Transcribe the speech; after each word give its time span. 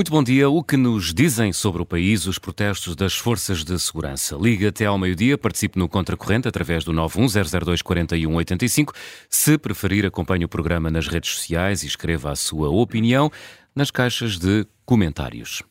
Muito 0.00 0.12
bom 0.12 0.24
dia. 0.24 0.48
O 0.48 0.64
que 0.64 0.78
nos 0.78 1.12
dizem 1.12 1.52
sobre 1.52 1.82
o 1.82 1.84
país 1.84 2.24
os 2.24 2.38
protestos 2.38 2.96
das 2.96 3.12
forças 3.12 3.62
de 3.62 3.78
segurança? 3.78 4.34
Liga 4.34 4.70
até 4.70 4.86
ao 4.86 4.96
meio-dia, 4.96 5.36
participe 5.36 5.78
no 5.78 5.90
Contracorrente 5.90 6.48
através 6.48 6.84
do 6.84 6.92
910024185. 6.94 8.94
Se 9.28 9.58
preferir, 9.58 10.06
acompanhe 10.06 10.46
o 10.46 10.48
programa 10.48 10.90
nas 10.90 11.06
redes 11.06 11.34
sociais 11.34 11.82
e 11.82 11.86
escreva 11.86 12.30
a 12.30 12.34
sua 12.34 12.70
opinião 12.70 13.30
nas 13.76 13.90
caixas 13.90 14.38
de 14.38 14.66
comentários. 14.86 15.62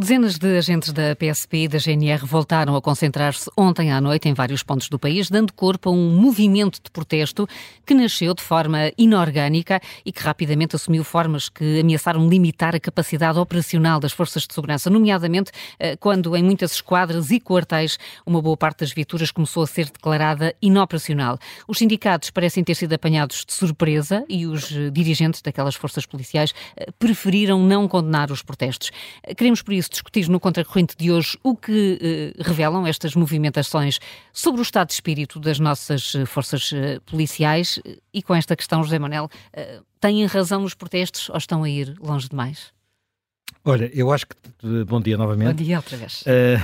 Dezenas 0.00 0.38
de 0.38 0.56
agentes 0.56 0.92
da 0.92 1.16
PSP 1.16 1.64
e 1.64 1.68
da 1.68 1.76
GNR 1.76 2.24
voltaram 2.24 2.76
a 2.76 2.80
concentrar-se 2.80 3.50
ontem 3.56 3.90
à 3.90 4.00
noite 4.00 4.28
em 4.28 4.32
vários 4.32 4.62
pontos 4.62 4.88
do 4.88 4.96
país, 4.96 5.28
dando 5.28 5.52
corpo 5.52 5.88
a 5.88 5.92
um 5.92 6.10
movimento 6.10 6.80
de 6.80 6.88
protesto 6.88 7.48
que 7.84 7.94
nasceu 7.94 8.32
de 8.32 8.40
forma 8.40 8.92
inorgânica 8.96 9.80
e 10.06 10.12
que 10.12 10.22
rapidamente 10.22 10.76
assumiu 10.76 11.02
formas 11.02 11.48
que 11.48 11.80
ameaçaram 11.80 12.28
limitar 12.28 12.76
a 12.76 12.78
capacidade 12.78 13.40
operacional 13.40 13.98
das 13.98 14.12
forças 14.12 14.46
de 14.46 14.54
segurança, 14.54 14.88
nomeadamente 14.88 15.50
eh, 15.80 15.96
quando 15.96 16.36
em 16.36 16.44
muitas 16.44 16.74
esquadras 16.74 17.32
e 17.32 17.40
quartéis 17.40 17.98
uma 18.24 18.40
boa 18.40 18.56
parte 18.56 18.82
das 18.82 18.92
viaturas 18.92 19.32
começou 19.32 19.64
a 19.64 19.66
ser 19.66 19.86
declarada 19.86 20.54
inoperacional. 20.62 21.40
Os 21.66 21.76
sindicatos 21.76 22.30
parecem 22.30 22.62
ter 22.62 22.76
sido 22.76 22.92
apanhados 22.92 23.44
de 23.44 23.52
surpresa 23.52 24.24
e 24.28 24.46
os 24.46 24.70
eh, 24.70 24.90
dirigentes 24.90 25.42
daquelas 25.42 25.74
forças 25.74 26.06
policiais 26.06 26.54
eh, 26.76 26.86
preferiram 27.00 27.60
não 27.60 27.88
condenar 27.88 28.30
os 28.30 28.44
protestos. 28.44 28.92
Queremos, 29.36 29.60
por 29.60 29.74
isso, 29.74 29.87
discutir 29.90 30.28
no 30.28 30.40
Contracorrente 30.40 30.96
de 30.96 31.10
hoje 31.10 31.38
o 31.42 31.56
que 31.56 31.98
eh, 32.00 32.42
revelam 32.42 32.86
estas 32.86 33.14
movimentações 33.14 33.98
sobre 34.32 34.60
o 34.60 34.62
estado 34.62 34.88
de 34.88 34.94
espírito 34.94 35.40
das 35.40 35.58
nossas 35.58 36.14
eh, 36.14 36.24
forças 36.24 36.72
eh, 36.72 37.00
policiais 37.06 37.80
e 38.12 38.22
com 38.22 38.34
esta 38.34 38.56
questão, 38.56 38.82
José 38.82 38.98
Manuel, 38.98 39.28
eh, 39.52 39.80
têm 40.00 40.24
razão 40.26 40.64
os 40.64 40.74
protestos 40.74 41.28
ou 41.30 41.36
estão 41.36 41.62
a 41.62 41.68
ir 41.68 41.96
longe 42.00 42.28
demais? 42.28 42.72
Olha, 43.64 43.90
eu 43.94 44.10
acho 44.12 44.26
que. 44.26 44.36
Bom 44.84 45.00
dia 45.00 45.16
novamente. 45.16 45.48
Bom 45.48 45.64
dia 45.64 45.76
outra 45.76 45.96
vez. 45.96 46.22
Uh, 46.22 46.62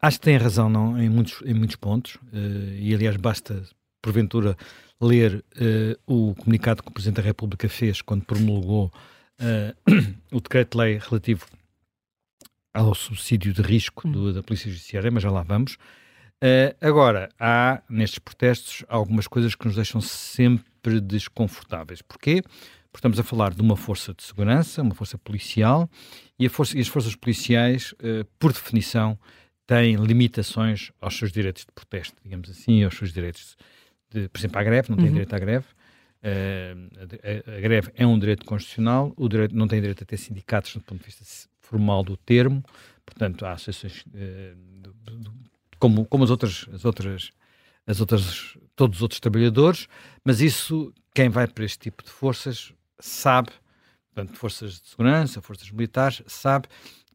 acho 0.00 0.18
que 0.18 0.24
tem 0.24 0.36
razão 0.36 0.68
não, 0.68 0.98
em, 0.98 1.08
muitos, 1.08 1.42
em 1.44 1.54
muitos 1.54 1.76
pontos, 1.76 2.16
uh, 2.16 2.74
e 2.78 2.94
aliás 2.94 3.16
basta, 3.16 3.62
porventura, 4.00 4.56
ler 5.00 5.44
uh, 5.56 6.30
o 6.30 6.34
comunicado 6.34 6.82
que 6.82 6.88
o 6.88 6.92
Presidente 6.92 7.16
da 7.16 7.22
República 7.22 7.68
fez 7.68 8.00
quando 8.00 8.24
promulgou 8.24 8.92
o 10.32 10.40
decreto-lei 10.40 10.98
relativo 10.98 11.44
ao 12.74 12.92
subsídio 12.94 13.52
de 13.52 13.62
risco 13.62 14.08
do, 14.08 14.32
da 14.32 14.42
Polícia 14.42 14.68
Judiciária, 14.68 15.10
mas 15.10 15.22
já 15.22 15.30
lá 15.30 15.44
vamos. 15.44 15.78
Uh, 16.42 16.74
agora, 16.80 17.30
há 17.38 17.80
nestes 17.88 18.18
protestos 18.18 18.84
algumas 18.88 19.28
coisas 19.28 19.54
que 19.54 19.64
nos 19.64 19.76
deixam 19.76 20.00
sempre 20.00 21.00
desconfortáveis. 21.00 22.02
Porquê? 22.02 22.42
Porque 22.42 22.98
estamos 22.98 23.18
a 23.18 23.22
falar 23.22 23.54
de 23.54 23.62
uma 23.62 23.76
força 23.76 24.12
de 24.12 24.22
segurança, 24.24 24.82
uma 24.82 24.94
força 24.94 25.16
policial, 25.16 25.88
e, 26.38 26.48
força, 26.48 26.76
e 26.76 26.80
as 26.80 26.88
forças 26.88 27.14
policiais, 27.14 27.92
uh, 27.92 28.24
por 28.38 28.52
definição, 28.52 29.16
têm 29.66 29.94
limitações 29.94 30.90
aos 31.00 31.16
seus 31.16 31.32
direitos 31.32 31.64
de 31.64 31.72
protesto, 31.72 32.16
digamos 32.22 32.50
assim, 32.50 32.82
aos 32.82 32.94
seus 32.96 33.12
direitos, 33.12 33.56
de, 34.10 34.28
por 34.28 34.38
exemplo, 34.38 34.58
à 34.58 34.64
greve, 34.64 34.90
não 34.90 34.96
têm 34.96 35.06
uhum. 35.06 35.12
direito 35.12 35.34
à 35.34 35.38
greve. 35.38 35.66
Uh, 36.22 37.48
a, 37.48 37.56
a, 37.56 37.60
greve 37.60 37.92
é 37.94 38.06
um 38.06 38.18
direito 38.18 38.44
constitucional, 38.44 39.12
o 39.16 39.28
direito, 39.28 39.54
não 39.54 39.68
tem 39.68 39.80
direito 39.80 40.02
a 40.02 40.06
ter 40.06 40.16
sindicatos 40.16 40.74
do 40.74 40.80
ponto 40.80 40.98
de 40.98 41.06
vista 41.06 41.24
formal 41.64 42.02
do 42.02 42.16
termo, 42.16 42.62
portanto, 43.04 43.44
há 43.44 43.52
associações 43.52 44.04
eh, 44.14 44.54
como, 45.78 46.04
como 46.06 46.24
as 46.24 46.30
outras, 46.30 46.66
as 46.72 46.84
outras, 46.84 47.32
as 47.86 48.00
outras, 48.00 48.56
todos 48.76 48.98
os 48.98 49.02
outros 49.02 49.20
trabalhadores, 49.20 49.86
mas 50.24 50.40
isso, 50.40 50.92
quem 51.14 51.28
vai 51.28 51.46
para 51.46 51.64
este 51.64 51.78
tipo 51.78 52.02
de 52.02 52.10
forças 52.10 52.72
sabe, 52.98 53.50
portanto, 54.12 54.36
forças 54.36 54.80
de 54.80 54.88
segurança, 54.88 55.40
forças 55.40 55.70
militares, 55.70 56.22
sabe 56.26 56.68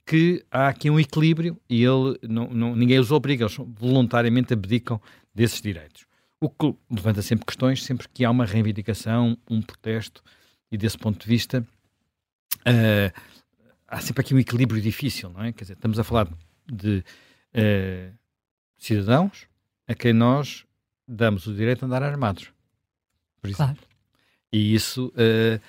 que 0.05 0.43
há 0.51 0.67
aqui 0.67 0.89
um 0.89 0.99
equilíbrio 0.99 1.59
e 1.69 1.83
ele, 1.83 2.17
não, 2.23 2.47
não, 2.47 2.75
ninguém 2.75 2.99
os 2.99 3.11
obriga, 3.11 3.45
eles 3.45 3.57
voluntariamente 3.57 4.53
abdicam 4.53 5.01
desses 5.33 5.61
direitos. 5.61 6.05
O 6.41 6.49
que 6.49 6.73
levanta 6.89 7.21
sempre 7.21 7.45
questões, 7.45 7.83
sempre 7.83 8.07
que 8.07 8.23
há 8.23 8.31
uma 8.31 8.45
reivindicação, 8.45 9.37
um 9.49 9.61
protesto, 9.61 10.23
e 10.71 10.77
desse 10.77 10.97
ponto 10.97 11.19
de 11.21 11.27
vista, 11.27 11.65
uh, 12.61 13.19
há 13.89 13.99
sempre 14.01 14.21
aqui 14.21 14.33
um 14.33 14.39
equilíbrio 14.39 14.81
difícil, 14.81 15.29
não 15.29 15.43
é? 15.43 15.51
Quer 15.51 15.63
dizer, 15.63 15.73
estamos 15.73 15.99
a 15.99 16.03
falar 16.03 16.27
de 16.71 17.03
uh, 17.53 18.13
cidadãos 18.77 19.47
a 19.87 19.95
quem 19.95 20.13
nós 20.13 20.65
damos 21.07 21.47
o 21.47 21.53
direito 21.53 21.79
de 21.79 21.85
andar 21.85 22.03
armados, 22.03 22.51
por 23.41 23.49
exemplo. 23.49 23.75
Claro. 23.75 23.89
E 24.51 24.73
isso 24.73 25.07
uh, 25.07 25.59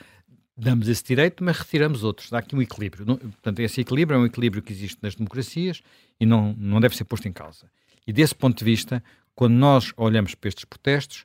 damos 0.56 0.88
esse 0.88 1.02
direito, 1.02 1.42
mas 1.42 1.58
retiramos 1.58 2.04
outros. 2.04 2.32
Há 2.32 2.38
aqui 2.38 2.54
um 2.54 2.62
equilíbrio. 2.62 3.06
Não, 3.06 3.16
portanto, 3.16 3.60
esse 3.60 3.80
equilíbrio 3.80 4.16
é 4.16 4.20
um 4.20 4.26
equilíbrio 4.26 4.62
que 4.62 4.72
existe 4.72 4.98
nas 5.02 5.14
democracias 5.14 5.82
e 6.18 6.26
não, 6.26 6.54
não 6.58 6.80
deve 6.80 6.94
ser 6.96 7.04
posto 7.04 7.26
em 7.26 7.32
causa. 7.32 7.70
E 8.06 8.12
desse 8.12 8.34
ponto 8.34 8.58
de 8.58 8.64
vista, 8.64 9.02
quando 9.34 9.54
nós 9.54 9.92
olhamos 9.96 10.34
para 10.34 10.48
estes 10.48 10.64
protestos, 10.64 11.22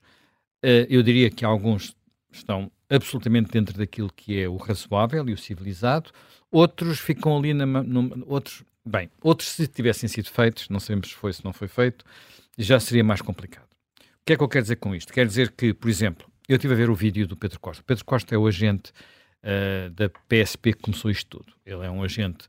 uh, 0.63 0.87
eu 0.89 1.03
diria 1.03 1.29
que 1.29 1.43
alguns 1.43 1.95
estão 2.31 2.71
absolutamente 2.89 3.51
dentro 3.51 3.77
daquilo 3.77 4.11
que 4.11 4.39
é 4.39 4.47
o 4.47 4.57
razoável 4.57 5.27
e 5.27 5.33
o 5.33 5.37
civilizado, 5.37 6.11
outros 6.55 6.99
ficam 6.99 7.37
ali 7.37 7.53
na, 7.53 7.65
no, 7.65 8.23
outros, 8.27 8.63
bem, 8.85 9.09
outros 9.21 9.49
se 9.49 9.67
tivessem 9.67 10.07
sido 10.07 10.29
feitos, 10.29 10.69
não 10.69 10.79
sabemos 10.79 11.09
se 11.09 11.13
foi, 11.13 11.33
se 11.33 11.43
não 11.43 11.51
foi 11.51 11.67
feito, 11.67 12.05
já 12.57 12.79
seria 12.79 13.03
mais 13.03 13.21
complicado. 13.21 13.67
O 13.99 14.25
que 14.25 14.33
é 14.33 14.37
que 14.37 14.43
eu 14.43 14.47
quero 14.47 14.63
dizer 14.63 14.77
com 14.77 14.95
isto? 14.95 15.11
Quer 15.11 15.27
dizer 15.27 15.51
que, 15.51 15.73
por 15.73 15.89
exemplo, 15.89 16.25
eu 16.47 16.55
estive 16.55 16.73
a 16.73 16.77
ver 16.77 16.89
o 16.89 16.95
vídeo 16.95 17.27
do 17.27 17.35
Pedro 17.35 17.59
Costa. 17.59 17.81
O 17.81 17.85
Pedro 17.85 18.05
Costa 18.05 18.33
é 18.33 18.37
o 18.37 18.47
agente 18.47 18.91
uh, 19.43 19.89
da 19.89 20.09
PSP 20.09 20.73
que 20.73 20.81
começou 20.81 21.11
isto 21.11 21.37
tudo. 21.37 21.53
Ele 21.65 21.85
é 21.85 21.91
um 21.91 22.01
agente, 22.01 22.47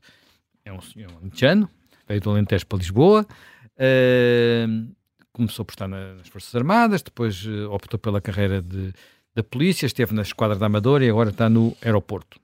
é 0.63 0.71
um 0.71 0.79
senhor 0.79 1.11
alentejano, 1.11 1.69
veio 2.07 2.21
do 2.21 2.29
Alentejo 2.29 2.65
para 2.65 2.77
Lisboa, 2.77 3.27
uh, 3.75 4.95
começou 5.33 5.65
por 5.65 5.73
estar 5.73 5.87
na, 5.89 6.13
nas 6.13 6.29
Forças 6.29 6.55
Armadas, 6.55 7.01
depois 7.01 7.45
uh, 7.45 7.69
optou 7.71 7.99
pela 7.99 8.21
carreira 8.21 8.61
de, 8.61 8.93
da 9.35 9.43
polícia, 9.43 9.85
esteve 9.85 10.15
na 10.15 10.21
Esquadra 10.21 10.55
da 10.55 10.67
Amadora 10.67 11.03
e 11.03 11.09
agora 11.09 11.29
está 11.29 11.49
no 11.49 11.75
aeroporto 11.81 12.39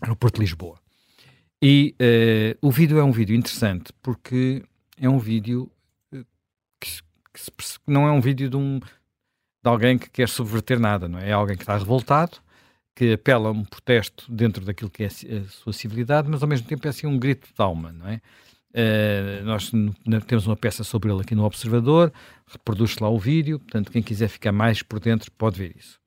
aeroporto 0.00 0.38
de 0.38 0.44
Lisboa. 0.44 0.78
E 1.62 1.94
uh, 2.00 2.66
o 2.66 2.70
vídeo 2.70 2.98
é 2.98 3.04
um 3.04 3.10
vídeo 3.10 3.34
interessante 3.34 3.92
porque 4.00 4.62
é 4.96 5.08
um 5.08 5.18
vídeo 5.18 5.70
eh, 6.12 6.22
que, 6.80 7.00
que 7.34 7.40
se, 7.40 7.78
não 7.86 8.06
é 8.06 8.12
um 8.12 8.20
vídeo 8.20 8.48
de, 8.48 8.56
um, 8.56 8.78
de 8.78 8.84
alguém 9.64 9.98
que 9.98 10.08
quer 10.08 10.28
subverter 10.28 10.78
nada, 10.78 11.08
não 11.08 11.18
é? 11.18 11.30
É 11.30 11.32
alguém 11.32 11.56
que 11.56 11.62
está 11.62 11.76
revoltado, 11.76 12.38
que 12.94 13.12
apela 13.12 13.48
a 13.48 13.52
um 13.52 13.64
protesto 13.64 14.30
dentro 14.30 14.64
daquilo 14.64 14.90
que 14.90 15.04
é 15.04 15.06
a 15.06 15.44
sua 15.48 15.72
civilidade, 15.72 16.28
mas 16.28 16.42
ao 16.42 16.48
mesmo 16.48 16.66
tempo 16.66 16.86
é 16.86 16.90
assim 16.90 17.06
um 17.06 17.18
grito 17.18 17.48
de 17.48 17.62
alma, 17.62 17.92
não 17.92 18.08
é? 18.08 18.20
Uh, 18.70 19.44
nós 19.44 19.72
temos 20.26 20.46
uma 20.46 20.56
peça 20.56 20.84
sobre 20.84 21.10
ele 21.10 21.22
aqui 21.22 21.34
no 21.34 21.44
Observador, 21.44 22.12
reproduz-se 22.46 23.02
lá 23.02 23.08
o 23.08 23.18
vídeo, 23.18 23.58
portanto, 23.58 23.90
quem 23.90 24.02
quiser 24.02 24.28
ficar 24.28 24.52
mais 24.52 24.82
por 24.82 25.00
dentro 25.00 25.32
pode 25.32 25.58
ver 25.58 25.74
isso. 25.76 25.98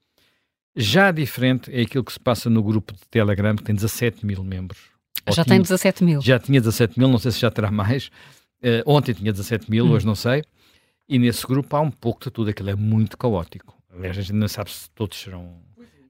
Já 0.76 1.12
diferente 1.12 1.72
é 1.74 1.82
aquilo 1.82 2.04
que 2.04 2.14
se 2.14 2.20
passa 2.20 2.50
no 2.50 2.64
grupo 2.64 2.94
de 2.94 3.02
Telegram, 3.10 3.56
que 3.56 3.64
tem 3.64 3.76
17 3.76 4.26
mil 4.26 4.44
membros. 4.44 4.80
Já 5.28 5.44
tinha, 5.44 5.56
tem 5.56 5.62
17 5.62 6.04
mil. 6.04 6.22
Já 6.22 6.40
tinha 6.40 6.60
17 6.60 6.98
mil, 6.98 7.08
não 7.08 7.20
sei 7.20 7.32
se 7.32 7.40
já 7.40 7.52
terá 7.52 7.70
mais. 7.70 8.08
Uh, 8.64 8.82
ontem 8.86 9.14
tinha 9.14 9.32
17 9.32 9.70
mil, 9.70 9.86
hum. 9.86 9.92
hoje 9.92 10.06
não 10.06 10.16
sei. 10.16 10.44
E 11.08 11.20
nesse 11.20 11.46
grupo 11.46 11.76
há 11.76 11.82
um 11.82 11.92
pouco 11.92 12.24
de 12.24 12.32
tudo, 12.32 12.50
aquilo 12.50 12.70
é 12.70 12.76
muito 12.76 13.18
caótico. 13.18 13.78
Aliás, 13.94 14.18
a 14.18 14.22
gente 14.22 14.34
não 14.34 14.48
sabe 14.48 14.72
se 14.72 14.90
todos 14.92 15.20
serão 15.20 15.60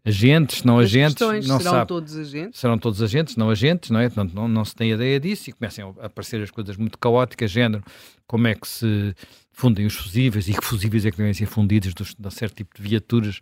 agentes, 0.05 0.63
não 0.63 0.79
As 0.79 0.85
agentes. 0.85 1.21
Não 1.47 1.57
serão 1.57 1.71
sabe. 1.71 1.87
todos 1.87 2.15
agentes? 2.15 2.59
Serão 2.59 2.77
todos 2.77 3.01
agentes, 3.01 3.35
não 3.35 3.49
agentes, 3.49 3.89
não 3.89 3.99
é? 3.99 4.09
Portanto, 4.09 4.33
não, 4.33 4.47
não 4.47 4.65
se 4.65 4.75
tem 4.75 4.91
ideia 4.91 5.19
disso 5.19 5.49
e 5.49 5.53
começam 5.53 5.95
a 5.99 6.05
aparecer 6.05 6.41
as 6.41 6.51
coisas 6.51 6.77
muito 6.77 6.97
caóticas, 6.97 7.49
género, 7.49 7.83
como 8.27 8.47
é 8.47 8.55
que 8.55 8.67
se 8.67 9.15
fundem 9.51 9.85
os 9.85 9.95
fusíveis 9.95 10.47
e 10.47 10.53
que 10.53 10.63
fusíveis 10.63 11.05
é 11.05 11.11
que 11.11 11.17
devem 11.17 11.33
ser 11.33 11.45
fundidos 11.45 11.93
de 11.93 12.27
um 12.27 12.31
certo 12.31 12.55
tipo 12.55 12.75
de 12.75 12.81
viaturas 12.81 13.39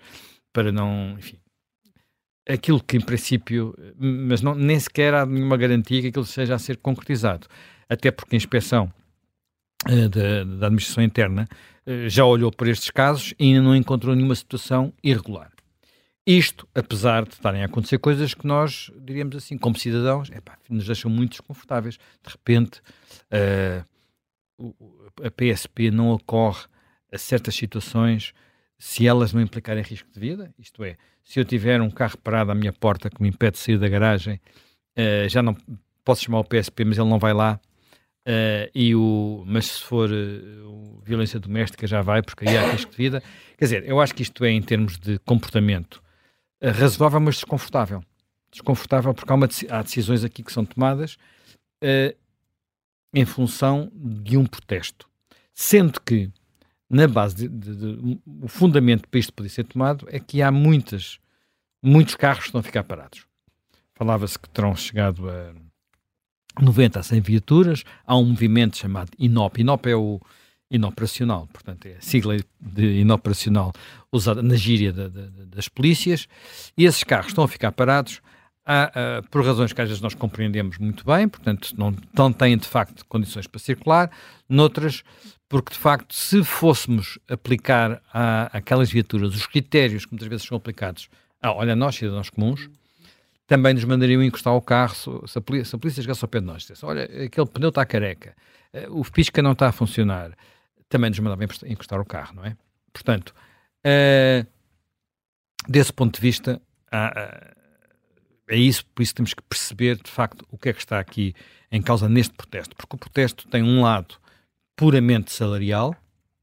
para 0.54 0.72
não, 0.72 1.16
enfim, 1.18 1.38
aquilo 2.48 2.84
que 2.84 2.98
em 2.98 3.02
princípio, 3.02 3.76
mas 3.98 4.42
não, 4.42 4.56
nem 4.56 4.80
sequer 4.80 5.14
há 5.14 5.26
nenhuma 5.26 5.56
garantia 5.56 6.02
que 6.02 6.08
aquilo 6.08 6.26
seja 6.26 6.56
a 6.56 6.60
ser 6.60 6.78
concretizado. 6.78 7.48
Até 7.88 8.12
porque 8.12 8.36
a 8.36 8.38
inspeção 8.38 8.92
uh, 9.88 10.10
da, 10.10 10.44
da, 10.44 10.68
administração 10.68 11.04
interna 11.04 11.48
uh, 11.86 12.10
já 12.10 12.26
olhou 12.26 12.52
para 12.52 12.70
estes 12.70 12.90
casos 12.90 13.34
e 13.40 13.46
ainda 13.46 13.62
não 13.62 13.76
encontrou 13.76 14.16
nenhuma 14.16 14.36
situação 14.36 14.92
irregular. 15.04 15.52
Isto, 16.26 16.68
apesar 16.76 17.24
de 17.24 17.34
estarem 17.34 17.64
a 17.64 17.66
acontecer 17.66 17.98
coisas 17.98 18.34
que 18.34 18.46
nós, 18.46 18.92
diríamos 19.00 19.36
assim, 19.36 19.58
como 19.58 19.78
cidadãos, 19.78 20.30
epá, 20.30 20.58
nos 20.70 20.86
deixam 20.86 21.10
muito 21.10 21.32
desconfortáveis. 21.32 21.98
De 22.24 22.30
repente, 22.30 22.82
uh, 23.32 23.86
a 25.24 25.32
PSP 25.32 25.90
não 25.90 26.10
ocorre 26.10 26.66
a 27.12 27.18
certas 27.18 27.56
situações 27.56 28.34
se 28.80 29.06
elas 29.06 29.34
não 29.34 29.42
implicarem 29.42 29.84
risco 29.84 30.10
de 30.10 30.20
vida, 30.20 30.54
isto 30.58 30.84
é, 30.86 30.96
se 31.22 31.38
eu 31.38 31.46
tiver 31.46 31.82
um 31.82 31.92
carro 31.92 32.18
parado 32.18 32.52
à 32.52 32.56
minha 32.56 32.72
porta 32.72 33.10
que 33.10 33.22
me 33.22 33.28
impede 33.28 33.52
de 33.52 33.58
sair 33.60 33.78
da 33.78 33.90
garagem, 33.90 34.40
uh, 34.98 35.28
já 35.28 35.44
não 35.44 35.56
posso 36.04 36.24
chamar 36.24 36.40
o 36.40 36.44
PSP, 36.46 36.86
mas 36.86 36.98
ele 36.98 37.10
não 37.10 37.20
vai 37.20 37.34
lá. 37.34 37.60
Uh, 38.26 38.72
e 38.74 38.96
o, 38.96 39.44
mas 39.46 39.66
se 39.66 39.84
for 39.84 40.10
uh, 40.10 41.02
violência 41.04 41.40
doméstica 41.40 41.86
já 41.86 42.02
vai, 42.02 42.22
porque 42.22 42.48
aí 42.48 42.58
há 42.58 42.72
risco 42.72 42.92
de 42.92 42.98
vida. 42.98 43.22
Quer 43.58 43.66
dizer, 43.66 43.84
eu 43.86 44.00
acho 44.00 44.16
que 44.16 44.24
isto 44.24 44.46
é, 44.46 44.50
em 44.50 44.62
termos 44.62 44.98
de 44.98 45.20
comportamento, 45.20 46.02
razoável, 46.64 47.20
mas 47.20 47.36
desconfortável. 47.36 48.02
desconfortável 48.50 49.14
porque 49.14 49.32
há, 49.32 49.36
uma, 49.36 49.50
há 49.70 49.84
decisões 49.84 50.24
aqui 50.24 50.42
que 50.42 50.54
são 50.54 50.64
tomadas 50.66 51.18
em 53.14 53.26
função 53.26 53.92
de 53.94 54.38
um 54.38 54.46
protesto. 54.46 55.08
Sendo 55.54 56.00
que, 56.02 56.32
na 56.90 57.08
base, 57.08 57.36
de, 57.36 57.48
de, 57.48 57.76
de, 57.76 58.20
o 58.42 58.48
fundamento 58.48 59.08
para 59.08 59.20
isto 59.20 59.34
poder 59.34 59.50
ser 59.50 59.64
tomado 59.66 60.08
é 60.10 60.20
que 60.20 60.42
há 60.42 60.52
muitas, 60.52 61.20
muitos 61.84 62.16
carros 62.16 62.40
que 62.40 62.46
estão 62.48 62.60
a 62.60 62.64
ficar 62.64 62.84
parados. 62.84 63.26
Falava-se 63.94 64.40
que 64.40 64.50
terão 64.50 64.76
chegado 64.76 65.30
a 65.30 65.54
90 66.60 67.00
a 67.00 67.04
100 67.04 67.22
viaturas. 67.22 67.84
Há 68.06 68.18
um 68.18 68.26
movimento 68.26 68.78
chamado 68.78 69.12
INOP. 69.20 69.62
INOP 69.62 69.90
é 69.90 69.96
o 69.96 70.20
inoperacional, 70.72 71.48
portanto 71.48 71.88
é 71.88 71.96
a 71.96 72.02
sigla 72.02 72.38
de 72.60 73.02
inoperacional 73.02 73.74
usada 74.12 74.42
na 74.42 74.56
gíria 74.56 74.94
das 74.94 75.68
polícias, 75.68 76.28
e 76.78 76.86
esses 76.86 77.04
carros 77.04 77.28
estão 77.28 77.44
a 77.44 77.48
ficar 77.48 77.72
parados 77.72 78.22
há, 78.66 78.92
uh, 79.24 79.30
por 79.30 79.44
razões 79.44 79.74
que 79.74 79.82
às 79.82 79.88
vezes 79.88 80.02
nós 80.02 80.14
compreendemos 80.14 80.78
muito 80.78 81.04
bem, 81.04 81.28
portanto 81.28 81.74
não, 81.76 81.96
não 82.14 82.32
têm 82.32 82.56
de 82.56 82.68
facto 82.68 83.04
condições 83.08 83.48
para 83.48 83.60
circular, 83.60 84.12
noutras 84.48 85.04
porque 85.50 85.74
de 85.74 85.80
facto 85.80 86.14
se 86.14 86.44
fôssemos 86.44 87.18
aplicar 87.28 88.02
a, 88.14 88.56
aquelas 88.56 88.92
viaturas 88.92 89.36
os 89.36 89.48
critérios 89.48 90.06
que 90.06 90.12
muitas 90.12 90.28
vezes 90.28 90.46
são 90.46 90.56
aplicados 90.56 91.10
a, 91.42 91.52
olha, 91.52 91.76
nós 91.76 91.96
cidadãos 91.96 92.30
comuns, 92.30 92.70
também 93.48 93.74
nos 93.74 93.84
mandariam 93.84 94.22
encostar 94.22 94.54
o 94.54 94.62
carro 94.62 94.96
se 95.28 95.38
a 95.38 95.42
polícia, 95.42 95.66
se 95.66 95.76
a 95.76 95.80
polícia 95.80 96.04
chegasse 96.04 96.24
ao 96.24 96.30
pé 96.30 96.40
de 96.40 96.46
nós 96.46 96.68
olha, 96.84 97.04
aquele 97.26 97.48
pneu 97.48 97.70
está 97.70 97.84
careca, 97.84 98.36
uh, 98.74 99.00
o 99.00 99.04
pisca 99.04 99.42
não 99.42 99.54
está 99.54 99.68
a 99.68 99.72
funcionar, 99.72 100.38
também 100.88 101.10
nos 101.10 101.20
mandavam 101.20 101.48
encostar 101.66 102.00
o 102.00 102.06
carro, 102.06 102.36
não 102.36 102.46
é? 102.46 102.56
Portanto, 102.94 103.34
uh, 103.86 104.48
desse 105.68 105.92
ponto 105.92 106.16
de 106.16 106.22
vista, 106.22 106.62
uh, 106.94 107.56
é 108.48 108.56
isso, 108.56 108.86
por 108.94 109.02
isso 109.02 109.16
temos 109.16 109.34
que 109.34 109.42
perceber 109.44 109.96
de 109.98 110.12
facto 110.12 110.46
o 110.52 110.58
que 110.58 110.70
é 110.70 110.74
que 110.74 110.80
está 110.80 111.00
aqui 111.00 111.34
em 111.72 111.82
causa 111.82 112.08
neste 112.08 112.34
protesto, 112.36 112.76
porque 112.76 112.96
o 112.96 113.00
protesto 113.00 113.48
tem 113.48 113.64
um 113.64 113.82
lado 113.82 114.16
puramente 114.80 115.34
salarial, 115.34 115.94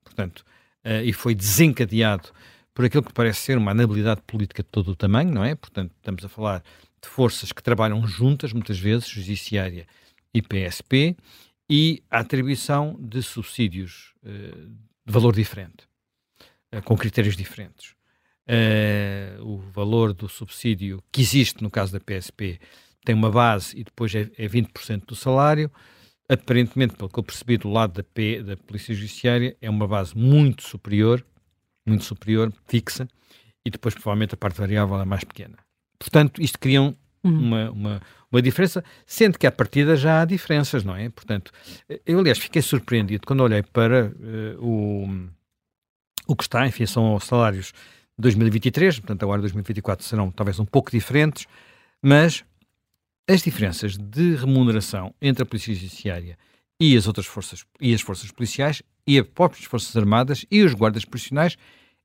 portanto, 0.05 0.45
uh, 0.85 1.03
e 1.03 1.11
foi 1.11 1.35
desencadeado 1.35 2.29
por 2.75 2.85
aquilo 2.85 3.03
que 3.03 3.13
parece 3.15 3.41
ser 3.41 3.57
uma 3.57 3.71
anabilidade 3.71 4.21
política 4.27 4.63
de 4.63 4.69
todo 4.69 4.91
o 4.91 4.95
tamanho, 4.95 5.33
não 5.33 5.43
é? 5.43 5.55
Portanto, 5.55 5.91
estamos 5.97 6.23
a 6.23 6.29
falar 6.29 6.63
de 7.01 7.09
forças 7.09 7.51
que 7.51 7.63
trabalham 7.63 8.07
juntas, 8.07 8.53
muitas 8.53 8.79
vezes, 8.79 9.09
Judiciária 9.09 9.87
e 10.35 10.43
PSP, 10.43 11.17
e 11.71 12.03
a 12.11 12.19
atribuição 12.19 12.99
de 13.01 13.23
subsídios 13.23 14.13
uh, 14.23 14.69
de 15.07 15.13
valor 15.13 15.35
diferente, 15.35 15.89
uh, 16.75 16.83
com 16.83 16.95
critérios 16.95 17.37
diferentes. 17.37 17.97
O 19.41 19.59
valor 19.59 20.13
do 20.13 20.29
subsídio 20.29 21.03
que 21.11 21.21
existe 21.21 21.65
no 21.65 21.69
caso 21.69 21.93
da 21.93 21.99
PSP 21.99 22.61
tem 23.05 23.13
uma 23.13 23.29
base 23.29 23.77
e 23.77 23.83
depois 23.83 24.15
é, 24.15 24.31
é 24.39 24.47
20% 24.47 25.05
do 25.05 25.17
salário. 25.17 25.69
Aparentemente, 26.29 26.97
pelo 26.97 27.09
que 27.09 27.19
eu 27.19 27.23
percebi 27.23 27.57
do 27.57 27.71
lado 27.71 27.95
da, 27.95 28.03
P, 28.03 28.43
da 28.43 28.57
Polícia 28.57 28.95
Judiciária, 28.95 29.57
é 29.61 29.71
uma 29.71 29.87
base 29.87 30.17
muito 30.17 30.63
superior, 30.65 31.25
muito 31.87 32.05
superior, 32.05 32.53
fixa, 32.67 33.09
e 33.65 33.71
depois 33.71 33.95
provavelmente 33.95 34.35
a 34.35 34.37
parte 34.37 34.59
variável 34.59 35.01
é 35.01 35.05
mais 35.05 35.25
pequena. 35.25 35.57
Portanto, 35.99 36.43
isto 36.43 36.59
cria 36.59 36.83
um, 36.83 36.95
uhum. 37.25 37.39
uma, 37.39 37.71
uma, 37.71 38.03
uma 38.31 38.43
diferença, 38.43 38.85
sendo 39.07 39.39
que 39.39 39.47
à 39.47 39.53
partida 39.53 39.97
já 39.97 40.23
há 40.23 40.25
diferenças, 40.25 40.85
não 40.85 40.97
é? 40.97 41.09
Portanto, 41.09 41.53
eu 42.05 42.19
aliás 42.19 42.39
fiquei 42.39 42.61
surpreendido 42.61 43.27
quando 43.27 43.43
olhei 43.43 43.63
para 43.63 44.07
uh, 44.07 44.65
o, 44.65 45.29
o 46.27 46.37
que 46.37 46.43
está, 46.43 46.67
enfim, 46.67 46.87
são 46.87 47.15
os 47.15 47.25
salários 47.25 47.73
de 48.19 48.23
2023, 48.23 49.01
portanto 49.01 49.23
agora 49.23 49.41
2024 49.43 50.05
serão 50.05 50.31
talvez 50.31 50.59
um 50.59 50.65
pouco 50.65 50.91
diferentes, 50.91 51.47
mas 52.03 52.45
as 53.29 53.43
diferenças 53.43 53.97
de 53.97 54.37
remuneração 54.37 55.13
entre 55.21 55.43
a 55.43 55.47
Polícia 55.47 55.75
Judiciária 55.75 56.39
e 56.81 56.97
as 56.97 57.07
outras 57.07 57.27
forças 57.27 57.65
e 57.81 57.93
as 57.93 58.01
forças 58.01 58.31
policiais 58.31 58.83
e 59.07 59.19
as 59.19 59.27
próprias 59.27 59.65
forças 59.65 59.97
armadas 59.97 60.47
e 60.51 60.63
os 60.63 60.75
guardas 60.75 61.05
profissionais 61.05 61.57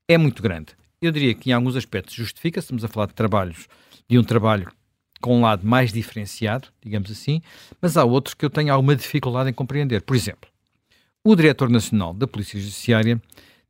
é 0.08 0.18
muito 0.18 0.42
grande. 0.42 0.76
Eu 1.02 1.12
diria 1.12 1.34
que 1.34 1.50
em 1.50 1.54
alguns 1.54 1.76
aspectos 1.76 2.14
justifica, 2.14 2.60
estamos 2.60 2.84
a 2.84 2.88
falar 2.88 3.08
de 3.08 3.14
trabalhos, 3.14 3.68
de 4.08 4.18
um 4.18 4.24
trabalho 4.24 4.72
com 5.20 5.38
um 5.38 5.42
lado 5.42 5.66
mais 5.66 5.94
diferenciado, 5.94 6.70
digamos 6.82 7.12
assim, 7.12 7.42
mas 7.80 7.98
há 7.98 8.04
outros 8.04 8.34
que 8.34 8.44
eu 8.44 8.50
tenho 8.50 8.74
alguma 8.74 8.96
dificuldade 8.96 9.50
em 9.50 9.54
compreender. 9.54 10.02
Por 10.02 10.16
exemplo, 10.16 10.50
o 11.24 11.36
Diretor 11.36 11.70
Nacional 11.70 12.14
da 12.14 12.26
Polícia 12.26 12.60
Judiciária 12.60 13.22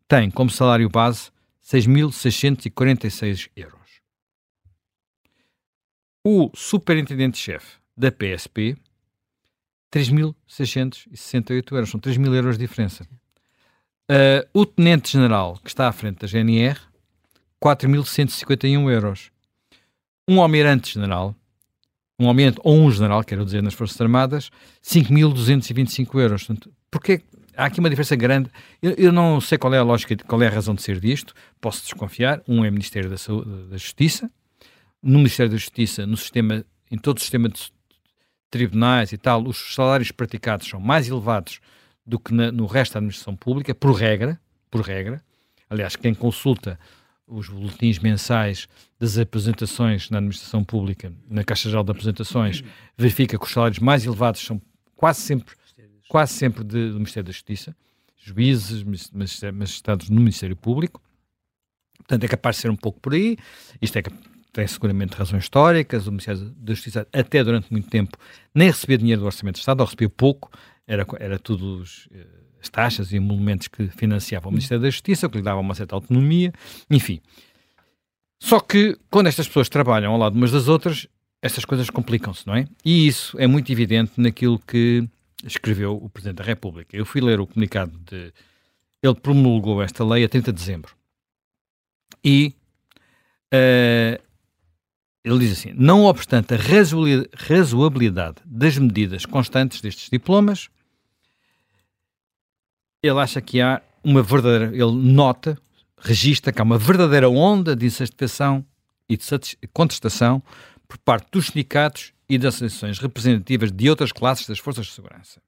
tem 0.08 0.32
como 0.32 0.50
salário 0.50 0.90
base 0.90 1.30
6.646 1.64 3.50
euros. 3.56 3.81
O 6.24 6.52
Superintendente-Chefe 6.54 7.78
da 7.98 8.12
PSP, 8.12 8.78
3.668 9.92 11.72
euros. 11.74 11.90
São 11.90 12.00
3 12.00 12.18
mil 12.18 12.34
euros 12.34 12.58
de 12.58 12.66
diferença. 12.66 13.08
Uh, 14.10 14.48
o 14.54 14.66
Tenente-General, 14.66 15.60
que 15.64 15.70
está 15.70 15.88
à 15.88 15.92
frente 15.92 16.20
da 16.20 16.28
GNR, 16.28 16.80
4.151 17.64 18.92
euros. 18.92 19.32
Um 20.28 20.42
Almirante-General, 20.42 21.36
um 22.20 22.28
aumento, 22.28 22.62
ou 22.64 22.78
um 22.78 22.92
general, 22.92 23.24
quero 23.24 23.44
dizer, 23.44 23.64
nas 23.64 23.74
Forças 23.74 24.00
Armadas, 24.00 24.52
5.225 24.84 26.20
euros. 26.20 26.44
Portanto, 26.44 26.72
porque 26.90 27.22
há 27.56 27.66
aqui 27.66 27.80
uma 27.80 27.90
diferença 27.90 28.16
grande. 28.16 28.50
Eu, 28.82 28.92
eu, 28.92 29.12
não 29.12 29.42
sei 29.42 29.58
qual 29.58 29.74
é 29.74 29.78
a 29.80 29.84
lógica, 29.84 30.16
qual 30.28 30.42
é 30.42 30.48
a 30.48 30.52
razão 30.52 30.76
de 30.76 30.82
ser 30.82 31.00
disto, 31.00 31.34
posso 31.60 31.82
desconfiar. 31.82 32.42
Um 32.48 32.64
é 32.64 32.70
Ministério 32.70 33.10
da, 33.10 33.18
Saúde, 33.18 33.50
da 33.70 33.78
Justiça, 33.78 34.30
no 35.02 35.18
Ministério 35.18 35.52
da 35.52 35.58
Justiça, 35.58 36.06
no 36.06 36.18
sistema, 36.18 36.66
em 36.90 36.98
todo 36.98 37.18
o 37.18 37.22
sistema 37.22 37.50
de 37.50 37.72
tribunais 38.50 39.12
e 39.12 39.18
tal, 39.18 39.48
os 39.48 39.74
salários 39.74 40.12
praticados 40.12 40.68
são 40.68 40.80
mais 40.80 41.08
elevados 41.08 41.60
do 42.06 42.20
que 42.20 42.34
na, 42.34 42.52
no 42.52 42.66
resto 42.66 42.94
da 42.94 43.00
administração 43.00 43.36
pública, 43.36 43.74
por 43.74 43.94
regra, 43.94 44.40
por 44.70 44.82
regra. 44.82 45.24
Aliás, 45.70 45.96
quem 45.96 46.14
consulta 46.14 46.78
os 47.26 47.48
boletins 47.48 47.98
mensais 47.98 48.68
das 49.00 49.18
apresentações 49.18 50.10
na 50.10 50.18
administração 50.18 50.64
pública, 50.64 51.14
na 51.30 51.44
Caixa 51.46 51.70
Geral 51.70 51.84
de 51.84 51.92
Apresentações, 51.92 52.62
verifica 52.98 53.40
que 53.40 53.46
os 53.46 53.52
salários 53.52 53.80
mais 53.80 54.06
elevados 54.06 54.42
são 54.42 54.62
quase 54.96 55.22
sempre, 55.22 55.56
quase 56.10 56.34
sempre 56.34 56.64
de, 56.64 56.90
do 56.90 56.96
Ministério 56.96 57.28
da 57.28 57.32
Justiça, 57.32 57.76
juízes, 58.18 58.84
magistrados 59.54 60.10
no 60.10 60.20
Ministério 60.20 60.56
Público. 60.56 61.02
Portanto, 61.98 62.24
é 62.26 62.28
capaz 62.28 62.58
de 62.58 62.64
ser 62.64 62.70
um 62.70 62.76
pouco 62.76 63.00
por 63.00 63.14
aí. 63.14 63.38
Isto 63.82 63.98
é, 63.98 64.04
tem 64.52 64.68
seguramente 64.68 65.16
razões 65.16 65.44
históricas. 65.44 66.08
O 66.08 66.12
Ministério 66.12 66.50
da 66.58 66.74
Justiça, 66.74 67.08
até 67.14 67.44
durante 67.44 67.72
muito 67.72 67.90
tempo, 67.90 68.18
nem 68.54 68.68
recebia 68.68 68.98
dinheiro 68.98 69.22
do 69.22 69.26
Orçamento 69.26 69.56
de 69.56 69.62
Estado, 69.62 69.80
ou 69.80 69.86
recebia 69.86 70.10
pouco, 70.10 70.52
era, 70.86 71.06
era 71.20 71.40
tudo 71.40 71.84
eh, 72.12 72.26
as 72.62 72.70
taxas 72.70 73.12
e 73.12 73.18
emolumentos 73.18 73.68
que 73.68 73.88
financiavam 73.88 74.50
o 74.50 74.52
Ministério 74.52 74.82
da 74.82 74.90
Justiça, 74.90 75.30
que 75.30 75.38
lhe 75.38 75.44
dava 75.44 75.60
uma 75.60 75.74
certa 75.74 75.96
autonomia, 75.96 76.54
enfim. 76.90 77.22
Só 78.40 78.60
que 78.60 78.98
quando 79.10 79.28
estas 79.28 79.48
pessoas 79.48 79.70
trabalham 79.70 80.12
ao 80.12 80.18
lado 80.18 80.36
umas 80.36 80.52
das 80.52 80.68
outras, 80.68 81.08
estas 81.42 81.64
coisas 81.64 81.90
complicam-se, 81.90 82.46
não 82.46 82.56
é? 82.56 82.68
E 82.84 83.08
isso 83.08 83.38
é 83.40 83.48
muito 83.48 83.72
evidente 83.72 84.14
naquilo 84.18 84.60
que 84.60 85.08
escreveu 85.44 85.96
o 85.96 86.10
Presidente 86.10 86.38
da 86.38 86.44
República. 86.44 86.96
Eu 86.96 87.06
fui 87.06 87.22
ler 87.22 87.40
o 87.40 87.48
comunicado 87.48 87.98
de. 88.00 88.34
Ele 89.02 89.16
promulgou 89.16 89.82
esta 89.82 90.06
lei 90.06 90.24
a 90.24 90.30
30 90.30 90.52
de 90.52 90.60
dezembro. 90.60 90.96
E 92.24 92.54
uh, 93.54 94.22
ele 95.24 95.40
diz 95.40 95.52
assim: 95.54 95.74
não 95.76 96.06
obstante 96.06 96.54
a 96.54 96.58
razoabilidade 97.38 98.38
das 98.46 98.78
medidas 98.78 99.26
constantes 99.26 99.82
destes 99.82 100.10
diplomas, 100.10 100.70
ele 103.04 103.20
acha 103.20 103.42
que 103.42 103.62
há 103.62 103.82
uma 104.04 104.22
verdadeira, 104.24 104.76
ele 104.76 104.92
nota, 104.92 105.58
registra 105.98 106.52
que 106.52 106.60
há 106.62 106.64
uma 106.64 106.78
verdadeira 106.78 107.30
onda 107.30 107.76
de 107.76 107.86
insatisfação 107.86 108.66
e 109.08 109.18
de 109.18 109.58
contestação 109.74 110.42
por 110.88 110.98
parte 110.98 111.28
dos 111.32 111.48
sindicatos 111.48 112.14
e 112.28 112.38
das 112.38 112.56
associações 112.56 113.00
representativas 113.00 113.72
de 113.72 113.90
outras 113.90 114.12
classes 114.12 114.48
das 114.48 114.60
forças 114.60 114.88
de 114.88 114.94
segurança. 114.94 115.42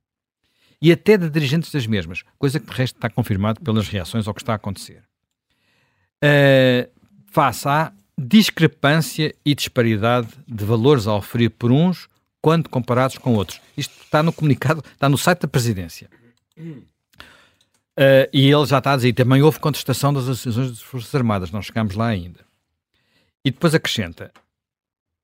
E 0.82 0.92
até 0.92 1.18
de 1.18 1.30
dirigentes 1.30 1.72
das 1.72 1.88
mesmas, 1.88 2.24
coisa 2.38 2.60
que, 2.60 2.66
por 2.66 2.76
resto, 2.76 2.96
está 2.96 3.10
confirmado 3.10 3.62
pelas 3.62 3.88
reações 3.88 4.28
ao 4.28 4.34
que 4.34 4.42
está 4.42 4.52
a 4.52 4.58
acontecer. 4.58 5.02
Uh, 6.22 6.92
face 7.32 7.68
à 7.68 7.94
discrepância 8.18 9.34
e 9.46 9.56
disparidade 9.56 10.30
de 10.48 10.64
valores 10.64 11.08
a 11.08 11.16
oferir 11.16 11.50
por 11.50 11.72
uns 11.72 12.08
quando 12.42 12.70
comparados 12.70 13.18
com 13.18 13.34
outros. 13.34 13.62
Isto 13.76 13.94
está 14.04 14.22
no 14.22 14.34
comunicado, 14.34 14.84
está 14.94 15.08
no 15.08 15.18
site 15.18 15.42
da 15.42 15.48
Presidência. 15.48 16.10
Uh, 16.58 18.28
e 18.34 18.52
ele 18.52 18.66
já 18.66 18.80
está 18.80 18.94
a 18.94 18.96
dizer, 18.96 19.14
também 19.14 19.42
houve 19.42 19.60
contestação 19.60 20.14
das 20.14 20.24
associações 20.24 20.70
das 20.70 20.82
Forças 20.82 21.14
Armadas, 21.14 21.52
não 21.52 21.62
chegámos 21.62 21.96
lá 21.96 22.08
ainda. 22.08 22.40
E 23.46 23.52
depois 23.52 23.74
acrescenta, 23.74 24.32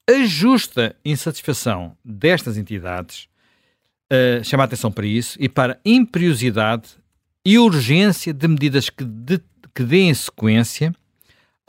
a 0.09 0.25
justa 0.25 0.95
insatisfação 1.03 1.95
destas 2.03 2.57
entidades 2.57 3.27
uh, 4.11 4.43
chama 4.43 4.63
a 4.63 4.65
atenção 4.65 4.91
para 4.91 5.05
isso 5.05 5.37
e 5.41 5.49
para 5.49 5.73
a 5.73 5.77
imperiosidade 5.83 6.89
e 7.45 7.57
urgência 7.57 8.33
de 8.33 8.47
medidas 8.47 8.89
que, 8.89 9.03
de, 9.03 9.41
que 9.73 9.83
deem 9.83 10.13
sequência 10.13 10.93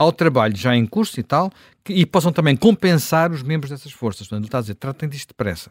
ao 0.01 0.11
trabalho 0.11 0.55
já 0.55 0.75
em 0.75 0.85
curso 0.87 1.19
e 1.19 1.23
tal, 1.23 1.51
que, 1.83 1.93
e 1.93 2.07
possam 2.07 2.31
também 2.31 2.55
compensar 2.55 3.31
os 3.31 3.43
membros 3.43 3.69
dessas 3.69 3.91
forças. 3.91 4.27
Portanto, 4.27 4.41
ele 4.41 4.47
está 4.47 4.57
a 4.57 4.61
dizer, 4.61 4.75
tratem 4.75 5.07
disto 5.07 5.27
depressa. 5.27 5.69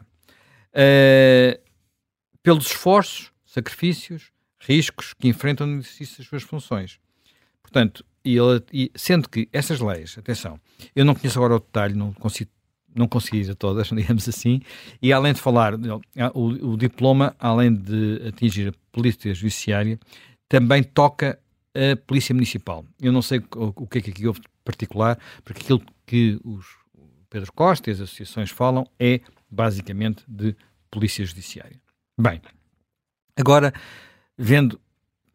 Uh, 0.71 1.59
pelos 2.41 2.67
esforços, 2.67 3.29
sacrifícios, 3.45 4.31
riscos 4.57 5.13
que 5.13 5.27
enfrentam 5.27 5.67
no 5.67 5.79
exercício 5.79 6.19
das 6.19 6.27
suas 6.27 6.43
funções. 6.43 6.97
Portanto, 7.61 8.05
e 8.23 8.37
ele, 8.37 8.63
e, 8.71 8.91
sendo 8.95 9.27
que 9.27 9.49
essas 9.51 9.81
leis, 9.81 10.15
atenção, 10.17 10.57
eu 10.95 11.03
não 11.03 11.13
conheço 11.13 11.37
agora 11.37 11.55
o 11.55 11.59
detalhe, 11.59 11.93
não 11.93 12.13
consigo, 12.13 12.49
não 12.95 13.09
consigo 13.09 13.35
ir 13.35 13.51
a 13.51 13.55
todas, 13.55 13.87
digamos 13.91 14.29
assim, 14.29 14.61
e 15.01 15.11
além 15.11 15.33
de 15.33 15.41
falar, 15.41 15.73
o, 16.33 16.71
o 16.71 16.77
diploma, 16.77 17.35
além 17.37 17.75
de 17.75 18.21
atingir 18.29 18.69
a 18.69 18.73
polícia 18.93 19.33
judiciária, 19.33 19.99
também 20.47 20.83
toca 20.83 21.37
a 21.75 21.95
polícia 21.95 22.33
municipal. 22.33 22.85
Eu 23.01 23.11
não 23.11 23.21
sei 23.21 23.41
o, 23.55 23.87
que 23.87 23.99
é 23.99 24.01
que 24.01 24.11
aqui 24.11 24.27
houve 24.27 24.41
de 24.41 24.47
particular, 24.63 25.17
porque 25.43 25.61
aquilo 25.61 25.81
que 26.05 26.39
os 26.43 26.65
Pedro 27.29 27.51
Costa 27.53 27.89
e 27.89 27.93
as 27.93 28.01
associações 28.01 28.49
falam 28.49 28.85
é 28.99 29.21
basicamente 29.49 30.23
de 30.27 30.55
polícia 30.89 31.25
judiciária. 31.25 31.81
Bem, 32.19 32.41
agora, 33.37 33.73
vendo 34.37 34.79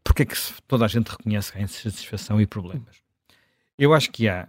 porque 0.05 0.23
é 0.23 0.27
que 0.27 0.37
toda 0.69 0.85
a 0.85 0.89
gente 0.89 1.09
reconhece 1.09 1.53
há 1.57 1.61
insatisfação 1.61 2.41
e 2.41 2.47
problemas. 2.47 3.03
Eu 3.77 3.93
acho 3.93 4.11
que 4.11 4.29
há, 4.29 4.49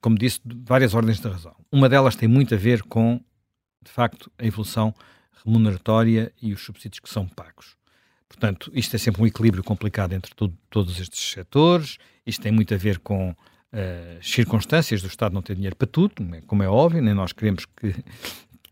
como 0.00 0.18
disse, 0.18 0.40
várias 0.44 0.94
ordens 0.94 1.20
de 1.20 1.26
razão. 1.26 1.56
Uma 1.70 1.88
delas 1.88 2.16
tem 2.16 2.28
muito 2.28 2.54
a 2.54 2.58
ver 2.58 2.82
com, 2.82 3.18
de 3.82 3.90
facto, 3.90 4.30
a 4.38 4.44
evolução 4.44 4.94
remuneratória 5.44 6.32
e 6.40 6.52
os 6.52 6.62
subsídios 6.62 7.00
que 7.00 7.08
são 7.08 7.26
pagos. 7.26 7.76
Portanto, 8.32 8.72
isto 8.74 8.96
é 8.96 8.98
sempre 8.98 9.22
um 9.22 9.26
equilíbrio 9.26 9.62
complicado 9.62 10.14
entre 10.14 10.34
tudo, 10.34 10.56
todos 10.70 10.98
estes 10.98 11.20
setores. 11.32 11.98
Isto 12.26 12.42
tem 12.42 12.50
muito 12.50 12.72
a 12.72 12.78
ver 12.78 12.98
com 12.98 13.30
uh, 13.30 13.34
circunstâncias 14.22 15.02
do 15.02 15.06
Estado 15.06 15.34
não 15.34 15.42
ter 15.42 15.54
dinheiro 15.54 15.76
para 15.76 15.86
tudo, 15.86 16.14
como 16.46 16.62
é 16.62 16.68
óbvio, 16.68 17.02
nem 17.02 17.12
nós 17.12 17.32
queremos 17.32 17.66
que, 17.66 17.92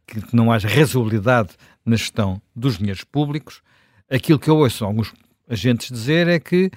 que 0.07 0.35
não 0.35 0.51
haja 0.51 0.67
razoabilidade 0.67 1.51
na 1.85 1.95
gestão 1.95 2.41
dos 2.57 2.79
dinheiros 2.79 3.05
públicos. 3.05 3.61
Aquilo 4.11 4.39
que 4.39 4.49
eu 4.49 4.57
ouço 4.57 4.83
alguns 4.83 5.13
agentes 5.47 5.91
dizer 5.91 6.27
é 6.27 6.41
que 6.41 6.71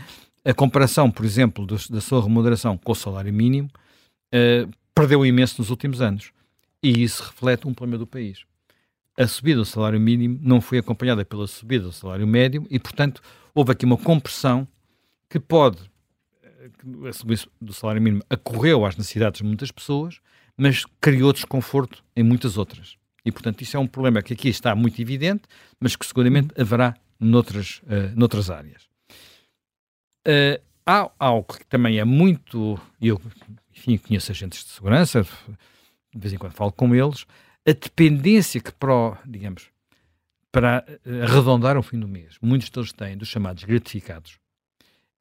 a 0.44 0.54
comparação, 0.54 1.10
por 1.10 1.26
exemplo, 1.26 1.66
do, 1.66 1.78
da 1.90 2.02
sua 2.02 2.22
remuneração 2.22 2.78
com 2.78 2.92
o 2.92 2.96
salário 2.96 3.34
mínimo 3.34 3.70
uh, 4.36 4.70
perdeu 4.94 5.26
imenso 5.26 5.56
nos 5.60 5.70
últimos 5.70 6.02
anos. 6.02 6.32
E 6.84 7.02
isso 7.02 7.24
reflete 7.24 7.66
um 7.66 7.74
problema 7.74 7.98
do 7.98 8.06
país. 8.06 8.44
A 9.18 9.28
subida 9.28 9.60
do 9.60 9.66
salário 9.66 10.00
mínimo 10.00 10.40
não 10.42 10.60
foi 10.60 10.80
acompanhada 10.80 11.24
pela 11.24 11.46
subida 11.48 11.86
do 11.86 11.92
salário 11.92 12.26
médio 12.26 12.66
e, 12.70 12.80
portanto, 12.80 13.22
houve 13.54 13.72
aqui 13.72 13.86
uma 13.86 13.98
compressão 13.98 14.68
que 15.30 15.40
pode. 15.40 15.80
Eh, 16.42 17.10
a 17.10 17.14
subida 17.14 17.42
do 17.62 17.74
salário 17.74 18.02
mínimo 18.02 18.24
acorreu 18.30 18.86
às 18.86 18.98
necessidades 18.98 19.42
de 19.42 19.48
muitas 19.48 19.72
pessoas, 19.72 20.20
mas 20.58 20.86
criou 21.00 21.32
desconforto 21.32 22.04
em 22.16 22.24
muitas 22.24 22.58
outras. 22.58 22.98
E, 23.26 23.32
portanto, 23.32 23.62
isso 23.62 23.78
é 23.78 23.80
um 23.80 23.88
problema 23.88 24.22
que 24.22 24.34
aqui 24.34 24.50
está 24.50 24.76
muito 24.76 25.02
evidente, 25.02 25.44
mas 25.80 25.96
que 25.96 26.06
seguramente 26.06 26.50
haverá 26.60 26.96
noutras, 27.20 27.82
uh, 27.84 28.14
noutras 28.16 28.50
áreas. 28.50 28.84
Uh, 30.28 30.62
há 30.86 31.10
algo 31.20 31.54
que 31.58 31.66
também 31.66 32.00
é 32.00 32.04
muito. 32.04 32.80
Eu, 33.02 33.22
enfim, 33.72 33.98
conheço 33.98 34.32
agentes 34.32 34.64
de 34.64 34.72
segurança, 34.72 35.24
de 35.24 36.20
vez 36.20 36.34
em 36.34 36.38
quando 36.38 36.54
falo 36.54 36.72
com 36.72 36.94
eles, 36.94 37.26
a 37.66 37.72
dependência 37.72 38.60
que, 38.62 38.72
para, 38.74 39.18
digamos, 39.26 39.70
para 40.52 40.86
eh, 41.06 41.24
arredondar 41.24 41.78
o 41.78 41.84
fim 41.84 42.00
do 42.00 42.08
mês, 42.08 42.38
muitos 42.42 42.70
deles 42.70 42.94
têm 42.94 43.18
dos 43.18 43.28
chamados 43.28 43.64
gratificados, 43.64 44.38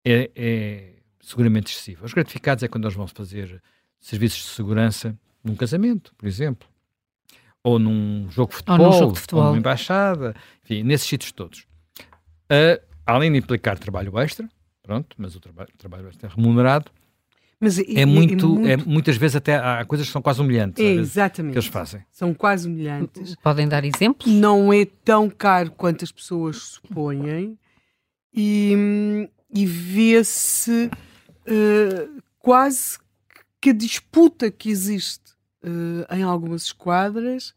é, 0.04 0.30
é 0.34 0.92
seguramente 1.20 1.72
excessiva. 1.72 2.04
Os 2.04 2.12
gratificados 2.12 2.62
é 2.62 2.68
quando 2.68 2.84
eles 2.84 2.96
vão 2.96 3.06
fazer 3.06 3.62
serviços 4.00 4.42
de 4.42 4.48
segurança 4.48 5.18
num 5.42 5.54
casamento, 5.54 6.14
por 6.16 6.26
exemplo, 6.26 6.68
ou 7.62 7.78
num 7.78 8.28
jogo 8.30 8.50
de 8.50 8.56
futebol, 8.56 8.86
ou, 8.86 8.98
jogo 8.98 9.12
de 9.12 9.20
futebol. 9.20 9.42
ou 9.42 9.48
numa 9.50 9.58
embaixada, 9.58 10.34
enfim, 10.64 10.82
nesses 10.82 11.08
sítios 11.08 11.32
todos. 11.32 11.60
Uh, 12.50 12.82
além 13.06 13.30
de 13.30 13.38
implicar 13.38 13.78
trabalho 13.78 14.18
extra, 14.18 14.48
pronto, 14.82 15.14
mas 15.16 15.36
o 15.36 15.40
trabalho, 15.40 15.70
trabalho 15.78 16.08
extra 16.08 16.28
é 16.28 16.34
remunerado, 16.34 16.90
mas 17.62 17.78
é, 17.78 17.84
é, 17.94 18.04
muito, 18.04 18.44
é, 18.44 18.48
muito, 18.48 18.68
é, 18.68 18.76
muitas 18.76 19.16
vezes 19.16 19.36
até 19.36 19.54
há 19.54 19.84
coisas 19.84 20.08
que 20.08 20.12
são 20.12 20.20
quase 20.20 20.40
humilhantes. 20.40 20.84
É, 20.84 20.94
exatamente. 20.94 21.52
Que 21.52 21.58
eles 21.60 21.68
fazem. 21.68 22.02
São 22.10 22.34
quase 22.34 22.66
humilhantes. 22.66 23.36
Podem 23.36 23.68
dar 23.68 23.84
exemplos? 23.84 24.26
Não 24.32 24.72
é 24.72 24.84
tão 24.84 25.30
caro 25.30 25.70
quanto 25.70 26.04
as 26.04 26.10
pessoas 26.10 26.56
supõem 26.56 27.56
e, 28.34 29.28
e 29.54 29.64
vê-se 29.64 30.90
uh, 31.46 32.22
quase 32.40 32.98
que 33.60 33.70
a 33.70 33.72
disputa 33.72 34.50
que 34.50 34.68
existe 34.68 35.30
uh, 35.62 36.12
em 36.12 36.24
algumas 36.24 36.64
esquadras 36.64 37.54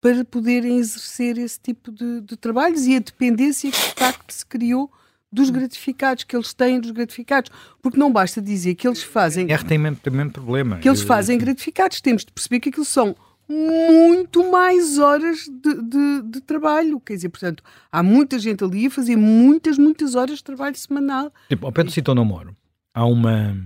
para 0.00 0.24
poderem 0.24 0.78
exercer 0.78 1.36
esse 1.38 1.58
tipo 1.58 1.90
de, 1.90 2.20
de 2.20 2.36
trabalhos 2.36 2.86
e 2.86 2.94
a 2.94 3.00
dependência 3.00 3.68
que 3.68 3.76
de 3.76 3.94
facto 3.96 4.30
se 4.30 4.46
criou 4.46 4.88
dos 5.32 5.50
gratificados, 5.50 6.24
que 6.24 6.36
eles 6.36 6.52
têm 6.52 6.80
dos 6.80 6.90
gratificados. 6.90 7.50
Porque 7.80 7.98
não 7.98 8.12
basta 8.12 8.40
dizer 8.40 8.74
que 8.74 8.86
eles 8.86 9.02
fazem. 9.02 9.50
É, 9.50 9.58
tem 9.58 9.78
mesmo, 9.78 9.96
tem 9.96 10.12
mesmo 10.12 10.32
problema. 10.32 10.78
Que 10.78 10.88
eles 10.88 11.02
fazem 11.02 11.38
gratificados. 11.38 12.00
Temos 12.00 12.24
de 12.24 12.32
perceber 12.32 12.60
que 12.60 12.68
aquilo 12.68 12.84
são 12.84 13.14
muito 13.48 14.48
mais 14.50 14.98
horas 14.98 15.38
de, 15.48 15.82
de, 15.82 16.22
de, 16.22 16.40
trabalho. 16.40 17.00
Quer 17.00 17.14
dizer, 17.14 17.28
portanto, 17.28 17.62
há 17.90 18.02
muita 18.02 18.38
gente 18.38 18.62
ali 18.62 18.86
a 18.86 18.90
fazer 18.90 19.16
muitas, 19.16 19.76
muitas 19.76 20.14
horas 20.14 20.38
de 20.38 20.44
trabalho 20.44 20.76
semanal. 20.76 21.32
Tipo, 21.48 21.66
ao 21.66 21.72
pé 21.72 21.82
do 21.82 21.90
sítio 21.90 22.12
onde 22.12 22.20
eu 22.20 22.24
moro, 22.24 22.56
há 22.94 23.04
uma, 23.04 23.56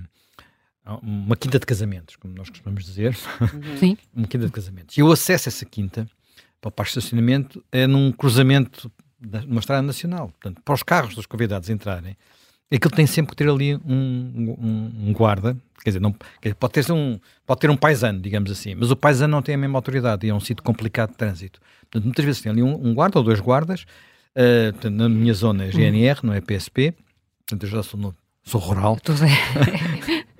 uma 1.02 1.36
quinta 1.36 1.58
de 1.58 1.66
casamentos, 1.66 2.16
como 2.16 2.34
nós 2.34 2.48
costumamos 2.48 2.84
dizer. 2.84 3.16
Uhum. 3.40 3.76
Sim. 3.78 3.98
uma 4.14 4.26
quinta 4.26 4.46
de 4.46 4.52
casamentos. 4.52 4.96
E 4.96 5.00
eu 5.00 5.12
acesso 5.12 5.48
a 5.48 5.50
essa 5.50 5.64
quinta 5.66 6.08
para 6.60 6.70
o 6.70 6.72
parque 6.72 6.92
de 6.92 6.98
estacionamento 6.98 7.62
é 7.70 7.86
num 7.86 8.10
cruzamento 8.10 8.90
numa 9.46 9.60
estrada 9.60 9.82
nacional. 9.82 10.28
Portanto, 10.28 10.62
para 10.64 10.74
os 10.74 10.82
carros 10.82 11.14
dos 11.14 11.26
convidados 11.26 11.70
entrarem, 11.70 12.16
aquilo 12.72 12.94
tem 12.94 13.06
sempre 13.06 13.30
que 13.30 13.36
ter 13.36 13.48
ali 13.48 13.74
um, 13.76 13.80
um, 13.86 15.08
um 15.08 15.12
guarda, 15.12 15.56
quer 15.82 15.90
dizer, 15.90 16.00
não, 16.00 16.12
quer 16.12 16.48
dizer, 16.48 16.54
pode, 16.54 16.72
ter 16.72 16.90
um, 16.92 17.18
pode 17.46 17.60
ter 17.60 17.70
um 17.70 17.76
paisano, 17.76 18.20
digamos 18.20 18.50
assim, 18.50 18.74
mas 18.74 18.90
o 18.90 18.96
paisano 18.96 19.32
não 19.32 19.42
tem 19.42 19.54
a 19.54 19.58
mesma 19.58 19.78
autoridade 19.78 20.26
e 20.26 20.30
é 20.30 20.34
um 20.34 20.40
sítio 20.40 20.62
complicado 20.62 21.10
de 21.10 21.16
trânsito. 21.16 21.60
Portanto, 21.82 22.04
muitas 22.04 22.24
vezes 22.24 22.40
tem 22.40 22.50
ali 22.50 22.62
um, 22.62 22.74
um 22.74 22.94
guarda 22.94 23.18
ou 23.18 23.24
dois 23.24 23.40
guardas, 23.40 23.82
uh, 24.36 24.72
portanto, 24.72 24.94
na 24.94 25.08
minha 25.08 25.34
zona 25.34 25.64
é 25.64 25.70
GNR, 25.70 26.20
não 26.22 26.32
é 26.32 26.40
PSP, 26.40 26.94
portanto, 27.46 27.62
eu 27.64 27.68
já 27.68 27.82
sou, 27.82 28.00
no, 28.00 28.14
sou 28.42 28.60
rural. 28.60 28.98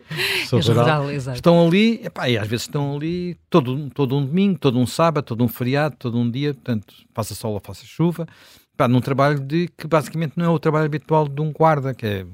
rural, 0.61 1.11
estão 1.11 1.67
ali, 1.67 2.01
epá, 2.05 2.29
e 2.29 2.39
às 2.39 2.47
vezes 2.47 2.67
estão 2.67 2.97
ali 2.97 3.37
todo, 3.51 3.91
todo 3.91 4.17
um 4.17 4.25
domingo, 4.25 4.59
todo 4.59 4.79
um 4.79 4.87
sábado, 4.87 5.25
todo 5.25 5.43
um 5.43 5.49
feriado, 5.49 5.97
todo 5.99 6.19
um 6.19 6.31
dia, 6.31 6.55
portanto, 6.55 6.95
faça 7.13 7.35
sol 7.35 7.55
ou 7.55 7.61
faça 7.61 7.85
chuva, 7.85 8.27
epá, 8.75 8.89
num 8.89 9.01
trabalho 9.01 9.41
de 9.41 9.69
que 9.69 9.87
basicamente 9.87 10.35
não 10.37 10.47
é 10.47 10.49
o 10.49 10.59
trabalho 10.59 10.87
habitual 10.87 11.29
de 11.29 11.41
um 11.41 11.53
guarda, 11.53 11.95
que 11.95 12.07
é 12.07 12.27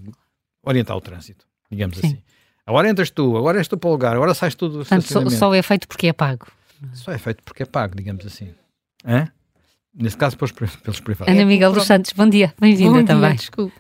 orientar 0.63 0.97
o 0.97 1.01
trânsito, 1.01 1.47
digamos 1.71 1.99
Sim. 1.99 2.07
assim. 2.07 2.23
Agora 2.67 2.89
entras 2.89 3.11
tu, 3.11 3.37
agora 3.37 3.59
és 3.59 3.69
tu 3.69 3.77
para 3.77 3.89
o 3.89 3.93
lugar, 3.93 4.15
agora 4.15 4.35
sais 4.35 4.55
tu 4.55 4.69
do 4.69 4.79
Portanto, 4.79 5.03
só, 5.03 5.29
só 5.29 5.55
é 5.55 5.63
feito 5.63 5.89
porque 5.89 6.09
é 6.09 6.13
pago. 6.13 6.47
Só 6.93 7.13
é 7.13 7.19
feito 7.19 7.43
porque 7.43 7.63
é 7.63 7.67
pago, 7.67 7.95
digamos 7.97 8.25
assim. 8.25 8.55
Hã? 9.05 9.29
Nesse 9.93 10.17
caso, 10.17 10.37
pelos, 10.37 10.53
pelos 10.53 11.01
privados. 11.01 11.33
Ana 11.33 11.45
Miguel 11.45 11.73
dos 11.73 11.85
Santos, 11.85 12.13
bom 12.13 12.29
dia, 12.29 12.55
bem-vinda 12.61 13.05
também. 13.05 13.35
Desculpe. 13.35 13.77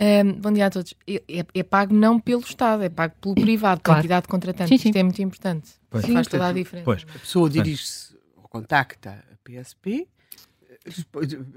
Um, 0.00 0.32
bom 0.32 0.50
dia 0.50 0.66
a 0.66 0.70
todos. 0.70 0.94
É, 1.06 1.44
é, 1.54 1.62
pago 1.62 1.94
não 1.94 2.18
pelo 2.18 2.40
Estado, 2.40 2.82
é 2.82 2.88
pago 2.88 3.14
pelo 3.20 3.34
privado, 3.34 3.82
pela 3.82 3.98
entidade 3.98 4.26
contratante. 4.26 4.68
Sim, 4.70 4.78
sim. 4.78 4.88
Isto 4.88 4.96
é 4.96 5.02
muito 5.02 5.20
importante. 5.20 5.70
Pois. 5.90 6.06
Sim, 6.06 6.14
Faz 6.14 6.26
toda 6.26 6.48
a 6.48 6.52
diferença. 6.52 6.84
Pois. 6.84 7.06
A 7.14 7.18
pessoa 7.18 7.50
dirige-se 7.50 8.16
ou 8.34 8.48
contacta 8.48 9.22
a 9.30 9.36
PSP, 9.44 10.08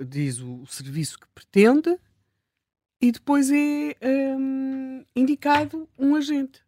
diz 0.07 0.39
o, 0.39 0.65
serviço 0.67 1.19
que 1.19 1.27
pretende 1.33 1.97
e 3.01 3.11
depois 3.11 3.51
é 3.51 3.95
um, 4.37 5.03
indicado 5.15 5.87
um 5.97 6.15
agente. 6.15 6.61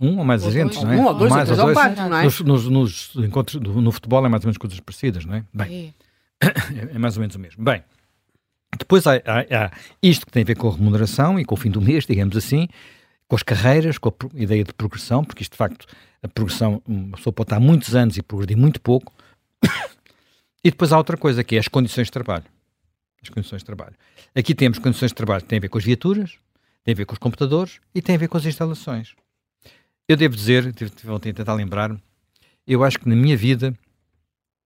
Um 0.00 0.18
ou 0.18 0.24
mais 0.24 0.42
ou 0.42 0.48
agentes, 0.48 0.78
dois. 0.78 0.88
não 0.88 0.92
é? 0.92 0.96
Um 0.96 1.06
ou 1.06 1.14
dois, 1.14 1.30
mais 1.30 1.50
ou 1.50 1.56
dois. 1.56 1.74
Quatro, 1.74 2.08
não 2.08 2.16
é? 2.16 2.24
Nos, 2.24 2.40
nos, 2.40 2.68
nos 2.68 3.12
encontros 3.16 3.60
do, 3.60 3.80
no 3.80 3.92
futebol 3.92 4.24
é 4.24 4.28
mais 4.28 4.42
ou 4.42 4.48
menos 4.48 4.58
coisas 4.58 4.80
parecidas, 4.80 5.24
não 5.24 5.34
é? 5.34 5.44
Bem, 5.52 5.94
é. 6.40 6.46
é 6.94 6.98
mais 6.98 7.16
ou 7.16 7.20
menos 7.20 7.36
o 7.36 7.38
mesmo. 7.38 7.62
Bem, 7.62 7.84
depois 8.78 9.06
há, 9.06 9.16
há, 9.16 9.66
há, 9.66 9.70
isto 10.02 10.24
que 10.24 10.32
tem 10.32 10.42
a 10.42 10.46
ver 10.46 10.56
com 10.56 10.68
a 10.68 10.72
remuneração 10.72 11.38
e 11.38 11.44
com 11.44 11.54
o 11.54 11.58
fim 11.58 11.70
do 11.70 11.80
mês, 11.80 12.06
digamos 12.06 12.36
assim, 12.36 12.66
com 13.28 13.36
as 13.36 13.42
carreiras, 13.42 13.98
com 13.98 14.08
a 14.08 14.12
ideia 14.34 14.64
de 14.64 14.72
progressão, 14.72 15.22
porque 15.22 15.42
isto 15.42 15.52
de 15.52 15.58
facto, 15.58 15.86
a 16.22 16.28
progressão, 16.28 16.82
uma 16.86 17.16
pessoa 17.16 17.32
pode 17.32 17.46
estar 17.46 17.60
muitos 17.60 17.94
anos 17.94 18.16
e 18.16 18.22
progredir 18.22 18.56
muito 18.56 18.80
pouco. 18.80 19.12
E 20.62 20.70
depois 20.70 20.92
há 20.92 20.98
outra 20.98 21.16
coisa 21.16 21.42
que 21.42 21.56
é 21.56 21.58
as 21.58 21.68
condições 21.68 22.06
de 22.06 22.12
trabalho. 22.12 22.44
As 23.22 23.28
condições 23.28 23.58
de 23.58 23.64
trabalho. 23.64 23.94
Aqui 24.34 24.54
temos 24.54 24.78
condições 24.78 25.08
de 25.10 25.14
trabalho 25.14 25.42
que 25.42 25.48
têm 25.48 25.58
a 25.58 25.60
ver 25.60 25.68
com 25.68 25.78
as 25.78 25.84
viaturas, 25.84 26.38
têm 26.84 26.92
a 26.92 26.96
ver 26.96 27.04
com 27.04 27.12
os 27.12 27.18
computadores 27.18 27.80
e 27.94 28.00
têm 28.00 28.14
a 28.14 28.18
ver 28.18 28.28
com 28.28 28.36
as 28.36 28.44
instalações. 28.44 29.14
Eu 30.08 30.16
devo 30.16 30.34
dizer, 30.34 30.74
vou 31.04 31.20
tentar 31.20 31.54
lembrar-me, 31.54 32.02
eu 32.66 32.82
acho 32.84 32.98
que 32.98 33.08
na 33.08 33.16
minha 33.16 33.36
vida 33.36 33.76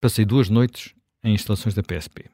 passei 0.00 0.24
duas 0.24 0.48
noites 0.48 0.94
em 1.22 1.34
instalações 1.34 1.74
da 1.74 1.82
PSP. 1.82 2.26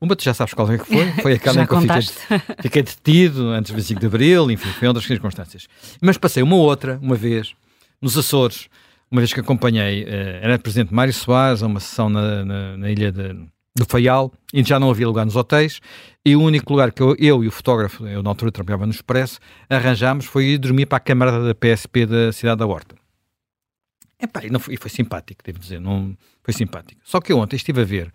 Uma 0.00 0.14
tu 0.14 0.22
já 0.22 0.32
sabes 0.32 0.54
qual 0.54 0.70
é 0.70 0.78
que 0.78 0.84
foi, 0.84 1.12
foi 1.22 1.32
aquela 1.34 1.62
em 1.62 1.66
que 1.66 1.72
eu 1.72 1.80
fiquei, 1.80 2.02
fiquei 2.62 2.82
detido 2.82 3.48
antes 3.48 3.72
do 3.72 3.76
25 3.76 4.00
de 4.00 4.06
Abril, 4.06 4.50
enfim, 4.50 4.70
foi 4.70 4.86
outras 4.86 5.06
circunstâncias. 5.06 5.66
Mas 6.00 6.16
passei 6.16 6.42
uma 6.42 6.56
outra, 6.56 6.98
uma 7.02 7.16
vez, 7.16 7.54
nos 8.00 8.16
Açores, 8.16 8.68
uma 9.10 9.20
vez 9.20 9.32
que 9.32 9.40
acompanhei, 9.40 10.04
uh, 10.04 10.40
era 10.42 10.58
presidente 10.58 10.92
Mário 10.92 11.12
Soares, 11.12 11.62
a 11.62 11.66
uma 11.66 11.80
sessão 11.80 12.08
na, 12.08 12.44
na, 12.44 12.76
na 12.76 12.90
ilha 12.90 13.10
de, 13.10 13.34
do 13.74 13.84
Faial, 13.88 14.32
e 14.52 14.62
já 14.62 14.78
não 14.78 14.90
havia 14.90 15.06
lugar 15.06 15.24
nos 15.24 15.36
hotéis, 15.36 15.80
e 16.24 16.36
o 16.36 16.42
único 16.42 16.72
lugar 16.72 16.92
que 16.92 17.02
eu, 17.02 17.16
eu 17.18 17.44
e 17.44 17.48
o 17.48 17.50
fotógrafo, 17.50 18.06
eu 18.06 18.22
na 18.22 18.30
altura 18.30 18.52
trabalhava 18.52 18.86
no 18.86 18.92
Expresso, 18.92 19.38
arranjámos 19.68 20.26
foi 20.26 20.46
ir 20.46 20.58
dormir 20.58 20.86
para 20.86 20.98
a 20.98 21.00
Câmara 21.00 21.42
da 21.42 21.54
PSP 21.54 22.06
da 22.06 22.32
cidade 22.32 22.58
da 22.58 22.66
Horta. 22.66 22.96
Epá, 24.20 24.44
e, 24.44 24.50
não 24.50 24.58
foi, 24.58 24.74
e 24.74 24.76
foi 24.76 24.90
simpático, 24.90 25.42
devo 25.44 25.58
dizer, 25.58 25.80
não, 25.80 26.16
foi 26.42 26.52
simpático. 26.52 27.00
Só 27.04 27.20
que 27.20 27.32
eu 27.32 27.38
ontem 27.38 27.56
estive 27.56 27.82
a 27.82 27.84
ver 27.84 28.12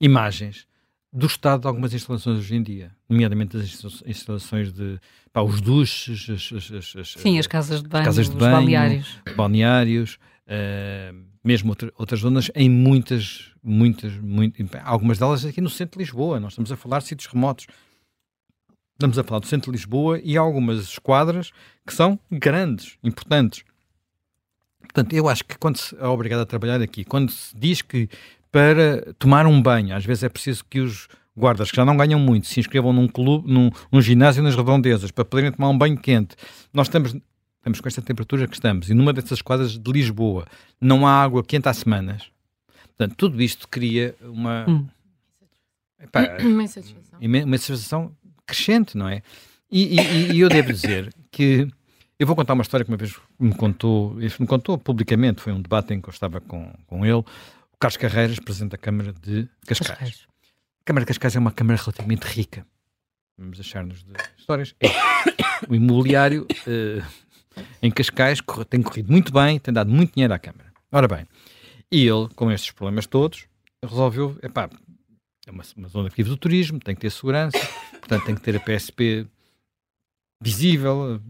imagens 0.00 0.66
do 1.12 1.26
estado 1.26 1.62
de 1.62 1.66
algumas 1.66 1.94
instalações 1.94 2.38
hoje 2.38 2.54
em 2.54 2.62
dia, 2.62 2.92
nomeadamente 3.08 3.56
as 3.56 3.82
instalações 4.04 4.70
de 4.70 5.00
pá, 5.32 5.40
os 5.40 5.62
duches, 5.62 6.28
as, 6.28 6.52
as, 6.52 6.96
as, 6.96 7.12
Sim, 7.16 7.38
as 7.38 7.46
casas 7.46 7.82
de 7.82 7.88
banho, 7.88 8.04
casas 8.04 8.28
de 8.28 8.36
banho 8.36 8.52
balneários, 8.52 9.18
balneários 9.34 10.18
uh, 10.46 11.26
mesmo 11.44 11.70
outra, 11.70 11.92
outras 11.96 12.20
zonas 12.20 12.50
em 12.54 12.68
muitas, 12.68 13.52
muitas, 13.62 14.12
muito, 14.18 14.62
algumas 14.84 15.18
delas 15.18 15.44
aqui 15.44 15.60
no 15.60 15.70
centro 15.70 15.98
de 15.98 16.04
Lisboa. 16.04 16.40
Nós 16.40 16.52
estamos 16.52 16.72
a 16.72 16.76
falar 16.76 16.98
de 16.98 17.06
sítios 17.06 17.32
remotos. 17.32 17.66
Estamos 18.94 19.18
a 19.18 19.24
falar 19.24 19.40
do 19.40 19.46
centro 19.46 19.70
de 19.70 19.76
Lisboa 19.76 20.18
e 20.22 20.36
algumas 20.36 20.80
esquadras 20.80 21.52
que 21.86 21.92
são 21.92 22.18
grandes, 22.30 22.96
importantes. 23.04 23.62
Portanto, 24.80 25.12
eu 25.12 25.28
acho 25.28 25.44
que 25.44 25.58
quando 25.58 25.76
se 25.76 25.94
é 25.96 26.06
obrigado 26.06 26.40
a 26.40 26.46
trabalhar 26.46 26.80
aqui, 26.80 27.04
quando 27.04 27.30
se 27.30 27.54
diz 27.56 27.82
que 27.82 28.08
para 28.50 29.12
tomar 29.18 29.46
um 29.46 29.60
banho, 29.60 29.94
às 29.94 30.04
vezes 30.04 30.22
é 30.22 30.28
preciso 30.28 30.64
que 30.64 30.80
os 30.80 31.08
guardas 31.36 31.70
que 31.70 31.76
já 31.76 31.84
não 31.84 31.96
ganham 31.96 32.18
muito 32.18 32.46
se 32.46 32.58
inscrevam 32.58 32.92
num 32.92 33.06
clube, 33.06 33.52
num, 33.52 33.70
num 33.92 34.00
ginásio 34.00 34.42
nas 34.42 34.56
redondezas 34.56 35.10
para 35.10 35.24
poderem 35.24 35.52
tomar 35.52 35.68
um 35.68 35.76
banho 35.76 35.98
quente. 35.98 36.34
Nós 36.72 36.86
estamos, 36.86 37.14
estamos 37.66 37.80
com 37.80 37.88
esta 37.88 38.00
temperatura 38.00 38.46
que 38.46 38.54
estamos 38.54 38.88
e 38.88 38.94
numa 38.94 39.12
dessas 39.12 39.42
quadras 39.42 39.76
de 39.76 39.92
Lisboa 39.92 40.46
não 40.80 41.06
há 41.06 41.22
água 41.22 41.42
quente 41.42 41.68
há 41.68 41.74
semanas. 41.74 42.30
Portanto, 42.96 43.16
tudo 43.16 43.42
isto 43.42 43.66
cria 43.68 44.14
uma. 44.22 44.64
Hum. 44.68 44.86
Epá, 46.00 46.38
uma 46.46 46.62
insatisfação. 46.62 47.18
Uma 47.20 47.56
insatisfação 47.56 48.16
crescente, 48.46 48.96
não 48.96 49.08
é? 49.08 49.22
E, 49.70 49.98
e, 49.98 50.32
e 50.32 50.40
eu 50.40 50.48
devo 50.48 50.72
dizer 50.72 51.12
que 51.30 51.68
eu 52.18 52.26
vou 52.26 52.36
contar 52.36 52.52
uma 52.54 52.62
história 52.62 52.84
que 52.84 52.90
uma 52.90 52.96
vez 52.96 53.16
me 53.38 53.54
contou, 53.54 54.14
me 54.14 54.46
contou 54.46 54.78
publicamente, 54.78 55.42
foi 55.42 55.52
um 55.52 55.60
debate 55.60 55.92
em 55.92 56.00
que 56.00 56.08
eu 56.08 56.12
estava 56.12 56.40
com, 56.40 56.72
com 56.86 57.04
ele, 57.04 57.14
o 57.14 57.26
Carlos 57.80 57.96
Carreiras, 57.96 58.38
presidente 58.38 58.70
da 58.70 58.78
Câmara 58.78 59.12
de 59.12 59.48
Cascais. 59.66 59.90
Cascais. 59.90 60.26
A 60.80 60.84
Câmara 60.84 61.04
de 61.04 61.08
Cascais 61.08 61.34
é 61.34 61.38
uma 61.40 61.50
Câmara 61.50 61.80
relativamente 61.82 62.22
rica. 62.22 62.64
Vamos 63.36 63.58
deixar-nos 63.58 64.04
de 64.04 64.12
histórias. 64.38 64.74
É. 64.80 64.86
O 65.68 65.74
imobiliário 65.74 66.46
uh, 66.66 67.25
em 67.82 67.90
Cascais 67.90 68.40
tem 68.68 68.82
corrido 68.82 69.10
muito 69.10 69.32
bem, 69.32 69.58
tem 69.58 69.72
dado 69.72 69.90
muito 69.90 70.14
dinheiro 70.14 70.32
à 70.34 70.38
Câmara. 70.38 70.72
Ora 70.90 71.08
bem, 71.08 71.26
e 71.90 72.06
ele, 72.06 72.28
com 72.34 72.50
estes 72.50 72.70
problemas 72.70 73.06
todos, 73.06 73.46
resolveu, 73.82 74.38
epá, 74.42 74.68
é 75.46 75.50
uma, 75.50 75.62
uma 75.76 75.88
zona 75.88 76.08
vive 76.08 76.28
do 76.28 76.36
turismo, 76.36 76.80
tem 76.80 76.94
que 76.94 77.00
ter 77.00 77.10
segurança, 77.10 77.58
portanto 78.00 78.24
tem 78.24 78.34
que 78.34 78.40
ter 78.40 78.56
a 78.56 78.60
PSP 78.60 79.26
visível, 80.42 81.20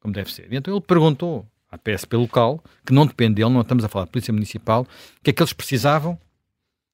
como 0.00 0.14
deve 0.14 0.32
ser. 0.32 0.52
E 0.52 0.56
então 0.56 0.74
ele 0.74 0.80
perguntou 0.80 1.46
à 1.70 1.76
PSP 1.76 2.16
local, 2.16 2.62
que 2.84 2.92
não 2.92 3.06
depende 3.06 3.34
dele, 3.34 3.50
não 3.50 3.60
estamos 3.60 3.84
a 3.84 3.88
falar 3.88 4.06
de 4.06 4.12
Polícia 4.12 4.32
Municipal, 4.32 4.82
o 4.82 5.22
que 5.22 5.30
é 5.30 5.32
que 5.32 5.42
eles 5.42 5.52
precisavam, 5.52 6.12
o 6.14 6.18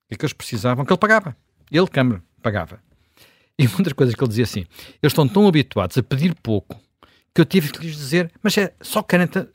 que 0.09 0.15
é 0.15 0.17
que 0.17 0.25
eles 0.25 0.33
precisavam, 0.33 0.85
que 0.85 0.93
ele 0.93 0.99
pagava. 0.99 1.37
Ele, 1.71 1.87
Câmara, 1.87 2.23
pagava. 2.43 2.81
E 3.59 3.67
uma 3.67 3.83
das 3.83 3.93
coisas 3.93 4.15
que 4.15 4.23
ele 4.23 4.29
dizia 4.29 4.45
assim, 4.45 4.67
eles 5.03 5.13
estão 5.13 5.29
tão 5.29 5.47
habituados 5.47 5.97
a 5.97 6.03
pedir 6.03 6.35
pouco, 6.35 6.81
que 7.35 7.41
eu 7.41 7.45
tive 7.45 7.73
que 7.73 7.81
lhes 7.81 7.97
dizer, 7.97 8.31
mas 8.43 8.57
é 8.59 8.75
só 8.81 9.03
40 9.03 9.49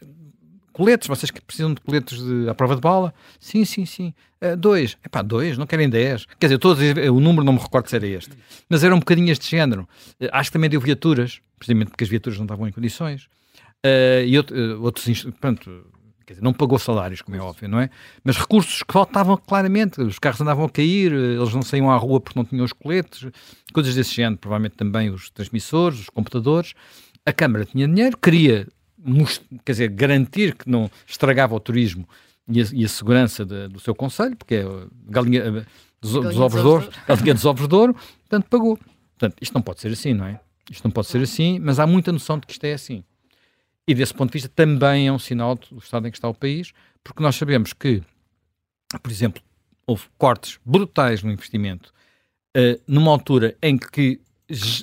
coletes, 0.78 1.08
vocês 1.08 1.32
que 1.32 1.42
precisam 1.42 1.74
de 1.74 1.82
coletes 1.82 2.22
de, 2.22 2.48
à 2.48 2.54
prova 2.54 2.76
de 2.76 2.82
bala? 2.82 3.12
Sim, 3.40 3.66
sim, 3.66 3.86
sim. 3.86 4.14
Uh, 4.40 4.56
dois. 4.56 4.96
Epá, 5.04 5.24
dois, 5.24 5.58
não 5.58 5.66
querem 5.66 5.90
dez. 5.90 6.28
Quer 6.40 6.48
dizer, 6.48 6.60
todos, 6.60 6.84
o 7.12 7.20
número 7.20 7.44
não 7.44 7.54
me 7.54 7.60
recordo 7.60 7.90
se 7.90 7.96
era 7.96 8.06
este. 8.06 8.32
Mas 8.70 8.84
eram 8.84 8.98
um 8.98 9.00
bocadinho 9.00 9.32
este 9.32 9.50
género. 9.50 9.90
Uh, 10.22 10.30
acho 10.32 10.50
que 10.50 10.54
também 10.54 10.70
deu 10.70 10.80
viaturas, 10.80 11.42
precisamente 11.58 11.90
porque 11.90 12.04
as 12.04 12.10
viaturas 12.10 12.38
não 12.38 12.46
estavam 12.46 12.68
em 12.68 12.72
condições. 12.72 13.28
Uh, 13.84 14.24
e 14.26 14.38
outro, 14.38 14.56
uh, 14.56 14.84
outros, 14.84 15.26
pronto, 15.40 15.84
quer 16.28 16.34
dizer, 16.34 16.44
não 16.44 16.54
pagou 16.54 16.78
salários, 16.78 17.22
como 17.22 17.38
é 17.38 17.40
óbvio, 17.40 17.70
não 17.70 17.80
é? 17.80 17.90
Mas 18.24 18.38
recursos 18.38 18.84
que 18.84 18.94
faltavam 18.94 19.38
claramente, 19.38 20.02
os 20.02 20.20
carros 20.20 20.42
andavam 20.42 20.66
a 20.66 20.70
cair, 20.70 21.12
eles 21.12 21.54
não 21.54 21.62
saíam 21.62 21.90
à 21.90 21.96
rua 21.96 22.20
porque 22.20 22.38
não 22.38 22.46
tinham 22.46 22.66
os 22.66 22.74
coletes, 22.74 23.28
coisas 23.74 23.96
desse 23.96 24.14
género, 24.14 24.38
provavelmente 24.38 24.76
também 24.76 25.10
os 25.10 25.30
transmissores, 25.30 26.02
os 26.02 26.10
computadores. 26.10 26.74
A 27.28 27.34
Câmara 27.34 27.66
tinha 27.66 27.86
dinheiro, 27.86 28.18
queria, 28.18 28.66
quer 29.66 29.72
dizer, 29.74 29.90
garantir 29.90 30.56
que 30.56 30.70
não 30.70 30.90
estragava 31.06 31.54
o 31.54 31.60
turismo 31.60 32.08
e 32.48 32.62
a, 32.62 32.66
e 32.72 32.86
a 32.86 32.88
segurança 32.88 33.46
de, 33.46 33.68
do 33.68 33.82
seu 33.82 33.94
conselho, 33.94 34.34
porque 34.38 34.56
é 34.56 34.66
galinha 35.10 35.66
dos, 36.02 36.14
galinha 36.14 36.30
dos 36.30 36.40
ovos 36.40 36.62
de 36.62 36.68
ouro, 36.68 36.90
galinha 37.06 37.34
dos 37.34 37.46
ovos 37.46 37.68
de 37.68 37.76
ouro, 37.76 37.94
portanto 38.30 38.46
pagou. 38.50 38.80
Portanto, 39.18 39.36
isto 39.42 39.54
não 39.54 39.62
pode 39.62 39.82
ser 39.82 39.92
assim, 39.92 40.14
não 40.14 40.26
é? 40.26 40.40
Isto 40.72 40.86
não 40.86 40.92
pode 40.92 41.08
ser 41.08 41.22
assim, 41.22 41.60
mas 41.60 41.80
há 41.80 41.86
muita 41.86 42.14
noção 42.14 42.40
de 42.40 42.48
que 42.48 42.54
isto 42.54 42.64
é 42.64 42.74
assim. 42.74 43.04
E 43.86 43.94
desse 43.94 44.14
ponto 44.14 44.30
de 44.30 44.34
vista 44.34 44.50
também 44.50 45.08
é 45.08 45.12
um 45.12 45.20
sinal 45.20 45.56
do 45.56 45.80
estado 45.80 46.08
em 46.08 46.12
que 46.12 46.18
está 46.18 46.30
o 46.30 46.34
país, 46.34 46.72
porque 47.04 47.22
nós 47.22 47.36
sabemos 47.36 47.74
que, 47.74 48.02
por 49.02 49.12
exemplo, 49.12 49.42
houve 49.86 50.04
cortes 50.18 50.60
brutais 50.66 51.24
no 51.24 51.32
investimento 51.32 51.94
uh, 52.56 52.82
numa 52.88 53.12
altura 53.12 53.56
em 53.62 53.78
que, 53.78 54.22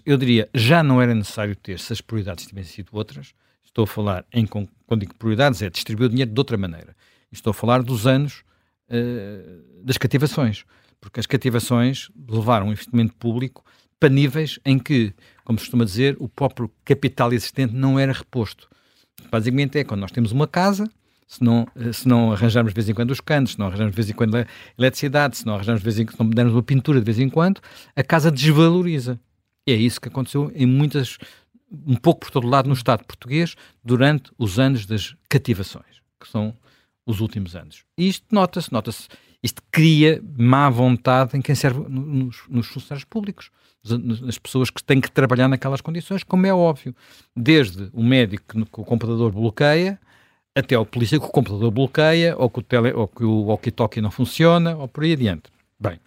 eu 0.05 0.16
diria, 0.16 0.48
já 0.55 0.83
não 0.83 1.00
era 1.00 1.14
necessário 1.14 1.57
ter 1.57 1.79
se 1.79 1.92
as 1.92 2.00
prioridades 2.00 2.46
tivessem 2.46 2.72
sido 2.72 2.88
outras. 2.92 3.35
Estou 3.64 3.85
a 3.85 3.87
falar, 3.87 4.24
em, 4.33 4.46
quando 4.46 5.00
digo 5.00 5.14
prioridades, 5.14 5.62
é 5.62 5.70
distribuir 5.70 6.07
o 6.07 6.11
dinheiro 6.11 6.31
de 6.31 6.38
outra 6.38 6.57
maneira. 6.57 6.94
Estou 7.33 7.50
a 7.50 7.55
falar 7.55 7.83
dos 7.83 8.07
anos 8.07 8.44
uh, 8.88 9.85
das 9.85 9.98
cativações, 9.98 10.64
porque 11.00 11.18
as 11.18 11.27
cativações 11.27 12.11
levaram 12.29 12.68
um 12.68 12.72
investimento 12.72 13.14
público 13.14 13.64
para 13.98 14.09
níveis 14.09 14.61
em 14.64 14.79
que, 14.79 15.12
como 15.44 15.59
se 15.59 15.64
costuma 15.64 15.85
dizer, 15.85 16.16
o 16.20 16.29
próprio 16.29 16.70
capital 16.85 17.33
existente 17.33 17.74
não 17.74 17.98
era 17.98 18.12
reposto. 18.12 18.68
Basicamente 19.31 19.79
é 19.79 19.85
quando 19.85 20.00
nós 20.03 20.12
temos 20.12 20.31
uma 20.31 20.46
casa, 20.46 20.88
se 21.27 21.42
não, 21.42 21.66
eh, 21.74 21.92
se 21.92 22.07
não 22.07 22.33
arranjarmos 22.33 22.72
de 22.72 22.74
vez 22.74 22.88
em 22.88 22.94
quando 22.94 23.11
os 23.11 23.20
canos, 23.20 23.53
se 23.53 23.59
não 23.59 23.66
arranjarmos 23.66 23.92
de 23.92 23.96
vez 23.96 24.11
em 24.11 24.12
quando 24.12 24.37
a 24.37 24.46
eletricidade, 24.79 25.37
se 25.38 25.46
não 25.46 25.55
arranjarmos 25.55 25.81
de 25.81 25.85
vez 25.85 25.98
em 25.98 26.07
quando, 26.07 26.16
se 26.16 26.22
não 26.22 26.31
dermos 26.31 26.55
uma 26.55 26.62
pintura 26.62 26.98
de 27.00 27.05
vez 27.05 27.18
em 27.18 27.29
quando, 27.29 27.61
a 27.96 28.03
casa 28.03 28.31
desvaloriza. 28.31 29.18
E 29.66 29.72
é 29.72 29.77
isso 29.77 30.00
que 30.00 30.09
aconteceu 30.09 30.53
em 30.55 30.66
muitas, 30.66 31.18
um 31.87 31.96
pouco 31.96 32.20
por 32.20 32.31
todo 32.31 32.46
lado 32.46 32.68
no 32.68 32.74
Estado 32.74 33.05
português, 33.05 33.57
durante 33.83 34.31
os 34.38 34.59
anos 34.59 34.87
das 34.87 35.16
cativações, 35.29 36.03
que 36.20 36.29
são 36.29 36.55
os 37.07 37.20
últimos 37.20 37.55
anos. 37.57 37.85
E 37.96 38.09
isto 38.09 38.27
nota-se, 38.31 38.72
nota-se, 38.72 39.09
isto 39.42 39.62
cria 39.70 40.22
má 40.38 40.68
vontade 40.70 41.37
em 41.37 41.42
quem 41.42 41.55
serve 41.55 41.81
nos, 41.88 42.42
nos 42.48 42.66
funcionários 42.66 43.05
públicos 43.05 43.50
nas 43.87 44.38
pessoas 44.38 44.70
que 44.70 44.83
têm 44.83 45.00
que 45.00 45.11
trabalhar 45.11 45.46
naquelas 45.46 45.81
condições, 45.81 46.24
como 46.24 46.46
é 46.46 46.55
óbvio. 46.55 46.94
Desde 47.37 47.90
o 47.92 48.03
médico 48.03 48.64
que 48.64 48.81
o 48.81 48.85
computador 48.85 49.31
bloqueia, 49.31 50.00
até 50.55 50.79
o 50.79 50.87
polícia 50.87 51.18
que 51.18 51.27
o 51.27 51.31
computador 51.31 51.70
bloqueia, 51.70 52.35
ou 52.38 52.48
que 52.48 52.61
o, 52.61 52.62
tele, 52.62 52.92
ou 52.92 53.07
que 53.07 53.24
o 53.24 53.44
walkie-talkie 53.44 54.00
não 54.00 54.11
funciona, 54.11 54.77
ou 54.77 54.88
por 54.88 55.05
aí 55.05 55.12
adiante. 55.12 55.50
Bem, 55.79 56.00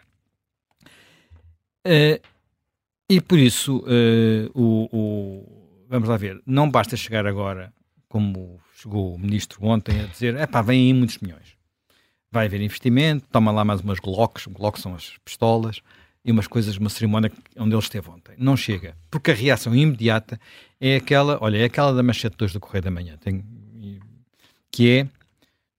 uh, 1.86 2.20
e 3.10 3.22
por 3.22 3.40
isso, 3.40 3.78
uh, 3.78 4.52
o, 4.54 4.90
o, 4.92 5.86
vamos 5.90 6.10
lá 6.10 6.18
ver, 6.18 6.42
não 6.46 6.70
basta 6.70 6.98
chegar 6.98 7.26
agora, 7.26 7.74
como 8.08 8.60
chegou 8.76 9.16
o 9.16 9.20
ministro 9.20 9.64
ontem, 9.66 10.02
a 10.02 10.06
dizer, 10.06 10.36
é 10.36 10.46
pá, 10.46 10.62
vêm 10.62 10.88
aí 10.88 10.94
muitos 10.94 11.18
milhões. 11.20 11.56
Vai 12.32 12.46
haver 12.46 12.62
investimento, 12.62 13.26
toma 13.32 13.52
lá 13.52 13.64
mais 13.64 13.82
umas 13.82 14.00
Glocks, 14.00 14.48
Glocks 14.48 14.82
são 14.82 14.94
as 14.94 15.18
pistolas, 15.24 15.82
e 16.24 16.32
umas 16.32 16.46
coisas, 16.46 16.76
uma 16.76 16.90
cerimónia 16.90 17.32
onde 17.58 17.74
ele 17.74 17.82
esteve 17.82 18.10
ontem. 18.10 18.36
Não 18.38 18.58
chega. 18.58 18.98
Porque 19.10 19.32
a 19.32 19.34
reação 19.34 19.74
imediata 19.74 20.38
é 20.80 20.98
aquela, 20.98 21.38
olha, 21.42 21.58
é 21.58 21.64
aquela 21.64 21.94
da 21.94 22.04
manchete 22.04 22.36
2 22.36 22.52
do 22.52 22.60
Correio 22.60 22.84
da 22.84 22.92
Manhã, 22.92 23.18
tem, 23.18 23.46
que 24.70 24.90
é 24.90 25.08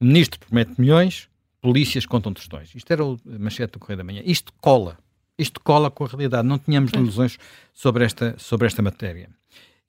ministro 0.00 0.40
promete 0.40 0.72
milhões, 0.80 1.28
polícias 1.60 2.06
contam 2.06 2.32
tostões. 2.32 2.74
Isto 2.74 2.90
era 2.92 3.02
a 3.02 3.38
manchete 3.38 3.72
do 3.72 3.78
Correio 3.78 3.98
da 3.98 4.04
Manhã. 4.04 4.22
Isto 4.24 4.52
cola. 4.60 4.98
Isto 5.38 5.61
cola 5.61 5.90
com 5.90 6.05
a 6.05 6.09
realidade. 6.09 6.46
Não 6.46 6.59
tínhamos 6.59 6.92
ilusões 6.92 7.38
sobre 7.72 8.05
esta, 8.05 8.35
sobre 8.38 8.66
esta 8.66 8.83
matéria. 8.83 9.31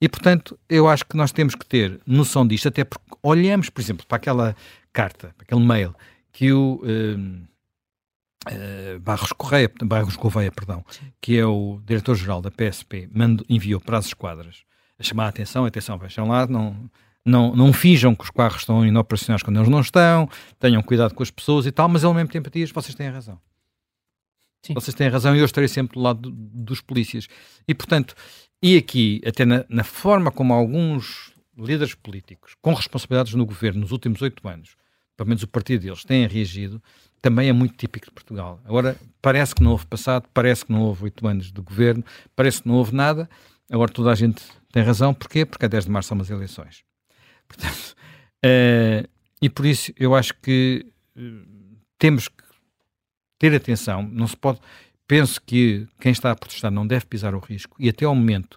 E, 0.00 0.08
portanto, 0.08 0.58
eu 0.68 0.88
acho 0.88 1.04
que 1.04 1.16
nós 1.16 1.32
temos 1.32 1.54
que 1.54 1.66
ter 1.66 2.00
noção 2.06 2.46
disto, 2.46 2.68
até 2.68 2.84
porque 2.84 3.04
olhamos, 3.22 3.68
por 3.68 3.80
exemplo, 3.80 4.06
para 4.06 4.16
aquela 4.16 4.56
carta, 4.92 5.34
para 5.36 5.44
aquele 5.44 5.66
mail 5.66 5.94
que 6.32 6.52
o, 6.52 6.80
eh, 6.84 7.46
Uh, 8.48 8.98
Barros 9.00 9.32
Correia, 9.32 9.70
Barros 9.82 10.16
Gouveia, 10.16 10.50
perdão, 10.50 10.82
que 11.20 11.36
é 11.36 11.44
o 11.44 11.78
diretor-geral 11.84 12.40
da 12.40 12.50
PSP, 12.50 13.06
mando, 13.12 13.44
enviou 13.50 13.78
para 13.78 13.98
as 13.98 14.06
esquadras 14.06 14.64
a 14.98 15.02
chamar 15.02 15.26
a 15.26 15.28
atenção, 15.28 15.66
atenção, 15.66 15.98
vejam 15.98 16.26
lá, 16.26 16.46
não, 16.46 16.90
não, 17.22 17.54
não 17.54 17.70
finjam 17.70 18.14
que 18.14 18.24
os 18.24 18.30
carros 18.30 18.62
estão 18.62 18.84
inoperacionais 18.84 19.42
quando 19.42 19.58
eles 19.58 19.68
não 19.68 19.80
estão, 19.80 20.26
tenham 20.58 20.82
cuidado 20.82 21.14
com 21.14 21.22
as 21.22 21.30
pessoas 21.30 21.66
e 21.66 21.70
tal, 21.70 21.86
mas 21.86 22.02
ao 22.02 22.14
mesmo 22.14 22.30
tempo 22.30 22.48
diz, 22.50 22.70
vocês 22.70 22.94
têm 22.94 23.10
razão. 23.10 23.38
Sim. 24.62 24.74
Vocês 24.74 24.94
têm 24.94 25.08
razão 25.08 25.34
e 25.34 25.38
eu 25.38 25.44
estarei 25.44 25.68
sempre 25.68 25.94
do 25.94 26.00
lado 26.00 26.30
dos 26.30 26.80
polícias. 26.80 27.26
E, 27.66 27.74
portanto, 27.74 28.14
e 28.62 28.76
aqui, 28.76 29.20
até 29.26 29.44
na, 29.44 29.64
na 29.68 29.84
forma 29.84 30.30
como 30.30 30.52
alguns 30.52 31.32
líderes 31.56 31.94
políticos 31.94 32.54
com 32.60 32.74
responsabilidades 32.74 33.34
no 33.34 33.46
governo 33.46 33.80
nos 33.80 33.92
últimos 33.92 34.20
oito 34.22 34.46
anos, 34.46 34.76
pelo 35.16 35.28
menos 35.28 35.42
o 35.42 35.48
partido 35.48 35.82
deles, 35.82 36.04
têm 36.04 36.26
reagido, 36.26 36.82
também 37.20 37.48
é 37.48 37.52
muito 37.52 37.76
típico 37.76 38.06
de 38.06 38.12
Portugal. 38.12 38.60
Agora, 38.64 38.96
parece 39.20 39.54
que 39.54 39.62
não 39.62 39.72
houve 39.72 39.86
passado, 39.86 40.26
parece 40.32 40.64
que 40.64 40.72
não 40.72 40.82
houve 40.82 41.04
oito 41.04 41.26
anos 41.26 41.52
de 41.52 41.60
governo, 41.60 42.04
parece 42.34 42.62
que 42.62 42.68
não 42.68 42.76
houve 42.76 42.94
nada. 42.94 43.28
Agora 43.70 43.92
toda 43.92 44.10
a 44.10 44.14
gente 44.14 44.42
tem 44.72 44.82
razão. 44.82 45.12
Porquê? 45.12 45.44
Porque 45.44 45.66
a 45.66 45.68
10 45.68 45.84
de 45.84 45.90
março 45.90 46.08
são 46.08 46.16
umas 46.16 46.30
eleições. 46.30 46.82
Portanto, 47.46 47.94
uh, 48.44 49.08
e 49.42 49.50
por 49.50 49.66
isso 49.66 49.92
eu 49.96 50.14
acho 50.14 50.34
que 50.40 50.86
uh, 51.16 51.76
temos 51.98 52.28
que 52.28 52.49
ter 53.40 53.52
atenção. 53.54 54.02
Não 54.02 54.28
se 54.28 54.36
pode. 54.36 54.60
Penso 55.08 55.40
que 55.42 55.88
quem 55.98 56.12
está 56.12 56.30
a 56.30 56.36
protestar 56.36 56.70
não 56.70 56.86
deve 56.86 57.06
pisar 57.06 57.34
o 57.34 57.40
risco 57.40 57.74
e 57.80 57.88
até 57.88 58.04
ao 58.04 58.14
momento 58.14 58.56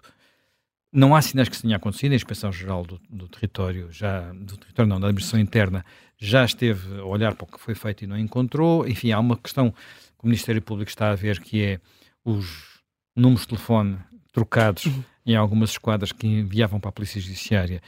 não 0.92 1.16
há 1.16 1.20
sinais 1.20 1.48
que 1.48 1.56
isso 1.56 1.62
tenha 1.62 1.76
acontecido. 1.76 2.12
A 2.12 2.14
Inspeção 2.14 2.52
Geral 2.52 2.84
do, 2.84 3.00
do 3.10 3.26
Território, 3.26 3.90
já, 3.90 4.30
do 4.32 4.56
território 4.56 4.88
não, 4.88 5.00
da 5.00 5.08
Administração 5.08 5.40
Interna, 5.40 5.84
já 6.16 6.44
esteve 6.44 7.00
a 7.00 7.04
olhar 7.04 7.34
para 7.34 7.44
o 7.44 7.48
que 7.48 7.58
foi 7.58 7.74
feito 7.74 8.04
e 8.04 8.06
não 8.06 8.16
encontrou. 8.16 8.86
Enfim, 8.86 9.10
há 9.10 9.18
uma 9.18 9.36
questão 9.36 9.72
que 9.72 10.22
o 10.22 10.26
Ministério 10.26 10.62
Público 10.62 10.88
está 10.88 11.10
a 11.10 11.16
ver 11.16 11.40
que 11.40 11.60
é 11.60 11.80
os 12.24 12.80
números 13.16 13.40
de 13.42 13.48
telefone 13.48 13.98
trocados 14.32 14.84
uhum. 14.84 15.02
em 15.26 15.34
algumas 15.34 15.70
esquadras 15.70 16.12
que 16.12 16.26
enviavam 16.26 16.78
para 16.78 16.90
a 16.90 16.92
Polícia 16.92 17.20
Judiciária. 17.20 17.82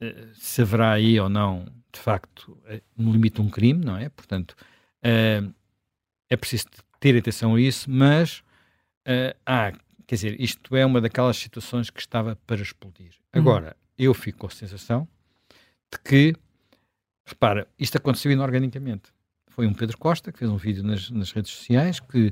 Eh, 0.00 0.28
se 0.34 0.62
haverá 0.62 0.92
aí 0.92 1.18
ou 1.18 1.28
não, 1.28 1.64
de 1.92 1.98
facto, 1.98 2.56
eh, 2.66 2.82
no 2.96 3.10
limite 3.10 3.40
um 3.40 3.48
crime, 3.48 3.84
não 3.84 3.96
é? 3.96 4.08
Portanto, 4.10 4.54
eh, 5.02 5.42
é 6.28 6.36
preciso 6.36 6.66
ter 7.00 7.16
atenção 7.16 7.54
a 7.54 7.60
isso, 7.60 7.90
mas 7.90 8.42
há 9.44 9.72
Quer 10.06 10.14
dizer, 10.14 10.40
isto 10.40 10.76
é 10.76 10.86
uma 10.86 11.00
daquelas 11.00 11.36
situações 11.36 11.90
que 11.90 12.00
estava 12.00 12.36
para 12.46 12.62
explodir. 12.62 13.10
Uhum. 13.34 13.40
Agora, 13.40 13.76
eu 13.98 14.14
fico 14.14 14.38
com 14.38 14.46
a 14.46 14.50
sensação 14.50 15.08
de 15.92 15.98
que, 15.98 16.34
repara, 17.24 17.66
isto 17.78 17.96
aconteceu 17.96 18.30
inorganicamente. 18.30 19.12
Foi 19.48 19.66
um 19.66 19.74
Pedro 19.74 19.98
Costa 19.98 20.30
que 20.30 20.38
fez 20.38 20.50
um 20.50 20.56
vídeo 20.56 20.84
nas, 20.84 21.10
nas 21.10 21.32
redes 21.32 21.50
sociais, 21.50 21.98
que 21.98 22.30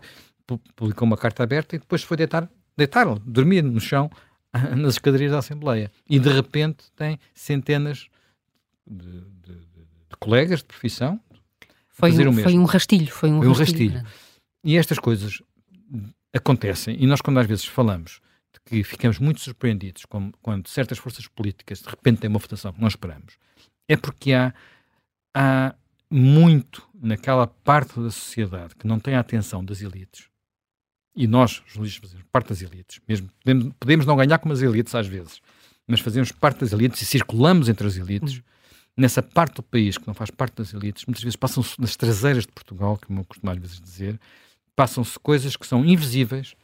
publicou 0.77 1.05
uma 1.05 1.17
carta 1.17 1.43
aberta 1.43 1.75
e 1.75 1.79
depois 1.81 2.03
foi 2.05 2.17
deitar, 2.17 2.49
deitar 2.77 3.07
dormir 3.19 3.63
no 3.63 3.81
chão 3.81 4.09
nas 4.77 4.95
escadarias 4.95 5.33
da 5.33 5.39
Assembleia. 5.39 5.91
E 6.09 6.21
de 6.21 6.29
repente 6.29 6.93
tem 6.95 7.19
centenas 7.35 8.09
de, 8.87 9.21
de, 9.43 9.55
de 9.55 10.17
colegas 10.21 10.61
de 10.61 10.67
profissão. 10.67 11.21
Foi 11.95 12.11
um, 12.11 12.33
foi 12.35 12.59
um 12.59 12.65
rastilho. 12.65 13.11
Foi 13.11 13.31
um, 13.31 13.39
foi 13.39 13.49
um 13.49 13.53
rastilho. 13.53 13.95
rastilho. 13.95 14.15
E 14.65 14.77
estas 14.77 14.99
coisas 14.99 15.41
acontecem, 16.35 16.97
e 17.01 17.07
nós 17.07 17.21
quando 17.21 17.39
às 17.39 17.47
vezes 17.47 17.65
falamos 17.65 18.21
de 18.53 18.61
que 18.65 18.83
ficamos 18.83 19.19
muito 19.19 19.41
surpreendidos 19.41 20.05
com, 20.05 20.33
quando 20.43 20.69
certas 20.69 20.99
forças 20.99 21.29
políticas 21.29 21.81
de 21.81 21.89
repente 21.89 22.21
têm 22.21 22.29
uma 22.29 22.41
votação 22.41 22.73
que 22.73 22.81
nós 22.81 22.93
esperamos, 22.93 23.39
é 23.89 23.97
porque 23.97 24.33
há, 24.33 24.53
há 25.33 25.75
muito 26.11 26.83
naquela 27.01 27.47
parte 27.47 28.01
da 28.01 28.11
sociedade 28.11 28.75
que 28.75 28.87
não 28.87 28.99
tem 28.99 29.15
a 29.15 29.21
atenção 29.21 29.65
das 29.65 29.81
elites, 29.81 30.27
e 31.15 31.29
nós, 31.29 31.63
jornalistas, 31.67 32.11
fazemos 32.11 32.27
parte 32.33 32.49
das 32.49 32.63
elites, 32.63 33.01
mesmo 33.07 33.31
podemos, 33.45 33.73
podemos 33.79 34.07
não 34.07 34.17
ganhar 34.17 34.39
como 34.39 34.53
as 34.53 34.61
elites 34.61 34.95
às 34.95 35.07
vezes, 35.07 35.41
mas 35.87 36.01
fazemos 36.01 36.33
parte 36.33 36.61
das 36.61 36.73
elites 36.73 37.01
e 37.03 37.05
circulamos 37.05 37.69
entre 37.69 37.87
as 37.87 37.97
elites, 37.97 38.43
nessa 38.97 39.23
parte 39.23 39.57
do 39.57 39.63
país 39.63 39.99
que 39.99 40.07
não 40.07 40.15
faz 40.15 40.31
parte 40.31 40.57
das 40.57 40.73
elites, 40.73 41.05
muitas 41.07 41.23
vezes 41.23 41.37
passam 41.37 41.65
nas 41.79 41.97
traseiras 41.97 42.45
de 42.47 42.53
Portugal, 42.53 42.99
como 43.05 43.21
eu 43.21 43.25
costumo 43.25 43.51
às 43.51 43.59
vezes 43.59 43.81
dizer, 43.81 44.21
passam-se 44.77 45.19
coisas 45.19 45.57
que 45.57 45.67
são 45.67 45.85
invisíveis 45.85 46.55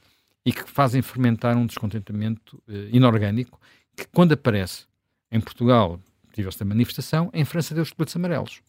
e 0.45 0.53
que 0.53 0.69
fazem 0.69 1.03
fermentar 1.03 1.57
um 1.57 1.67
descontentamento 1.67 2.63
uh, 2.69 2.89
inorgânico 2.93 3.61
que, 3.97 4.07
quando 4.07 4.33
aparece 4.33 4.87
em 5.31 5.41
Portugal, 5.41 6.01
tive 6.33 6.49
esta 6.49 6.65
manifestação, 6.65 7.31
em 7.33 7.45
França 7.45 7.75
deu 7.75 7.83
os 7.83 7.93
coletes 7.93 8.17
amarelos. 8.17 8.61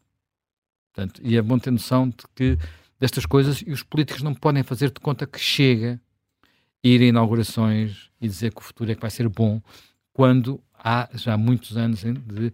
Portanto, 0.94 1.22
e 1.24 1.38
é 1.38 1.42
bom 1.42 1.58
ter 1.58 1.72
noção 1.72 2.10
de 2.10 2.24
que 2.36 2.58
destas 3.00 3.26
coisas 3.26 3.64
e 3.66 3.72
os 3.72 3.82
políticos 3.82 4.22
não 4.22 4.34
podem 4.34 4.64
fazer 4.64 4.92
de 4.92 5.00
conta 5.00 5.26
que 5.26 5.40
chega 5.40 6.00
ir 6.84 7.02
a 7.02 7.06
inaugurações 7.06 8.10
e 8.20 8.28
dizer 8.28 8.54
que 8.54 8.60
o 8.60 8.64
futuro 8.64 8.92
é 8.92 8.96
que 8.96 9.02
vai 9.02 9.10
ser 9.10 9.30
bom 9.30 9.62
quando 10.14 10.62
há 10.74 11.10
já 11.14 11.38
muitos 11.38 11.78
anos 11.78 12.02
de 12.02 12.54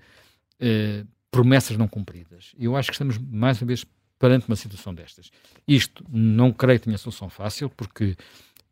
eh, 0.60 1.04
promessas 1.32 1.78
não 1.78 1.88
cumpridas. 1.88 2.54
Eu 2.58 2.76
acho 2.76 2.90
que 2.90 2.96
estamos 2.96 3.18
mais 3.18 3.62
uma 3.62 3.68
vez 3.68 3.86
perante 4.20 4.48
uma 4.48 4.56
situação 4.56 4.94
destas. 4.94 5.30
Isto 5.68 6.04
não 6.10 6.52
creio 6.52 6.80
que 6.80 6.86
tenha 6.86 6.98
solução 6.98 7.30
fácil, 7.30 7.70
porque 7.70 8.16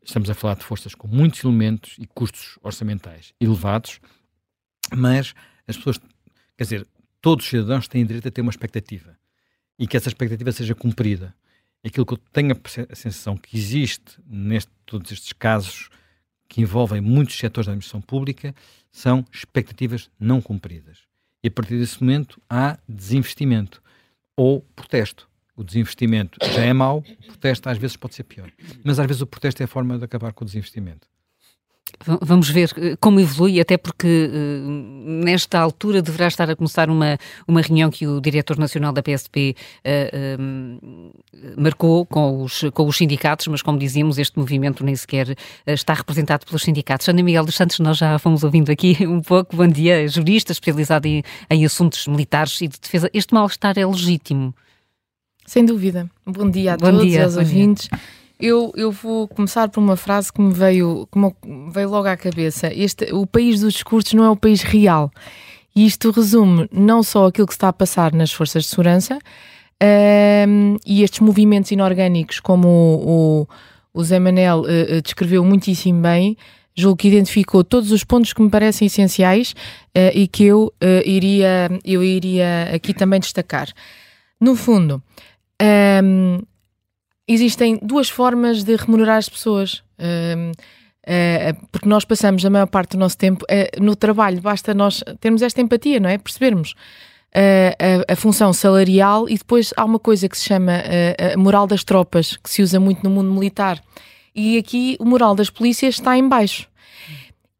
estamos 0.02 0.28
a 0.30 0.34
falar 0.34 0.54
de 0.54 0.64
forças 0.64 0.94
com 0.94 1.08
muitos 1.08 1.42
elementos 1.44 1.96
e 1.98 2.06
custos 2.06 2.58
orçamentais 2.62 3.32
elevados, 3.40 4.00
mas 4.94 5.34
as 5.66 5.76
pessoas, 5.76 5.98
quer 6.56 6.64
dizer, 6.64 6.86
todos 7.20 7.44
os 7.44 7.50
cidadãos 7.50 7.88
têm 7.88 8.06
direito 8.06 8.28
a 8.28 8.30
ter 8.30 8.40
uma 8.40 8.50
expectativa 8.50 9.16
e 9.78 9.86
que 9.86 9.96
essa 9.96 10.08
expectativa 10.08 10.52
seja 10.52 10.74
cumprida. 10.74 11.34
Aquilo 11.84 12.06
que 12.06 12.14
eu 12.14 12.18
tenho 12.32 12.52
a 12.52 12.94
sensação 12.94 13.36
que 13.36 13.56
existe 13.56 14.18
neste 14.26 14.70
todos 14.84 15.10
estes 15.12 15.32
casos 15.32 15.88
que 16.48 16.60
envolvem 16.60 17.00
muitos 17.00 17.36
setores 17.36 17.66
da 17.66 17.72
administração 17.72 18.00
pública 18.00 18.54
são 18.90 19.24
expectativas 19.32 20.10
não 20.18 20.40
cumpridas. 20.40 21.00
E 21.42 21.48
a 21.48 21.50
partir 21.50 21.78
desse 21.78 22.02
momento 22.02 22.40
há 22.48 22.78
desinvestimento 22.88 23.82
ou 24.36 24.62
protesto 24.74 25.28
o 25.56 25.64
desinvestimento 25.64 26.38
já 26.52 26.62
é 26.64 26.72
mau, 26.72 26.98
o 26.98 27.26
protesto 27.28 27.68
às 27.68 27.78
vezes 27.78 27.96
pode 27.96 28.14
ser 28.14 28.24
pior. 28.24 28.52
Mas 28.84 28.98
às 28.98 29.06
vezes 29.06 29.22
o 29.22 29.26
protesto 29.26 29.62
é 29.62 29.64
a 29.64 29.68
forma 29.68 29.98
de 29.98 30.04
acabar 30.04 30.32
com 30.32 30.44
o 30.44 30.46
desinvestimento. 30.46 31.08
Vamos 32.04 32.48
ver 32.50 32.72
eh, 32.76 32.96
como 33.00 33.20
evolui, 33.20 33.60
até 33.60 33.76
porque 33.76 34.30
uh, 34.30 35.24
nesta 35.24 35.58
altura 35.58 36.02
deverá 36.02 36.26
estar 36.28 36.48
a 36.50 36.56
começar 36.56 36.90
uma, 36.90 37.18
uma 37.46 37.60
reunião 37.60 37.90
que 37.90 38.06
o 38.06 38.20
diretor 38.20 38.58
nacional 38.58 38.92
da 38.92 39.02
PSP 39.02 39.56
uh, 39.84 40.42
uh, 40.42 41.60
marcou 41.60 42.04
com 42.04 42.42
os, 42.42 42.64
com 42.74 42.86
os 42.86 42.96
sindicatos, 42.96 43.46
mas 43.46 43.62
como 43.62 43.78
dizíamos, 43.78 44.18
este 44.18 44.38
movimento 44.38 44.84
nem 44.84 44.94
sequer 44.94 45.36
está 45.66 45.94
representado 45.94 46.44
pelos 46.44 46.62
sindicatos. 46.62 47.08
Ana 47.08 47.22
Miguel 47.22 47.44
dos 47.44 47.54
Santos, 47.54 47.78
nós 47.78 47.98
já 47.98 48.18
fomos 48.18 48.44
ouvindo 48.44 48.70
aqui 48.70 48.98
um 49.06 49.20
pouco. 49.20 49.56
Bom 49.56 49.68
dia, 49.68 50.06
jurista 50.08 50.52
especializado 50.52 51.06
em, 51.06 51.22
em 51.48 51.64
assuntos 51.64 52.06
militares 52.06 52.60
e 52.60 52.68
de 52.68 52.78
defesa. 52.80 53.10
Este 53.12 53.32
mal-estar 53.32 53.78
é 53.78 53.86
legítimo? 53.86 54.54
Sem 55.46 55.64
dúvida. 55.64 56.10
Bom 56.26 56.50
dia 56.50 56.74
a 56.74 56.76
Bom 56.76 56.90
todos 56.90 57.06
dia, 57.06 57.24
aos 57.24 57.36
ouvintes. 57.36 57.88
Eu, 58.38 58.72
eu 58.76 58.92
vou 58.92 59.26
começar 59.26 59.68
por 59.68 59.80
uma 59.80 59.96
frase 59.96 60.32
que 60.32 60.40
me 60.40 60.52
veio, 60.52 61.08
que 61.10 61.18
me 61.18 61.32
veio 61.70 61.88
logo 61.88 62.06
à 62.06 62.16
cabeça. 62.16 62.70
Este, 62.72 63.12
o 63.14 63.26
país 63.26 63.60
dos 63.60 63.74
discursos 63.74 64.12
não 64.12 64.24
é 64.24 64.30
o 64.30 64.36
país 64.36 64.62
real. 64.62 65.10
E 65.74 65.86
isto 65.86 66.10
resume 66.10 66.68
não 66.70 67.02
só 67.02 67.26
aquilo 67.26 67.46
que 67.46 67.52
está 67.52 67.68
a 67.68 67.72
passar 67.72 68.12
nas 68.12 68.32
forças 68.32 68.64
de 68.64 68.70
segurança 68.70 69.14
um, 69.16 69.18
ehm, 69.80 70.76
e 70.86 71.02
estes 71.02 71.20
movimentos 71.20 71.70
inorgânicos, 71.70 72.40
como 72.40 72.68
o, 72.68 73.42
o, 73.92 74.00
o 74.00 74.04
Zé 74.04 74.18
Manel 74.18 74.60
uh, 74.60 75.02
descreveu 75.02 75.44
muitíssimo 75.44 76.00
bem, 76.00 76.36
julgo 76.74 76.96
que 76.96 77.08
identificou 77.08 77.64
todos 77.64 77.90
os 77.90 78.04
pontos 78.04 78.32
que 78.32 78.42
me 78.42 78.50
parecem 78.50 78.86
essenciais 78.86 79.52
uh, 79.96 80.12
e 80.14 80.28
que 80.28 80.44
eu, 80.44 80.72
uh, 80.82 81.08
iria, 81.08 81.70
eu 81.84 82.02
iria 82.02 82.70
aqui 82.74 82.92
também 82.92 83.18
destacar. 83.18 83.68
No 84.40 84.54
fundo, 84.54 85.02
um, 86.02 86.40
existem 87.26 87.78
duas 87.82 88.08
formas 88.08 88.62
de 88.62 88.76
remunerar 88.76 89.18
as 89.18 89.28
pessoas. 89.28 89.82
Um, 89.98 90.52
eh, 91.08 91.54
porque 91.70 91.88
nós 91.88 92.04
passamos 92.04 92.44
a 92.44 92.50
maior 92.50 92.66
parte 92.66 92.90
do 92.90 92.98
nosso 92.98 93.16
tempo 93.16 93.44
uh, 93.44 93.82
no 93.82 93.94
trabalho, 93.94 94.40
basta 94.40 94.74
nós 94.74 95.04
termos 95.20 95.40
esta 95.40 95.60
empatia, 95.60 96.00
não 96.00 96.10
é? 96.10 96.18
Percebermos 96.18 96.72
uh, 96.72 98.08
a, 98.08 98.12
a, 98.12 98.16
função 98.16 98.52
salarial 98.52 99.28
e 99.28 99.38
depois 99.38 99.72
há 99.76 99.84
uma 99.84 100.00
coisa 100.00 100.28
que 100.28 100.36
se 100.36 100.44
chama 100.44 100.72
a 101.32 101.36
moral 101.38 101.64
das 101.68 101.84
tropas, 101.84 102.36
que 102.36 102.50
se 102.50 102.60
usa 102.60 102.80
muito 102.80 103.04
no 103.04 103.10
mundo 103.10 103.30
militar. 103.30 103.80
E 104.34 104.58
aqui 104.58 104.96
o 104.98 105.04
moral 105.04 105.36
das 105.36 105.48
polícias 105.48 105.94
está 105.94 106.18
em 106.18 106.28
baixo. 106.28 106.68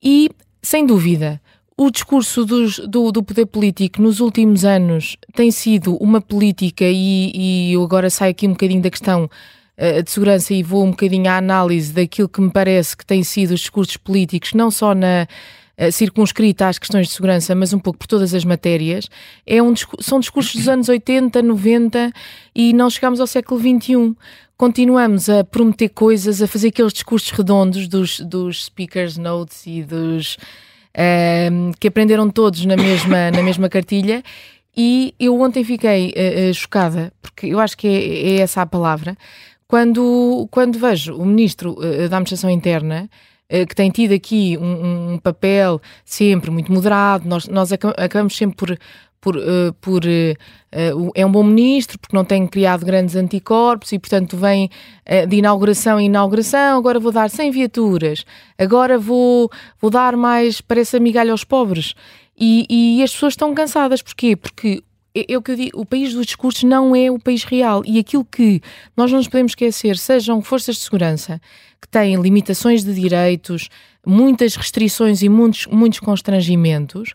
E, 0.02 0.28
sem 0.60 0.84
dúvida, 0.84 1.40
o 1.76 1.90
discurso 1.90 2.44
dos, 2.44 2.78
do, 2.78 3.12
do, 3.12 3.22
poder 3.22 3.46
político 3.46 4.00
nos 4.00 4.20
últimos 4.20 4.64
anos 4.64 5.16
tem 5.34 5.50
sido 5.50 5.94
uma 5.96 6.20
política, 6.20 6.84
e, 6.84 7.32
e 7.34 7.72
eu 7.74 7.82
agora 7.82 8.08
saio 8.08 8.30
aqui 8.30 8.46
um 8.46 8.52
bocadinho 8.52 8.80
da 8.80 8.90
questão 8.90 9.24
uh, 9.24 10.02
de 10.02 10.10
segurança 10.10 10.54
e 10.54 10.62
vou 10.62 10.82
um 10.84 10.90
bocadinho 10.90 11.28
à 11.28 11.36
análise 11.36 11.92
daquilo 11.92 12.30
que 12.30 12.40
me 12.40 12.50
parece 12.50 12.96
que 12.96 13.04
têm 13.04 13.22
sido 13.22 13.52
os 13.52 13.60
discursos 13.60 13.98
políticos, 13.98 14.54
não 14.54 14.70
só 14.70 14.94
na 14.94 15.28
uh, 15.78 15.92
circunscrita 15.92 16.66
às 16.66 16.78
questões 16.78 17.08
de 17.08 17.12
segurança, 17.12 17.54
mas 17.54 17.74
um 17.74 17.78
pouco 17.78 17.98
por 17.98 18.06
todas 18.06 18.32
as 18.32 18.44
matérias. 18.44 19.10
É 19.46 19.62
um, 19.62 19.74
são 20.00 20.18
discursos 20.18 20.56
dos 20.56 20.68
anos 20.68 20.88
80, 20.88 21.42
90 21.42 22.10
e 22.54 22.72
não 22.72 22.88
chegamos 22.88 23.20
ao 23.20 23.26
século 23.26 23.60
XXI 23.60 24.16
continuamos 24.56 25.28
a 25.28 25.44
prometer 25.44 25.90
coisas, 25.90 26.40
a 26.40 26.46
fazer 26.46 26.68
aqueles 26.68 26.94
discursos 26.94 27.30
redondos 27.30 27.86
dos, 27.88 28.20
dos 28.20 28.64
speakers 28.64 29.18
notes 29.18 29.66
e 29.66 29.82
dos 29.82 30.38
uh, 30.96 31.72
que 31.78 31.88
aprenderam 31.88 32.30
todos 32.30 32.64
na 32.64 32.76
mesma, 32.76 33.30
na 33.30 33.42
mesma 33.42 33.68
cartilha. 33.68 34.22
E 34.76 35.14
eu 35.18 35.38
ontem 35.40 35.64
fiquei 35.64 36.12
uh, 36.12 36.54
chocada, 36.54 37.12
porque 37.20 37.46
eu 37.46 37.60
acho 37.60 37.76
que 37.76 37.86
é, 37.86 38.36
é, 38.36 38.40
essa 38.40 38.62
a 38.62 38.66
palavra, 38.66 39.16
quando, 39.68 40.48
quando 40.50 40.78
vejo 40.78 41.14
o 41.14 41.24
Ministro 41.24 41.72
uh, 41.72 42.08
da 42.08 42.16
Administração 42.16 42.50
Interna 42.50 43.08
que 43.48 43.76
tem 43.76 43.92
tido 43.92 44.12
aqui 44.12 44.58
um, 44.60 45.12
um, 45.12 45.18
papel 45.18 45.80
sempre 46.04 46.50
muito 46.50 46.72
moderado, 46.72 47.28
nós, 47.28 47.46
nós 47.46 47.70
acabamos 47.72 48.36
sempre 48.36 48.56
por, 48.56 48.76
por, 49.20 49.36
uh, 49.36 49.72
por 49.80 50.02
uh, 50.04 51.10
é 51.14 51.24
um 51.24 51.32
bom 51.32 51.42
ministro 51.42 51.98
porque 51.98 52.16
não 52.16 52.24
tem 52.24 52.46
criado 52.46 52.84
grandes 52.84 53.16
anticorpos 53.16 53.92
e 53.92 53.98
portanto 53.98 54.36
vem 54.36 54.68
de 55.28 55.36
inauguração 55.36 55.98
em 55.98 56.06
inauguração, 56.06 56.78
agora 56.78 57.00
vou 57.00 57.12
dar 57.12 57.30
100 57.30 57.50
viaturas, 57.50 58.24
agora 58.58 58.98
vou, 58.98 59.50
vou 59.80 59.90
dar 59.90 60.16
mais, 60.16 60.60
parece 60.60 60.98
migalha 61.00 61.32
aos 61.32 61.44
pobres. 61.44 61.94
E, 62.38 62.66
e 62.68 63.02
as 63.02 63.12
pessoas 63.12 63.32
estão 63.32 63.54
cansadas, 63.54 64.02
porquê? 64.02 64.36
Porque 64.36 64.82
é, 65.16 65.32
é 65.32 65.38
o 65.38 65.40
que 65.40 65.52
eu 65.52 65.56
digo, 65.56 65.80
o 65.80 65.86
país 65.86 66.12
dos 66.12 66.26
discursos 66.26 66.62
não 66.64 66.94
é 66.94 67.10
o 67.10 67.18
país 67.18 67.42
real. 67.44 67.82
E 67.86 67.98
aquilo 67.98 68.24
que 68.24 68.60
nós 68.94 69.10
não 69.10 69.18
nos 69.18 69.28
podemos 69.28 69.52
esquecer, 69.52 69.96
sejam 69.96 70.42
forças 70.42 70.76
de 70.76 70.82
segurança 70.82 71.40
que 71.80 71.88
têm 71.88 72.20
limitações 72.20 72.84
de 72.84 72.92
direitos, 72.92 73.70
muitas 74.06 74.54
restrições 74.54 75.22
e 75.22 75.28
muitos, 75.28 75.66
muitos 75.66 76.00
constrangimentos, 76.00 77.14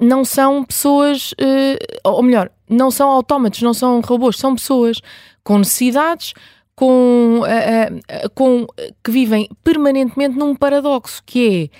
não 0.00 0.24
são 0.24 0.64
pessoas, 0.64 1.32
uh, 1.32 1.76
ou 2.04 2.22
melhor, 2.22 2.50
não 2.68 2.90
são 2.90 3.08
autómatos, 3.08 3.62
não 3.62 3.72
são 3.72 4.00
robôs, 4.00 4.36
são 4.36 4.54
pessoas 4.54 5.00
com 5.44 5.58
necessidades, 5.58 6.34
com, 6.74 7.40
uh, 7.40 8.24
uh, 8.26 8.30
com, 8.34 8.66
que 9.02 9.10
vivem 9.10 9.48
permanentemente 9.62 10.36
num 10.36 10.54
paradoxo, 10.54 11.22
que 11.24 11.70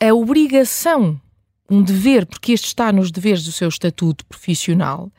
é 0.00 0.08
a 0.08 0.14
obrigação, 0.14 1.20
um 1.68 1.82
dever, 1.82 2.26
porque 2.26 2.52
este 2.52 2.66
está 2.66 2.92
nos 2.92 3.10
deveres 3.10 3.44
do 3.44 3.52
seu 3.52 3.68
estatuto 3.68 4.24
profissional, 4.26 5.10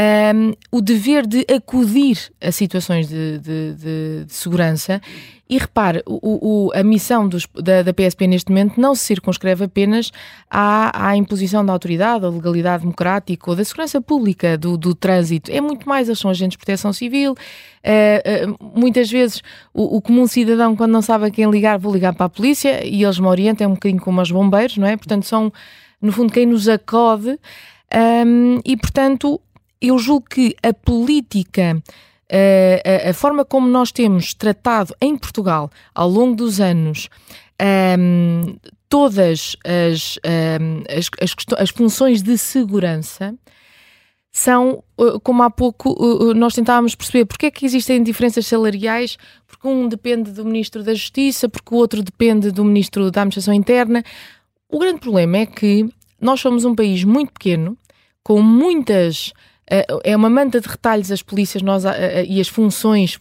um, 0.00 0.52
o 0.70 0.80
dever 0.80 1.26
de 1.26 1.44
acudir 1.52 2.32
a 2.40 2.50
situações 2.50 3.08
de, 3.08 3.38
de, 3.38 3.74
de, 3.74 4.24
de 4.24 4.32
segurança. 4.32 5.00
E 5.48 5.58
repare, 5.58 6.00
o, 6.06 6.68
o, 6.68 6.70
a 6.72 6.82
missão 6.84 7.28
dos, 7.28 7.44
da, 7.54 7.82
da, 7.82 7.92
PSP 7.92 8.28
neste 8.28 8.50
momento 8.50 8.80
não 8.80 8.94
se 8.94 9.02
circunscreve 9.02 9.64
apenas 9.64 10.12
à, 10.48 11.08
à, 11.08 11.16
imposição 11.16 11.66
da 11.66 11.72
autoridade, 11.72 12.20
da 12.20 12.30
legalidade 12.30 12.82
democrática 12.82 13.50
ou 13.50 13.56
da 13.56 13.64
segurança 13.64 14.00
pública 14.00 14.56
do, 14.56 14.78
do 14.78 14.94
trânsito. 14.94 15.50
É 15.50 15.60
muito 15.60 15.88
mais, 15.88 16.08
eles 16.08 16.20
são 16.20 16.30
agentes 16.30 16.52
de 16.52 16.58
proteção 16.58 16.92
civil. 16.92 17.32
Uh, 17.32 18.52
uh, 18.52 18.80
muitas 18.80 19.10
vezes 19.10 19.42
o, 19.74 19.96
o, 19.96 20.00
comum 20.00 20.28
cidadão, 20.28 20.76
quando 20.76 20.92
não 20.92 21.02
sabe 21.02 21.26
a 21.26 21.30
quem 21.30 21.50
ligar, 21.50 21.80
vou 21.80 21.92
ligar 21.92 22.14
para 22.14 22.26
a 22.26 22.30
polícia 22.30 22.86
e 22.86 23.02
eles 23.02 23.18
me 23.18 23.26
orientam, 23.26 23.64
é 23.64 23.68
um 23.68 23.74
bocadinho 23.74 24.00
como 24.00 24.22
os 24.22 24.30
bombeiros, 24.30 24.78
não 24.78 24.86
é? 24.86 24.96
Portanto, 24.96 25.26
são, 25.26 25.52
no 26.00 26.12
fundo, 26.12 26.32
quem 26.32 26.46
nos 26.46 26.68
acode. 26.68 27.36
Um, 27.92 28.60
e, 28.64 28.76
portanto, 28.76 29.40
eu 29.80 29.98
julgo 29.98 30.26
que 30.28 30.54
a 30.62 30.72
política, 30.72 31.82
a, 32.30 33.06
a, 33.06 33.10
a, 33.10 33.14
forma 33.14 33.44
como 33.44 33.66
nós 33.68 33.90
temos 33.90 34.34
tratado 34.34 34.94
em 35.00 35.16
Portugal 35.16 35.70
ao 35.94 36.08
longo 36.08 36.36
dos 36.36 36.60
anos 36.60 37.08
um, 37.98 38.56
todas 38.88 39.56
as, 39.64 40.18
um, 40.60 40.82
as, 40.88 41.10
as, 41.20 41.34
as, 41.58 41.70
funções 41.70 42.22
de 42.22 42.36
segurança 42.36 43.34
são, 44.32 44.82
uh, 44.98 45.18
como 45.20 45.42
há 45.42 45.50
pouco 45.50 45.90
uh, 45.90 46.30
uh, 46.30 46.34
nós 46.34 46.54
tentávamos 46.54 46.94
perceber, 46.94 47.24
porque 47.24 47.46
é 47.46 47.50
que 47.50 47.66
existem 47.66 48.02
diferenças 48.02 48.46
salariais, 48.46 49.16
porque 49.46 49.66
um 49.66 49.88
depende 49.88 50.30
do 50.30 50.44
Ministro 50.44 50.82
da 50.82 50.94
Justiça, 50.94 51.48
porque 51.48 51.74
o 51.74 51.78
outro 51.78 52.02
depende 52.02 52.50
do 52.50 52.64
Ministro 52.64 53.10
da 53.10 53.22
Administração 53.22 53.52
Interna. 53.52 54.04
O 54.68 54.78
grande 54.78 55.00
problema 55.00 55.38
é 55.38 55.46
que 55.46 55.88
nós 56.20 56.40
somos 56.40 56.64
um 56.64 56.74
país 56.74 57.02
muito 57.02 57.32
pequeno, 57.32 57.76
com 58.22 58.40
muitas 58.40 59.32
eh, 59.32 59.49
é 60.02 60.16
uma 60.16 60.28
manta 60.28 60.60
de 60.60 60.68
retalhos 60.68 61.12
as 61.12 61.22
polícias 61.22 61.62
nós, 61.62 61.84
eh, 61.84 61.90
eh, 61.96 62.26
e 62.28 62.40
as 62.40 62.48
funções, 62.48 63.18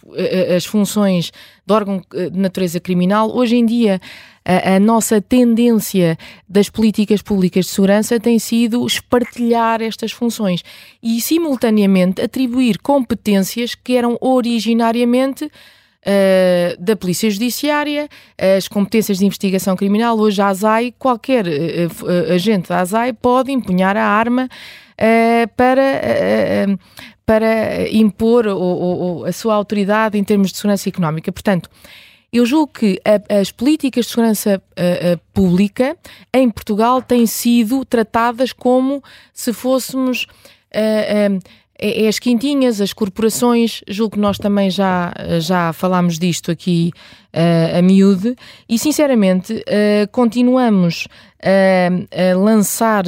as 0.55 0.65
funções 0.65 1.31
de 1.65 1.73
órgão 1.73 2.01
de 2.11 2.37
natureza 2.37 2.79
criminal. 2.79 3.31
Hoje 3.35 3.55
em 3.55 3.65
dia, 3.65 4.01
a, 4.43 4.79
nossa 4.79 5.21
tendência 5.21 6.17
das 6.47 6.67
políticas 6.67 7.21
públicas 7.21 7.65
de 7.65 7.71
segurança 7.71 8.19
tem 8.19 8.39
sido 8.39 8.85
espartilhar 8.85 9.79
estas 9.79 10.11
funções 10.11 10.63
e, 11.03 11.21
simultaneamente, 11.21 12.19
atribuir 12.19 12.79
competências 12.79 13.75
que 13.75 13.95
eram 13.95 14.17
originariamente 14.19 15.49
Uh, 15.99 16.81
da 16.81 16.95
Polícia 16.95 17.29
Judiciária, 17.29 18.07
as 18.57 18.69
competências 18.69 19.17
de 19.17 19.25
investigação 19.25 19.75
criminal. 19.75 20.17
Hoje, 20.17 20.41
a 20.41 20.47
ASAI, 20.47 20.93
qualquer 20.97 21.45
uh, 21.45 22.05
uh, 22.05 22.33
agente 22.33 22.69
da 22.69 22.79
ASAI 22.79 23.11
pode 23.11 23.51
empunhar 23.51 23.97
a 23.97 24.05
arma 24.05 24.47
para, 25.55 26.01
uh, 26.67 26.79
para 27.25 27.89
impor 27.89 28.45
a 29.27 29.31
sua 29.31 29.55
autoridade 29.55 30.17
em 30.17 30.23
termos 30.23 30.51
de 30.51 30.57
segurança 30.57 30.89
económica. 30.89 31.31
Portanto, 31.31 31.69
eu 32.31 32.45
julgo 32.45 32.73
que 32.73 33.01
a, 33.05 33.39
as 33.39 33.51
políticas 33.51 34.05
de 34.05 34.11
segurança 34.11 34.61
pública 35.33 35.97
em 36.33 36.49
Portugal 36.49 37.01
têm 37.01 37.25
sido 37.25 37.83
tratadas 37.85 38.53
como 38.53 39.03
se 39.33 39.53
fôssemos. 39.53 40.27
Uh, 40.73 41.39
é, 41.81 42.09
as 42.09 42.19
quintinhas, 42.19 42.81
as 42.81 42.91
corporações, 42.91 43.81
julgo 43.87 44.15
que 44.15 44.19
nós 44.19 44.37
também 44.37 44.69
já, 44.69 45.13
já 45.39 45.71
falámos 45.71 46.19
disto 46.19 46.51
aqui 46.51 46.91
uh, 47.33 47.77
a 47.77 47.81
miúde, 47.81 48.35
e 48.67 48.77
sinceramente 48.77 49.53
uh, 49.53 50.07
continuamos 50.11 51.05
uh, 51.05 52.33
a 52.33 52.37
lançar 52.37 53.05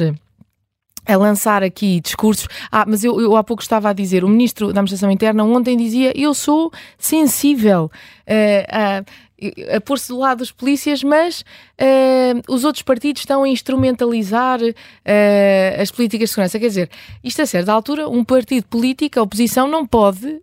a 1.06 1.16
lançar 1.16 1.62
aqui 1.62 2.00
discursos. 2.00 2.46
Ah, 2.70 2.84
mas 2.86 3.04
eu, 3.04 3.20
eu 3.20 3.36
há 3.36 3.44
pouco 3.44 3.62
estava 3.62 3.90
a 3.90 3.92
dizer, 3.92 4.24
o 4.24 4.28
Ministro 4.28 4.72
da 4.72 4.80
Administração 4.80 5.10
Interna 5.10 5.44
ontem 5.44 5.76
dizia: 5.76 6.12
Eu 6.14 6.34
sou 6.34 6.70
sensível 6.98 7.90
uh, 8.26 9.02
a, 9.76 9.80
pôr-se 9.80 10.08
do 10.08 10.18
lado 10.18 10.38
dos 10.38 10.52
polícias, 10.52 11.02
mas 11.02 11.40
uh, 11.40 12.52
os 12.52 12.64
outros 12.64 12.82
partidos 12.82 13.22
estão 13.22 13.42
a 13.42 13.48
instrumentalizar 13.48 14.60
uh, 14.60 15.80
as 15.80 15.90
políticas 15.90 16.28
de 16.28 16.34
segurança. 16.34 16.58
Quer 16.58 16.68
dizer, 16.68 16.90
isto 17.24 17.42
a 17.42 17.46
certa 17.46 17.72
altura, 17.72 18.08
um 18.08 18.24
partido 18.24 18.66
político, 18.66 19.18
a 19.18 19.22
oposição, 19.22 19.66
não 19.68 19.86
pode 19.86 20.40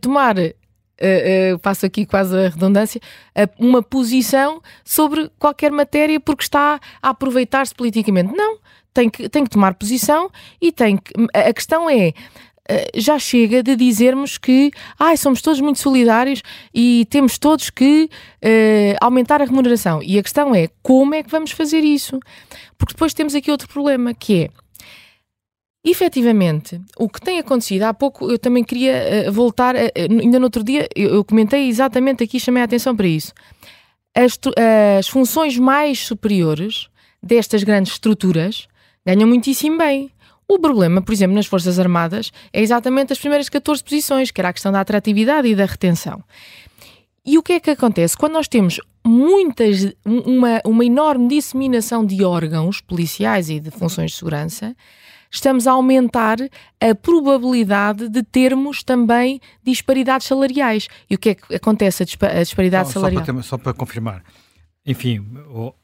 tomar. 0.00 0.36
Uh, 0.38 1.54
uh, 1.54 1.58
passo 1.58 1.84
aqui 1.84 2.06
quase 2.06 2.36
a 2.36 2.48
redundância, 2.48 3.00
uma 3.58 3.82
posição 3.82 4.62
sobre 4.84 5.28
qualquer 5.36 5.72
matéria 5.72 6.20
porque 6.20 6.44
está 6.44 6.78
a 7.02 7.08
aproveitar-se 7.08 7.74
politicamente. 7.74 8.32
Não, 8.32 8.58
tem 8.92 9.08
que, 9.08 9.28
tem 9.28 9.44
que 9.44 9.50
tomar 9.50 9.74
posição 9.74 10.30
e 10.60 10.70
tem 10.72 10.96
que. 10.96 11.12
A 11.34 11.52
questão 11.52 11.88
é 11.88 12.12
eh, 12.68 12.90
já 12.94 13.18
chega 13.18 13.62
de 13.62 13.74
dizermos 13.74 14.38
que 14.38 14.70
ah, 14.96 15.16
somos 15.16 15.42
todos 15.42 15.60
muito 15.60 15.80
solidários 15.80 16.42
e 16.72 17.06
temos 17.10 17.36
todos 17.36 17.70
que 17.70 18.08
uh, 18.08 18.96
aumentar 19.00 19.42
a 19.42 19.44
remuneração. 19.44 20.00
E 20.02 20.16
a 20.18 20.22
questão 20.22 20.54
é 20.54 20.68
como 20.80 21.14
é 21.14 21.22
que 21.24 21.30
vamos 21.30 21.50
fazer 21.50 21.80
isso? 21.80 22.20
Porque 22.78 22.94
depois 22.94 23.12
temos 23.12 23.34
aqui 23.34 23.50
outro 23.50 23.68
problema 23.68 24.14
que 24.14 24.44
é. 24.44 24.50
Efetivamente, 25.84 26.80
o 26.96 27.08
que 27.08 27.20
tem 27.20 27.40
acontecido, 27.40 27.82
há 27.82 27.92
pouco 27.92 28.30
eu 28.30 28.38
também 28.38 28.62
queria 28.62 29.26
uh, 29.28 29.32
voltar, 29.32 29.74
uh, 29.74 29.78
ainda 29.96 30.38
no 30.38 30.44
outro 30.44 30.62
dia 30.62 30.88
eu, 30.94 31.16
eu, 31.16 31.24
comentei 31.24 31.68
exatamente 31.68 32.22
aqui, 32.22 32.38
chamei 32.38 32.62
a 32.62 32.64
atenção 32.64 32.94
para 32.94 33.08
isso. 33.08 33.32
As, 34.14 34.38
as 34.98 35.08
funções 35.08 35.58
mais 35.58 35.98
superiores 35.98 36.88
destas 37.20 37.64
grandes 37.64 37.94
estruturas 37.94 38.68
ganham 39.06 39.28
muitíssimo 39.28 39.78
bem. 39.78 40.10
O 40.48 40.58
problema, 40.58 41.00
por 41.00 41.12
exemplo, 41.12 41.34
nas 41.34 41.46
Forças 41.46 41.78
Armadas 41.78 42.32
é 42.52 42.60
exatamente 42.60 43.12
as 43.12 43.18
primeiras 43.18 43.48
14 43.48 43.82
posições, 43.82 44.30
que 44.30 44.40
era 44.40 44.50
a 44.50 44.52
questão 44.52 44.72
da 44.72 44.80
atratividade 44.80 45.48
e 45.48 45.54
da 45.54 45.64
retenção. 45.64 46.22
E 47.24 47.38
o 47.38 47.42
que 47.42 47.54
é 47.54 47.60
que 47.60 47.70
acontece? 47.70 48.16
Quando 48.16 48.32
nós 48.32 48.48
temos 48.48 48.80
muitas, 49.04 49.94
uma, 50.04 50.60
uma 50.64 50.84
enorme 50.84 51.28
disseminação 51.28 52.04
de 52.04 52.24
órgãos 52.24 52.80
policiais 52.80 53.48
e 53.48 53.60
de 53.60 53.70
funções 53.70 54.10
de 54.10 54.16
segurança, 54.16 54.76
estamos 55.30 55.66
a 55.66 55.72
aumentar 55.72 56.36
a 56.80 56.94
probabilidade 56.94 58.08
de 58.08 58.22
termos 58.22 58.82
também 58.82 59.40
disparidades 59.62 60.26
salariais. 60.26 60.88
E 61.08 61.14
o 61.14 61.18
que 61.18 61.30
é 61.30 61.34
que 61.34 61.54
acontece 61.54 62.02
a, 62.02 62.42
disparidade 62.42 62.86
não, 62.86 62.92
salarial? 62.92 63.24
Só 63.24 63.32
para, 63.32 63.42
só 63.42 63.58
para 63.58 63.72
confirmar, 63.72 64.24
enfim, 64.84 65.24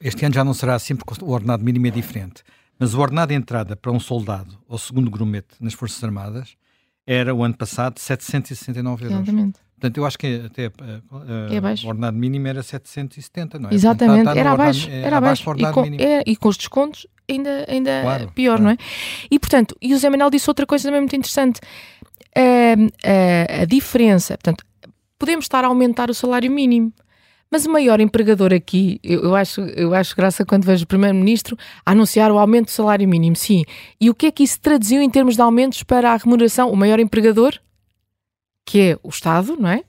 este 0.00 0.24
ano 0.24 0.34
já 0.34 0.44
não 0.44 0.52
será 0.52 0.74
assim 0.74 0.96
porque 0.96 1.24
o 1.24 1.30
ordenado 1.30 1.64
mínimo 1.64 1.86
é 1.86 1.90
diferente. 1.90 2.42
Mas 2.78 2.94
o 2.94 3.00
ordenado 3.00 3.28
de 3.28 3.34
entrada 3.34 3.76
para 3.76 3.90
um 3.90 3.98
soldado 3.98 4.58
ou 4.68 4.78
segundo 4.78 5.10
grumete 5.10 5.54
nas 5.60 5.74
Forças 5.74 6.02
Armadas 6.02 6.56
era 7.06 7.34
o 7.34 7.42
ano 7.42 7.56
passado 7.56 7.98
769 7.98 9.04
euros. 9.06 9.18
Exatamente. 9.20 9.60
Portanto, 9.78 9.96
eu 9.96 10.04
acho 10.04 10.18
que 10.18 10.42
até 10.44 10.66
uh, 10.66 10.72
é 11.50 11.84
o 11.84 11.88
ordenado 11.88 12.16
mínimo 12.16 12.48
era 12.48 12.62
770, 12.62 13.58
não 13.58 13.70
é? 13.70 13.74
Exatamente, 13.74 14.24
Portanto, 14.24 14.36
era, 14.36 14.50
abaixo, 14.50 14.80
ordenado, 14.82 15.06
era 15.06 15.16
abaixo. 15.16 15.50
Era 15.50 15.56
abaixo. 15.56 15.92
E 15.94 15.96
com, 15.96 16.04
é, 16.04 16.22
e 16.26 16.36
com 16.36 16.48
os 16.48 16.56
descontos 16.56 17.06
ainda, 17.28 17.64
ainda 17.68 18.02
claro, 18.02 18.32
pior, 18.32 18.58
claro. 18.58 18.62
não 18.64 18.70
é? 18.70 18.76
E 19.30 19.38
portanto, 19.38 19.76
e 19.80 19.94
o 19.94 19.98
Zé 19.98 20.10
Manuel 20.10 20.30
disse 20.30 20.50
outra 20.50 20.66
coisa 20.66 20.84
também 20.84 21.00
muito 21.00 21.14
interessante. 21.14 21.60
Uh, 22.36 22.86
uh, 22.86 23.62
a 23.62 23.64
diferença, 23.64 24.36
portanto, 24.36 24.64
podemos 25.18 25.44
estar 25.44 25.64
a 25.64 25.68
aumentar 25.68 26.10
o 26.10 26.14
salário 26.14 26.50
mínimo, 26.50 26.92
mas 27.50 27.66
o 27.66 27.70
maior 27.70 28.00
empregador 28.00 28.52
aqui, 28.52 29.00
eu, 29.02 29.22
eu 29.22 29.34
acho, 29.34 29.60
eu 29.60 29.94
acho 29.94 30.14
graça 30.14 30.44
quando 30.44 30.64
vejo 30.64 30.84
o 30.84 30.86
Primeiro-Ministro 30.86 31.56
anunciar 31.84 32.30
o 32.30 32.38
aumento 32.38 32.66
do 32.66 32.70
salário 32.72 33.08
mínimo, 33.08 33.36
sim. 33.36 33.64
E 34.00 34.10
o 34.10 34.14
que 34.14 34.26
é 34.26 34.30
que 34.30 34.42
isso 34.42 34.60
traduziu 34.60 35.00
em 35.00 35.08
termos 35.08 35.34
de 35.34 35.42
aumentos 35.42 35.82
para 35.82 36.12
a 36.12 36.16
remuneração? 36.16 36.70
O 36.70 36.76
maior 36.76 37.00
empregador? 37.00 37.58
que 38.68 38.80
é 38.80 38.98
o 39.02 39.08
Estado, 39.08 39.56
não 39.58 39.70
é? 39.70 39.82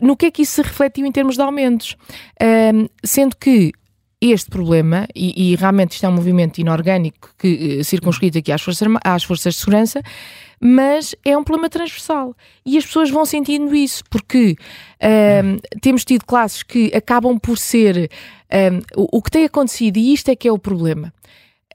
No 0.00 0.16
que 0.16 0.26
é 0.26 0.30
que 0.30 0.42
isso 0.42 0.52
se 0.52 0.62
refletiu 0.62 1.04
em 1.04 1.10
termos 1.10 1.34
de 1.34 1.42
aumentos? 1.42 1.96
Um, 2.40 2.88
sendo 3.02 3.36
que 3.36 3.72
este 4.20 4.48
problema, 4.48 5.08
e, 5.14 5.52
e, 5.52 5.56
realmente 5.56 5.92
isto 5.94 6.06
é 6.06 6.08
um 6.08 6.12
movimento 6.12 6.58
inorgânico 6.58 7.34
que 7.36 7.80
uh, 7.80 7.84
circunscrito 7.84 8.38
aqui 8.38 8.52
às 8.52 8.62
forças, 8.62 8.86
às 9.02 9.24
forças 9.24 9.54
de 9.54 9.60
segurança, 9.60 10.02
mas 10.60 11.14
é 11.24 11.36
um 11.36 11.42
problema 11.42 11.70
transversal 11.70 12.36
e 12.66 12.76
as 12.76 12.84
pessoas 12.84 13.08
vão 13.08 13.24
sentindo 13.24 13.74
isso 13.74 14.04
porque 14.10 14.56
um, 15.02 15.78
temos 15.80 16.04
tido 16.04 16.26
classes 16.26 16.62
que 16.62 16.92
acabam 16.94 17.38
por 17.38 17.56
ser 17.56 18.10
um, 18.52 19.06
o, 19.10 19.22
que 19.22 19.30
tem 19.30 19.44
acontecido, 19.44 19.96
e 19.96 20.12
isto 20.12 20.28
é 20.28 20.36
que 20.36 20.48
é 20.48 20.52
o 20.52 20.58
problema. 20.58 21.12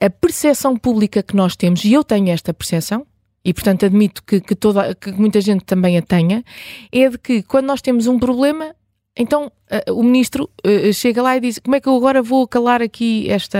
A 0.00 0.10
percepção 0.10 0.76
pública 0.76 1.22
que 1.22 1.34
nós 1.34 1.56
temos, 1.56 1.84
e 1.84 1.92
eu 1.92 2.04
tenho 2.04 2.28
esta 2.28 2.52
percepção, 2.52 3.06
e 3.44 3.54
portanto 3.54 3.86
admito 3.86 4.22
que, 4.22 4.40
que, 4.40 4.54
toda, 4.54 4.94
que 4.94 5.10
muita 5.12 5.40
gente 5.40 5.64
também 5.64 5.96
a 5.96 6.02
tenha, 6.02 6.44
é 6.92 7.08
de 7.08 7.18
que 7.18 7.42
quando 7.42 7.66
nós 7.66 7.80
temos 7.80 8.06
um 8.06 8.18
problema, 8.18 8.74
então 9.16 9.46
uh, 9.46 9.92
o 9.94 10.02
ministro 10.02 10.50
uh, 10.66 10.92
chega 10.92 11.22
lá 11.22 11.36
e 11.36 11.40
diz: 11.40 11.58
Como 11.58 11.74
é 11.74 11.80
que 11.80 11.88
eu 11.88 11.96
agora 11.96 12.22
vou 12.22 12.46
calar 12.46 12.82
aqui 12.82 13.30
esta, 13.30 13.58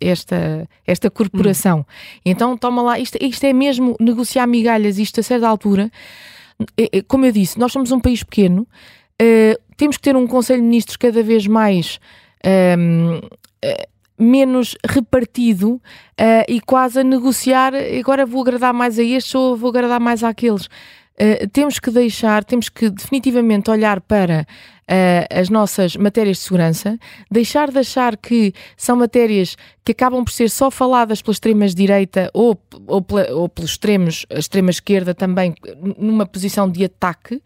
esta, 0.00 0.68
esta 0.86 1.10
corporação? 1.10 1.80
Hum. 1.80 1.84
Então 2.24 2.56
toma 2.56 2.82
lá, 2.82 2.98
isto, 2.98 3.18
isto 3.20 3.44
é 3.44 3.52
mesmo 3.52 3.96
negociar 4.00 4.46
migalhas, 4.46 4.98
isto 4.98 5.20
a 5.20 5.22
certa 5.22 5.48
altura. 5.48 5.90
Uh, 6.60 7.04
como 7.06 7.26
eu 7.26 7.32
disse, 7.32 7.58
nós 7.58 7.72
somos 7.72 7.92
um 7.92 8.00
país 8.00 8.22
pequeno, 8.22 8.66
temos 9.76 9.96
que 9.96 10.02
ter 10.02 10.16
um 10.16 10.26
Conselho 10.26 10.60
de 10.60 10.66
Ministros 10.66 10.96
cada 10.96 11.22
vez 11.22 11.46
mais. 11.46 11.98
Ehm, 12.44 13.20
menos 14.18 14.76
repartido 14.86 15.72
uh, 15.74 16.44
e 16.48 16.60
quase 16.60 17.00
a 17.00 17.04
negociar 17.04 17.72
agora 17.74 18.24
vou 18.24 18.42
agradar 18.42 18.72
mais 18.72 18.98
a 18.98 19.02
estes 19.02 19.34
ou 19.34 19.56
vou 19.56 19.70
agradar 19.70 20.00
mais 20.00 20.22
àqueles. 20.22 20.68
Uh, 21.14 21.48
temos 21.48 21.78
que 21.78 21.92
deixar, 21.92 22.42
temos 22.42 22.68
que 22.68 22.90
definitivamente 22.90 23.70
olhar 23.70 24.00
para 24.00 24.44
uh, 24.44 25.40
as 25.40 25.48
nossas 25.48 25.94
matérias 25.96 26.38
de 26.38 26.42
segurança, 26.42 26.98
deixar 27.30 27.70
de 27.70 27.78
achar 27.78 28.16
que 28.16 28.52
são 28.76 28.96
matérias 28.96 29.56
que 29.84 29.92
acabam 29.92 30.24
por 30.24 30.32
ser 30.32 30.50
só 30.50 30.72
faladas 30.72 31.22
pela 31.22 31.32
extrema-direita 31.32 32.30
ou, 32.34 32.60
ou, 32.86 33.06
ou 33.32 33.48
pelos 33.48 33.70
extremos, 33.70 34.26
a 34.28 34.38
extrema-esquerda 34.40 35.14
também, 35.14 35.54
numa 35.96 36.26
posição 36.26 36.68
de 36.68 36.84
ataque. 36.84 37.40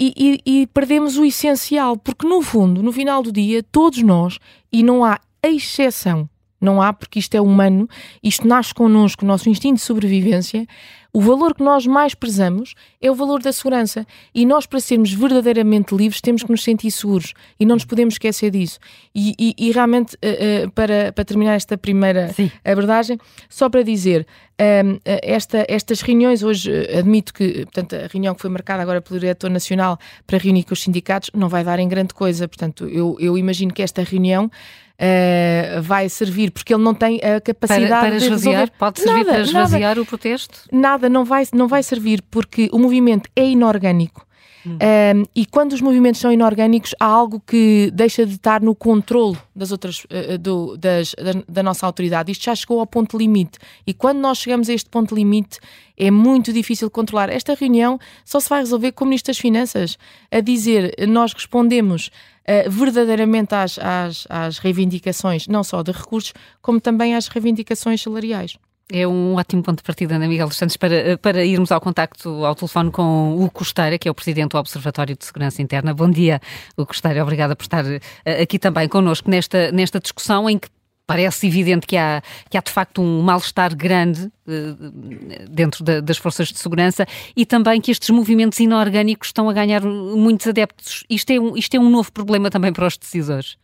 E, 0.00 0.40
e, 0.46 0.60
e, 0.60 0.66
perdemos 0.68 1.18
o 1.18 1.24
essencial, 1.24 1.96
porque 1.96 2.26
no 2.26 2.40
fundo, 2.40 2.82
no 2.82 2.92
final 2.92 3.20
do 3.22 3.32
dia, 3.32 3.64
todos 3.64 4.00
nós, 4.00 4.38
e 4.72 4.82
não 4.82 5.04
há 5.04 5.20
exceção, 5.42 6.28
não 6.60 6.82
há, 6.82 6.92
porque 6.92 7.18
isto 7.18 7.34
é 7.34 7.40
humano, 7.40 7.88
isto 8.22 8.46
nasce 8.46 8.74
connosco, 8.74 9.24
o 9.24 9.28
nosso 9.28 9.48
instinto 9.48 9.76
de 9.76 9.82
sobrevivência. 9.82 10.66
O 11.12 11.20
valor 11.20 11.54
que 11.54 11.62
nós 11.62 11.86
mais 11.86 12.14
prezamos 12.14 12.74
é 13.00 13.10
o 13.10 13.14
valor 13.14 13.40
da 13.42 13.50
segurança. 13.50 14.06
E 14.34 14.44
nós, 14.44 14.66
para 14.66 14.78
sermos 14.78 15.12
verdadeiramente 15.12 15.94
livres, 15.94 16.20
temos 16.20 16.42
que 16.42 16.50
nos 16.50 16.62
sentir 16.62 16.90
seguros. 16.90 17.32
E 17.58 17.64
não 17.64 17.76
nos 17.76 17.84
podemos 17.84 18.14
esquecer 18.14 18.50
disso. 18.50 18.78
E, 19.14 19.34
e, 19.38 19.54
e 19.56 19.72
realmente, 19.72 20.16
uh, 20.16 20.66
uh, 20.66 20.70
para, 20.72 21.10
para 21.12 21.24
terminar 21.24 21.54
esta 21.54 21.78
primeira 21.78 22.28
Sim. 22.34 22.50
abordagem, 22.62 23.18
só 23.48 23.70
para 23.70 23.82
dizer, 23.82 24.26
uh, 24.60 25.00
esta, 25.04 25.64
estas 25.66 26.02
reuniões, 26.02 26.42
hoje 26.42 26.70
admito 26.96 27.32
que, 27.32 27.64
portanto, 27.64 27.96
a 27.96 28.06
reunião 28.06 28.34
que 28.34 28.42
foi 28.42 28.50
marcada 28.50 28.82
agora 28.82 29.00
pelo 29.00 29.18
Diretor 29.18 29.48
Nacional 29.48 29.98
para 30.26 30.36
reunir 30.36 30.64
com 30.64 30.74
os 30.74 30.82
sindicatos 30.82 31.30
não 31.34 31.48
vai 31.48 31.64
dar 31.64 31.78
em 31.78 31.88
grande 31.88 32.12
coisa. 32.12 32.46
Portanto, 32.46 32.86
eu, 32.86 33.16
eu 33.18 33.38
imagino 33.38 33.72
que 33.72 33.82
esta 33.82 34.02
reunião 34.02 34.50
uh, 34.98 35.82
vai 35.82 36.08
servir, 36.08 36.50
porque 36.50 36.74
ele 36.74 36.82
não 36.82 36.94
tem 36.94 37.20
a 37.22 37.40
capacidade 37.40 37.88
para, 37.88 38.00
para 38.00 38.18
de 38.18 38.24
esvaziar, 38.24 38.70
pode 38.78 39.00
servir 39.00 39.18
nada, 39.18 39.32
para 39.32 39.40
esvaziar 39.40 39.82
nada, 39.82 40.02
o 40.02 40.06
protesto? 40.06 40.60
Nada, 40.72 41.08
não 41.08 41.24
vai, 41.24 41.44
não 41.52 41.68
vai 41.68 41.82
servir, 41.82 42.22
porque 42.30 42.68
o 42.72 42.78
movimento 42.78 43.28
é 43.34 43.44
inorgânico. 43.44 44.26
Um, 44.72 45.24
e 45.34 45.46
quando 45.46 45.72
os 45.72 45.80
movimentos 45.80 46.20
são 46.20 46.32
inorgânicos, 46.32 46.94
há 46.98 47.04
algo 47.04 47.40
que 47.46 47.90
deixa 47.92 48.26
de 48.26 48.34
estar 48.34 48.60
no 48.60 48.74
controle 48.74 49.38
das 49.54 49.72
outras, 49.72 50.04
uh, 50.04 50.38
do, 50.38 50.76
das, 50.76 51.14
da, 51.14 51.42
da, 51.48 51.62
nossa 51.62 51.86
autoridade. 51.86 52.32
Isto 52.32 52.44
já 52.44 52.54
chegou 52.54 52.80
ao 52.80 52.86
ponto 52.86 53.16
limite. 53.16 53.58
E 53.86 53.94
quando 53.94 54.18
nós 54.18 54.38
chegamos 54.38 54.68
a 54.68 54.72
este 54.72 54.88
ponto 54.88 55.14
limite, 55.14 55.58
é 55.96 56.10
muito 56.10 56.52
difícil 56.52 56.90
controlar. 56.90 57.30
Esta 57.30 57.54
reunião 57.54 57.98
só 58.24 58.38
se 58.40 58.48
vai 58.48 58.60
resolver 58.60 58.92
com 58.92 59.04
o 59.04 59.08
Ministro 59.08 59.32
das 59.32 59.38
Finanças 59.38 59.98
a 60.30 60.40
dizer 60.40 60.94
nós 61.08 61.32
respondemos 61.32 62.08
uh, 62.08 62.70
verdadeiramente 62.70 63.54
às, 63.54 63.78
às, 63.78 64.26
às 64.28 64.58
reivindicações, 64.58 65.48
não 65.48 65.64
só 65.64 65.82
de 65.82 65.92
recursos, 65.92 66.34
como 66.60 66.80
também 66.80 67.14
às 67.14 67.28
reivindicações 67.28 68.02
salariais. 68.02 68.58
É 68.90 69.06
um 69.06 69.34
ótimo 69.34 69.62
ponto 69.62 69.78
de 69.78 69.82
partida, 69.82 70.14
Ana 70.14 70.26
Miguel 70.26 70.48
dos 70.48 70.56
Santos, 70.56 70.78
para, 70.78 71.18
para 71.18 71.44
irmos 71.44 71.70
ao 71.70 71.78
contacto 71.78 72.42
ao 72.42 72.54
telefone 72.54 72.90
com 72.90 73.36
o 73.36 73.50
Costeira, 73.50 73.98
que 73.98 74.08
é 74.08 74.10
o 74.10 74.14
Presidente 74.14 74.52
do 74.52 74.58
Observatório 74.58 75.14
de 75.14 75.26
Segurança 75.26 75.60
Interna. 75.60 75.92
Bom 75.92 76.10
dia, 76.10 76.40
o 76.74 76.86
Costeira. 76.86 77.22
Obrigada 77.22 77.54
por 77.54 77.64
estar 77.64 77.84
eh, 77.84 78.42
aqui 78.42 78.58
também 78.58 78.88
connosco 78.88 79.28
nesta, 79.30 79.70
nesta 79.72 80.00
discussão 80.00 80.48
em 80.48 80.58
que 80.58 80.68
parece 81.06 81.46
evidente 81.46 81.86
que 81.86 81.98
há, 81.98 82.22
que 82.50 82.56
há 82.56 82.62
de 82.62 82.70
facto 82.70 83.02
um 83.02 83.20
mal-estar 83.20 83.76
grande 83.76 84.24
uh, 84.46 85.50
dentro 85.50 85.84
da, 85.84 86.00
das 86.00 86.16
forças 86.16 86.48
de 86.48 86.58
segurança 86.58 87.06
e 87.36 87.44
também 87.44 87.82
que 87.82 87.90
estes 87.90 88.08
movimentos 88.08 88.58
inorgânicos 88.58 89.28
estão 89.28 89.50
a 89.50 89.52
ganhar 89.52 89.82
muitos 89.82 90.46
adeptos. 90.46 91.04
Isto 91.10 91.30
é 91.30 91.40
um, 91.40 91.56
isto 91.56 91.74
é 91.74 91.78
um 91.80 91.90
novo 91.90 92.10
problema 92.10 92.50
também 92.50 92.72
para 92.72 92.86
os 92.86 92.96
decisores. 92.96 93.58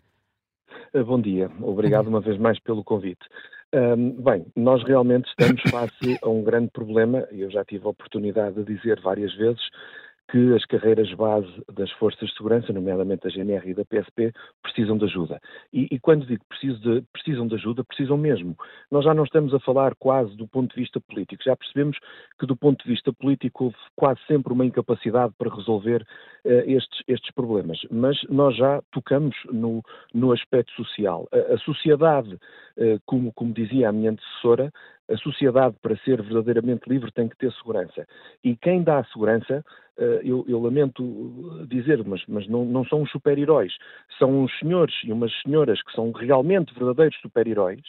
Eh, 0.92 1.02
bom 1.02 1.20
dia, 1.20 1.50
obrigado 1.60 2.08
uma 2.08 2.20
vez 2.20 2.38
mais 2.38 2.58
pelo 2.60 2.84
convite. 2.84 3.24
Um, 3.74 4.12
bem, 4.22 4.46
nós 4.54 4.84
realmente 4.84 5.28
estamos 5.28 5.60
face 5.68 6.16
a 6.22 6.28
um 6.28 6.44
grande 6.44 6.70
problema, 6.70 7.26
e 7.32 7.40
eu 7.40 7.50
já 7.50 7.64
tive 7.64 7.84
a 7.86 7.90
oportunidade 7.90 8.54
de 8.54 8.72
dizer 8.72 9.00
várias 9.00 9.34
vezes 9.34 9.60
que 10.30 10.54
as 10.54 10.64
carreiras 10.64 11.12
base 11.14 11.48
das 11.72 11.90
forças 11.92 12.28
de 12.28 12.36
segurança, 12.36 12.72
nomeadamente 12.72 13.24
da 13.24 13.30
GNR 13.30 13.70
e 13.70 13.74
da 13.74 13.84
PSP, 13.84 14.32
precisam 14.62 14.96
de 14.96 15.04
ajuda. 15.04 15.40
E, 15.72 15.86
e 15.90 15.98
quando 15.98 16.26
digo 16.26 16.44
preciso 16.48 16.80
de, 16.80 17.02
precisam 17.12 17.46
de 17.46 17.54
ajuda, 17.54 17.84
precisam 17.84 18.16
mesmo. 18.16 18.56
Nós 18.90 19.04
já 19.04 19.12
não 19.12 19.24
estamos 19.24 19.52
a 19.54 19.60
falar 19.60 19.94
quase 19.96 20.34
do 20.36 20.48
ponto 20.48 20.74
de 20.74 20.80
vista 20.80 21.00
político, 21.00 21.42
já 21.44 21.54
percebemos 21.56 21.98
que 22.38 22.46
do 22.46 22.56
ponto 22.56 22.82
de 22.82 22.90
vista 22.90 23.12
político 23.12 23.64
houve 23.64 23.76
quase 23.94 24.20
sempre 24.26 24.52
uma 24.52 24.64
incapacidade 24.64 25.34
para 25.38 25.54
resolver 25.54 26.02
uh, 26.44 26.50
estes, 26.66 27.02
estes 27.06 27.30
problemas, 27.32 27.78
mas 27.90 28.16
nós 28.28 28.56
já 28.56 28.82
tocamos 28.92 29.36
no, 29.52 29.82
no 30.12 30.32
aspecto 30.32 30.72
social. 30.72 31.28
A, 31.32 31.54
a 31.54 31.58
sociedade, 31.58 32.34
uh, 32.34 33.00
como, 33.04 33.32
como 33.32 33.52
dizia 33.52 33.88
a 33.88 33.92
minha 33.92 34.12
antecessora, 34.12 34.72
a 35.10 35.16
sociedade, 35.18 35.76
para 35.82 35.96
ser 35.98 36.22
verdadeiramente 36.22 36.88
livre, 36.88 37.12
tem 37.12 37.28
que 37.28 37.36
ter 37.36 37.52
segurança. 37.52 38.06
E 38.42 38.56
quem 38.56 38.82
dá 38.82 39.04
segurança 39.04 39.64
eh, 39.98 40.20
eu, 40.24 40.44
eu, 40.48 40.60
lamento 40.60 41.66
dizer, 41.68 42.02
mas, 42.04 42.22
mas 42.26 42.48
não, 42.48 42.64
não 42.64 42.84
são 42.84 43.02
os 43.02 43.10
super-heróis. 43.10 43.72
São 44.18 44.42
uns 44.42 44.58
senhores 44.58 44.94
e 45.04 45.12
umas 45.12 45.32
senhoras 45.42 45.80
que 45.82 45.92
são 45.92 46.10
realmente 46.10 46.74
verdadeiros 46.74 47.16
super-heróis, 47.20 47.82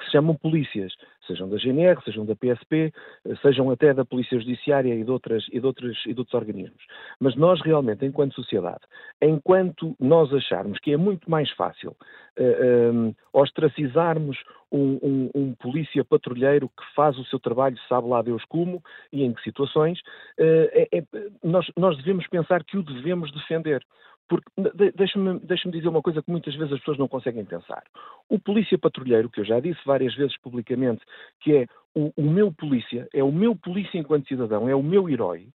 que 0.00 0.06
se 0.06 0.12
chamam 0.12 0.34
polícias, 0.34 0.92
sejam 1.26 1.48
da 1.48 1.56
GNR, 1.58 2.02
sejam 2.02 2.24
da 2.24 2.34
PSP, 2.34 2.92
eh, 3.26 3.36
sejam 3.42 3.70
até 3.70 3.92
da 3.92 4.04
Polícia 4.04 4.38
Judiciária 4.38 4.94
e 4.94 5.04
de, 5.04 5.10
outras, 5.10 5.46
e 5.52 5.60
de, 5.60 5.66
outras, 5.66 5.96
e 6.06 6.14
de 6.14 6.18
outros 6.18 6.34
organismos. 6.34 6.82
Mas 7.20 7.36
nós 7.36 7.60
realmente, 7.60 8.04
enquanto 8.04 8.34
sociedade, 8.34 8.80
enquanto 9.20 9.94
nós 10.00 10.32
acharmos 10.32 10.78
que 10.78 10.92
é 10.92 10.96
muito 10.96 11.30
mais 11.30 11.50
fácil 11.50 11.94
uh, 12.38 12.92
um, 12.92 13.14
ostracizarmos 13.32 14.38
um, 14.72 14.98
um, 15.02 15.30
um, 15.34 15.54
polícia 15.54 16.04
patrulheiro 16.04 16.68
que 16.68 16.94
faz 16.94 17.18
o 17.18 17.24
seu 17.24 17.38
trabalho, 17.38 17.76
sabe 17.88 18.08
lá 18.08 18.22
Deus 18.22 18.44
como 18.46 18.82
e 19.12 19.22
em 19.22 19.32
que 19.32 19.42
situações, 19.42 19.98
uh, 20.38 20.70
é, 20.72 20.88
é, 20.92 21.04
nós, 21.44 21.70
nós 21.76 21.96
devemos 21.98 22.26
pensar 22.28 22.64
que 22.64 22.78
o 22.78 22.82
devemos 22.82 23.30
defender. 23.32 23.84
Porque 24.30 24.46
deixa-me 24.94 25.40
deixa 25.40 25.68
dizer 25.68 25.88
uma 25.88 26.00
coisa 26.00 26.22
que 26.22 26.30
muitas 26.30 26.54
vezes 26.54 26.74
as 26.74 26.78
pessoas 26.78 26.98
não 26.98 27.08
conseguem 27.08 27.44
pensar. 27.44 27.82
O 28.28 28.38
polícia 28.38 28.78
patrulheiro, 28.78 29.28
que 29.28 29.40
eu 29.40 29.44
já 29.44 29.58
disse 29.58 29.80
várias 29.84 30.14
vezes 30.14 30.38
publicamente, 30.38 31.02
que 31.40 31.56
é 31.56 31.66
o, 31.96 32.12
o, 32.16 32.30
meu 32.30 32.52
polícia, 32.52 33.08
é 33.12 33.24
o 33.24 33.32
meu 33.32 33.56
polícia 33.56 33.98
enquanto 33.98 34.28
cidadão, 34.28 34.68
é 34.68 34.74
o 34.74 34.84
meu 34.84 35.10
herói, 35.10 35.48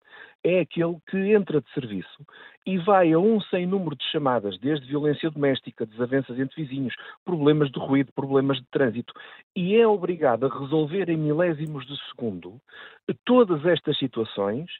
é 0.44 0.60
aquele 0.60 0.98
que 1.08 1.16
entra 1.16 1.62
de 1.62 1.72
serviço 1.72 2.22
e 2.66 2.76
vai 2.76 3.14
a 3.14 3.18
um 3.18 3.40
sem 3.40 3.66
número 3.66 3.96
de 3.96 4.04
chamadas, 4.10 4.58
desde 4.58 4.86
violência 4.86 5.30
doméstica, 5.30 5.86
desavenças 5.86 6.38
entre 6.38 6.62
vizinhos, 6.62 6.94
problemas 7.24 7.70
de 7.70 7.78
ruído, 7.78 8.12
problemas 8.12 8.58
de 8.58 8.66
trânsito, 8.66 9.14
e 9.54 9.74
é 9.74 9.88
obrigado 9.88 10.44
a 10.44 10.58
resolver 10.60 11.08
em 11.08 11.16
milésimos 11.16 11.86
de 11.86 11.96
segundo 12.10 12.60
todas 13.24 13.64
estas 13.64 13.98
situações 13.98 14.70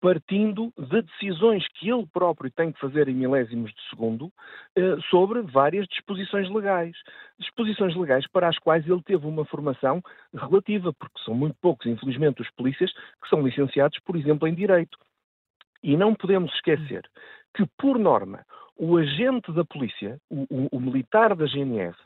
partindo 0.00 0.72
de 0.78 1.02
decisões 1.02 1.66
que 1.74 1.90
ele 1.90 2.06
próprio 2.06 2.50
tem 2.50 2.70
que 2.70 2.78
fazer 2.78 3.08
em 3.08 3.14
milésimos 3.14 3.72
de 3.72 3.80
segundo 3.90 4.32
eh, 4.76 4.96
sobre 5.10 5.42
várias 5.42 5.86
disposições 5.88 6.48
legais. 6.48 6.96
Disposições 7.38 7.96
legais 7.96 8.26
para 8.28 8.48
as 8.48 8.58
quais 8.58 8.86
ele 8.86 9.02
teve 9.02 9.26
uma 9.26 9.44
formação 9.44 10.00
relativa, 10.32 10.92
porque 10.92 11.20
são 11.24 11.34
muito 11.34 11.56
poucos, 11.60 11.86
infelizmente, 11.86 12.40
os 12.40 12.50
polícias 12.52 12.92
que 12.92 13.28
são 13.28 13.42
licenciados, 13.42 13.98
por 14.00 14.16
exemplo, 14.16 14.46
em 14.46 14.54
Direito. 14.54 14.96
E 15.82 15.96
não 15.96 16.14
podemos 16.14 16.52
esquecer 16.54 17.02
que, 17.54 17.66
por 17.76 17.98
norma, 17.98 18.44
o 18.76 18.96
agente 18.96 19.52
da 19.52 19.64
polícia, 19.64 20.20
o, 20.30 20.46
o, 20.48 20.68
o 20.72 20.80
militar 20.80 21.34
da 21.34 21.46
GNR, 21.46 21.96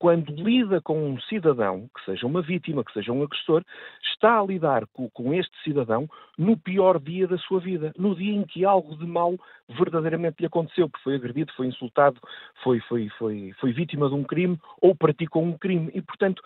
quando 0.00 0.32
lida 0.32 0.80
com 0.80 1.10
um 1.10 1.20
cidadão, 1.20 1.86
que 1.94 2.02
seja 2.06 2.26
uma 2.26 2.40
vítima, 2.40 2.82
que 2.82 2.92
seja 2.94 3.12
um 3.12 3.22
agressor, 3.22 3.62
está 4.02 4.40
a 4.40 4.42
lidar 4.42 4.86
com, 4.94 5.10
com, 5.10 5.34
este 5.34 5.52
cidadão 5.62 6.08
no 6.38 6.56
pior 6.56 6.98
dia 6.98 7.28
da 7.28 7.36
sua 7.36 7.60
vida, 7.60 7.92
no 7.98 8.16
dia 8.16 8.32
em 8.32 8.42
que 8.44 8.64
algo 8.64 8.96
de 8.96 9.06
mal 9.06 9.36
verdadeiramente 9.68 10.40
lhe 10.40 10.46
aconteceu, 10.46 10.88
porque 10.88 11.04
foi 11.04 11.16
agredido, 11.16 11.52
foi 11.54 11.66
insultado, 11.66 12.18
foi, 12.64 12.80
foi, 12.80 13.10
foi, 13.18 13.52
foi 13.60 13.72
vítima 13.74 14.08
de 14.08 14.14
um 14.14 14.24
crime 14.24 14.58
ou 14.80 14.94
praticou 14.94 15.44
um 15.44 15.58
crime. 15.58 15.90
E, 15.92 16.00
portanto, 16.00 16.42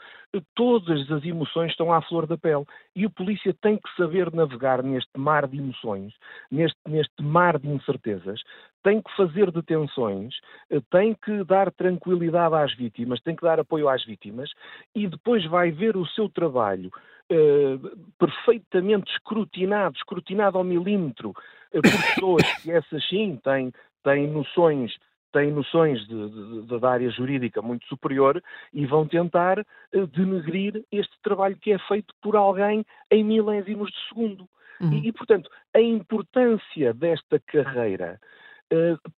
todas 0.57 1.09
as 1.13 1.25
emoções 1.25 1.71
estão 1.71 1.93
à 1.93 2.03
flor 2.03 2.27
da 2.27 2.37
pele. 2.37 2.67
E 2.97 3.07
o 3.07 3.11
polícia 3.11 3.55
tem 3.63 3.77
que 3.77 3.89
saber 3.97 4.33
navegar 4.33 4.83
neste 4.83 5.17
mar 5.17 5.47
de 5.47 5.59
emoções, 5.59 6.13
neste, 6.51 6.79
neste 6.89 7.23
mar 7.23 7.61
de 7.61 7.69
incertezas, 7.69 8.43
tem 8.85 9.01
que 9.01 9.17
fazer 9.17 9.51
detenções, 9.51 10.35
eh, 10.71 10.81
tem 10.91 11.15
que 11.15 11.43
dar 11.45 11.73
tranquilidade 11.73 12.55
às 12.55 12.73
vítimas, 12.77 13.21
tem 13.23 13.35
que 13.35 13.43
dar 13.43 13.59
apoio 13.59 13.89
às 13.89 14.05
vítimas 14.05 14.51
e 14.95 15.09
depois 15.09 15.45
vai 15.47 15.73
ver 15.73 15.97
o 15.97 16.07
seu 16.07 16.29
trabalho 16.29 16.91
eh, 17.31 17.79
perfeitamente 18.19 19.11
escrutinado, 19.11 19.97
escrutinado 19.97 20.59
ao 20.59 20.63
milímetro, 20.63 21.33
eh, 21.73 21.81
por 21.81 21.91
pessoas 21.91 22.63
que 22.63 22.71
essas 22.71 23.09
sim 23.09 23.41
têm, 23.43 23.73
têm 24.05 24.29
noções 24.29 24.95
têm 25.33 25.51
noções 25.51 25.99
de, 26.07 26.29
de, 26.29 26.63
de, 26.63 26.79
da 26.79 26.91
área 26.91 27.11
jurídica 27.11 27.61
muito 27.61 27.85
superior 27.87 28.41
e 28.73 28.87
vão 28.87 29.05
tentar 29.05 29.59
uh, 29.59 30.07
denegrir 30.07 30.85
este 30.93 31.13
trabalho 31.25 31.57
que 31.57 31.73
é 31.73 31.79
feito 31.89 32.15
por 32.23 32.37
alguém 32.37 32.87
em 33.11 33.25
milésimos 33.25 33.91
de 33.91 34.09
segundo. 34.09 34.49
Uhum. 34.81 34.93
E, 34.93 35.09
e, 35.09 35.13
portanto, 35.13 35.51
a 35.75 35.81
importância 35.81 36.95
desta 36.95 37.41
carreira 37.41 38.21
uh, 38.23 38.44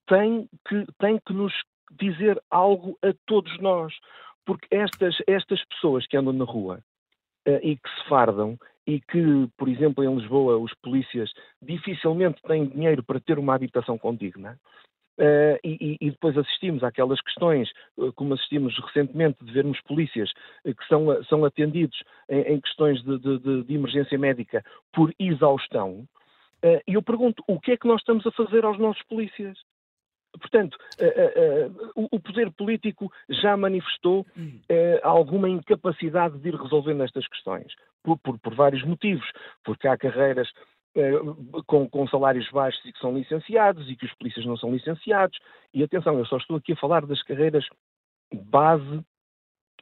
tem, 0.07 0.49
que, 0.69 0.87
tem 0.99 1.19
que 1.25 1.33
nos 1.33 1.53
dizer 1.93 2.41
algo 2.51 2.99
a 3.03 3.13
todos 3.27 3.59
nós, 3.61 3.93
porque 4.45 4.67
estas, 4.71 5.17
estas 5.27 5.65
pessoas 5.67 6.07
que 6.07 6.17
andam 6.17 6.33
na 6.33 6.45
rua 6.45 6.81
uh, 7.49 7.59
e 7.63 7.77
que 7.77 7.89
se 7.89 8.09
fardam 8.09 8.59
e 8.87 9.01
que, 9.01 9.49
por 9.57 9.69
exemplo, 9.69 10.05
em 10.05 10.15
Lisboa, 10.15 10.59
os 10.59 10.73
polícias 10.75 11.33
dificilmente 11.61 12.41
têm 12.43 12.67
dinheiro 12.67 13.03
para 13.03 13.19
ter 13.21 13.39
uma 13.39 13.55
habitação 13.55 13.99
condigna, 13.99 14.59
Uh, 15.19 15.57
e, 15.65 15.97
e, 15.99 16.11
depois 16.11 16.37
assistimos 16.37 16.85
àquelas 16.85 17.19
questões, 17.23 17.71
como 18.17 18.35
assistimos 18.35 18.79
recentemente, 18.79 19.43
de 19.43 19.51
vermos 19.51 19.81
polícias 19.81 20.31
que 20.63 20.87
são, 20.87 21.25
são 21.25 21.43
atendidos 21.43 21.99
em, 22.29 22.41
em 22.43 22.61
questões 22.61 23.03
de, 23.03 23.19
de, 23.19 23.63
de, 23.63 23.75
emergência 23.75 24.19
médica 24.19 24.63
por 24.93 25.11
exaustão. 25.19 26.07
E 26.63 26.95
eu 26.95 27.03
pergunto, 27.03 27.43
o 27.47 27.61
que 27.61 27.73
é 27.73 27.77
que 27.77 27.87
nós 27.87 28.01
estamos 28.01 28.27
a 28.27 28.33
fazer 28.33 28.65
aos 28.65 28.79
nossos 28.79 29.03
polícias? 29.05 29.59
Portanto, 30.33 30.77
o 31.95 32.21
poder 32.21 32.51
político 32.53 33.11
já 33.29 33.57
manifestou 33.57 34.27
alguma 35.03 35.49
incapacidade 35.49 36.39
de 36.39 36.49
ir 36.49 36.55
resolvendo 36.55 37.03
estas 37.03 37.27
questões, 37.29 37.73
por, 38.03 38.19
por, 38.19 38.39
por 38.39 38.55
vários 38.55 38.85
motivos, 38.85 39.27
porque 39.65 39.89
há 39.89 39.97
carreiras 39.97 40.49
eh, 40.97 41.13
com, 41.67 41.87
com, 41.91 42.09
salários 42.09 42.51
baixos 42.51 42.83
e 42.87 42.91
que 42.91 42.99
são 42.99 43.15
licenciados 43.15 43.87
e 43.91 43.95
que 43.95 44.07
os 44.07 44.15
polícias 44.15 44.47
não 44.47 44.57
são 44.57 44.73
licenciados. 44.73 45.39
E 45.75 45.83
atenção, 45.83 46.19
eu 46.19 46.25
só 46.25 46.39
estou 46.39 46.57
aqui 46.57 46.73
a 46.73 46.77
falar 46.77 47.05
das 47.05 47.23
carreiras 47.23 47.67
base 48.33 49.05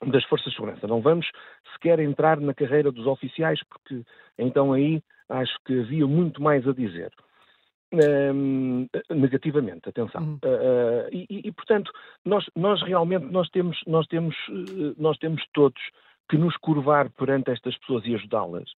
das 0.02 0.24
forças 0.24 0.50
de 0.50 0.56
segurança. 0.56 0.86
Não 0.86 1.00
vamos 1.00 1.26
sequer 1.74 1.98
entrar 2.00 2.40
na 2.40 2.54
carreira 2.54 2.90
dos 2.90 3.06
oficiais, 3.06 3.60
porque 3.68 4.02
então 4.38 4.72
aí 4.72 5.02
acho 5.28 5.56
que 5.64 5.80
havia 5.80 6.06
muito 6.06 6.42
mais 6.42 6.66
a 6.66 6.72
dizer. 6.72 7.12
Um, 7.92 8.88
negativamente, 9.08 9.88
atenção. 9.88 10.20
Uhum. 10.20 10.38
Uh, 10.44 11.08
e, 11.12 11.42
e, 11.44 11.52
portanto, 11.52 11.92
nós, 12.24 12.44
nós 12.56 12.82
realmente 12.82 13.26
nós 13.26 13.48
temos, 13.50 13.80
nós 13.86 14.04
temos, 14.08 14.34
nós 14.98 15.16
temos 15.18 15.40
todos 15.52 15.80
que 16.28 16.36
nos 16.36 16.56
curvar 16.56 17.10
perante 17.10 17.50
estas 17.50 17.76
pessoas 17.78 18.04
e 18.06 18.14
ajudá-las, 18.14 18.70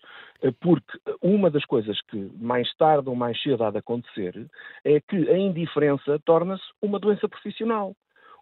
eh, 0.43 0.53
porque 0.61 0.99
uma 1.23 1.49
das 1.49 1.64
coisas 1.64 2.01
que 2.03 2.31
mais 2.39 2.69
tarde 2.75 3.09
ou 3.09 3.14
mais 3.14 3.41
cedo 3.41 3.62
há 3.64 3.71
de 3.71 3.79
acontecer 3.79 4.51
é 4.85 5.01
que 5.01 5.31
a 5.31 5.39
indiferença 5.39 6.19
torna-se 6.25 6.64
uma 6.83 6.99
doença 6.99 7.29
profissional. 7.29 7.95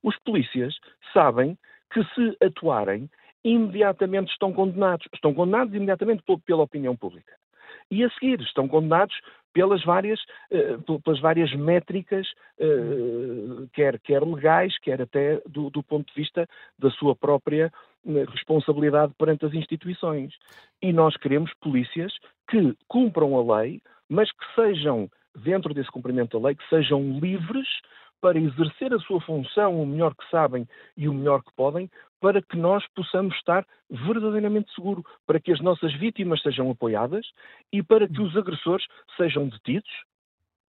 Os 0.02 0.18
polícias 0.20 0.74
sabem 1.12 1.56
que 1.94 2.02
se 2.14 2.36
atuarem, 2.44 3.08
imediatamente 3.44 4.32
estão 4.32 4.52
condenados. 4.52 5.06
Estão 5.14 5.32
condenados 5.32 5.72
imediatamente 5.72 6.24
pela 6.44 6.64
opinião 6.64 6.96
pública. 6.96 7.32
E 7.90 8.02
a 8.02 8.10
seguir 8.10 8.40
estão 8.40 8.66
condenados 8.66 9.14
pelas 9.52 9.84
várias, 9.84 10.20
uh, 10.50 11.00
pelas 11.00 11.20
várias 11.20 11.54
métricas, 11.54 12.26
uh, 12.58 13.68
quer, 13.72 14.00
quer 14.00 14.22
legais, 14.22 14.76
quer 14.80 15.00
até 15.00 15.40
do, 15.46 15.70
do 15.70 15.82
ponto 15.82 16.12
de 16.12 16.20
vista 16.20 16.48
da 16.78 16.90
sua 16.90 17.14
própria 17.14 17.72
responsabilidade 18.30 19.14
perante 19.16 19.46
as 19.46 19.54
instituições. 19.54 20.34
E 20.82 20.92
nós 20.92 21.16
queremos 21.16 21.52
polícias 21.60 22.12
que 22.50 22.76
cumpram 22.88 23.36
a 23.36 23.60
lei, 23.60 23.80
mas 24.08 24.30
que 24.30 24.44
sejam, 24.54 25.08
dentro 25.36 25.72
desse 25.72 25.90
cumprimento 25.90 26.38
da 26.38 26.48
lei, 26.48 26.56
que 26.56 26.68
sejam 26.68 27.18
livres 27.18 27.68
para 28.24 28.38
exercer 28.38 28.90
a 28.94 28.98
sua 29.00 29.20
função 29.20 29.78
o 29.78 29.86
melhor 29.86 30.14
que 30.14 30.26
sabem 30.30 30.66
e 30.96 31.06
o 31.06 31.12
melhor 31.12 31.42
que 31.42 31.52
podem, 31.54 31.90
para 32.22 32.40
que 32.40 32.56
nós 32.56 32.82
possamos 32.94 33.36
estar 33.36 33.66
verdadeiramente 33.90 34.74
seguros, 34.74 35.04
para 35.26 35.38
que 35.38 35.52
as 35.52 35.60
nossas 35.60 35.92
vítimas 35.92 36.40
sejam 36.40 36.70
apoiadas 36.70 37.26
e 37.70 37.82
para 37.82 38.08
que 38.08 38.22
os 38.22 38.34
agressores 38.34 38.86
sejam 39.18 39.46
detidos 39.46 39.90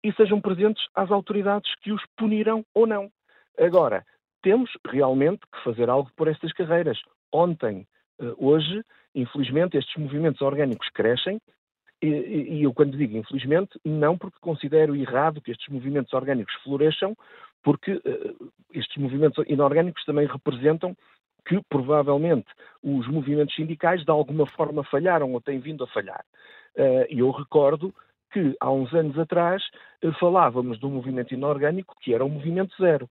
e 0.03 0.13
sejam 0.13 0.39
presentes 0.39 0.85
às 0.93 1.09
autoridades 1.09 1.73
que 1.81 1.91
os 1.91 2.03
punirão 2.15 2.63
ou 2.71 2.85
não. 2.85 3.09
Agora, 3.57 4.05
temos 4.43 4.69
realmente 4.85 5.41
que 5.51 5.63
fazer 5.63 5.89
algo 5.89 6.11
por 6.15 6.27
estas 6.27 6.53
carreiras 6.53 7.01
ontem, 7.33 7.87
eh, 8.21 8.31
hoje, 8.37 8.83
infelizmente, 9.15 9.75
estes 9.75 9.95
movimentos 9.95 10.41
orgânicos 10.41 10.87
crescem, 10.89 11.41
e, 12.01 12.07
e, 12.07 12.63
eu 12.63 12.73
quando 12.73 12.97
digo 12.97 13.17
infelizmente, 13.17 13.79
não 13.83 14.17
porque 14.17 14.37
considero 14.39 14.95
errado 14.95 15.41
que 15.41 15.51
estes 15.51 15.67
movimentos 15.67 16.13
orgânicos 16.13 16.53
floresçam, 16.63 17.15
porque 17.63 17.93
uh, 17.93 18.51
estes 18.73 18.97
movimentos 18.97 19.43
inorgânicos 19.47 20.03
também 20.05 20.27
representam 20.27 20.95
que 21.45 21.59
provavelmente 21.69 22.47
os 22.83 23.07
movimentos 23.07 23.55
sindicais 23.55 24.03
de 24.03 24.11
alguma 24.11 24.45
forma 24.45 24.83
falharam 24.83 25.33
ou 25.33 25.41
têm 25.41 25.59
vindo 25.59 25.83
a 25.83 25.87
falhar. 25.87 26.23
Uh, 26.75 27.05
e 27.09 27.19
eu 27.19 27.31
recordo 27.31 27.93
que 28.31 28.55
há 28.59 28.71
uns 28.71 28.93
anos 28.93 29.17
atrás 29.17 29.63
uh, 30.03 30.11
falávamos 30.19 30.79
de 30.79 30.85
um 30.85 30.91
movimento 30.91 31.33
inorgânico 31.33 31.95
que 31.99 32.13
era 32.13 32.23
o 32.23 32.29
movimento 32.29 32.75
zero. 32.81 33.09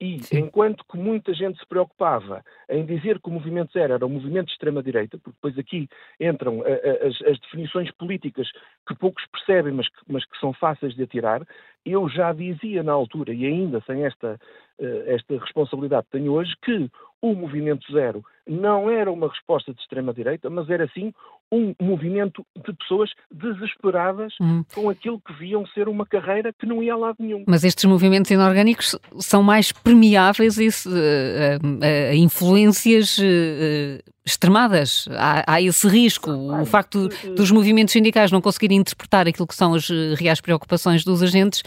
E 0.00 0.22
Sim. 0.22 0.38
enquanto 0.38 0.84
que 0.84 0.96
muita 0.96 1.34
gente 1.34 1.58
se 1.58 1.66
preocupava 1.66 2.44
em 2.68 2.84
dizer 2.86 3.20
que 3.20 3.28
o 3.28 3.32
movimento 3.32 3.72
zero 3.72 3.94
era 3.94 4.06
um 4.06 4.10
movimento 4.10 4.46
de 4.46 4.52
extrema-direita, 4.52 5.18
porque 5.18 5.36
depois 5.36 5.58
aqui 5.58 5.88
entram 6.20 6.62
a, 6.62 6.66
a, 6.66 7.08
as, 7.08 7.20
as, 7.22 7.40
definições 7.40 7.90
políticas 7.92 8.48
que 8.86 8.94
poucos 8.94 9.24
percebem, 9.26 9.72
mas 9.72 9.88
que, 9.88 9.98
mas 10.06 10.24
que, 10.24 10.38
são 10.38 10.52
fáceis 10.52 10.94
de 10.94 11.02
atirar, 11.02 11.42
eu 11.84 12.08
já 12.08 12.32
dizia 12.32 12.82
na 12.82 12.92
altura, 12.92 13.34
e 13.34 13.44
ainda 13.44 13.82
sem 13.86 14.04
esta, 14.04 14.38
uh, 14.78 15.02
esta 15.06 15.36
responsabilidade 15.36 16.06
que 16.06 16.18
tenho 16.18 16.32
hoje, 16.32 16.54
que 16.62 16.88
o 17.20 17.34
movimento 17.34 17.90
zero 17.92 18.22
não 18.46 18.88
era 18.88 19.10
uma 19.10 19.28
resposta 19.28 19.74
de 19.74 19.80
extrema-direita, 19.80 20.48
mas 20.48 20.70
era 20.70 20.86
sim 20.88 21.12
um 21.52 21.74
movimento 21.80 22.44
de 22.56 22.72
pessoas 22.74 23.10
desesperadas 23.30 24.34
hum. 24.40 24.62
com 24.74 24.90
aquilo 24.90 25.20
que 25.20 25.32
viam 25.34 25.66
ser 25.68 25.88
uma 25.88 26.06
carreira 26.06 26.52
que 26.52 26.66
não 26.66 26.82
ia 26.82 26.94
a 26.94 26.96
lado 26.96 27.16
nenhum. 27.18 27.44
Mas 27.46 27.64
estes 27.64 27.84
movimentos 27.84 28.30
inorgânicos 28.30 28.96
são 29.18 29.42
mais 29.42 29.72
permeáveis 29.72 30.58
a, 30.58 30.90
a, 31.84 32.10
a 32.10 32.14
influências 32.14 33.18
extremadas. 34.24 35.08
Há, 35.12 35.54
há, 35.54 35.62
esse 35.62 35.88
risco. 35.88 36.30
O 36.30 36.66
facto 36.66 37.08
dos 37.34 37.50
movimentos 37.50 37.92
sindicais 37.92 38.30
não 38.30 38.40
conseguirem 38.40 38.78
interpretar 38.78 39.26
aquilo 39.26 39.46
que 39.46 39.54
são 39.54 39.74
as 39.74 39.88
reais 40.18 40.40
preocupações 40.40 41.02
dos 41.04 41.22
agentes 41.22 41.62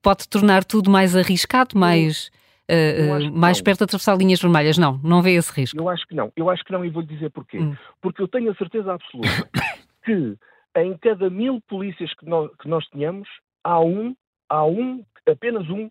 pode 0.00 0.28
tornar 0.28 0.64
tudo 0.64 0.90
mais 0.90 1.16
arriscado, 1.16 1.76
mais 1.76 2.30
uh, 2.70 3.32
mais 3.32 3.60
perto 3.60 3.78
de 3.78 3.84
atravessar 3.84 4.16
linhas 4.16 4.40
vermelhas. 4.40 4.78
Não, 4.78 4.98
não 5.02 5.22
vê 5.22 5.32
esse 5.32 5.52
risco. 5.52 5.78
Eu 5.78 5.88
acho 5.88 6.06
que 6.06 6.14
não. 6.14 6.32
Eu 6.36 6.50
acho 6.50 6.64
que 6.64 6.72
não 6.72 6.84
e 6.84 6.90
vou-lhe 6.90 7.08
dizer 7.08 7.30
porquê. 7.30 7.58
Hum. 7.58 7.76
Porque 8.00 8.22
eu 8.22 8.28
tenho 8.28 8.50
a 8.50 8.54
certeza 8.54 8.92
absoluta 8.92 9.48
que 10.04 10.36
em 10.76 10.96
cada 10.98 11.30
mil 11.30 11.60
polícias 11.68 12.12
que 12.14 12.26
nós, 12.26 12.50
que 12.60 12.68
nós 12.68 12.86
tenhamos, 12.88 13.28
há 13.62 13.80
um, 13.80 14.14
há 14.48 14.64
um, 14.64 15.04
apenas 15.28 15.68
um, 15.70 15.88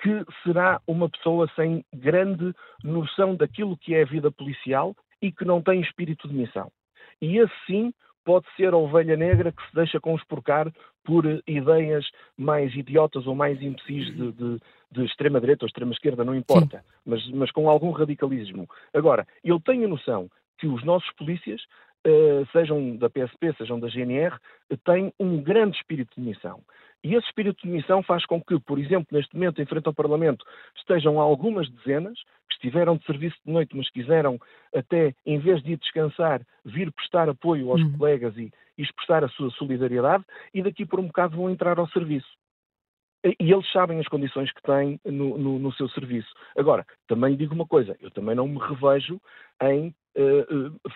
que 0.00 0.24
será 0.44 0.80
uma 0.86 1.08
pessoa 1.08 1.50
sem 1.56 1.84
grande 1.92 2.54
noção 2.84 3.34
daquilo 3.34 3.76
que 3.76 3.94
é 3.94 4.02
a 4.02 4.06
vida 4.06 4.30
policial 4.30 4.94
e 5.20 5.32
que 5.32 5.44
não 5.44 5.60
tem 5.60 5.80
espírito 5.80 6.28
de 6.28 6.34
missão. 6.34 6.70
E 7.20 7.38
esse 7.38 7.52
sim 7.66 7.92
pode 8.28 8.44
ser 8.58 8.74
a 8.74 8.76
ovelha 8.76 9.16
negra 9.16 9.50
que 9.50 9.62
se 9.66 9.74
deixa 9.74 9.98
conspurcar 9.98 10.70
por 11.02 11.24
ideias 11.46 12.04
mais 12.36 12.74
idiotas 12.74 13.26
ou 13.26 13.34
mais 13.34 13.58
imbecis 13.62 14.14
de, 14.14 14.32
de, 14.32 14.60
de 14.92 15.04
extrema-direita 15.06 15.64
ou 15.64 15.66
extrema-esquerda, 15.66 16.26
não 16.26 16.34
importa, 16.34 16.84
mas, 17.06 17.26
mas, 17.30 17.50
com 17.50 17.70
algum 17.70 17.90
radicalismo. 17.90 18.68
Agora, 18.92 19.26
eu 19.42 19.58
tenho 19.58 19.86
a 19.86 19.88
noção 19.88 20.28
que 20.58 20.66
os 20.66 20.84
nossos 20.84 21.10
polícias, 21.12 21.62
sejam 22.52 22.96
da 22.96 23.08
PSP, 23.08 23.54
sejam 23.56 23.78
da 23.78 23.88
GNR, 23.88 24.36
têm 24.84 25.12
um 25.18 25.42
grande 25.42 25.76
espírito 25.76 26.20
de 26.20 26.26
missão. 26.26 26.62
E 27.02 27.14
esse 27.14 27.26
espírito 27.26 27.62
de 27.62 27.68
missão 27.68 28.02
faz 28.02 28.26
com 28.26 28.42
que, 28.42 28.58
por 28.60 28.78
exemplo, 28.78 29.06
neste 29.12 29.34
momento, 29.34 29.62
em 29.62 29.66
frente 29.66 29.86
ao 29.86 29.94
Parlamento, 29.94 30.44
estejam 30.76 31.20
algumas 31.20 31.70
dezenas 31.70 32.18
que 32.48 32.54
estiveram 32.54 32.96
de 32.96 33.04
serviço 33.04 33.36
de 33.46 33.52
noite, 33.52 33.76
mas 33.76 33.88
quiseram 33.90 34.38
até, 34.74 35.14
em 35.24 35.38
vez 35.38 35.62
de 35.62 35.72
ir 35.72 35.78
descansar, 35.78 36.42
vir 36.64 36.92
prestar 36.92 37.28
apoio 37.28 37.70
aos 37.70 37.80
uhum. 37.80 37.96
colegas 37.96 38.36
e, 38.36 38.52
e 38.76 38.82
expressar 38.82 39.22
a 39.22 39.28
sua 39.28 39.50
solidariedade, 39.52 40.24
e 40.52 40.62
daqui 40.62 40.84
por 40.84 40.98
um 40.98 41.06
bocado 41.06 41.36
vão 41.36 41.50
entrar 41.50 41.78
ao 41.78 41.88
serviço. 41.88 42.28
E 43.24 43.52
eles 43.52 43.70
sabem 43.72 43.98
as 43.98 44.06
condições 44.06 44.50
que 44.52 44.62
têm 44.62 45.00
no, 45.04 45.36
no, 45.36 45.58
no, 45.58 45.72
seu 45.72 45.88
serviço. 45.88 46.28
Agora, 46.56 46.86
também 47.08 47.36
digo 47.36 47.52
uma 47.52 47.66
coisa: 47.66 47.96
eu 48.00 48.10
também 48.12 48.34
não 48.34 48.46
me 48.46 48.58
revejo 48.58 49.20
em 49.60 49.92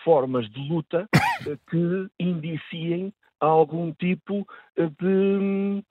formas 0.05 0.49
de 0.51 0.69
luta 0.69 1.09
uh, 1.15 1.59
que 1.71 2.09
indiciem 2.19 3.13
algum 3.41 3.93
tipo 3.93 4.47
de, 4.77 5.85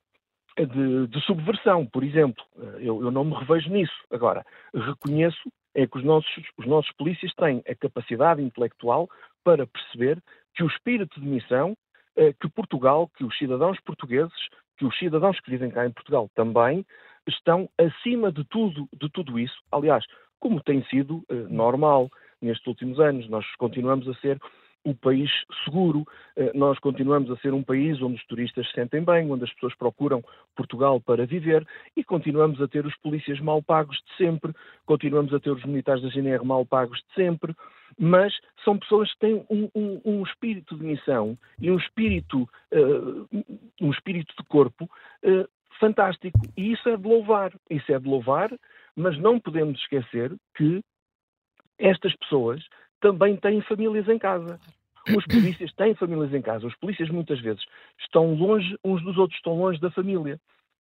de, 0.57 1.07
de, 1.07 1.21
subversão, 1.21 1.85
por 1.85 2.03
exemplo. 2.03 2.43
Eu, 2.79 3.03
eu, 3.03 3.11
não 3.11 3.25
me 3.25 3.35
revejo 3.35 3.69
nisso. 3.69 3.93
Agora, 4.09 4.45
reconheço 4.73 5.51
é 5.75 5.85
que 5.85 5.97
os 5.97 6.03
nossos, 6.03 6.31
os 6.57 6.65
nossos 6.65 6.91
polícias 6.93 7.33
têm 7.35 7.61
a 7.67 7.75
capacidade 7.75 8.41
intelectual 8.41 9.09
para 9.43 9.67
perceber 9.67 10.21
que 10.55 10.63
o 10.63 10.67
espírito 10.67 11.19
de 11.19 11.25
missão 11.25 11.75
que 12.39 12.49
Portugal, 12.49 13.09
que 13.17 13.23
os 13.23 13.37
cidadãos 13.37 13.79
portugueses 13.85 14.33
que 14.81 14.85
os 14.85 14.97
cidadãos 14.97 15.39
que 15.39 15.51
vivem 15.51 15.69
cá 15.69 15.85
em 15.85 15.91
Portugal 15.91 16.27
também 16.33 16.83
estão 17.27 17.69
acima 17.77 18.31
de 18.31 18.43
tudo, 18.45 18.89
de 18.91 19.07
tudo 19.11 19.37
isso. 19.37 19.55
Aliás, 19.71 20.03
como 20.39 20.59
tem 20.59 20.83
sido 20.85 21.23
eh, 21.29 21.35
normal 21.49 22.09
nestes 22.41 22.65
últimos 22.67 22.99
anos, 22.99 23.29
nós 23.29 23.45
continuamos 23.57 24.07
a 24.07 24.13
ser 24.15 24.39
um 24.83 24.93
país 24.93 25.29
seguro, 25.63 26.05
eh, 26.35 26.51
nós 26.55 26.79
continuamos 26.79 27.29
a 27.29 27.35
ser 27.37 27.53
um 27.53 27.63
país 27.63 28.01
onde 28.01 28.15
os 28.15 28.25
turistas 28.25 28.67
se 28.67 28.73
sentem 28.73 29.03
bem, 29.03 29.31
onde 29.31 29.43
as 29.43 29.53
pessoas 29.53 29.75
procuram 29.75 30.23
Portugal 30.55 30.99
para 30.99 31.25
viver 31.25 31.65
e 31.95 32.03
continuamos 32.03 32.59
a 32.61 32.67
ter 32.67 32.85
os 32.85 32.97
polícias 32.97 33.39
mal 33.39 33.61
pagos 33.61 33.97
de 33.97 34.17
sempre, 34.17 34.53
continuamos 34.85 35.33
a 35.33 35.39
ter 35.39 35.51
os 35.51 35.63
militares 35.65 36.01
da 36.01 36.09
GNR 36.09 36.43
mal 36.43 36.65
pagos 36.65 36.97
de 36.97 37.13
sempre, 37.13 37.55
mas 37.99 38.33
são 38.63 38.77
pessoas 38.77 39.11
que 39.13 39.19
têm 39.19 39.45
um, 39.49 39.69
um, 39.75 40.01
um 40.03 40.23
espírito 40.23 40.75
de 40.75 40.83
missão 40.83 41.37
e 41.59 41.69
um 41.69 41.77
espírito, 41.77 42.49
uh, 42.71 43.29
um 43.79 43.91
espírito 43.91 44.33
de 44.35 44.43
corpo 44.47 44.85
uh, 44.85 45.47
fantástico. 45.79 46.39
E 46.57 46.71
isso 46.71 46.87
é 46.89 46.97
de 46.97 47.07
louvar. 47.07 47.51
Isso 47.69 47.91
é 47.91 47.99
de 47.99 48.07
louvar, 48.07 48.49
mas 48.95 49.17
não 49.19 49.39
podemos 49.39 49.79
esquecer 49.79 50.33
que 50.55 50.81
estas 51.81 52.15
pessoas 52.15 52.63
também 52.99 53.35
têm 53.35 53.61
famílias 53.61 54.07
em 54.07 54.17
casa. 54.17 54.59
Os 55.15 55.25
polícias 55.25 55.73
têm 55.73 55.95
famílias 55.95 56.33
em 56.33 56.41
casa. 56.41 56.67
Os 56.67 56.75
polícias 56.75 57.09
muitas 57.09 57.39
vezes 57.41 57.63
estão 57.99 58.33
longe 58.33 58.77
uns 58.83 59.03
dos 59.03 59.17
outros, 59.17 59.37
estão 59.37 59.57
longe 59.57 59.79
da 59.79 59.89
família. 59.91 60.39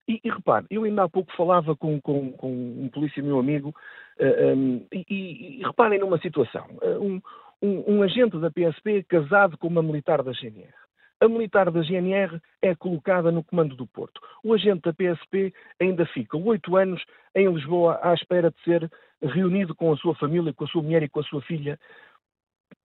E, 0.08 0.20
e 0.24 0.30
repare, 0.30 0.66
eu 0.70 0.84
ainda 0.84 1.04
há 1.04 1.08
pouco 1.08 1.32
falava 1.36 1.76
com, 1.76 2.00
com, 2.00 2.32
com 2.32 2.52
um 2.52 2.88
polícia 2.92 3.22
meu 3.22 3.38
amigo 3.38 3.68
uh, 3.68 4.24
eh, 4.24 4.54
um, 4.54 4.86
ehm, 4.92 5.04
e, 5.08 5.60
e, 5.60 5.62
reparem 5.62 6.00
numa 6.00 6.18
situação. 6.18 6.66
Uh, 6.82 7.00
um, 7.00 7.22
um, 7.62 7.96
um, 7.96 8.02
agente 8.02 8.36
da 8.38 8.50
PSP 8.50 9.04
casado 9.04 9.56
com 9.56 9.68
uma 9.68 9.82
militar 9.82 10.22
da 10.22 10.32
GNR. 10.32 10.74
A 11.20 11.28
militar 11.28 11.70
da 11.70 11.82
GNR 11.82 12.40
é 12.62 12.74
colocada 12.74 13.30
no 13.30 13.44
comando 13.44 13.76
do 13.76 13.86
Porto. 13.86 14.20
O 14.42 14.54
agente 14.54 14.80
da 14.82 14.92
PSP 14.92 15.52
ainda 15.78 16.06
fica 16.06 16.36
oito 16.36 16.76
anos 16.76 17.04
em 17.34 17.46
Lisboa 17.52 18.00
à 18.02 18.14
espera 18.14 18.50
de 18.50 18.60
ser 18.64 18.90
reunido 19.22 19.74
com 19.74 19.92
a 19.92 19.96
sua 19.96 20.14
família, 20.14 20.52
com 20.52 20.64
a 20.64 20.68
sua 20.68 20.82
mulher 20.82 21.02
e 21.02 21.08
com 21.08 21.20
a 21.20 21.24
sua 21.24 21.42
filha. 21.42 21.78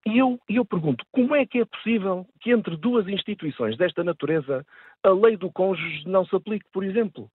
E 0.05 0.17
eu, 0.17 0.39
eu 0.49 0.65
pergunto, 0.65 1.05
como 1.11 1.35
é 1.35 1.45
que 1.45 1.59
é 1.59 1.65
possível 1.65 2.27
que 2.41 2.51
entre 2.51 2.75
duas 2.75 3.07
instituições 3.07 3.77
desta 3.77 4.03
natureza 4.03 4.65
a 5.01 5.09
lei 5.09 5.37
do 5.37 5.51
cônjuge 5.51 6.07
não 6.07 6.25
se 6.25 6.35
aplique, 6.35 6.65
por 6.73 6.83
exemplo? 6.83 7.29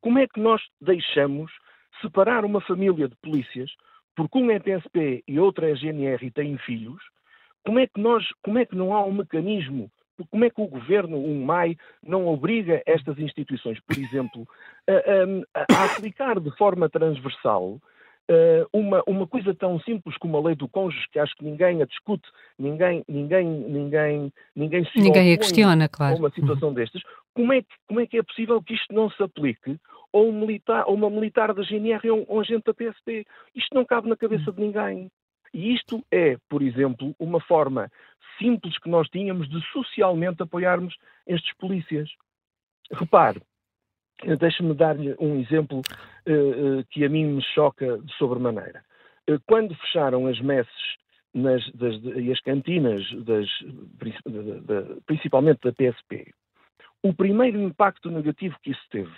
Como 0.00 0.18
é 0.18 0.26
que 0.26 0.38
nós 0.38 0.62
deixamos 0.80 1.50
separar 2.00 2.44
uma 2.44 2.60
família 2.60 3.08
de 3.08 3.16
polícias, 3.16 3.70
porque 4.14 4.38
um 4.38 4.50
é 4.50 4.58
PSP 4.58 5.24
e 5.26 5.40
outra 5.40 5.70
é 5.70 5.74
GNR 5.74 6.24
e 6.24 6.30
têm 6.30 6.58
filhos, 6.58 7.02
como 7.64 7.78
é 7.78 7.86
que 7.86 8.00
nós, 8.00 8.24
como 8.42 8.58
é 8.58 8.66
que 8.66 8.76
não 8.76 8.94
há 8.94 9.04
um 9.04 9.12
mecanismo, 9.12 9.90
como 10.30 10.44
é 10.44 10.50
que 10.50 10.60
o 10.60 10.66
governo, 10.66 11.16
um 11.16 11.44
MAI, 11.44 11.76
não 12.02 12.26
obriga 12.28 12.82
estas 12.86 13.18
instituições, 13.18 13.80
por 13.80 13.98
exemplo, 13.98 14.46
a, 14.86 15.60
a, 15.60 15.82
a 15.82 15.84
aplicar 15.86 16.38
de 16.38 16.50
forma 16.56 16.88
transversal 16.88 17.80
uma, 18.72 19.02
uma 19.06 19.26
coisa 19.26 19.54
tão 19.54 19.78
simples 19.80 20.16
como 20.18 20.36
a 20.36 20.42
lei 20.42 20.54
do 20.54 20.68
cônjuge, 20.68 21.06
que 21.12 21.18
acho 21.18 21.34
que 21.36 21.44
ninguém 21.44 21.82
a 21.82 21.86
discute, 21.86 22.28
ninguém, 22.58 23.04
ninguém, 23.08 23.46
ninguém, 23.46 24.32
ninguém 24.56 24.84
se 24.86 24.98
ninguém 24.98 25.32
a 25.32 25.38
questiona, 25.38 25.88
claro. 25.88 26.16
uma 26.16 26.30
situação 26.30 26.68
uhum. 26.68 26.74
destas, 26.74 27.02
como 27.34 27.52
é, 27.52 27.62
que, 27.62 27.74
como 27.86 28.00
é 28.00 28.06
que 28.06 28.18
é 28.18 28.22
possível 28.22 28.62
que 28.62 28.74
isto 28.74 28.94
não 28.94 29.10
se 29.10 29.22
aplique 29.22 29.78
a 30.12 30.18
um 30.18 30.32
militar, 30.32 30.84
a 30.86 30.90
uma 30.90 31.10
militar 31.10 31.52
da 31.52 31.62
GNR 31.62 32.10
ou 32.10 32.20
um, 32.20 32.36
um 32.36 32.40
agente 32.40 32.64
da 32.64 32.74
PSP? 32.74 33.26
Isto 33.54 33.74
não 33.74 33.84
cabe 33.84 34.08
na 34.08 34.16
cabeça 34.16 34.52
de 34.52 34.60
ninguém. 34.60 35.10
E 35.52 35.74
isto 35.74 36.04
é, 36.10 36.36
por 36.48 36.62
exemplo, 36.62 37.14
uma 37.18 37.40
forma 37.40 37.90
simples 38.38 38.78
que 38.78 38.88
nós 38.88 39.08
tínhamos 39.08 39.48
de 39.48 39.60
socialmente 39.72 40.42
apoiarmos 40.42 40.96
estes 41.26 41.54
polícias. 41.56 42.10
Repare, 42.92 43.40
Deixe-me 44.38 44.74
dar-lhe 44.74 45.14
um 45.18 45.40
exemplo 45.40 45.80
uh, 45.80 46.84
que 46.90 47.04
a 47.04 47.08
mim 47.08 47.24
me 47.26 47.42
choca 47.42 47.98
de 47.98 48.12
sobremaneira. 48.14 48.82
Uh, 49.28 49.40
quando 49.46 49.74
fecharam 49.74 50.26
as 50.26 50.40
messes 50.40 50.96
nas, 51.34 51.68
das, 51.72 51.96
e 52.02 52.30
as 52.30 52.40
cantinas, 52.40 53.02
das, 53.24 53.48
principalmente 55.06 55.60
da 55.62 55.72
PSP, 55.72 56.32
o 57.02 57.12
primeiro 57.12 57.60
impacto 57.60 58.10
negativo 58.10 58.56
que 58.62 58.70
isso 58.70 58.86
teve 58.90 59.12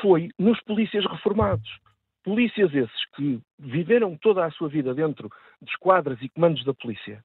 foi 0.00 0.30
nos 0.38 0.60
polícias 0.62 1.06
reformados. 1.06 1.78
Polícias 2.24 2.74
esses 2.74 3.06
que 3.14 3.40
viveram 3.58 4.16
toda 4.16 4.44
a 4.44 4.50
sua 4.50 4.68
vida 4.68 4.94
dentro 4.94 5.30
de 5.62 5.70
esquadras 5.70 6.20
e 6.20 6.28
comandos 6.28 6.64
da 6.64 6.74
polícia 6.74 7.22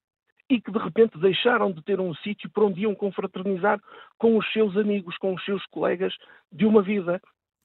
e 0.50 0.60
que 0.60 0.72
de 0.72 0.80
repente 0.80 1.18
deixaram 1.20 1.72
de 1.72 1.82
ter 1.84 2.00
um 2.00 2.14
sítio 2.16 2.50
para 2.50 2.64
onde 2.64 2.82
iam 2.82 2.96
confraternizar 2.96 3.80
com 4.18 4.38
os 4.38 4.52
seus 4.52 4.76
amigos, 4.76 5.16
com 5.18 5.34
os 5.34 5.46
seus 5.46 5.64
colegas 5.68 6.14
de 6.52 6.66
uma 6.66 6.82
vida. 6.82 7.22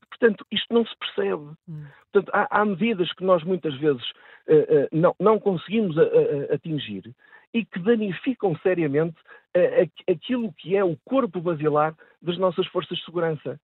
Portanto, 0.09 0.47
isto 0.51 0.73
não 0.73 0.85
se 0.87 0.95
percebe. 0.97 1.51
Hum. 1.69 1.85
Portanto, 2.13 2.31
há, 2.35 2.61
há, 2.61 2.65
medidas 2.65 3.11
que 3.13 3.25
nós 3.25 3.43
muitas 3.43 3.75
vezes 3.77 4.05
uh, 4.49 4.55
uh, 4.55 4.89
não, 4.93 5.17
não, 5.19 5.41
conseguimos 5.41 5.97
uh, 5.97 6.53
atingir 6.53 7.13
e 7.53 7.65
que 7.65 7.79
danificam 7.81 8.57
seriamente 8.63 9.17
aquilo 10.11 10.53
que 10.55 10.75
é 10.75 10.83
o 10.83 10.99
corpo 11.05 11.41
basilar 11.41 11.95
das 12.21 12.37
nossas 12.37 12.67
forças 12.67 12.99
de 12.99 13.05
segurança. 13.05 13.61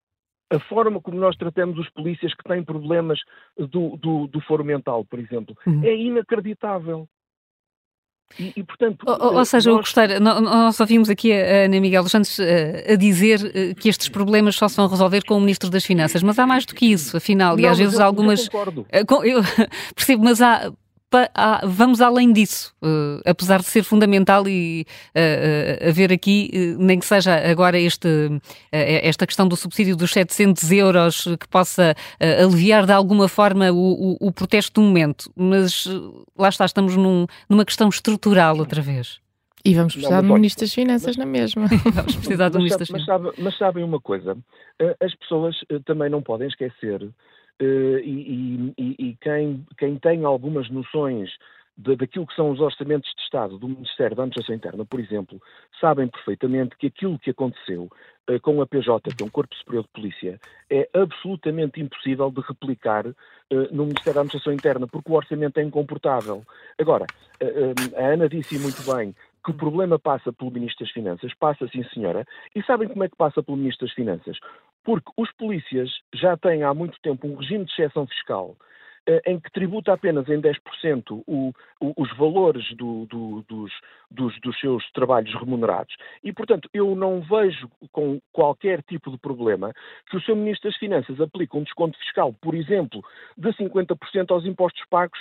A 0.48 0.60
forma 0.60 1.00
como 1.00 1.18
nós 1.18 1.36
tratamos 1.36 1.76
os 1.78 1.90
polícias 1.90 2.32
que 2.32 2.44
têm 2.44 2.62
problemas 2.62 3.18
do, 3.56 3.96
do, 3.96 4.28
do 4.28 4.40
foro 4.42 4.64
mental, 4.64 5.04
por 5.04 5.18
exemplo, 5.18 5.56
uhum. 5.66 5.84
é 5.84 5.92
inacreditável. 5.92 7.08
E, 8.38 8.52
e, 8.56 8.62
portanto, 8.62 9.04
ou, 9.06 9.34
ou 9.38 9.44
seja, 9.44 9.70
nós... 9.70 9.76
eu 9.76 9.82
gostaria, 9.82 10.20
nós 10.20 10.78
ouvimos 10.78 11.10
aqui 11.10 11.32
a 11.32 11.64
Ana 11.64 11.80
Miguel 11.80 12.02
dos 12.02 12.12
Santos 12.12 12.38
a, 12.38 12.92
a 12.92 12.96
dizer 12.96 13.50
eh, 13.54 13.74
que 13.74 13.88
estes 13.88 14.08
problemas 14.08 14.56
só 14.56 14.68
se 14.68 14.76
vão 14.76 14.86
resolver 14.86 15.24
com 15.24 15.36
o 15.36 15.40
Ministro 15.40 15.68
das 15.68 15.84
Finanças, 15.84 16.22
mas 16.22 16.38
há 16.38 16.46
mais 16.46 16.64
do 16.64 16.74
que 16.74 16.86
isso, 16.86 17.16
afinal, 17.16 17.56
não, 17.56 17.62
e 17.62 17.66
às 17.66 17.76
vezes 17.76 17.98
eu, 17.98 18.04
algumas. 18.04 18.48
Eu, 18.52 18.84
eh, 18.90 19.02
eu 19.24 19.42
percebo, 19.94 20.24
mas 20.24 20.40
há 20.40 20.72
vamos 21.64 22.00
além 22.00 22.32
disso, 22.32 22.74
uh, 22.82 23.20
apesar 23.26 23.58
de 23.58 23.66
ser 23.66 23.82
fundamental 23.82 24.46
e 24.46 24.86
uh, 25.14 25.88
haver 25.88 26.12
aqui, 26.12 26.50
uh, 26.52 26.82
nem 26.82 26.98
que 26.98 27.06
seja 27.06 27.34
agora 27.50 27.78
este, 27.78 28.08
esta 28.70 29.26
questão 29.26 29.48
do 29.48 29.56
subsídio 29.56 29.96
dos 29.96 30.12
700 30.12 30.70
euros 30.72 31.24
que 31.38 31.48
possa 31.48 31.94
aliviar 32.40 32.86
de 32.86 32.92
alguma 32.92 33.28
forma 33.28 33.70
o, 33.72 34.16
o, 34.20 34.28
o, 34.28 34.32
protesto 34.32 34.80
do 34.80 34.86
momento, 34.86 35.30
mas 35.36 35.86
lá 36.38 36.48
está, 36.48 36.64
estamos 36.64 36.96
num, 36.96 37.26
numa 37.48 37.64
questão 37.64 37.88
estrutural 37.88 38.56
outra 38.58 38.80
vez. 38.80 39.20
E 39.64 39.74
vamos 39.74 39.92
precisar 39.92 40.22
não, 40.22 40.28
de 40.28 40.34
Ministro 40.34 40.64
das 40.64 40.72
Finanças 40.72 41.16
mas, 41.16 41.16
na 41.16 41.26
mesma. 41.26 41.66
vamos 41.92 42.16
precisar 42.16 42.48
de 42.48 42.56
Ministro 42.56 42.78
das 42.78 42.88
Finanças. 42.88 43.34
Mas, 43.38 43.58
sabem 43.58 43.84
uma 43.84 44.00
coisa, 44.00 44.36
as 45.00 45.14
pessoas 45.16 45.56
também 45.84 46.08
não 46.08 46.22
podem 46.22 46.48
esquecer 46.48 47.10
e, 47.64 48.72
e, 48.78 48.96
e 48.98 49.16
quem, 49.20 49.64
quem, 49.78 49.96
tem 49.96 50.24
algumas 50.24 50.70
noções 50.70 51.30
daquilo 51.76 52.26
que 52.26 52.34
são 52.34 52.50
os 52.50 52.60
orçamentos 52.60 53.10
de 53.16 53.22
Estado 53.22 53.58
do 53.58 53.68
Ministério 53.68 54.16
da 54.16 54.22
Administração 54.22 54.54
Interna, 54.54 54.84
por 54.84 55.00
exemplo, 55.00 55.40
sabem 55.80 56.08
perfeitamente 56.08 56.76
que 56.76 56.88
aquilo 56.88 57.18
que 57.18 57.30
aconteceu 57.30 57.88
uh, 58.28 58.40
com 58.42 58.60
a 58.60 58.66
PJ, 58.66 59.14
que 59.14 59.22
é 59.22 59.26
um 59.26 59.30
Corpo 59.30 59.54
Superior 59.54 59.84
de 59.84 59.90
Polícia, 59.90 60.40
é 60.68 60.88
absolutamente 60.94 61.80
impossível 61.80 62.30
de 62.30 62.42
replicar 62.42 63.06
uh, 63.06 63.14
no 63.70 63.84
Ministério 63.84 64.14
da 64.14 64.20
Administração 64.20 64.52
Interna, 64.52 64.86
porque 64.86 65.10
o 65.10 65.14
orçamento 65.14 65.58
é 65.58 65.62
incomportável. 65.62 66.42
Agora, 66.78 67.06
a 67.96 68.06
Ana 68.06 68.28
disse 68.28 68.58
muito 68.58 68.82
bem 68.92 69.14
que 69.42 69.50
o 69.50 69.54
problema 69.54 69.98
passa 69.98 70.32
pelo 70.32 70.50
Ministro 70.50 70.84
das 70.84 70.92
Finanças, 70.92 71.32
passa 71.34 71.66
sim 71.68 71.82
senhora, 71.94 72.26
e 72.54 72.62
sabem 72.62 72.88
como 72.88 73.04
é 73.04 73.08
que 73.08 73.16
passa 73.16 73.42
pelo 73.42 73.56
Ministro 73.56 73.86
das 73.86 73.94
Finanças? 73.94 74.38
Porque 74.84 75.10
os 75.16 75.30
polícias 75.32 75.90
já 76.14 76.36
têm 76.36 76.62
há 76.62 76.72
muito 76.72 76.98
tempo 77.00 77.26
um 77.26 77.36
regime 77.36 77.64
de 77.64 77.72
exceção 77.72 78.06
fiscal 78.06 78.56
eh, 79.06 79.22
em 79.26 79.40
que 79.40 79.50
tributa 79.50 79.92
apenas 79.92 80.28
em 80.28 80.40
10% 80.40 81.22
o, 81.26 81.52
o, 81.80 81.92
os 81.96 82.16
valores 82.16 82.64
do, 82.76 83.06
do, 83.06 83.42
dos, 83.48 83.72
dos, 84.10 84.40
dos, 84.40 84.60
seus 84.60 84.88
trabalhos 84.92 85.34
remunerados. 85.34 85.96
E, 86.22 86.32
portanto, 86.32 86.68
eu 86.72 86.94
não 86.94 87.20
vejo 87.22 87.68
com 87.92 88.20
qualquer 88.30 88.82
tipo 88.82 89.10
de 89.10 89.16
problema 89.16 89.72
que 90.08 90.16
o 90.16 90.22
seu 90.22 90.36
Ministro 90.36 90.70
das 90.70 90.78
Finanças 90.78 91.18
aplique 91.18 91.56
um 91.56 91.62
desconto 91.62 91.98
fiscal, 91.98 92.34
por 92.42 92.54
exemplo, 92.54 93.02
de 93.36 93.48
50% 93.54 94.30
aos 94.30 94.44
impostos 94.44 94.84
pagos 94.90 95.18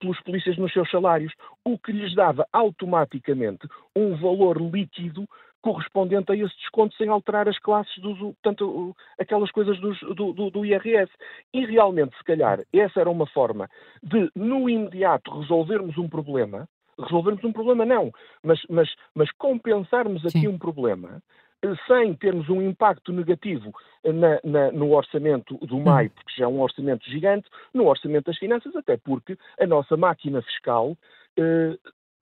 pelos 0.00 0.20
polícias 0.22 0.58
nos 0.58 0.72
seus 0.72 0.90
salários, 0.90 1.32
o 1.64 1.78
que 1.78 1.92
lhes 1.92 2.14
dava 2.14 2.46
automaticamente 2.52 3.68
um 3.94 4.16
valor 4.16 4.60
líquido 4.60 5.28
correspondente 5.66 6.30
a 6.30 6.36
esse 6.36 6.56
desconto 6.58 6.94
sem 6.94 7.08
alterar 7.08 7.48
as 7.48 7.58
classes, 7.58 7.92
dos, 7.98 8.16
portanto, 8.16 8.94
aquelas 9.18 9.50
coisas 9.50 9.76
dos, 9.80 9.98
do, 10.14 10.32
do, 10.32 10.48
do, 10.48 10.64
IRS. 10.64 11.10
E 11.52 11.66
realmente, 11.66 12.16
se 12.16 12.22
calhar, 12.22 12.60
essa 12.72 13.00
era 13.00 13.10
uma 13.10 13.26
forma 13.26 13.68
de, 14.00 14.30
no 14.36 14.70
imediato, 14.70 15.40
resolvermos 15.40 15.98
um 15.98 16.08
problema. 16.08 16.68
Resolvermos 16.96 17.42
um 17.42 17.52
problema, 17.52 17.84
não, 17.84 18.12
mas, 18.44 18.60
mas, 18.70 18.88
mas 19.12 19.30
compensarmos 19.32 20.22
Sim. 20.22 20.28
aqui 20.28 20.48
um 20.48 20.56
problema 20.56 21.20
eh, 21.62 21.74
sem 21.88 22.14
termos 22.14 22.48
um 22.48 22.62
impacto 22.62 23.12
negativo 23.12 23.70
na, 24.04 24.40
na, 24.44 24.72
no 24.72 24.92
orçamento 24.92 25.58
do 25.58 25.78
MAI, 25.78 26.08
porque 26.08 26.32
já 26.38 26.44
é 26.44 26.48
um 26.48 26.60
orçamento 26.60 27.04
gigante, 27.10 27.48
no 27.74 27.86
orçamento 27.86 28.26
das 28.26 28.38
finanças, 28.38 28.74
até 28.76 28.96
porque 28.96 29.36
a 29.60 29.66
nossa 29.66 29.94
máquina 29.96 30.40
fiscal 30.40 30.96
eh, 31.36 31.76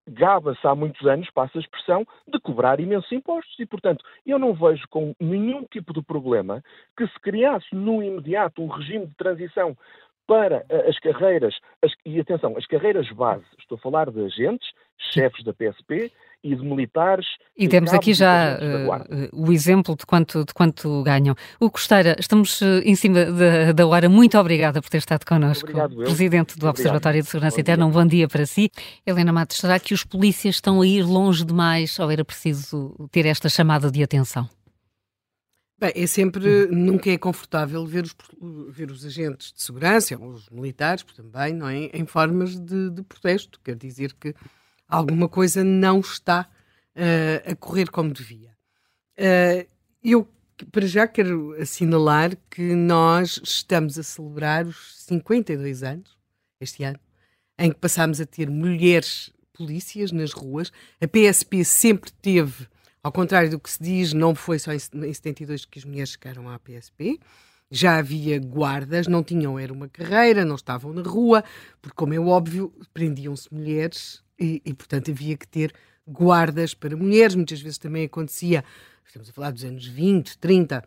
gaba-se 0.09 0.67
há 0.67 0.75
muitos 0.75 1.07
anos, 1.07 1.31
passa 1.31 1.59
a 1.59 1.61
expressão, 1.61 2.07
de 2.27 2.39
cobrar 2.41 2.81
imensos 2.81 3.11
impostos. 3.13 3.55
E, 3.59 3.67
portanto, 3.67 4.05
eu 4.27 4.39
não 4.39 4.55
vejo 4.55 4.87
com 4.89 5.15
nenhum 5.21 5.65
tipo 5.65 5.93
de 5.93 6.03
problema 6.03 6.63
que 6.97 7.07
se 7.07 7.21
criasse 7.21 7.75
no 7.75 8.03
imediato 8.03 8.63
um 8.63 8.69
regime 8.69 9.07
de 9.07 9.15
transição 9.15 9.77
para 10.33 10.65
eh, 10.71 10.89
as 10.89 10.99
carreiras, 10.99 11.55
as, 11.85 11.93
e 12.07 12.19
atenção, 12.19 12.57
as 12.57 12.65
carreiras 12.65 13.07
base, 13.11 13.45
estou 13.59 13.77
a 13.77 13.79
falar 13.79 14.11
de 14.11 14.19
agentes, 14.25 14.67
chefes 15.13 15.45
da 15.45 15.53
PSP 15.53 16.11
e 16.43 16.57
de 16.57 16.65
militares. 16.65 17.27
E 17.55 17.69
temos 17.69 17.93
aqui 17.93 18.15
já 18.15 18.57
uh, 18.57 19.29
o 19.31 19.53
exemplo 19.53 19.95
de 19.95 20.07
quanto, 20.07 20.43
de 20.47 20.55
quanto 20.55 21.03
ganham. 21.03 21.35
O 21.61 21.71
Costeira, 21.71 22.17
estamos 22.19 22.63
uh, 22.63 22.81
em 22.83 22.95
cima 22.95 23.27
da, 23.27 23.73
da 23.73 23.87
hora. 23.87 24.09
Muito 24.09 24.39
obrigada 24.39 24.81
por 24.81 24.89
ter 24.89 24.97
estado 24.99 25.27
connosco. 25.27 25.69
Obrigado, 25.69 25.97
Presidente 25.97 26.59
do 26.59 26.67
Observatório 26.67 27.21
de 27.21 27.29
Segurança 27.29 27.61
Interna, 27.61 27.85
um 27.85 27.91
bom 27.91 28.07
dia 28.07 28.27
para 28.27 28.47
si. 28.47 28.71
Helena 29.07 29.35
Matos, 29.35 29.59
será 29.59 29.79
que 29.79 29.93
os 29.93 30.03
polícias 30.03 30.55
estão 30.55 30.81
a 30.81 30.87
ir 30.87 31.03
longe 31.03 31.45
demais 31.45 31.99
ou 31.99 32.11
era 32.11 32.25
preciso 32.25 32.97
ter 33.13 33.27
esta 33.27 33.51
chamada 33.51 33.91
de 33.91 34.03
atenção? 34.03 34.49
Bem, 35.83 35.91
é 35.97 36.07
sempre, 36.07 36.69
nunca 36.69 37.11
é 37.11 37.19
confortável 37.19 37.85
ver 37.85 38.05
os, 38.05 38.15
ver 38.69 38.89
os 38.89 39.05
agentes 39.05 39.53
de 39.53 39.61
segurança, 39.61 40.17
os 40.17 40.49
militares 40.49 41.03
também, 41.03 41.53
não 41.53 41.67
é? 41.67 41.87
Em 41.93 42.07
formas 42.07 42.57
de, 42.57 42.89
de 42.89 43.03
protesto. 43.03 43.59
Quer 43.65 43.75
dizer 43.75 44.13
que 44.13 44.33
alguma 44.87 45.29
coisa 45.29 45.65
não 45.65 45.99
está 45.99 46.49
uh, 46.95 47.51
a 47.51 47.57
correr 47.57 47.91
como 47.91 48.13
devia. 48.13 48.51
Uh, 49.19 49.67
eu, 50.05 50.29
para 50.71 50.87
já, 50.87 51.09
quero 51.09 51.61
assinalar 51.61 52.31
que 52.49 52.77
nós 52.77 53.41
estamos 53.43 53.99
a 53.99 54.05
celebrar 54.05 54.65
os 54.65 55.03
52 55.03 55.83
anos, 55.83 56.17
este 56.61 56.85
ano, 56.85 57.01
em 57.59 57.73
que 57.73 57.79
passámos 57.81 58.21
a 58.21 58.25
ter 58.25 58.49
mulheres 58.49 59.33
polícias 59.53 60.13
nas 60.13 60.31
ruas. 60.31 60.71
A 61.01 61.09
PSP 61.09 61.65
sempre 61.65 62.13
teve, 62.13 62.69
ao 63.03 63.13
contrário 63.13 63.51
do 63.51 63.59
que 63.59 63.71
se 63.71 63.83
diz, 63.83 64.13
não 64.13 64.35
foi 64.35 64.59
só 64.59 64.73
em 64.73 64.79
72 64.79 65.65
que 65.65 65.79
as 65.79 65.85
mulheres 65.85 66.11
chegaram 66.11 66.49
à 66.49 66.59
PSP 66.59 67.19
já 67.73 67.97
havia 67.97 68.39
guardas, 68.39 69.07
não 69.07 69.25
tinham 69.25 69.59
era 69.59 69.73
uma 69.73 69.89
carreira, 69.89 70.45
não 70.45 70.57
estavam 70.57 70.93
na 70.93 71.01
rua, 71.01 71.43
porque, 71.81 71.97
como 71.97 72.13
é 72.13 72.21
óbvio, 72.21 72.71
prendiam-se 72.93 73.53
mulheres 73.53 74.23
e, 74.39 74.61
e, 74.63 74.75
portanto, 74.75 75.11
havia 75.11 75.39
que 75.39 75.49
ter 75.49 75.73
guardas 76.07 76.75
para 76.75 76.95
mulheres. 76.95 77.35
Muitas 77.35 77.63
vezes 77.63 77.79
também 77.79 78.05
acontecia, 78.05 78.63
estamos 79.07 79.31
a 79.31 79.33
falar 79.33 79.53
dos 79.53 79.65
anos 79.65 79.87
20, 79.87 80.37
30, 80.37 80.85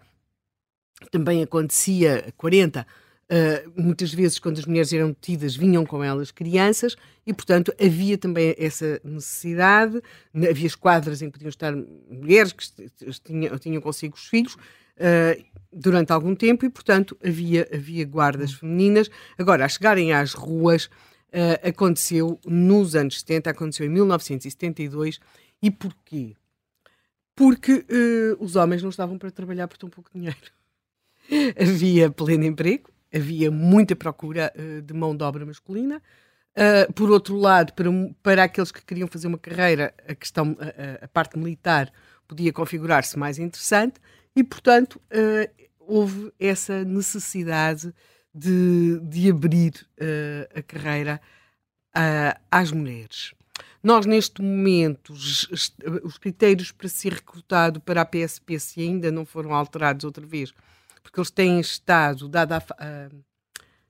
também 1.10 1.42
acontecia 1.42 2.32
40. 2.38 2.86
Uh, 3.28 3.82
muitas 3.82 4.14
vezes, 4.14 4.38
quando 4.38 4.60
as 4.60 4.66
mulheres 4.66 4.94
eram 4.94 5.08
detidas, 5.08 5.56
vinham 5.56 5.84
com 5.84 6.04
elas 6.04 6.30
crianças 6.30 6.96
e, 7.26 7.34
portanto, 7.34 7.74
havia 7.82 8.18
também 8.18 8.56
essa 8.58 9.02
necessidade. 9.04 10.02
Havia 10.34 10.68
esquadras 10.68 11.22
em 11.22 11.28
que 11.28 11.34
podiam 11.34 11.50
estar 11.50 11.74
mulheres 11.76 12.54
que 12.54 12.66
tinham, 13.24 13.58
tinham 13.58 13.82
consigo 13.82 14.16
os 14.16 14.28
filhos. 14.28 14.54
Uh, 14.54 15.44
durante 15.74 16.14
algum 16.14 16.34
tempo 16.34 16.66
e, 16.66 16.70
portanto, 16.70 17.18
havia, 17.26 17.68
havia 17.74 18.06
guardas 18.06 18.54
femininas. 18.54 19.10
Agora, 19.38 19.66
a 19.66 19.70
chegarem 19.70 20.14
às 20.14 20.34
ruas, 20.34 20.86
uh, 20.86 21.68
aconteceu 21.68 22.40
nos 22.46 22.96
anos 22.96 23.20
70, 23.20 23.50
aconteceu 23.50 23.86
em 23.86 23.90
1972. 23.90 25.20
E 25.62 25.72
porquê? 25.72 26.36
Porque 27.36 27.74
uh, 27.74 28.38
os 28.40 28.56
homens 28.56 28.82
não 28.84 28.90
estavam 28.90 29.18
para 29.18 29.32
trabalhar 29.32 29.68
por 29.68 29.78
tão 29.78 29.90
pouco 29.90 30.10
dinheiro. 30.14 30.38
havia 31.60 32.10
pleno 32.10 32.46
emprego, 32.46 32.90
havia 33.16 33.50
muita 33.50 33.96
procura 33.96 34.52
uh, 34.56 34.82
de 34.82 34.94
mão 34.94 35.16
de 35.16 35.24
obra 35.24 35.46
masculina. 35.46 36.02
Uh, 36.56 36.92
por 36.94 37.10
outro 37.10 37.36
lado, 37.38 37.74
para, 37.74 37.90
para 38.22 38.44
aqueles 38.44 38.72
que 38.72 38.84
queriam 38.84 39.08
fazer 39.08 39.28
uma 39.28 39.38
carreira, 39.38 39.94
a 40.08 40.16
questão, 40.16 40.56
a, 40.60 41.06
a 41.06 41.08
parte 41.08 41.38
militar 41.38 41.92
podia 42.28 42.52
configurar-se 42.52 43.18
mais 43.18 43.38
interessante 43.38 44.00
e, 44.36 44.44
portanto, 44.44 45.02
uh, 45.12 45.66
houve 45.80 46.32
essa 46.40 46.84
necessidade 46.84 47.94
de, 48.34 49.00
de 49.02 49.30
abrir 49.30 49.88
a 50.54 50.62
carreira 50.62 51.22
às 52.52 52.70
mulheres. 52.72 53.34
Nós, 53.82 54.06
neste 54.06 54.42
momento, 54.42 55.14
os, 55.14 55.48
os, 56.04 56.18
critérios 56.18 56.72
para 56.72 56.90
ser 56.90 57.14
recrutado 57.14 57.80
para 57.80 58.02
a 58.02 58.06
PSP, 58.06 58.60
se 58.60 58.82
ainda 58.82 59.12
não 59.12 59.26
foram 59.26 59.54
alterados 59.54 60.04
outra 60.04 60.26
vez, 60.26 60.52
porque 61.06 61.20
eles 61.20 61.30
têm 61.30 61.60
estado, 61.60 62.28
dada 62.28 62.58
a, 62.58 63.10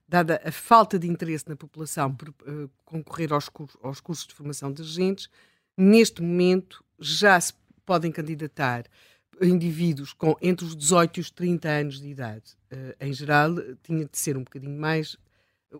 dada 0.05 0.41
a 0.43 0.51
falta 0.51 0.99
de 0.99 1.07
interesse 1.07 1.47
na 1.47 1.55
população 1.55 2.13
por 2.13 2.27
uh, 2.29 2.69
concorrer 2.83 3.31
aos, 3.31 3.49
aos 3.81 4.01
cursos 4.01 4.27
de 4.27 4.33
formação 4.33 4.71
de 4.71 4.81
agentes, 4.81 5.29
neste 5.77 6.21
momento 6.21 6.83
já 6.99 7.39
se 7.39 7.53
podem 7.85 8.11
candidatar 8.11 8.83
indivíduos 9.41 10.11
com 10.11 10.35
entre 10.41 10.65
os 10.65 10.75
18 10.75 11.17
e 11.17 11.21
os 11.21 11.31
30 11.31 11.69
anos 11.69 12.01
de 12.01 12.09
idade. 12.09 12.57
Uh, 12.69 12.93
em 12.99 13.13
geral, 13.13 13.55
tinha 13.81 14.03
de 14.05 14.17
ser 14.17 14.35
um 14.35 14.43
bocadinho 14.43 14.77
mais. 14.77 15.15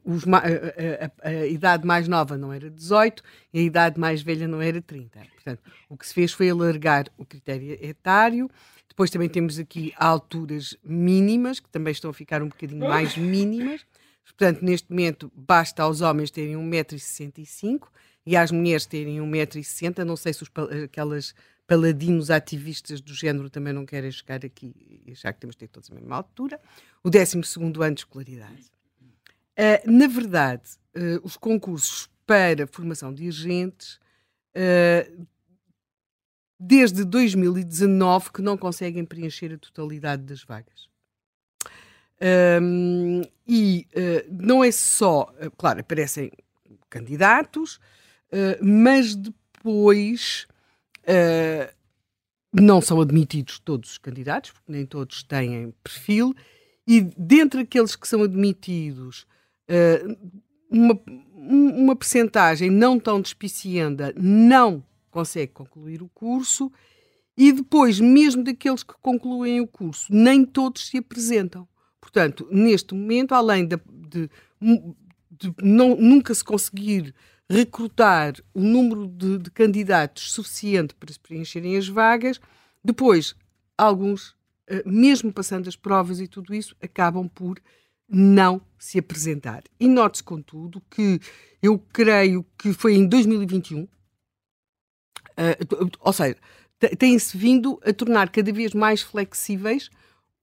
Os, 0.05 0.25
a, 0.27 0.37
a, 0.37 1.27
a, 1.27 1.29
a, 1.29 1.47
idade 1.47 1.85
mais 1.85 2.07
nova 2.07 2.37
não 2.37 2.53
era 2.53 2.69
18 2.69 3.21
e 3.53 3.59
a 3.59 3.61
idade 3.61 3.99
mais 3.99 4.21
velha 4.21 4.47
não 4.47 4.61
era 4.61 4.81
30. 4.81 5.19
Portanto, 5.19 5.61
o 5.89 5.97
que 5.97 6.07
se 6.07 6.13
fez 6.13 6.31
foi 6.31 6.49
alargar 6.49 7.07
o 7.17 7.25
critério 7.25 7.77
etário. 7.81 8.49
Depois 8.87 9.09
também 9.09 9.27
temos 9.27 9.59
aqui 9.59 9.93
alturas 9.97 10.77
mínimas, 10.83 11.59
que 11.59 11.69
também 11.69 11.91
estão 11.91 12.09
a 12.11 12.13
ficar 12.13 12.41
um 12.41 12.47
bocadinho 12.47 12.87
mais 12.87 13.17
mínimas. 13.17 13.85
Portanto, 14.23 14.63
neste 14.63 14.89
momento, 14.89 15.31
basta 15.35 15.83
aos 15.83 16.01
homens 16.01 16.31
terem 16.31 16.55
1,65m 16.55 17.81
e 18.25 18.35
às 18.35 18.51
mulheres 18.51 18.85
terem 18.85 19.19
1,60m. 19.19 20.03
Não 20.03 20.15
sei 20.15 20.33
se 20.33 20.43
os, 20.43 20.51
aquelas 20.83 21.35
paladinos 21.67 22.29
ativistas 22.29 23.01
do 23.01 23.13
género 23.13 23.49
também 23.49 23.73
não 23.73 23.85
querem 23.85 24.11
chegar 24.11 24.45
aqui, 24.45 25.01
já 25.13 25.33
que 25.33 25.39
temos 25.39 25.55
de 25.55 25.59
ter 25.59 25.67
todos 25.67 25.91
a 25.91 25.95
mesma 25.95 26.15
altura. 26.15 26.59
O 27.03 27.09
12 27.09 27.37
ano 27.81 27.95
de 27.95 28.01
escolaridade. 28.01 28.71
Uh, 29.57 29.91
na 29.91 30.07
verdade, 30.07 30.63
uh, 30.95 31.19
os 31.23 31.37
concursos 31.37 32.09
para 32.25 32.67
formação 32.67 33.13
de 33.13 33.27
agentes, 33.27 33.99
uh, 34.55 35.25
desde 36.59 37.03
2019, 37.03 38.31
que 38.31 38.41
não 38.41 38.57
conseguem 38.57 39.05
preencher 39.05 39.53
a 39.53 39.57
totalidade 39.57 40.23
das 40.23 40.43
vagas. 40.43 40.89
Um, 42.61 43.21
e 43.47 43.87
não 44.29 44.63
é 44.63 44.71
só, 44.71 45.33
claro, 45.57 45.81
aparecem 45.81 46.31
candidatos, 46.89 47.79
mas 48.61 49.15
depois 49.15 50.47
Uh, 51.05 51.71
não 52.51 52.81
são 52.81 52.99
admitidos 52.99 53.59
todos 53.59 53.91
os 53.91 53.97
candidatos, 53.97 54.51
porque 54.51 54.71
nem 54.71 54.85
todos 54.85 55.23
têm 55.23 55.73
perfil, 55.83 56.33
e 56.87 57.01
dentre 57.01 57.61
aqueles 57.61 57.95
que 57.95 58.07
são 58.07 58.23
admitidos, 58.23 59.27
uh, 59.69 60.33
uma, 60.69 60.99
uma 61.35 61.95
percentagem 61.95 62.71
não 62.71 62.99
tão 62.99 63.21
despicienda 63.21 64.13
não 64.17 64.83
consegue 65.15 65.53
concluir 65.53 66.03
o 66.03 66.09
curso, 66.09 66.69
e 67.37 67.53
depois, 67.53 68.01
mesmo 68.01 68.43
daqueles 68.43 68.83
que 68.83 68.93
concluem 69.01 69.61
o 69.61 69.67
curso, 69.67 70.13
nem 70.13 70.45
todos 70.45 70.87
se 70.87 70.97
apresentam. 70.97 71.65
Portanto, 72.01 72.45
neste 72.51 72.93
momento, 72.93 73.33
além 73.33 73.65
de, 73.65 73.77
de, 74.09 74.29
de 75.31 75.53
não, 75.63 75.95
nunca 75.95 76.33
se 76.33 76.43
conseguir 76.43 77.15
recrutar 77.49 78.33
o 78.53 78.59
número 78.59 79.07
de, 79.07 79.37
de 79.37 79.51
candidatos 79.51 80.33
suficiente 80.33 80.93
para 80.95 81.13
se 81.13 81.19
preencherem 81.19 81.77
as 81.77 81.87
vagas. 81.87 82.41
Depois, 82.83 83.35
alguns, 83.77 84.35
eh, 84.67 84.83
mesmo 84.85 85.31
passando 85.31 85.69
as 85.69 85.77
provas 85.77 86.19
e 86.19 86.27
tudo 86.27 86.53
isso, 86.53 86.75
acabam 86.81 87.29
por 87.29 87.57
não 88.07 88.61
se 88.77 88.99
apresentar. 88.99 89.63
E 89.79 89.87
note-se, 89.87 90.23
contudo, 90.23 90.81
que 90.89 91.21
eu 91.61 91.79
creio 91.93 92.45
que 92.57 92.73
foi 92.73 92.95
em 92.95 93.07
2021, 93.07 93.87
uh, 95.37 95.89
ou 95.99 96.13
seja, 96.13 96.37
têm-se 96.97 97.37
vindo 97.37 97.79
a 97.85 97.93
tornar 97.93 98.29
cada 98.29 98.51
vez 98.51 98.73
mais 98.73 99.01
flexíveis 99.01 99.89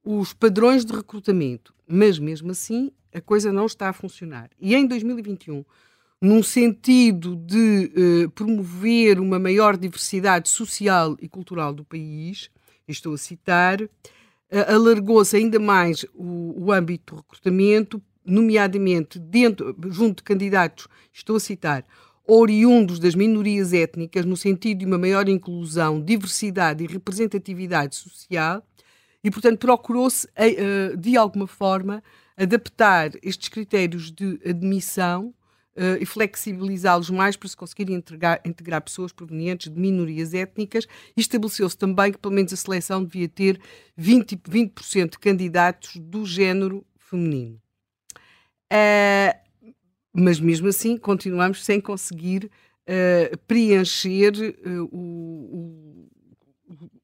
os 0.05 0.33
padrões 0.33 0.85
de 0.85 0.93
recrutamento, 0.93 1.75
mas 1.87 2.19
mesmo 2.19 2.51
assim 2.51 2.91
a 3.15 3.21
coisa 3.21 3.53
não 3.53 3.67
está 3.67 3.89
a 3.89 3.93
funcionar. 3.93 4.51
E 4.59 4.75
em 4.75 4.87
2021, 4.87 5.65
num 6.21 6.43
sentido 6.43 7.37
de 7.37 7.93
uh, 8.25 8.31
promover 8.31 9.21
uma 9.21 9.39
maior 9.39 9.77
diversidade 9.77 10.49
social 10.49 11.17
e 11.21 11.29
cultural 11.29 11.75
do 11.75 11.85
país, 11.85 12.51
estou 12.89 13.15
a 13.15 13.19
citar, 13.19 13.83
uh, 13.83 13.89
alargou-se 14.69 15.37
ainda 15.37 15.59
mais 15.59 16.05
o, 16.15 16.65
o 16.65 16.73
âmbito 16.73 17.15
do 17.15 17.21
recrutamento, 17.21 18.03
nomeadamente 18.25 19.19
dentro, 19.19 19.77
junto 19.91 20.19
de 20.19 20.23
candidatos, 20.23 20.87
estou 21.13 21.37
a 21.37 21.41
citar, 21.41 21.85
oriundos 22.27 22.99
das 22.99 23.15
minorias 23.15 23.73
étnicas, 23.73 24.25
no 24.25 24.37
sentido 24.37 24.79
de 24.79 24.87
uma 24.87 24.99
maior 24.99 25.29
inclusão, 25.29 26.01
diversidade 26.01 26.85
e 26.85 26.87
representatividade 26.87 27.97
social, 27.97 28.65
e, 29.25 29.31
portanto, 29.31 29.59
procurou-se, 29.59 30.29
eh, 30.35 30.97
de 30.97 31.17
alguma 31.17 31.47
forma, 31.47 32.03
adaptar 32.37 33.11
estes 33.23 33.49
critérios 33.49 34.11
de 34.11 34.41
admissão 34.45 35.35
Uh, 35.75 35.97
e 36.03 36.05
flexibilizá-los 36.05 37.09
mais 37.09 37.35
para 37.35 37.49
se 37.49 37.57
conseguir 37.57 37.91
integrar, 37.91 38.43
integrar, 38.45 38.83
pessoas 38.83 39.11
provenientes 39.11 39.73
de 39.73 39.81
minorias 39.81 40.35
étnicas 40.35 40.87
e 41.17 41.21
estabeleceu-se 41.23 41.79
também 41.79 42.13
que 42.13 42.19
pelo 42.19 42.35
menos 42.35 42.53
a 42.53 42.57
seleção 42.57 43.03
devia 43.03 43.27
ter 43.27 43.59
20%, 43.99 44.43
20 44.47 45.11
de 45.13 45.19
candidatos 45.19 45.97
do 45.97 46.27
género 46.27 46.85
feminino. 46.99 47.59
Uh, 48.71 49.42
mas 50.13 50.39
mesmo 50.39 50.69
assim 50.69 50.97
continuamos 50.97 51.65
sem 51.65 51.81
conseguir 51.81 52.51
uh, 52.87 53.39
preencher 53.47 54.33
o, 54.93 54.97
o, 54.97 56.09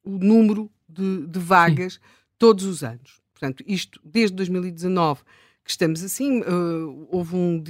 o, 0.05 0.19
número 0.19 0.71
de, 0.89 1.27
de 1.27 1.39
vagas 1.39 1.95
Sim. 1.95 2.01
todos 2.39 2.65
os 2.65 2.83
anos. 2.83 3.21
Portanto, 3.33 3.65
isto 3.67 4.01
desde 4.05 4.37
2019 4.37 5.23
que 5.65 5.71
estamos 5.71 6.03
assim, 6.03 6.41
uh, 6.41 7.09
houve 7.11 7.37
um, 7.37 7.63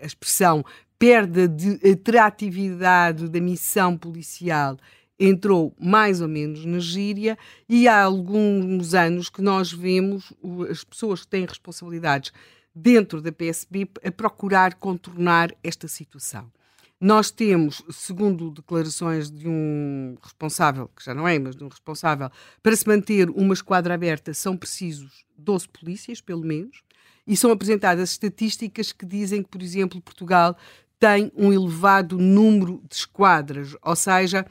a 0.00 0.06
expressão 0.06 0.64
perda 0.98 1.46
de 1.46 1.78
atratividade 1.90 3.28
da 3.28 3.40
missão 3.40 3.96
policial 3.96 4.76
entrou 5.18 5.74
mais 5.80 6.20
ou 6.20 6.28
menos 6.28 6.64
na 6.64 6.78
gíria 6.78 7.38
e 7.68 7.88
há 7.88 8.02
alguns 8.02 8.94
anos 8.94 9.30
que 9.30 9.40
nós 9.40 9.72
vemos 9.72 10.32
as 10.70 10.84
pessoas 10.84 11.22
que 11.22 11.28
têm 11.28 11.46
responsabilidades 11.46 12.32
dentro 12.78 13.22
da 13.22 13.32
PSB 13.32 13.88
a 14.04 14.12
procurar 14.12 14.74
contornar 14.74 15.50
esta 15.64 15.88
situação. 15.88 16.52
Nós 17.00 17.30
temos, 17.30 17.82
segundo 17.90 18.50
declarações 18.50 19.30
de 19.30 19.48
um 19.48 20.16
responsável, 20.22 20.90
que 20.94 21.02
já 21.02 21.14
não 21.14 21.26
é, 21.26 21.38
mas 21.38 21.56
de 21.56 21.64
um 21.64 21.68
responsável, 21.68 22.30
para 22.62 22.76
se 22.76 22.86
manter 22.86 23.30
uma 23.30 23.54
esquadra 23.54 23.94
aberta 23.94 24.34
são 24.34 24.56
precisos 24.56 25.24
12 25.38 25.68
polícias, 25.70 26.20
pelo 26.20 26.42
menos, 26.42 26.82
e 27.26 27.34
são 27.34 27.50
apresentadas 27.50 28.12
estatísticas 28.12 28.92
que 28.92 29.06
dizem 29.06 29.42
que, 29.42 29.48
por 29.48 29.62
exemplo, 29.62 30.00
Portugal 30.00 30.56
tem 30.98 31.32
um 31.34 31.52
elevado 31.52 32.18
número 32.18 32.82
de 32.88 32.96
esquadras, 32.96 33.74
ou 33.82 33.96
seja, 33.96 34.46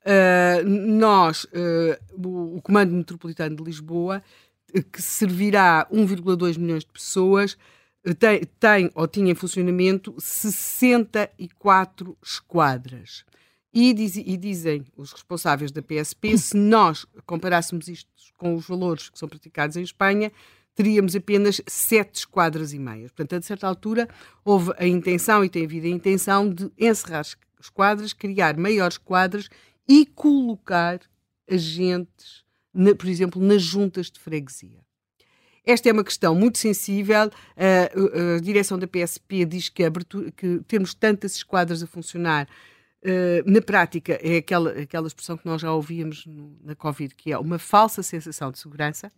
uh, 0.00 0.68
nós, 0.68 1.46
o, 2.12 2.56
o 2.56 2.62
Comando 2.62 2.92
Metropolitano 2.92 3.56
de 3.56 3.62
Lisboa, 3.62 4.22
que 4.92 5.02
servirá 5.02 5.86
1,2 5.92 6.58
milhões 6.58 6.84
de 6.84 6.90
pessoas, 6.90 7.56
tem, 8.18 8.42
tem 8.58 8.90
ou 8.94 9.06
tinha 9.06 9.32
em 9.32 9.34
funcionamento 9.34 10.14
64 10.18 12.16
esquadras. 12.22 13.24
E, 13.72 13.92
diz, 13.92 14.16
e, 14.16 14.36
dizem 14.36 14.84
os 14.96 15.12
responsáveis 15.12 15.70
da 15.70 15.80
PSP, 15.80 16.36
se 16.36 16.56
nós 16.56 17.06
comparássemos 17.24 17.86
isto 17.86 18.10
com 18.36 18.56
os 18.56 18.66
valores 18.66 19.08
que 19.08 19.18
são 19.18 19.28
praticados 19.28 19.76
em 19.76 19.82
Espanha, 19.82 20.32
teríamos 20.74 21.14
apenas 21.14 21.60
sete 21.68 22.20
esquadras 22.20 22.72
e 22.72 22.78
meias. 22.78 23.12
Portanto, 23.12 23.40
a 23.40 23.46
certa 23.46 23.68
altura, 23.68 24.08
houve 24.44 24.72
a 24.76 24.86
intenção, 24.86 25.44
e 25.44 25.48
tem 25.48 25.64
havido 25.64 25.86
a 25.86 25.90
intenção, 25.90 26.52
de 26.52 26.70
encerrar 26.78 27.24
esquadras, 27.60 28.12
criar 28.12 28.56
maiores 28.56 28.94
esquadras 28.94 29.48
e 29.86 30.06
colocar 30.06 31.00
agentes, 31.48 32.39
na, 32.72 32.94
por 32.94 33.08
exemplo, 33.08 33.42
nas 33.42 33.62
juntas 33.62 34.10
de 34.10 34.18
freguesia. 34.18 34.80
Esta 35.64 35.88
é 35.88 35.92
uma 35.92 36.04
questão 36.04 36.34
muito 36.34 36.58
sensível. 36.58 37.30
A, 37.56 38.40
direção 38.40 38.78
da 38.78 38.86
PSP 38.86 39.44
diz 39.44 39.68
que, 39.68 39.84
abertura, 39.84 40.30
que 40.32 40.60
termos 40.66 40.94
tantas 40.94 41.36
esquadras 41.36 41.82
a 41.82 41.86
funcionar 41.86 42.48
Uh, 43.02 43.50
na 43.50 43.62
prática, 43.62 44.18
é 44.22 44.36
aquela, 44.36 44.72
aquela 44.72 45.06
expressão 45.06 45.34
que 45.34 45.46
nós 45.46 45.62
já 45.62 45.72
ouvíamos 45.72 46.26
na 46.62 46.74
Covid, 46.74 47.14
que 47.14 47.32
é 47.32 47.38
uma 47.38 47.58
falsa 47.58 48.02
sensação 48.02 48.52
de 48.52 48.58
segurança, 48.58 49.10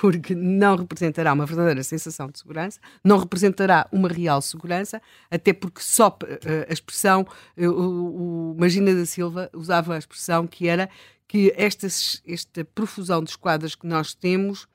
porque 0.00 0.34
não 0.34 0.74
representará 0.74 1.32
uma 1.32 1.46
verdadeira 1.46 1.84
sensação 1.84 2.28
de 2.28 2.40
segurança, 2.40 2.80
não 3.04 3.16
representará 3.16 3.86
uma 3.92 4.08
real 4.08 4.42
segurança, 4.42 5.00
até 5.30 5.52
porque 5.52 5.80
só 5.80 6.08
uh, 6.08 6.16
a 6.68 6.72
expressão, 6.72 7.24
o, 7.56 8.52
o 8.52 8.56
Magina 8.58 8.92
da 8.92 9.06
Silva 9.06 9.48
usava 9.52 9.94
a 9.94 9.98
expressão 9.98 10.44
que 10.48 10.66
era 10.66 10.90
que 11.30 11.54
estas, 11.56 12.20
esta 12.26 12.64
profusão 12.64 13.22
de 13.22 13.30
esquadras 13.30 13.76
que 13.76 13.86
nós 13.86 14.14
temos 14.14 14.66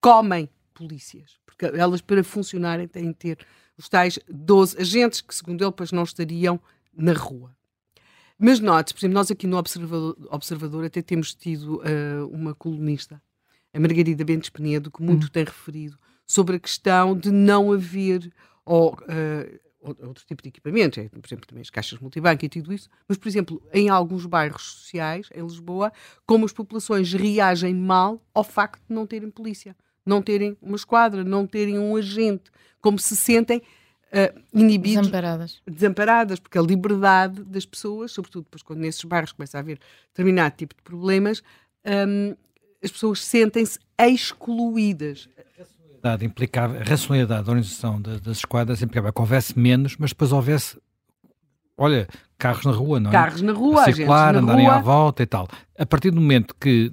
comem 0.00 0.48
polícias, 0.72 1.38
porque 1.44 1.66
elas 1.66 2.00
para 2.00 2.24
funcionarem 2.24 2.88
têm 2.88 3.08
de 3.08 3.14
ter 3.14 3.46
os 3.76 3.90
tais 3.90 4.18
12 4.26 4.80
agentes 4.80 5.20
que, 5.20 5.34
segundo 5.34 5.62
ele, 5.62 5.70
depois 5.70 5.92
não 5.92 6.04
estariam 6.04 6.58
na 6.96 7.12
rua. 7.12 7.54
Mas 8.38 8.58
note, 8.58 8.94
por 8.94 9.00
exemplo, 9.00 9.16
nós 9.16 9.30
aqui 9.30 9.46
no 9.46 9.58
Observador, 9.58 10.16
Observador 10.30 10.86
até 10.86 11.02
temos 11.02 11.34
tido 11.34 11.82
uh, 11.82 12.26
uma 12.32 12.54
colunista, 12.54 13.20
a 13.74 13.78
Margarida 13.78 14.24
Bentes 14.24 14.48
Penedo, 14.48 14.90
que 14.90 15.02
muito 15.02 15.26
hum. 15.26 15.30
tem 15.30 15.44
referido 15.44 15.98
sobre 16.26 16.56
a 16.56 16.58
questão 16.58 17.14
de 17.14 17.30
não 17.30 17.70
haver 17.70 18.32
ou, 18.64 18.94
uh, 18.94 19.60
outro 19.88 20.24
tipo 20.26 20.42
de 20.42 20.48
equipamento, 20.48 21.00
é, 21.00 21.08
por 21.08 21.26
exemplo, 21.26 21.46
também 21.46 21.62
as 21.62 21.70
caixas 21.70 21.98
multibanco 21.98 22.44
e 22.44 22.48
tudo 22.48 22.72
isso, 22.72 22.88
mas, 23.06 23.18
por 23.18 23.28
exemplo, 23.28 23.62
em 23.72 23.88
alguns 23.88 24.26
bairros 24.26 24.62
sociais, 24.62 25.28
em 25.34 25.42
Lisboa, 25.42 25.92
como 26.26 26.44
as 26.44 26.52
populações 26.52 27.12
reagem 27.12 27.74
mal 27.74 28.22
ao 28.32 28.44
facto 28.44 28.82
de 28.88 28.94
não 28.94 29.06
terem 29.06 29.30
polícia 29.30 29.76
não 30.08 30.22
terem 30.22 30.56
uma 30.62 30.76
esquadra, 30.76 31.22
não 31.22 31.46
terem 31.46 31.78
um 31.78 31.94
agente, 31.94 32.50
como 32.80 32.98
se 32.98 33.14
sentem 33.14 33.58
uh, 33.58 34.40
inibidos. 34.52 35.02
Desamparadas. 35.02 35.62
Desamparadas, 35.66 36.40
porque 36.40 36.58
a 36.58 36.62
liberdade 36.62 37.44
das 37.44 37.66
pessoas, 37.66 38.10
sobretudo 38.12 38.44
depois 38.44 38.62
quando 38.62 38.80
nesses 38.80 39.04
bairros 39.04 39.32
começa 39.32 39.58
a 39.58 39.60
haver 39.60 39.78
determinado 40.08 40.56
tipo 40.56 40.74
de 40.74 40.82
problemas, 40.82 41.42
um, 41.84 42.34
as 42.82 42.90
pessoas 42.90 43.22
sentem-se 43.22 43.78
excluídas. 43.98 45.28
A 46.02 46.24
implicava, 46.24 46.78
a 46.78 46.84
racionalidade 46.84 47.44
da 47.44 47.50
organização 47.50 48.00
das, 48.00 48.20
das 48.20 48.38
esquadras 48.38 48.82
implicava 48.82 49.12
que 49.12 49.20
houvesse 49.20 49.58
menos, 49.58 49.96
mas 49.98 50.10
depois 50.10 50.32
houvesse 50.32 50.78
olha, 51.78 52.08
carros 52.36 52.64
na 52.64 52.72
rua, 52.72 52.98
não 52.98 53.10
é? 53.10 53.12
Carros 53.12 53.40
na 53.40 53.52
rua, 53.52 53.84
circular, 53.84 54.36
andarem 54.36 54.66
rua. 54.66 54.74
à 54.76 54.80
volta 54.80 55.22
e 55.22 55.26
tal. 55.26 55.48
A 55.78 55.86
partir 55.86 56.10
do 56.10 56.20
momento 56.20 56.54
que 56.60 56.92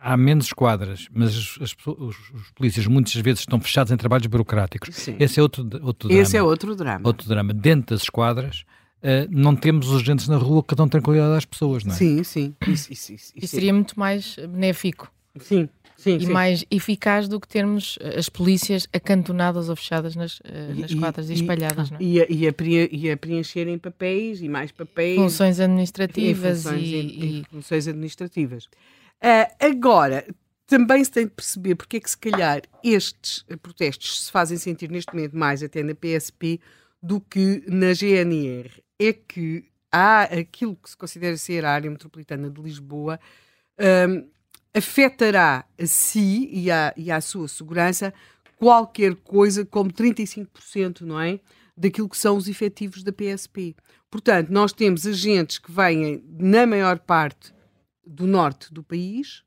há 0.00 0.16
menos 0.16 0.46
esquadras, 0.46 1.06
mas 1.14 1.30
as, 1.30 1.58
as, 1.62 1.76
os, 1.86 2.16
os, 2.16 2.50
polícias 2.54 2.86
muitas 2.86 3.14
vezes 3.14 3.40
estão 3.40 3.60
fechados 3.60 3.92
em 3.92 3.96
trabalhos 3.96 4.26
burocráticos. 4.26 4.94
Sim. 4.96 5.16
Esse 5.20 5.38
é 5.38 5.42
outro, 5.42 5.62
outro 5.82 6.08
drama. 6.08 6.22
Esse 6.22 6.36
é 6.36 6.42
outro 6.42 6.74
drama. 6.74 7.00
Outro 7.04 7.28
drama. 7.28 7.52
Dentro 7.52 7.94
das 7.94 8.02
esquadras, 8.02 8.64
uh, 9.02 9.28
não 9.30 9.54
temos 9.54 9.88
os 9.88 10.02
agentes 10.02 10.26
na 10.26 10.36
rua 10.36 10.64
que 10.64 10.74
dão 10.74 10.88
tranquilidade 10.88 11.36
às 11.36 11.44
pessoas, 11.44 11.84
não 11.84 11.92
é? 11.92 11.96
Sim, 11.96 12.24
sim. 12.24 12.54
Isso, 12.66 12.92
isso, 12.92 13.12
isso, 13.12 13.32
isso 13.36 13.54
seria 13.54 13.72
muito 13.72 13.98
mais 13.98 14.36
benéfico. 14.36 15.12
Sim. 15.38 15.68
Sim, 16.02 16.16
e 16.16 16.26
sim. 16.26 16.32
mais 16.32 16.64
eficaz 16.68 17.28
do 17.28 17.38
que 17.38 17.46
termos 17.46 17.96
eh, 18.00 18.18
as 18.18 18.28
polícias 18.28 18.88
acantonadas 18.92 19.68
ou 19.68 19.76
fechadas 19.76 20.16
nas, 20.16 20.40
uh, 20.40 20.74
nas 20.76 20.92
quadras 20.92 21.30
e, 21.30 21.32
e 21.32 21.36
espalhadas. 21.36 21.88
E, 21.88 21.92
não 21.92 21.98
é? 21.98 22.02
e, 22.02 22.20
a, 22.20 22.26
e, 22.28 22.48
a, 22.48 22.88
e 22.90 23.10
a 23.12 23.16
preencherem 23.16 23.78
papéis 23.78 24.42
e 24.42 24.48
mais 24.48 24.72
papéis. 24.72 25.14
Funções 25.14 25.60
administrativas. 25.60 26.64
Funções, 26.64 26.82
e, 26.82 27.44
funções 27.48 27.86
administrativas. 27.86 28.64
Uh, 28.64 29.46
agora, 29.60 30.26
também 30.66 31.04
se 31.04 31.10
tem 31.12 31.24
de 31.26 31.30
perceber 31.30 31.76
porque 31.76 31.98
é 31.98 32.00
que, 32.00 32.10
se 32.10 32.18
calhar, 32.18 32.62
estes 32.82 33.44
protestos 33.62 34.24
se 34.24 34.32
fazem 34.32 34.58
sentir 34.58 34.90
neste 34.90 35.14
momento 35.14 35.36
mais 35.36 35.62
até 35.62 35.84
na 35.84 35.94
PSP 35.94 36.58
do 37.00 37.20
que 37.20 37.62
na 37.68 37.94
GNR. 37.94 38.70
É 38.98 39.12
que 39.12 39.66
há 39.92 40.22
aquilo 40.22 40.74
que 40.74 40.90
se 40.90 40.96
considera 40.96 41.36
ser 41.36 41.64
a 41.64 41.70
área 41.70 41.88
metropolitana 41.88 42.50
de 42.50 42.60
Lisboa, 42.60 43.20
um, 44.08 44.26
afetará 44.74 45.64
a 45.78 45.86
si 45.86 46.48
e 46.52 46.70
à, 46.70 46.92
e 46.96 47.10
à 47.10 47.20
sua 47.20 47.48
segurança 47.48 48.12
qualquer 48.56 49.14
coisa 49.16 49.64
como 49.66 49.92
35%, 49.92 51.00
não 51.00 51.20
é? 51.20 51.40
Daquilo 51.76 52.08
que 52.08 52.16
são 52.16 52.36
os 52.36 52.48
efetivos 52.48 53.02
da 53.02 53.12
PSP. 53.12 53.74
Portanto, 54.10 54.50
nós 54.50 54.72
temos 54.72 55.06
agentes 55.06 55.58
que 55.58 55.72
vêm, 55.72 56.22
na 56.38 56.66
maior 56.66 56.98
parte, 56.98 57.52
do 58.06 58.26
norte 58.26 58.72
do 58.72 58.82
país, 58.82 59.42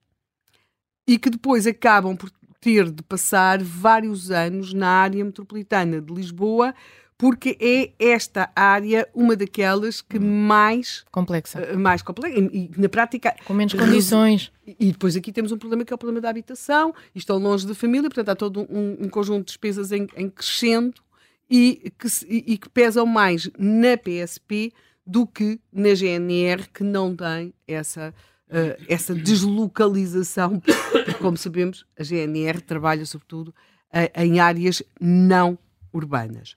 e 1.08 1.18
que 1.18 1.30
depois 1.30 1.68
acabam 1.68 2.16
por 2.16 2.32
ter 2.60 2.90
de 2.90 3.04
passar 3.04 3.62
vários 3.62 4.32
anos 4.32 4.74
na 4.74 4.90
área 4.90 5.24
metropolitana 5.24 6.02
de 6.02 6.12
Lisboa, 6.12 6.74
porque 7.18 7.58
é 7.60 7.94
esta 7.98 8.52
área 8.56 9.08
uma 9.14 9.36
daquelas 9.36 10.02
que 10.02 10.20
mais 10.20 11.06
complexa, 11.12 11.74
uh, 11.74 11.80
mais 11.80 12.02
complexa 12.02 12.38
e, 12.38 12.72
e, 12.76 12.80
na 12.80 12.90
prática 12.90 13.36
com 13.46 13.54
menos 13.54 13.74
condições. 13.74 14.52
E, 14.66 14.92
depois 14.92 15.16
aqui 15.16 15.32
temos 15.32 15.52
um 15.52 15.58
problema 15.58 15.86
que 15.86 15.94
é 15.94 15.96
o 15.96 15.98
problema 15.98 16.22
da 16.22 16.30
habitação, 16.30 16.94
e 17.14 17.20
estão 17.20 17.38
longe 17.38 17.66
da 17.66 17.76
família, 17.76 18.10
portanto 18.10 18.30
há 18.30 18.36
todo 18.36 18.62
um, 18.62 18.98
um 19.06 19.10
conjunto 19.10 19.40
de 19.40 19.46
despesas 19.46 19.92
em, 19.92 20.08
em 20.16 20.30
crescendo 20.30 21.02
e 21.50 21.92
que, 21.98 22.08
e 22.28 22.58
que 22.58 22.70
pesam 22.70 23.06
mais 23.06 23.50
na 23.58 23.96
PSP 23.98 24.74
do 25.06 25.28
que 25.28 25.60
na 25.72 25.94
GNR, 25.94 26.68
que 26.74 26.84
não 26.84 27.16
tem 27.16 27.54
essa 27.68 28.14
uh, 28.50 28.84
essa 28.88 29.14
deslocalização, 29.14 30.60
porque, 30.60 31.14
como 31.16 31.38
sabemos, 31.38 31.86
a 31.98 32.04
GNR 32.04 32.62
trabalha 32.62 33.06
sobretudo 33.06 33.50
uh, 33.50 34.22
em 34.22 34.40
áreas 34.40 34.84
não 35.00 35.58
urbanas. 35.94 36.56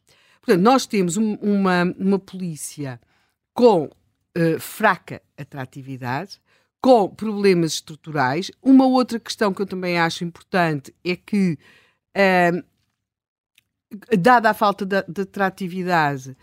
Portanto, 0.48 0.64
nós 0.64 0.86
temos 0.86 1.18
um, 1.18 1.34
uma, 1.34 1.94
uma 1.98 2.18
polícia 2.18 2.98
com 3.52 3.84
uh, 3.84 4.58
fraca 4.58 5.20
atratividade, 5.36 6.40
com 6.80 7.06
problemas 7.06 7.72
estruturais. 7.74 8.50
Uma 8.62 8.86
outra 8.86 9.20
questão 9.20 9.52
que 9.52 9.60
eu 9.60 9.66
também 9.66 9.98
acho 9.98 10.24
importante 10.24 10.94
é 11.04 11.16
que, 11.16 11.58
dada 14.18 14.48
a 14.48 14.54
falta 14.54 14.86
de, 14.86 15.02
de 15.06 15.20
atratividade, 15.20 16.34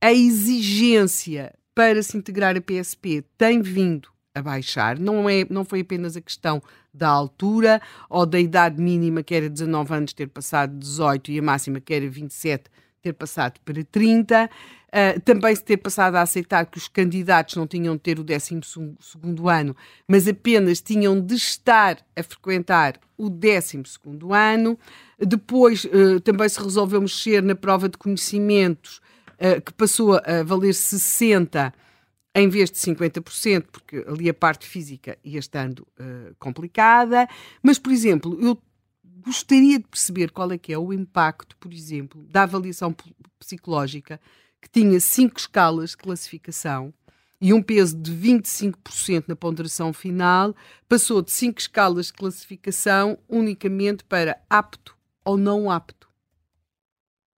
a 0.00 0.10
exigência 0.10 1.52
para 1.74 2.02
se 2.02 2.16
integrar 2.16 2.56
a 2.56 2.62
PSP 2.62 3.26
tem 3.36 3.60
vindo 3.60 4.08
a 4.34 4.40
baixar. 4.40 4.98
Não, 4.98 5.28
é, 5.28 5.44
não 5.50 5.66
foi 5.66 5.80
apenas 5.80 6.16
a 6.16 6.22
questão 6.22 6.62
da 6.94 7.10
altura 7.10 7.82
ou 8.08 8.24
da 8.24 8.40
idade 8.40 8.80
mínima, 8.80 9.22
que 9.22 9.34
era 9.34 9.50
19 9.50 9.92
anos, 9.92 10.12
ter 10.14 10.28
passado 10.28 10.78
18 10.78 11.30
e 11.30 11.38
a 11.38 11.42
máxima, 11.42 11.78
que 11.78 11.92
era 11.92 12.08
27, 12.08 12.70
ter 13.02 13.12
passado 13.12 13.58
para 13.64 13.82
30. 13.84 14.44
Uh, 14.44 14.48
ah, 14.92 15.20
também 15.24 15.54
se 15.54 15.62
ter 15.62 15.76
passado 15.76 16.16
a 16.16 16.22
aceitar 16.22 16.66
que 16.66 16.76
os 16.76 16.88
candidatos 16.88 17.54
não 17.54 17.66
tinham 17.66 17.94
de 17.94 18.00
ter 18.00 18.18
o 18.18 18.24
12 18.24 18.60
ano, 19.48 19.76
mas 20.06 20.26
apenas 20.26 20.80
tinham 20.80 21.20
de 21.20 21.34
estar 21.34 21.98
a 22.16 22.22
frequentar 22.22 22.98
o 23.16 23.30
12 23.30 23.82
ano. 24.32 24.78
Depois 25.18 25.84
uh, 25.84 26.20
também 26.20 26.48
se 26.48 26.60
resolveu 26.60 27.00
mexer 27.00 27.42
na 27.42 27.54
prova 27.54 27.88
de 27.88 27.96
conhecimentos, 27.96 29.00
uh, 29.34 29.60
que 29.60 29.72
passou 29.72 30.14
a 30.14 30.42
valer 30.44 30.74
60 30.74 31.72
em 32.34 32.48
vez 32.48 32.70
de 32.70 32.78
50%, 32.78 33.64
porque 33.72 34.04
ali 34.06 34.28
a 34.28 34.34
parte 34.34 34.66
física 34.66 35.18
ia 35.24 35.40
estando 35.40 35.84
complicada. 36.38 37.28
Mas, 37.60 37.76
por 37.76 37.90
exemplo, 37.90 38.38
eu 38.40 38.56
gostaria 39.20 39.78
de 39.78 39.86
perceber 39.86 40.30
qual 40.30 40.50
é 40.52 40.58
que 40.58 40.72
é 40.72 40.78
o 40.78 40.92
impacto, 40.92 41.56
por 41.56 41.72
exemplo, 41.72 42.22
da 42.24 42.42
avaliação 42.42 42.94
psicológica, 43.38 44.20
que 44.60 44.68
tinha 44.68 45.00
cinco 45.00 45.38
escalas 45.38 45.90
de 45.90 45.96
classificação 45.96 46.92
e 47.40 47.54
um 47.54 47.62
peso 47.62 47.96
de 47.96 48.12
25% 48.12 49.24
na 49.26 49.34
ponderação 49.34 49.92
final, 49.92 50.54
passou 50.86 51.22
de 51.22 51.30
cinco 51.30 51.58
escalas 51.58 52.06
de 52.06 52.12
classificação 52.12 53.18
unicamente 53.28 54.04
para 54.04 54.38
apto 54.48 54.94
ou 55.24 55.38
não 55.38 55.70
apto. 55.70 56.08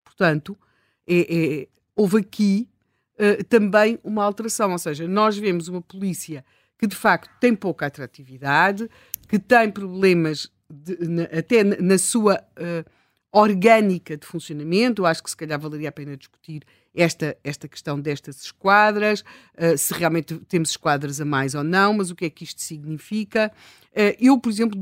Portanto, 0.04 0.58
é, 1.06 1.20
é, 1.62 1.68
houve 1.94 2.18
aqui 2.18 2.68
uh, 3.14 3.44
também 3.44 3.98
uma 4.02 4.24
alteração. 4.24 4.72
Ou 4.72 4.78
seja, 4.78 5.06
nós 5.06 5.36
vemos 5.38 5.68
uma 5.68 5.80
polícia 5.80 6.44
que 6.78 6.86
de 6.86 6.96
facto 6.96 7.30
tem 7.38 7.54
pouca 7.54 7.86
atratividade, 7.86 8.90
que 9.28 9.38
tem 9.38 9.70
problemas 9.70 10.51
de, 10.72 10.96
na, 11.06 11.24
até 11.24 11.62
na, 11.62 11.76
na 11.76 11.98
sua 11.98 12.42
uh, 12.58 12.90
orgânica 13.30 14.16
de 14.16 14.26
funcionamento. 14.26 15.04
Acho 15.04 15.22
que 15.22 15.30
se 15.30 15.36
calhar 15.36 15.60
valeria 15.60 15.90
a 15.90 15.92
pena 15.92 16.16
discutir 16.16 16.64
esta, 16.94 17.36
esta 17.44 17.68
questão 17.68 18.00
destas 18.00 18.42
esquadras, 18.42 19.20
uh, 19.20 19.76
se 19.76 19.92
realmente 19.94 20.38
temos 20.48 20.70
esquadras 20.70 21.20
a 21.20 21.24
mais 21.24 21.54
ou 21.54 21.62
não, 21.62 21.94
mas 21.94 22.10
o 22.10 22.14
que 22.14 22.24
é 22.24 22.30
que 22.30 22.44
isto 22.44 22.60
significa. 22.60 23.52
Uh, 23.90 24.16
eu, 24.18 24.38
por 24.38 24.50
exemplo, 24.50 24.78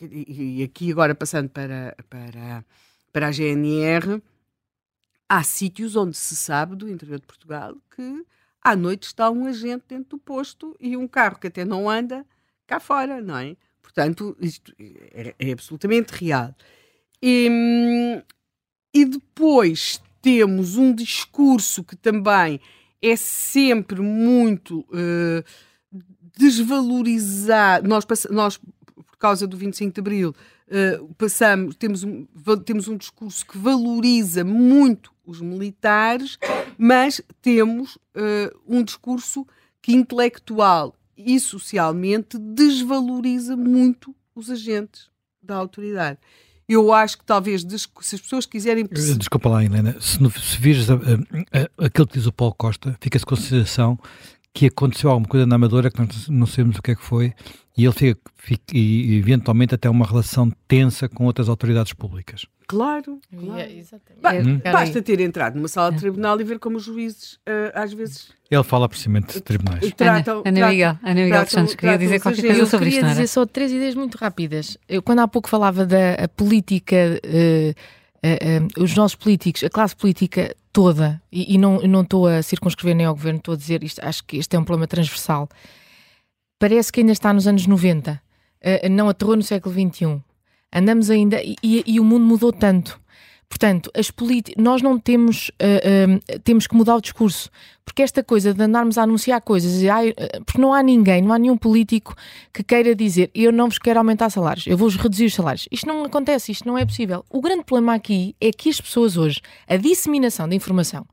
e 0.00 0.62
aqui 0.62 0.90
agora 0.90 1.14
passando 1.14 1.48
para, 1.48 1.96
para, 2.08 2.64
para 3.12 3.28
a 3.28 3.32
GNR, 3.32 4.22
há 5.28 5.42
sítios 5.42 5.96
onde 5.96 6.16
se 6.16 6.36
sabe 6.36 6.76
do 6.76 6.90
interior 6.90 7.20
de 7.20 7.26
Portugal 7.26 7.76
que 7.94 8.26
à 8.60 8.76
noite 8.76 9.04
está 9.04 9.30
um 9.30 9.46
agente 9.46 9.84
dentro 9.88 10.10
do 10.10 10.18
posto 10.18 10.76
e 10.78 10.96
um 10.96 11.08
carro 11.08 11.38
que 11.38 11.46
até 11.46 11.64
não 11.64 11.88
anda 11.88 12.26
cá 12.66 12.78
fora, 12.78 13.20
não 13.20 13.36
é? 13.36 13.56
Portanto, 13.82 14.36
isto 14.40 14.72
é, 14.78 15.34
é 15.38 15.52
absolutamente 15.52 16.12
real. 16.12 16.54
E, 17.22 18.22
e 18.94 19.04
depois 19.04 20.00
temos 20.22 20.76
um 20.76 20.94
discurso 20.94 21.82
que 21.84 21.96
também 21.96 22.60
é 23.02 23.16
sempre 23.16 24.00
muito 24.00 24.80
uh, 24.80 25.44
desvalorizado. 26.36 27.88
Nós, 27.88 28.06
nós, 28.30 28.56
por 28.56 29.16
causa 29.18 29.46
do 29.46 29.56
25 29.56 29.92
de 29.92 30.00
Abril, 30.00 30.30
uh, 30.30 31.14
passamos, 31.14 31.74
temos 31.74 32.04
um, 32.04 32.26
temos 32.64 32.88
um 32.88 32.96
discurso 32.96 33.44
que 33.44 33.58
valoriza 33.58 34.44
muito 34.44 35.12
os 35.26 35.40
militares, 35.40 36.38
mas 36.78 37.20
temos 37.40 37.96
uh, 37.96 38.56
um 38.66 38.82
discurso 38.82 39.46
que 39.80 39.92
intelectual 39.92 40.94
e 41.16 41.38
socialmente 41.38 42.38
desvaloriza 42.38 43.56
muito 43.56 44.14
os 44.34 44.50
agentes 44.50 45.08
da 45.42 45.56
autoridade. 45.56 46.18
Eu 46.68 46.92
acho 46.92 47.18
que 47.18 47.24
talvez, 47.24 47.62
se 48.00 48.14
as 48.14 48.20
pessoas 48.20 48.46
quiserem... 48.46 48.86
Desculpa 48.86 49.48
lá, 49.48 49.64
Helena, 49.64 49.96
se, 50.00 50.18
se 50.18 50.58
vires 50.58 50.88
a, 50.88 50.94
a, 50.94 50.98
a, 50.98 51.86
aquilo 51.86 52.06
que 52.06 52.18
diz 52.18 52.26
o 52.26 52.32
Paulo 52.32 52.54
Costa, 52.54 52.96
fica-se 53.00 53.26
com 53.26 53.34
a 53.34 53.36
sensação 53.36 53.98
que 54.54 54.66
aconteceu 54.66 55.10
alguma 55.10 55.28
coisa 55.28 55.46
na 55.46 55.56
Amadora 55.56 55.90
que 55.90 55.98
nós 55.98 56.28
não 56.28 56.46
sabemos 56.46 56.78
o 56.78 56.82
que 56.82 56.90
é 56.90 56.94
que 56.94 57.02
foi 57.02 57.32
e 57.76 57.84
ele 57.84 57.92
fica, 57.92 58.20
fica 58.36 58.76
e 58.76 59.16
eventualmente 59.16 59.74
até 59.74 59.88
uma 59.88 60.06
relação 60.06 60.50
tensa 60.68 61.08
com 61.08 61.24
outras 61.24 61.48
autoridades 61.48 61.94
públicas. 61.94 62.46
Claro, 62.68 63.18
claro. 63.30 63.60
Yeah, 63.60 64.44
hum? 64.46 64.60
Basta 64.64 65.02
ter 65.02 65.20
entrado 65.20 65.56
numa 65.56 65.68
sala 65.68 65.92
de 65.92 65.98
tribunal 65.98 66.40
e 66.40 66.44
ver 66.44 66.58
como 66.58 66.76
os 66.76 66.84
juízes 66.84 67.34
uh, 67.48 67.72
às 67.74 67.92
vezes. 67.92 68.30
Ele 68.50 68.62
fala 68.62 68.88
cima 68.92 69.20
de 69.20 69.40
tribunais. 69.40 69.90
Tratam, 69.94 70.42
Ana, 70.44 70.58
Ana 70.60 70.70
Miguel, 70.70 70.98
Ana 71.02 71.24
Miguel 71.24 71.46
Santos 71.46 71.74
queria 71.74 71.98
dizer 71.98 72.20
qualquer 72.20 72.42
coisa 72.42 72.66
sobre 72.66 72.88
isto. 72.88 72.98
Eu 72.98 73.00
queria 73.00 73.14
dizer 73.14 73.26
só 73.28 73.46
três 73.46 73.72
ideias 73.72 73.94
muito 73.94 74.16
rápidas. 74.16 74.76
Eu, 74.88 75.02
quando 75.02 75.20
há 75.20 75.28
pouco 75.28 75.48
falava 75.48 75.86
da 75.86 76.28
política. 76.36 77.20
Uh, 77.24 77.74
Uh, 78.24 78.78
uh, 78.78 78.84
os 78.84 78.94
nossos 78.94 79.16
políticos, 79.16 79.64
a 79.64 79.68
classe 79.68 79.96
política 79.96 80.54
toda, 80.72 81.20
e, 81.30 81.54
e 81.54 81.58
não 81.58 82.00
estou 82.00 82.26
a 82.26 82.42
circunscrever 82.42 82.96
nem 82.96 83.06
ao 83.06 83.14
governo, 83.14 83.38
estou 83.38 83.54
a 83.54 83.56
dizer 83.56 83.84
isto, 83.84 84.00
acho 84.02 84.24
que 84.24 84.38
este 84.38 84.56
é 84.56 84.58
um 84.58 84.64
problema 84.64 84.86
transversal. 84.86 85.48
Parece 86.58 86.92
que 86.92 87.00
ainda 87.00 87.12
está 87.12 87.32
nos 87.32 87.46
anos 87.46 87.66
90, 87.66 88.12
uh, 88.12 88.18
eh, 88.60 88.88
não 88.88 89.08
aterrou 89.08 89.36
no 89.36 89.42
século 89.42 89.74
XXI. 89.74 90.22
Andamos 90.72 91.10
ainda, 91.10 91.42
e, 91.42 91.56
e 91.62 92.00
o 92.00 92.04
mundo 92.04 92.24
mudou 92.24 92.52
tanto. 92.52 92.98
Portanto, 93.52 93.90
as 93.94 94.10
nós 94.56 94.80
não 94.80 94.98
temos, 94.98 95.50
uh, 95.50 96.14
uh, 96.14 96.40
temos 96.40 96.66
que 96.66 96.74
mudar 96.74 96.96
o 96.96 97.02
discurso, 97.02 97.50
porque 97.84 98.00
esta 98.00 98.24
coisa 98.24 98.54
de 98.54 98.62
andarmos 98.62 98.96
a 98.96 99.02
anunciar 99.02 99.42
coisas, 99.42 99.82
uh, 99.82 100.42
porque 100.46 100.58
não 100.58 100.72
há 100.72 100.82
ninguém, 100.82 101.20
não 101.20 101.34
há 101.34 101.38
nenhum 101.38 101.58
político 101.58 102.14
que 102.50 102.62
queira 102.62 102.94
dizer 102.94 103.30
eu 103.34 103.52
não 103.52 103.68
vos 103.68 103.78
quero 103.78 104.00
aumentar 104.00 104.30
salários, 104.30 104.66
eu 104.66 104.74
vou-vos 104.74 104.96
reduzir 104.96 105.26
os 105.26 105.34
salários. 105.34 105.68
Isto 105.70 105.86
não 105.86 106.02
acontece, 106.02 106.50
isto 106.50 106.66
não 106.66 106.78
é 106.78 106.86
possível. 106.86 107.26
O 107.28 107.42
grande 107.42 107.62
problema 107.62 107.94
aqui 107.94 108.34
é 108.40 108.50
que 108.52 108.70
as 108.70 108.80
pessoas 108.80 109.18
hoje, 109.18 109.42
a 109.68 109.76
disseminação 109.76 110.48
da 110.48 110.54
informação, 110.54 111.06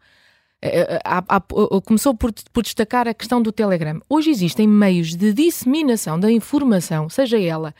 começou 1.83 2.15
por, 2.15 2.31
por 2.53 2.63
destacar 2.63 3.05
a 3.05 3.13
questão 3.13 3.41
do 3.41 3.51
Telegram. 3.51 4.01
Hoje 4.09 4.29
existem 4.29 4.65
meios 4.65 5.13
de 5.13 5.33
disseminação 5.33 6.17
da 6.17 6.31
informação, 6.31 7.09
seja 7.09 7.37
ela 7.37 7.75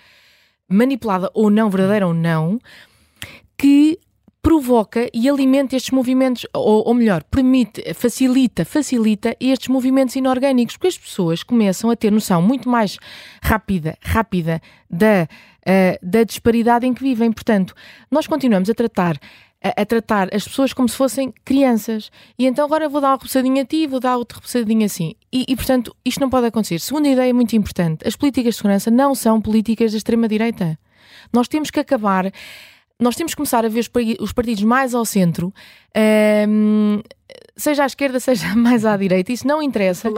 manipulada 0.67 1.31
ou 1.33 1.49
não, 1.49 1.69
verdadeira 1.69 2.05
ou 2.05 2.13
não, 2.13 2.59
que 3.57 3.97
provoca 4.41 5.09
e 5.13 5.29
alimenta 5.29 5.75
estes 5.75 5.91
movimentos, 5.91 6.45
ou, 6.53 6.87
ou, 6.87 6.93
melhor, 6.93 7.23
permite, 7.23 7.93
facilita, 7.93 8.63
facilita 8.63 9.35
estes 9.39 9.67
movimentos 9.67 10.15
inorgânicos, 10.15 10.77
porque 10.77 10.87
as 10.87 10.97
pessoas 10.97 11.43
começam 11.43 11.89
a 11.89 11.95
ter 11.95 12.11
noção 12.11 12.41
muito 12.41 12.69
mais 12.69 12.97
rápida, 13.41 13.97
rápida 14.01 14.61
da, 14.89 15.27
uh, 15.27 16.05
da 16.05 16.23
disparidade 16.23 16.87
em 16.87 16.93
que 16.93 17.03
vivem. 17.03 17.31
Portanto, 17.31 17.73
nós 18.09 18.27
continuamos 18.27 18.69
a 18.69 18.73
tratar 18.73 19.19
a, 19.61 19.81
a, 19.81 19.85
tratar 19.85 20.33
as 20.33 20.47
pessoas 20.47 20.71
como 20.71 20.87
se 20.87 20.95
fossem 20.95 21.33
crianças. 21.43 22.09
E 22.37 22.45
então 22.45 22.65
agora 22.65 22.87
vou 22.87 23.01
dar 23.01 23.09
uma 23.09 23.13
repousadinha 23.15 23.63
a 23.63 23.65
ti, 23.65 23.87
vou 23.87 23.99
dar 23.99 24.17
outra 24.17 24.37
repousadinha 24.37 24.85
assim. 24.85 25.15
E, 25.31 25.45
e, 25.47 25.55
portanto, 25.55 25.95
isto 26.03 26.21
não 26.21 26.29
pode 26.29 26.47
acontecer. 26.47 26.79
Segunda 26.79 27.09
ideia 27.09 27.33
muito 27.33 27.55
importante: 27.55 28.07
as 28.07 28.15
políticas 28.15 28.55
de 28.55 28.57
segurança 28.57 28.89
não 28.89 29.13
são 29.13 29.41
políticas 29.41 29.91
da 29.91 29.97
extrema-direita. 29.97 30.79
Nós 31.33 31.47
temos 31.47 31.69
que 31.69 31.79
acabar 31.79 32.31
nós 32.99 33.15
temos 33.15 33.33
que 33.33 33.37
começar 33.37 33.65
a 33.65 33.69
ver 33.69 33.85
os 34.19 34.33
partidos 34.33 34.63
mais 34.63 34.93
ao 34.93 35.05
centro, 35.05 35.53
um, 36.47 37.01
seja 37.55 37.83
à 37.83 37.85
esquerda, 37.85 38.19
seja 38.19 38.53
mais 38.55 38.85
à 38.85 38.97
direita, 38.97 39.31
isso 39.31 39.47
não 39.47 39.61
interessa, 39.61 40.09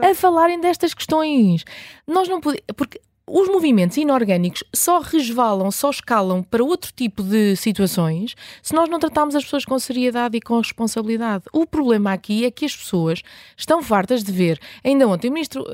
a 0.00 0.14
falarem 0.14 0.60
destas 0.60 0.94
questões. 0.94 1.64
Nós 2.06 2.28
não 2.28 2.40
podemos. 2.40 2.64
Porque 2.76 3.00
os 3.30 3.46
movimentos 3.48 3.96
inorgânicos 3.96 4.64
só 4.74 5.00
resvalam, 5.00 5.70
só 5.70 5.90
escalam 5.90 6.42
para 6.42 6.64
outro 6.64 6.92
tipo 6.94 7.22
de 7.22 7.54
situações 7.56 8.34
se 8.62 8.74
nós 8.74 8.88
não 8.88 8.98
tratarmos 8.98 9.36
as 9.36 9.44
pessoas 9.44 9.64
com 9.64 9.78
seriedade 9.78 10.38
e 10.38 10.40
com 10.40 10.58
responsabilidade. 10.58 11.44
O 11.52 11.66
problema 11.66 12.12
aqui 12.12 12.44
é 12.44 12.50
que 12.50 12.64
as 12.64 12.74
pessoas 12.74 13.22
estão 13.56 13.82
fartas 13.82 14.24
de 14.24 14.32
ver. 14.32 14.58
Ainda 14.82 15.06
ontem 15.06 15.28
o 15.28 15.32
Ministro 15.32 15.62
uh, 15.62 15.66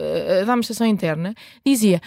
da 0.44 0.52
Administração 0.52 0.86
Interna 0.86 1.34
dizia 1.64 2.00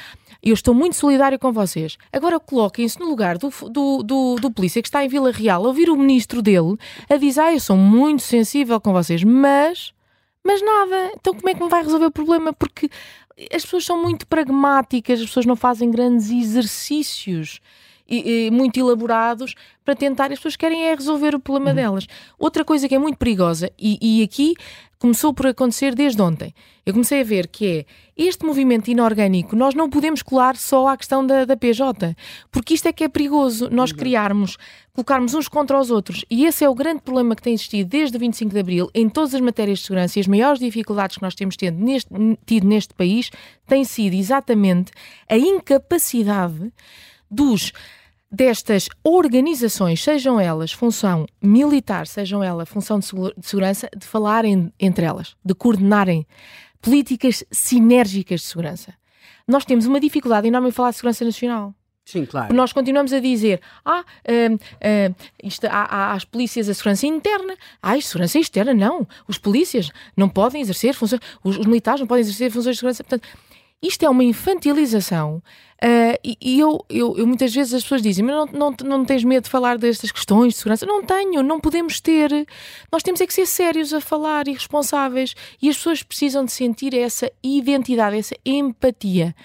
eu 0.43 0.53
estou 0.53 0.73
muito 0.73 0.95
solidário 0.95 1.37
com 1.39 1.51
vocês. 1.51 1.97
Agora 2.11 2.39
coloquem-se 2.39 2.99
no 2.99 3.07
lugar 3.07 3.37
do, 3.37 3.49
do, 3.69 4.03
do, 4.03 4.35
do, 4.35 4.51
polícia 4.51 4.81
que 4.81 4.87
está 4.87 5.03
em 5.03 5.07
Vila 5.07 5.31
Real 5.31 5.63
a 5.63 5.67
ouvir 5.67 5.89
o 5.89 5.97
ministro 5.97 6.41
dele 6.41 6.77
a 7.09 7.17
dizer: 7.17 7.41
Ah, 7.41 7.53
eu 7.53 7.59
sou 7.59 7.75
muito 7.75 8.23
sensível 8.23 8.79
com 8.79 8.93
vocês, 8.93 9.23
mas. 9.23 9.93
Mas 10.43 10.61
nada. 10.61 11.11
Então 11.19 11.33
como 11.33 11.49
é 11.49 11.53
que 11.53 11.61
me 11.61 11.69
vai 11.69 11.83
resolver 11.83 12.05
o 12.05 12.11
problema? 12.11 12.53
Porque 12.53 12.89
as 13.53 13.63
pessoas 13.63 13.85
são 13.85 14.01
muito 14.01 14.25
pragmáticas, 14.25 15.19
as 15.19 15.25
pessoas 15.27 15.45
não 15.45 15.55
fazem 15.55 15.91
grandes 15.91 16.31
exercícios 16.31 17.59
e, 18.07 18.47
e, 18.47 18.51
muito 18.51 18.79
elaborados 18.79 19.55
para 19.83 19.95
tentar. 19.95 20.31
As 20.31 20.39
pessoas 20.39 20.55
querem 20.55 20.85
é 20.85 20.95
resolver 20.95 21.35
o 21.35 21.39
problema 21.39 21.69
uhum. 21.69 21.75
delas. 21.75 22.07
Outra 22.37 22.63
coisa 22.63 22.87
que 22.87 22.95
é 22.95 22.99
muito 22.99 23.17
perigosa, 23.17 23.71
e, 23.77 23.97
e 24.01 24.23
aqui 24.23 24.55
começou 24.99 25.33
por 25.33 25.47
acontecer 25.47 25.93
desde 25.93 26.21
ontem. 26.21 26.53
Eu 26.85 26.93
comecei 26.93 27.21
a 27.21 27.23
ver 27.23 27.47
que 27.47 27.67
é 27.67 27.85
este 28.15 28.45
movimento 28.45 28.89
inorgânico, 28.89 29.55
nós 29.55 29.75
não 29.75 29.89
podemos 29.89 30.23
colar 30.23 30.55
só 30.55 30.87
à 30.87 30.97
questão 30.97 31.25
da, 31.25 31.45
da 31.45 31.55
PJ, 31.55 32.15
porque 32.51 32.73
isto 32.73 32.87
é 32.87 32.93
que 32.93 33.03
é 33.03 33.07
perigoso, 33.07 33.69
nós 33.69 33.91
criarmos, 33.91 34.57
colocarmos 34.93 35.33
uns 35.35 35.47
contra 35.47 35.79
os 35.79 35.91
outros. 35.91 36.25
E 36.29 36.45
esse 36.45 36.63
é 36.63 36.69
o 36.69 36.73
grande 36.73 37.01
problema 37.01 37.35
que 37.35 37.41
tem 37.41 37.53
existido 37.53 37.89
desde 37.89 38.17
o 38.17 38.19
25 38.19 38.51
de 38.51 38.59
Abril 38.59 38.89
em 38.93 39.07
todas 39.07 39.35
as 39.35 39.41
matérias 39.41 39.79
de 39.79 39.85
segurança 39.85 40.17
e 40.17 40.21
as 40.21 40.27
maiores 40.27 40.59
dificuldades 40.59 41.17
que 41.17 41.23
nós 41.23 41.35
temos 41.35 41.55
tido 41.55 41.77
neste, 41.77 42.09
tido 42.45 42.67
neste 42.67 42.93
país 42.93 43.29
tem 43.67 43.83
sido 43.83 44.15
exatamente 44.15 44.91
a 45.29 45.37
incapacidade 45.37 46.71
dos 47.29 47.73
destas 48.31 48.89
organizações, 49.03 50.03
sejam 50.03 50.39
elas 50.39 50.71
função 50.71 51.25
militar, 51.41 52.07
sejam 52.07 52.43
elas 52.43 52.67
função 52.67 52.99
de 52.99 53.07
segurança, 53.41 53.89
de 53.95 54.05
falarem 54.05 54.71
entre 54.79 55.05
elas, 55.05 55.35
de 55.43 55.53
coordenarem 55.55 56.25
políticas 56.81 57.43
sinérgicas 57.51 58.41
de 58.41 58.47
segurança. 58.47 58.93
Nós 59.47 59.65
temos 59.65 59.85
uma 59.85 59.99
dificuldade 59.99 60.47
enorme 60.47 60.69
em 60.69 60.71
falar 60.71 60.91
de 60.91 60.97
segurança 60.97 61.23
nacional. 61.23 61.73
Sim, 62.07 62.25
claro. 62.25 62.53
Nós 62.55 62.71
continuamos 62.71 63.11
a 63.11 63.19
dizer, 63.19 63.59
ah, 63.83 63.99
uh, 63.99 64.55
uh, 64.55 65.15
isto, 65.43 65.65
há, 65.67 65.83
há, 65.83 66.13
as 66.13 66.23
polícias 66.23 66.69
a 66.69 66.73
segurança 66.73 67.05
interna, 67.05 67.53
há 67.81 67.93
a 67.93 68.01
segurança 68.01 68.39
externa, 68.39 68.73
não. 68.73 69.05
Os 69.27 69.37
polícias 69.37 69.91
não 70.15 70.29
podem 70.29 70.61
exercer 70.61 70.93
funções, 70.93 71.19
os, 71.43 71.57
os 71.57 71.65
militares 71.65 71.99
não 71.99 72.07
podem 72.07 72.21
exercer 72.21 72.49
funções 72.49 72.77
de 72.77 72.79
segurança. 72.79 73.03
Portanto, 73.03 73.27
isto 73.81 74.03
é 74.03 74.09
uma 74.09 74.23
infantilização 74.23 75.41
Uh, 75.77 76.17
e, 76.23 76.37
e 76.41 76.59
eu, 76.59 76.83
eu, 76.89 77.15
eu, 77.17 77.27
muitas 77.27 77.53
vezes 77.53 77.71
as 77.71 77.83
pessoas 77.83 78.01
dizem, 78.01 78.25
mas 78.25 78.35
não, 78.35 78.45
não, 78.47 78.75
não 78.83 79.05
tens 79.05 79.23
medo 79.23 79.43
de 79.43 79.49
falar 79.49 79.77
destas 79.77 80.11
questões 80.11 80.53
de 80.53 80.59
segurança? 80.59 80.87
Não 80.87 81.03
tenho, 81.03 81.43
não 81.43 81.59
podemos 81.59 82.01
ter. 82.01 82.31
Nós 82.91 83.03
temos 83.03 83.21
é 83.21 83.27
que 83.27 83.33
ser 83.33 83.45
sérios 83.45 83.93
a 83.93 84.01
falar 84.01 84.47
e 84.47 84.53
responsáveis. 84.53 85.35
E 85.61 85.69
as 85.69 85.77
pessoas 85.77 86.01
precisam 86.01 86.43
de 86.43 86.51
sentir 86.51 86.95
essa 86.95 87.31
identidade, 87.43 88.17
essa 88.17 88.35
empatia. 88.43 89.35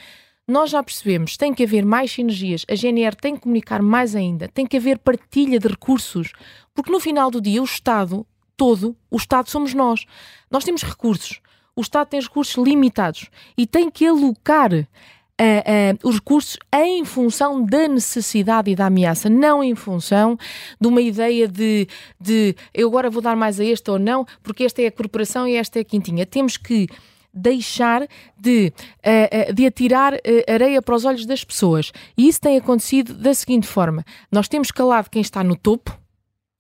Nós 0.49 0.71
já 0.71 0.83
percebemos, 0.83 1.37
tem 1.37 1.53
que 1.53 1.63
haver 1.63 1.85
mais 1.85 2.11
sinergias, 2.11 2.65
a 2.69 2.75
GNR 2.75 3.15
tem 3.15 3.37
que 3.37 3.43
comunicar 3.43 3.81
mais 3.81 4.17
ainda, 4.17 4.49
tem 4.49 4.67
que 4.67 4.77
haver 4.77 4.99
partilha 4.99 5.59
de 5.59 5.69
recursos, 5.69 6.33
porque 6.75 6.91
no 6.91 6.99
final 6.99 7.31
do 7.31 7.41
dia 7.41 7.63
o 7.63 7.65
Estado 7.65 8.27
todo, 8.57 8.97
o 9.09 9.17
Estado 9.17 9.49
somos 9.49 9.73
nós. 9.73 10.05
Nós 10.51 10.65
temos 10.65 10.83
recursos, 10.83 11.41
o 11.75 11.81
Estado 11.81 12.09
tem 12.09 12.21
recursos 12.21 12.55
limitados 12.63 13.29
e 13.57 13.67
tem 13.67 13.91
que 13.91 14.07
alocar 14.07 14.73
uh, 14.73 14.85
uh, 14.85 16.09
os 16.09 16.17
recursos 16.17 16.59
em 16.75 17.05
função 17.05 17.65
da 17.65 17.89
necessidade 17.89 18.71
e 18.71 18.77
da 18.77 18.87
ameaça, 18.87 19.29
não 19.29 19.63
em 19.63 19.75
função 19.75 20.39
de 20.81 20.89
uma 20.89 21.01
ideia 21.01 21.49
de, 21.49 21.89
de 22.21 22.55
eu 22.75 22.89
agora 22.89 23.11
vou 23.11 23.23
dar 23.23 23.37
mais 23.37 23.59
a 23.59 23.65
este 23.65 23.91
ou 23.91 23.99
não, 23.99 24.27
porque 24.43 24.65
esta 24.65 24.83
é 24.83 24.87
a 24.87 24.93
corporação 24.93 25.47
e 25.49 25.57
esta 25.57 25.79
é 25.79 25.83
a 25.83 25.85
quintinha. 25.85 26.27
Temos 26.27 26.57
que 26.57 26.87
deixar 27.35 28.07
de, 28.39 28.73
uh, 28.99 29.55
de 29.55 29.67
atirar 29.67 30.15
areia 30.47 30.83
para 30.83 30.95
os 30.95 31.05
olhos 31.07 31.25
das 31.25 31.43
pessoas. 31.43 31.91
E 32.17 32.29
isso 32.29 32.41
tem 32.41 32.59
acontecido 32.59 33.15
da 33.15 33.33
seguinte 33.33 33.67
forma: 33.67 34.05
nós 34.31 34.49
temos 34.49 34.71
calado 34.71 35.09
quem 35.09 35.23
está 35.23 35.43
no 35.43 35.57
topo, 35.57 35.99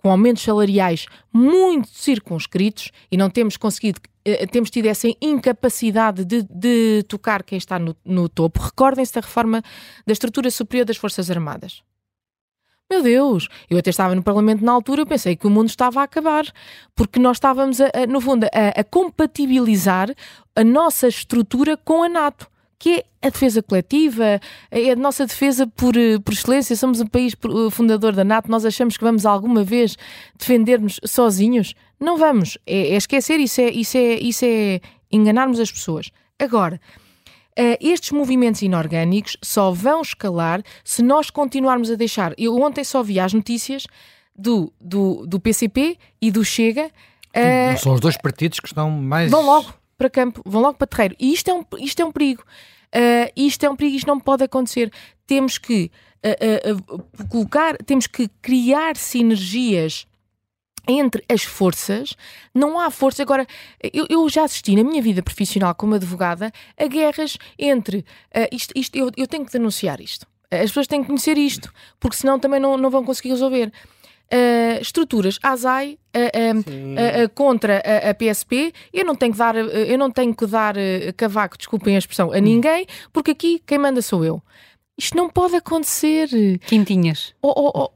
com 0.02 0.10
aumentos 0.10 0.42
salariais 0.42 1.06
muito 1.32 1.88
circunscritos, 1.88 2.90
e 3.10 3.16
não 3.16 3.30
temos 3.30 3.56
conseguido 3.56 4.00
eh, 4.24 4.46
temos 4.46 4.70
tido 4.70 4.86
essa 4.86 5.08
incapacidade 5.20 6.24
de, 6.24 6.42
de 6.42 7.04
tocar 7.08 7.42
quem 7.42 7.58
está 7.58 7.78
no, 7.78 7.96
no 8.04 8.28
topo. 8.28 8.60
Recordem-se 8.60 9.14
da 9.14 9.20
reforma 9.20 9.62
da 10.06 10.12
estrutura 10.12 10.50
superior 10.50 10.84
das 10.84 10.96
Forças 10.96 11.30
Armadas. 11.30 11.82
Meu 12.90 13.02
Deus, 13.02 13.48
eu 13.70 13.78
até 13.78 13.88
estava 13.88 14.14
no 14.14 14.22
Parlamento 14.22 14.62
na 14.62 14.70
altura, 14.70 15.00
eu 15.00 15.06
pensei 15.06 15.34
que 15.34 15.46
o 15.46 15.50
mundo 15.50 15.70
estava 15.70 16.00
a 16.00 16.04
acabar, 16.04 16.44
porque 16.94 17.18
nós 17.18 17.38
estávamos, 17.38 17.80
a, 17.80 17.86
a, 17.86 18.06
no 18.06 18.20
fundo, 18.20 18.44
a, 18.44 18.80
a 18.80 18.84
compatibilizar 18.84 20.10
a 20.54 20.62
nossa 20.62 21.08
estrutura 21.08 21.76
com 21.76 22.02
a 22.02 22.08
NATO 22.08 22.51
que 22.82 22.96
é 22.96 23.04
a 23.28 23.30
defesa 23.30 23.62
coletiva, 23.62 24.40
é 24.68 24.90
a 24.90 24.96
nossa 24.96 25.24
defesa 25.24 25.68
por, 25.68 25.96
eh, 25.96 26.18
por 26.18 26.34
excelência. 26.34 26.74
Somos 26.74 27.00
um 27.00 27.06
país 27.06 27.32
eh, 27.32 27.70
fundador 27.70 28.12
da 28.12 28.24
NATO, 28.24 28.50
nós 28.50 28.64
achamos 28.64 28.96
que 28.96 29.04
vamos 29.04 29.24
alguma 29.24 29.62
vez 29.62 29.96
defender-nos 30.36 30.98
sozinhos? 31.06 31.76
Não 32.00 32.18
vamos. 32.18 32.58
É, 32.66 32.88
é 32.88 32.96
esquecer, 32.96 33.38
isso 33.38 33.60
é, 33.60 33.70
isso, 33.70 33.96
é, 33.96 34.14
isso 34.14 34.44
é 34.44 34.80
enganarmos 35.12 35.60
as 35.60 35.70
pessoas. 35.70 36.10
Agora, 36.38 36.80
Uh, 37.52 37.76
estes 37.82 38.12
movimentos 38.12 38.62
inorgânicos 38.62 39.36
só 39.42 39.70
vão 39.70 40.00
escalar 40.00 40.62
se 40.82 41.02
nós 41.02 41.28
continuarmos 41.28 41.90
a 41.90 41.96
deixar. 41.96 42.32
Eu 42.38 42.58
ontem 42.58 42.82
só 42.82 43.02
vi 43.02 43.20
as 43.20 43.34
notícias 43.34 43.86
do, 44.34 44.72
do, 44.80 45.26
do 45.26 45.38
PCP 45.38 45.98
e 46.18 46.30
do 46.30 46.42
Chega. 46.42 46.86
Uh, 47.36 47.78
São 47.78 47.92
os 47.92 48.00
dois 48.00 48.16
partidos 48.16 48.58
que 48.58 48.68
estão 48.68 48.90
mais. 48.90 49.30
Vão 49.30 49.44
logo 49.44 49.74
para 50.02 50.10
campo, 50.10 50.42
vão 50.44 50.60
logo 50.60 50.74
para 50.74 50.86
terreiro. 50.86 51.16
E 51.18 51.32
isto 51.32 51.48
é 51.48 51.54
um, 51.54 51.64
isto 51.78 52.02
é 52.02 52.04
um 52.04 52.10
perigo. 52.10 52.42
Uh, 52.94 53.30
isto 53.36 53.64
é 53.64 53.70
um 53.70 53.76
perigo, 53.76 53.96
isto 53.96 54.06
não 54.08 54.18
pode 54.18 54.42
acontecer. 54.42 54.92
Temos 55.26 55.58
que 55.58 55.90
uh, 56.26 57.28
colocar, 57.28 57.76
temos 57.78 58.08
que 58.08 58.28
criar 58.40 58.96
sinergias 58.96 60.06
entre 60.88 61.22
as 61.28 61.44
forças, 61.44 62.16
não 62.52 62.80
há 62.80 62.90
força. 62.90 63.22
Agora, 63.22 63.46
eu, 63.92 64.06
eu, 64.10 64.28
já 64.28 64.42
assisti 64.42 64.74
na 64.74 64.82
minha 64.82 65.00
vida 65.00 65.22
profissional 65.22 65.72
como 65.76 65.94
advogada 65.94 66.52
a 66.76 66.86
guerras 66.88 67.38
entre. 67.56 67.98
Uh, 68.34 68.48
isto, 68.50 68.72
isto 68.74 68.96
eu, 68.96 69.10
eu, 69.16 69.28
tenho 69.28 69.46
que 69.46 69.52
denunciar 69.52 70.00
isto. 70.00 70.26
As 70.50 70.70
pessoas 70.70 70.88
têm 70.88 71.00
que 71.00 71.06
conhecer 71.06 71.38
isto, 71.38 71.72
porque 72.00 72.16
senão 72.16 72.38
também 72.38 72.58
não, 72.60 72.76
não 72.76 72.90
vão 72.90 73.04
conseguir 73.04 73.30
resolver. 73.30 73.72
Uh, 74.30 74.80
estruturas 74.80 75.38
ASAI 75.42 75.98
uh, 76.16 76.58
uh, 76.58 77.28
contra 77.34 77.82
a, 77.84 78.10
a, 78.10 78.14
PSP, 78.14 78.72
eu 78.92 79.04
não 79.04 79.14
tenho 79.14 79.32
que 79.32 79.38
dar, 79.38 79.54
eu 79.54 79.98
não 79.98 80.10
tenho 80.10 80.34
que 80.34 80.46
dar 80.46 80.74
cavaco, 81.16 81.58
desculpem 81.58 81.96
a 81.96 81.98
expressão, 81.98 82.32
a 82.32 82.38
hum. 82.38 82.40
ninguém, 82.40 82.86
porque 83.12 83.32
aqui 83.32 83.62
quem 83.66 83.78
manda 83.78 84.00
sou 84.00 84.24
eu. 84.24 84.42
Isto 84.96 85.16
não 85.16 85.28
pode 85.28 85.56
acontecer. 85.56 86.28
Quintinhas. 86.66 87.34
Oh, 87.42 87.52
oh, 87.54 87.72
oh. 87.84 87.90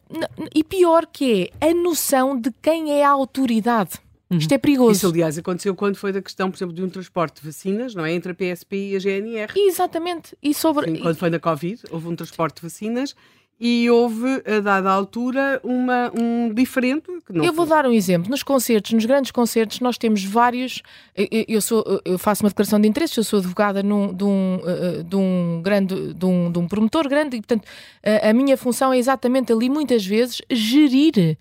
E 0.55 0.65
pior 0.65 1.07
que 1.07 1.51
é 1.61 1.71
a 1.71 1.75
noção 1.75 2.39
de 2.39 2.51
quem 2.63 2.93
é 2.93 3.05
a 3.05 3.11
autoridade. 3.11 3.99
Uhum. 4.29 4.39
Isto 4.39 4.53
é 4.53 4.59
perigoso. 4.59 4.93
Isso, 4.93 5.07
aliás, 5.07 5.39
aconteceu 5.39 5.75
quando 5.75 5.97
foi 5.97 6.13
da 6.13 6.21
questão, 6.21 6.51
por 6.51 6.57
exemplo, 6.57 6.75
de 6.75 6.83
um 6.83 6.89
transporte 6.89 7.41
de 7.41 7.47
vacinas, 7.47 7.95
não 7.95 8.05
é? 8.05 8.13
Entre 8.13 8.33
a 8.33 8.35
PSP 8.35 8.91
e 8.91 8.97
a 8.97 8.99
GNR. 8.99 9.53
Exatamente. 9.57 10.37
E 10.43 10.53
sobre... 10.53 10.91
Sim, 10.91 11.03
quando 11.03 11.17
foi 11.17 11.31
na 11.31 11.39
Covid, 11.39 11.81
houve 11.91 12.09
um 12.09 12.17
transporte 12.17 12.57
de 12.57 12.63
vacinas 12.63 13.15
e 13.59 13.89
houve, 13.91 14.43
a 14.47 14.61
dada 14.61 14.91
altura, 14.91 15.61
uma, 15.65 16.13
um 16.15 16.53
diferente. 16.53 17.05
eu 17.09 17.45
foi. 17.45 17.53
vou 17.53 17.65
dar 17.65 17.87
um 17.87 17.93
exemplo. 17.93 18.31
Nos 18.31 18.43
concertos, 18.43 18.93
nos 18.93 19.07
grandes 19.07 19.31
concertos, 19.31 19.81
nós 19.81 19.97
temos 19.97 20.23
vários. 20.23 20.83
Eu, 21.17 21.61
sou, 21.63 21.85
eu 22.05 22.19
faço 22.19 22.45
uma 22.45 22.51
declaração 22.51 22.79
de 22.79 22.87
interesses, 22.87 23.17
eu 23.17 23.25
sou 23.25 23.39
advogada 23.39 23.83
num, 23.83 24.13
de, 24.13 24.25
um, 24.25 24.61
eh, 24.63 24.99
eh, 24.99 25.03
de, 25.03 25.17
um 25.17 25.61
grande, 25.63 26.13
de, 26.13 26.27
um, 26.27 26.53
de 26.53 26.59
um 26.59 26.69
promotor 26.69 27.09
grande, 27.09 27.37
e, 27.37 27.41
portanto, 27.41 27.67
a, 28.05 28.29
a 28.29 28.33
minha 28.35 28.59
função 28.59 28.93
é 28.93 28.99
exatamente 28.99 29.51
ali, 29.51 29.71
muitas 29.71 30.05
vezes, 30.05 30.43
gerir 30.51 31.39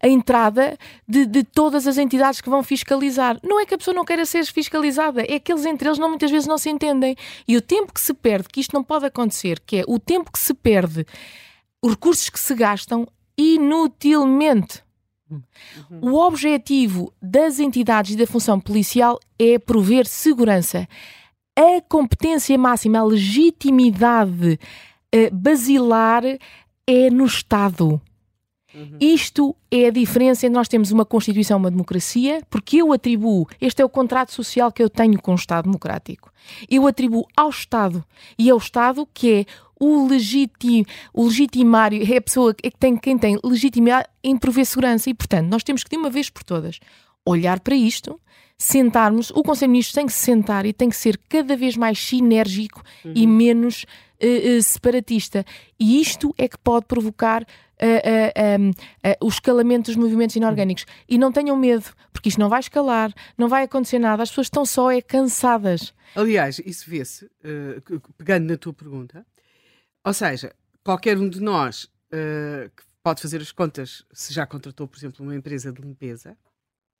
a 0.00 0.08
entrada 0.08 0.78
de, 1.06 1.26
de, 1.26 1.42
todas 1.42 1.86
as 1.86 1.98
entidades 1.98 2.40
que 2.40 2.48
vão 2.48 2.62
fiscalizar. 2.62 3.38
Não 3.42 3.60
é 3.60 3.66
que 3.66 3.74
a 3.74 3.78
pessoa 3.78 3.94
não 3.94 4.04
queira 4.04 4.24
ser 4.24 4.44
fiscalizada, 4.46 5.22
é 5.28 5.38
que 5.38 5.52
eles 5.52 5.66
entre 5.66 5.88
eles 5.88 5.98
não, 5.98 6.08
muitas 6.08 6.30
vezes 6.30 6.46
não 6.46 6.56
se 6.56 6.70
entendem. 6.70 7.16
E 7.46 7.56
o 7.56 7.60
tempo 7.60 7.92
que 7.92 8.00
se 8.00 8.14
perde, 8.14 8.48
que 8.48 8.60
isto 8.60 8.72
não 8.72 8.82
pode 8.82 9.04
acontecer, 9.04 9.60
que 9.66 9.78
é 9.78 9.84
o 9.86 9.98
tempo 9.98 10.32
que 10.32 10.38
se 10.38 10.54
perde 10.54 11.04
os 11.82 11.92
recursos 11.92 12.28
que 12.28 12.40
se 12.40 12.54
gastam 12.54 13.06
inutilmente. 13.36 14.82
Uhum. 15.30 15.42
O 16.00 16.26
objetivo 16.26 17.12
das 17.20 17.58
entidades 17.58 18.14
e 18.14 18.16
da 18.16 18.26
função 18.26 18.58
policial 18.58 19.18
é 19.38 19.58
prover 19.58 20.06
segurança. 20.06 20.88
A 21.54 21.80
competência 21.88 22.56
máxima, 22.56 22.98
a 22.98 23.04
legitimidade 23.04 24.58
uh, 25.14 25.34
basilar 25.34 26.22
é 26.86 27.10
no 27.10 27.26
Estado. 27.26 28.00
Uhum. 28.74 28.96
Isto 29.00 29.56
é 29.70 29.86
a 29.86 29.90
diferença 29.90 30.46
entre 30.46 30.56
nós 30.56 30.68
temos 30.68 30.90
uma 30.90 31.04
Constituição, 31.04 31.58
uma 31.58 31.70
democracia, 31.70 32.42
porque 32.48 32.78
eu 32.78 32.92
atribuo, 32.92 33.46
este 33.60 33.82
é 33.82 33.84
o 33.84 33.88
contrato 33.88 34.32
social 34.32 34.70
que 34.70 34.82
eu 34.82 34.90
tenho 34.90 35.20
com 35.20 35.32
o 35.32 35.36
Estado 35.36 35.64
democrático. 35.64 36.30
Eu 36.70 36.86
atribuo 36.86 37.26
ao 37.36 37.50
Estado 37.50 38.04
e 38.38 38.48
é 38.48 38.54
o 38.54 38.58
Estado 38.58 39.06
que 39.12 39.32
é 39.32 39.46
o, 39.80 40.06
legitim, 40.06 40.84
o 41.12 41.26
legitimário, 41.26 42.02
é 42.02 42.16
a 42.16 42.22
pessoa 42.22 42.54
que 42.54 42.70
tem, 42.70 42.96
quem 42.96 43.16
tem 43.16 43.38
legitimidade 43.44 44.08
em 44.22 44.36
prover 44.36 44.66
segurança. 44.66 45.08
E, 45.08 45.14
portanto, 45.14 45.48
nós 45.48 45.62
temos 45.62 45.84
que, 45.84 45.90
de 45.90 45.96
uma 45.96 46.10
vez 46.10 46.30
por 46.30 46.42
todas, 46.42 46.78
olhar 47.24 47.60
para 47.60 47.74
isto, 47.74 48.20
sentarmos. 48.56 49.30
O 49.30 49.42
Conselho 49.42 49.68
de 49.68 49.72
Ministros 49.72 49.94
tem 49.94 50.06
que 50.06 50.12
se 50.12 50.24
sentar 50.24 50.66
e 50.66 50.72
tem 50.72 50.88
que 50.88 50.96
ser 50.96 51.18
cada 51.28 51.56
vez 51.56 51.76
mais 51.76 51.98
sinérgico 51.98 52.82
uhum. 53.04 53.12
e 53.14 53.26
menos 53.26 53.84
uh, 54.22 54.58
uh, 54.58 54.62
separatista. 54.62 55.44
E 55.78 56.00
isto 56.00 56.34
é 56.36 56.48
que 56.48 56.58
pode 56.58 56.86
provocar 56.86 57.42
uh, 57.42 59.24
o 59.24 59.28
escalamento 59.28 59.90
dos 59.90 59.96
movimentos 59.96 60.34
inorgânicos. 60.34 60.84
E 61.08 61.16
não 61.16 61.30
tenham 61.30 61.56
medo, 61.56 61.84
porque 62.12 62.28
isto 62.28 62.40
não 62.40 62.48
vai 62.48 62.60
escalar, 62.60 63.14
não 63.36 63.48
vai 63.48 63.64
acontecer 63.64 63.98
nada, 63.98 64.22
as 64.22 64.30
pessoas 64.30 64.46
estão 64.46 64.66
só 64.66 64.90
é 64.90 65.00
cansadas. 65.00 65.94
Aliás, 66.16 66.58
isso 66.64 66.88
vê-se, 66.88 67.30
pegando 68.16 68.50
na 68.50 68.56
tua 68.56 68.72
pergunta, 68.72 69.24
ou 70.08 70.14
seja, 70.14 70.54
qualquer 70.82 71.18
um 71.18 71.28
de 71.28 71.38
nós 71.38 71.84
uh, 71.84 72.70
que 72.74 72.82
pode 73.02 73.20
fazer 73.20 73.42
as 73.42 73.52
contas, 73.52 74.06
se 74.10 74.32
já 74.32 74.46
contratou, 74.46 74.88
por 74.88 74.96
exemplo, 74.96 75.22
uma 75.22 75.36
empresa 75.36 75.70
de 75.70 75.82
limpeza, 75.82 76.34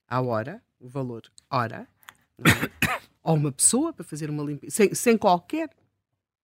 à 0.06 0.20
hora, 0.20 0.62
o 0.78 0.86
valor 0.90 1.22
hora, 1.50 1.88
é? 2.38 3.00
ou 3.24 3.34
uma 3.34 3.50
pessoa 3.50 3.94
para 3.94 4.04
fazer 4.04 4.28
uma 4.28 4.44
limpeza, 4.44 4.76
sem, 4.76 4.94
sem 4.94 5.16
qualquer 5.16 5.70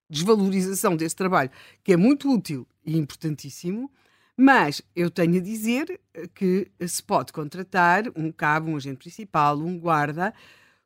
desvalorização 0.08 0.96
desse 0.96 1.14
trabalho, 1.14 1.50
que 1.82 1.92
é 1.92 1.98
muito 1.98 2.32
útil 2.32 2.66
e 2.82 2.96
importantíssimo, 2.96 3.92
mas 4.34 4.80
eu 4.96 5.10
tenho 5.10 5.36
a 5.36 5.42
dizer 5.42 6.00
que 6.34 6.72
se 6.88 7.02
pode 7.02 7.30
contratar 7.30 8.04
um 8.16 8.32
cabo, 8.32 8.70
um 8.70 8.76
agente 8.78 9.00
principal, 9.00 9.58
um 9.58 9.78
guarda, 9.78 10.32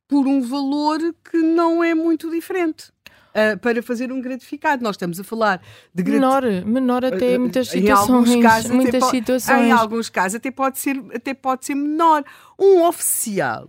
por 0.09 0.27
um 0.27 0.41
valor 0.41 0.99
que 1.31 1.37
não 1.37 1.85
é 1.85 1.95
muito 1.95 2.31
diferente 2.31 2.91
uh, 3.29 3.59
para 3.59 3.83
fazer 3.83 4.11
um 4.11 4.21
gratificado. 4.21 4.83
Nós 4.83 4.97
estamos 4.97 5.21
a 5.21 5.25
falar 5.25 5.63
de 5.95 6.03
menor, 6.03 6.43
menor 6.65 7.05
até 7.05 7.35
em 7.35 7.39
muitas 7.39 7.69
situações. 7.69 8.31
Em 8.31 8.43
casos, 8.43 8.71
muitas 8.71 9.05
situações. 9.05 9.67
Em 9.67 9.71
alguns 9.71 10.09
casos 10.09 10.37
até 10.37 10.51
pode 10.51 10.79
ser, 10.79 10.97
até 11.15 11.35
pode 11.35 11.67
ser 11.67 11.75
menor. 11.75 12.25
Um 12.59 12.83
oficial, 12.83 13.69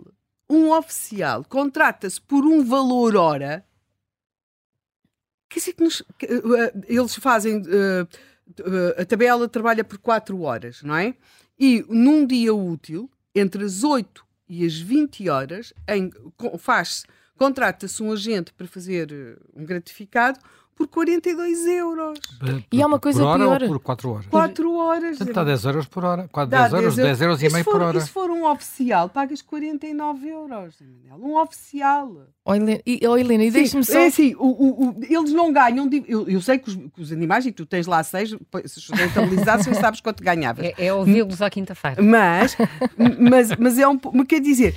um 0.49 0.71
oficial 0.71 1.43
contrata-se 1.43 2.19
por 2.21 2.45
um 2.45 2.63
valor 2.63 3.17
hora. 3.17 3.65
Quer 5.49 5.59
dizer 5.59 5.73
que, 5.73 5.83
nos, 5.83 6.03
que 6.17 6.25
uh, 6.25 6.83
eles 6.87 7.15
fazem 7.15 7.57
uh, 7.57 8.07
a 8.97 9.05
tabela 9.05 9.47
trabalha 9.47 9.83
por 9.83 9.97
4 9.97 10.39
horas, 10.41 10.81
não 10.83 10.95
é? 10.95 11.15
E 11.59 11.85
num 11.89 12.25
dia 12.25 12.53
útil, 12.53 13.09
entre 13.35 13.63
as 13.65 13.83
8 13.83 14.25
e 14.49 14.65
as 14.65 14.77
20 14.77 15.29
horas, 15.29 15.73
faz-se 16.57 17.05
contrata-se 17.39 18.03
um 18.03 18.11
agente 18.11 18.51
para 18.51 18.67
fazer 18.67 19.09
eh, 19.13 19.37
um 19.55 19.63
gratificado 19.63 20.37
por 20.79 20.87
42 20.87 21.65
euros. 21.67 22.19
Por, 22.39 22.63
e 22.71 22.81
há 22.81 22.87
uma 22.87 22.99
coisa 22.99 23.19
por 23.19 23.27
hora 23.27 23.39
pior. 23.39 23.61
Ou 23.63 23.67
por 23.67 23.79
4 23.79 24.09
horas? 24.11 24.25
4 24.27 24.73
horas. 24.73 25.17
Portanto, 25.17 25.35
dá 25.35 25.43
10 25.43 25.65
euros 25.65 25.85
por 25.87 26.05
hora. 26.05 26.29
4, 26.31 26.49
10, 26.49 26.71
10 26.71 26.73
euros, 26.73 26.95
10 26.95 27.21
euros 27.21 27.43
e 27.43 27.49
meio 27.49 27.65
por 27.65 27.81
hora. 27.81 27.97
E 27.97 28.01
se 28.01 28.09
for 28.09 28.29
um 28.29 28.49
oficial, 28.49 29.09
pagas 29.09 29.41
49 29.41 30.29
euros, 30.29 30.75
Um 31.19 31.35
oficial. 31.35 32.27
Oh, 32.45 32.55
Helena, 32.55 32.79
e, 32.85 33.05
oh, 33.05 33.17
Helena, 33.17 33.43
e 33.43 33.51
deixe-me 33.51 33.83
só... 33.83 33.99
É 33.99 34.07
assim, 34.07 34.33
o, 34.35 34.45
o, 34.47 34.89
o, 34.89 34.95
eles 35.03 35.33
não 35.33 35.51
ganham... 35.51 35.89
Eu, 36.07 36.27
eu 36.29 36.41
sei 36.41 36.57
que 36.57 36.69
os, 36.69 36.75
que 36.75 37.01
os, 37.01 37.11
animais, 37.11 37.45
e 37.45 37.51
tu 37.51 37.65
tens 37.65 37.85
lá 37.85 38.01
seis, 38.01 38.29
se 38.29 38.91
rentabilizassem, 38.93 39.73
sabes 39.75 39.99
quanto 39.99 40.23
ganhavas. 40.23 40.65
É, 40.65 40.85
é 40.85 40.93
ouvi-los 40.93 41.41
à 41.41 41.49
quinta-feira. 41.49 42.01
Mas, 42.01 42.55
mas, 43.19 43.55
mas 43.57 43.77
é 43.77 43.87
um... 43.87 43.99
Quer 44.25 44.39
dizer, 44.39 44.75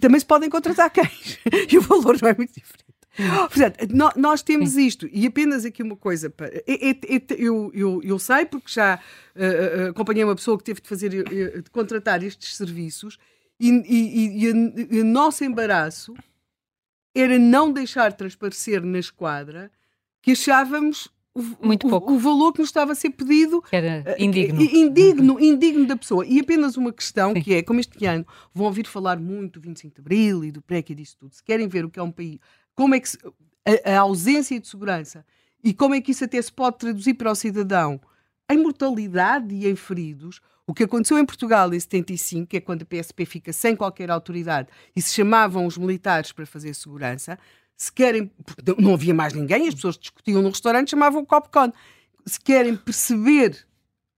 também 0.00 0.18
se 0.18 0.26
podem 0.26 0.50
contratar 0.50 0.90
cães. 0.90 1.38
E 1.70 1.78
o 1.78 1.80
valor 1.80 2.18
não 2.20 2.28
é 2.28 2.34
muito 2.34 2.52
diferente. 2.52 3.01
Portanto, 3.52 3.78
nós 4.16 4.42
temos 4.42 4.70
Sim. 4.70 4.86
isto, 4.86 5.08
e 5.12 5.26
apenas 5.26 5.64
aqui 5.64 5.82
uma 5.82 5.96
coisa. 5.96 6.30
Para, 6.30 6.48
é, 6.48 6.62
é, 6.66 6.90
é, 6.90 7.22
eu, 7.36 7.70
eu, 7.74 8.00
eu 8.02 8.18
sei, 8.18 8.46
porque 8.46 8.70
já 8.70 8.98
uh, 9.36 9.90
acompanhei 9.90 10.24
uma 10.24 10.34
pessoa 10.34 10.56
que 10.56 10.64
teve 10.64 10.80
de 10.80 10.88
fazer, 10.88 11.12
uh, 11.12 11.62
de 11.62 11.70
contratar 11.70 12.22
estes 12.22 12.56
serviços, 12.56 13.18
e, 13.60 13.70
e, 13.70 14.44
e, 14.90 15.00
o 15.00 15.04
nosso 15.04 15.44
embaraço 15.44 16.14
era 17.14 17.38
não 17.38 17.72
deixar 17.72 18.12
transparecer 18.12 18.82
na 18.82 18.98
esquadra 18.98 19.70
que 20.20 20.32
achávamos 20.32 21.08
o, 21.34 21.66
Muito 21.66 21.88
pouco. 21.88 22.12
O, 22.12 22.16
o, 22.16 22.18
valor 22.18 22.52
que 22.52 22.60
nos 22.60 22.68
estava 22.68 22.92
a 22.92 22.94
ser 22.94 23.10
pedido 23.10 23.62
que 23.62 23.74
era 23.74 24.16
indigno. 24.18 24.60
Uh, 24.60 24.64
indigno, 24.64 25.40
indigno 25.40 25.86
da 25.86 25.96
pessoa. 25.96 26.26
E 26.26 26.40
apenas 26.40 26.76
uma 26.76 26.92
questão 26.92 27.32
Sim. 27.32 27.40
que 27.40 27.54
é, 27.54 27.62
como 27.62 27.80
este 27.80 28.04
ano 28.04 28.26
vão 28.52 28.66
ouvir 28.66 28.86
falar 28.86 29.18
muito 29.18 29.58
do 29.58 29.62
25 29.62 29.94
de 29.94 30.00
Abril 30.00 30.44
e 30.44 30.52
do 30.52 30.60
PREC 30.60 30.90
e 30.90 30.94
disso 30.94 31.16
tudo, 31.18 31.34
se 31.34 31.42
querem 31.42 31.68
ver 31.68 31.86
o 31.86 31.90
que 31.90 31.98
é 31.98 32.02
um 32.02 32.10
país, 32.10 32.38
como 32.74 32.94
é 32.94 33.00
que 33.00 33.08
se, 33.08 33.18
a, 33.64 33.92
a, 33.92 34.00
ausência 34.00 34.58
de 34.58 34.66
segurança 34.66 35.24
e 35.62 35.72
como 35.72 35.94
é 35.94 36.00
que 36.00 36.10
isso 36.10 36.24
até 36.24 36.40
se 36.40 36.52
pode 36.52 36.78
traduzir 36.78 37.14
para 37.14 37.30
o 37.30 37.34
cidadão 37.34 38.00
em 38.50 38.58
mortalidade 38.58 39.54
e 39.54 39.68
em 39.68 39.76
feridos. 39.76 40.40
O 40.66 40.74
que 40.74 40.84
aconteceu 40.84 41.18
em 41.18 41.24
Portugal 41.24 41.72
em 41.74 41.80
75, 41.80 42.46
que 42.46 42.56
é 42.56 42.60
quando 42.60 42.82
a 42.82 42.86
PSP 42.86 43.24
fica 43.24 43.52
sem 43.52 43.74
qualquer 43.74 44.10
autoridade 44.10 44.68
e 44.94 45.02
se 45.02 45.14
chamavam 45.14 45.66
os 45.66 45.76
militares 45.76 46.32
para 46.32 46.46
fazer 46.46 46.74
segurança, 46.74 47.38
se 47.76 47.92
querem, 47.92 48.30
não 48.78 48.94
havia 48.94 49.12
mais 49.12 49.32
ninguém, 49.32 49.66
as 49.66 49.74
pessoas 49.74 49.98
discutiam 49.98 50.40
no 50.40 50.50
restaurante, 50.50 50.90
chamavam 50.90 51.22
o 51.22 51.26
Copcon. 51.26 51.72
Se 52.24 52.38
querem 52.38 52.76
perceber 52.76 53.66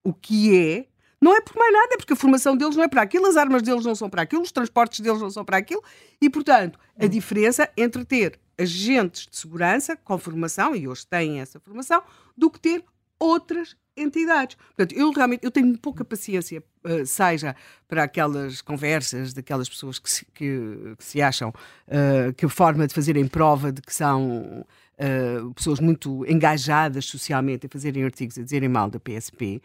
o 0.03 0.13
que 0.13 0.55
é, 0.55 0.87
não 1.19 1.35
é 1.35 1.41
por 1.41 1.57
mais 1.57 1.73
nada, 1.73 1.95
é 1.95 1.97
porque 1.97 2.13
a 2.13 2.17
formação 2.17 2.55
deles 2.55 2.77
não 2.77 2.85
é 2.85 2.89
para 2.89 3.01
aquilo, 3.01 3.27
as 3.27 3.37
armas 3.37 3.63
deles 3.63 3.85
não 3.85 3.95
são 3.95 4.11
para 4.11 4.23
aquilo, 4.23 4.43
os 4.43 4.53
transportes 4.53 5.01
deles 5.01 5.21
não 5.21 5.31
são 5.31 5.45
para 5.45 5.57
aquilo, 5.57 5.83
e 6.21 6.29
portanto, 6.29 6.79
a 6.99 7.07
diferença 7.07 7.71
entre 7.77 8.05
ter 8.05 8.39
agentes 8.59 9.27
de 9.31 9.37
segurança 9.37 9.97
com 9.97 10.19
formação, 10.19 10.75
e 10.75 10.87
hoje 10.89 11.07
têm 11.07 11.41
essa 11.41 11.59
formação, 11.61 12.03
do 12.37 12.51
que 12.51 12.61
ter 12.61 12.85
outras 13.19 13.77
entidades. 13.97 14.57
Portanto, 14.57 14.99
eu 14.99 15.11
realmente 15.13 15.45
eu 15.45 15.51
tenho 15.51 15.77
pouca 15.79 16.05
paciência, 16.05 16.63
uh, 16.85 17.07
seja 17.07 17.55
para 17.87 18.03
aquelas 18.03 18.61
conversas 18.61 19.33
daquelas 19.33 19.69
pessoas 19.69 19.99
que 19.99 20.11
se, 20.11 20.25
que, 20.35 20.95
que 20.99 21.05
se 21.05 21.23
acham 21.23 21.51
uh, 21.51 22.33
que 22.35 22.45
a 22.45 22.49
forma 22.49 22.87
de 22.87 22.95
fazerem 22.95 23.27
prova 23.27 23.73
de 23.73 23.81
que 23.81 23.95
são 23.95 24.65
uh, 24.99 25.55
pessoas 25.55 25.81
muito 25.81 26.25
engajadas 26.27 27.05
socialmente 27.05 27.67
a 27.67 27.69
fazerem 27.69 28.05
artigos 28.05 28.39
a 28.39 28.43
dizerem 28.43 28.69
mal 28.69 28.91
da 28.91 28.99
PSP. 28.99 29.63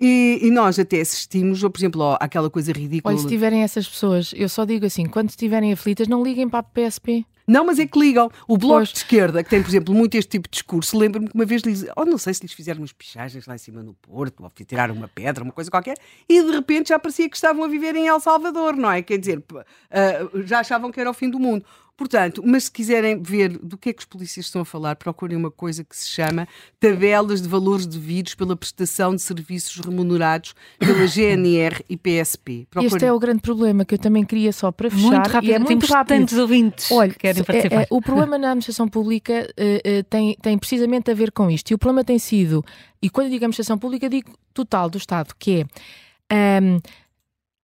E, 0.00 0.40
e, 0.42 0.50
nós 0.50 0.80
até 0.80 1.00
assistimos, 1.00 1.60
por 1.60 1.78
exemplo, 1.78 2.16
àquela 2.18 2.50
coisa 2.50 2.72
ridícula. 2.72 3.14
Olha, 3.14 3.22
se 3.22 3.28
tiverem 3.28 3.62
essas 3.62 3.86
pessoas, 3.86 4.32
eu 4.34 4.48
só 4.48 4.64
digo 4.64 4.84
assim: 4.84 5.06
quando 5.06 5.30
estiverem 5.30 5.72
aflitas, 5.72 6.08
não 6.08 6.24
liguem 6.24 6.48
para 6.48 6.58
a 6.58 6.62
PSP. 6.62 7.24
Não, 7.46 7.64
mas 7.64 7.78
é 7.78 7.86
que 7.86 7.98
ligam. 7.98 8.30
O 8.46 8.56
Bloco 8.56 8.78
pois. 8.78 8.88
de 8.90 8.98
Esquerda, 8.98 9.42
que 9.42 9.50
tem, 9.50 9.62
por 9.62 9.68
exemplo, 9.68 9.94
muito 9.94 10.16
este 10.16 10.30
tipo 10.30 10.48
de 10.48 10.52
discurso, 10.52 10.96
lembro-me 10.96 11.28
que 11.28 11.34
uma 11.34 11.44
vez 11.44 11.62
lhes, 11.62 11.84
oh, 11.96 12.04
não 12.04 12.18
sei 12.18 12.34
se 12.34 12.42
lhes 12.42 12.52
fizeram 12.52 12.80
umas 12.80 12.92
pichagens 12.92 13.46
lá 13.46 13.54
em 13.54 13.58
cima 13.58 13.82
no 13.82 13.94
Porto, 13.94 14.42
ou 14.42 14.50
tiraram 14.66 14.94
uma 14.94 15.08
pedra, 15.08 15.42
uma 15.42 15.52
coisa 15.52 15.70
qualquer, 15.70 15.96
e 16.28 16.42
de 16.42 16.50
repente 16.50 16.90
já 16.90 16.98
parecia 16.98 17.28
que 17.28 17.36
estavam 17.36 17.64
a 17.64 17.68
viver 17.68 17.94
em 17.96 18.06
El 18.06 18.20
Salvador, 18.20 18.76
não 18.76 18.90
é? 18.90 19.02
Quer 19.02 19.18
dizer, 19.18 19.38
uh, 19.38 20.42
já 20.44 20.60
achavam 20.60 20.90
que 20.90 21.00
era 21.00 21.10
o 21.10 21.14
fim 21.14 21.28
do 21.28 21.38
mundo. 21.38 21.64
Portanto, 22.02 22.42
mas 22.44 22.64
se 22.64 22.72
quiserem 22.72 23.22
ver 23.22 23.56
do 23.58 23.78
que 23.78 23.90
é 23.90 23.92
que 23.92 24.00
os 24.00 24.04
polícias 24.04 24.46
estão 24.46 24.62
a 24.62 24.64
falar, 24.64 24.96
procurem 24.96 25.36
uma 25.36 25.52
coisa 25.52 25.84
que 25.84 25.96
se 25.96 26.08
chama 26.08 26.48
tabelas 26.80 27.40
de 27.40 27.48
valores 27.48 27.86
devidos 27.86 28.34
pela 28.34 28.56
prestação 28.56 29.14
de 29.14 29.22
serviços 29.22 29.78
remunerados 29.78 30.52
pela 30.80 31.06
GNR 31.06 31.84
e 31.88 31.96
PSP. 31.96 32.66
Procurem. 32.68 32.96
Este 32.96 33.06
é 33.06 33.12
o 33.12 33.20
grande 33.20 33.40
problema 33.40 33.84
que 33.84 33.94
eu 33.94 33.98
também 34.00 34.24
queria 34.24 34.52
só 34.52 34.72
para 34.72 34.90
fechar. 34.90 35.12
Muito 35.12 35.28
rápido, 35.28 35.48
e 35.48 35.52
é 35.52 35.58
muito 35.60 35.86
rápido. 35.86 36.18
tantos 36.18 36.36
ouvintes 36.36 36.90
Olha, 36.90 37.14
querem 37.14 37.44
participar. 37.44 37.76
É, 37.76 37.82
é, 37.84 37.86
o 37.88 38.02
problema 38.02 38.36
na 38.36 38.48
administração 38.48 38.88
pública 38.88 39.46
uh, 39.56 40.00
uh, 40.00 40.02
tem, 40.10 40.36
tem 40.42 40.58
precisamente 40.58 41.08
a 41.08 41.14
ver 41.14 41.30
com 41.30 41.48
isto. 41.48 41.70
E 41.70 41.74
o 41.74 41.78
problema 41.78 42.02
tem 42.02 42.18
sido, 42.18 42.64
e 43.00 43.08
quando 43.08 43.26
digo 43.26 43.44
administração 43.44 43.78
pública, 43.78 44.10
digo 44.10 44.36
total 44.52 44.90
do 44.90 44.98
Estado, 44.98 45.32
que 45.38 45.60
é. 45.60 46.60
Um, 46.60 46.80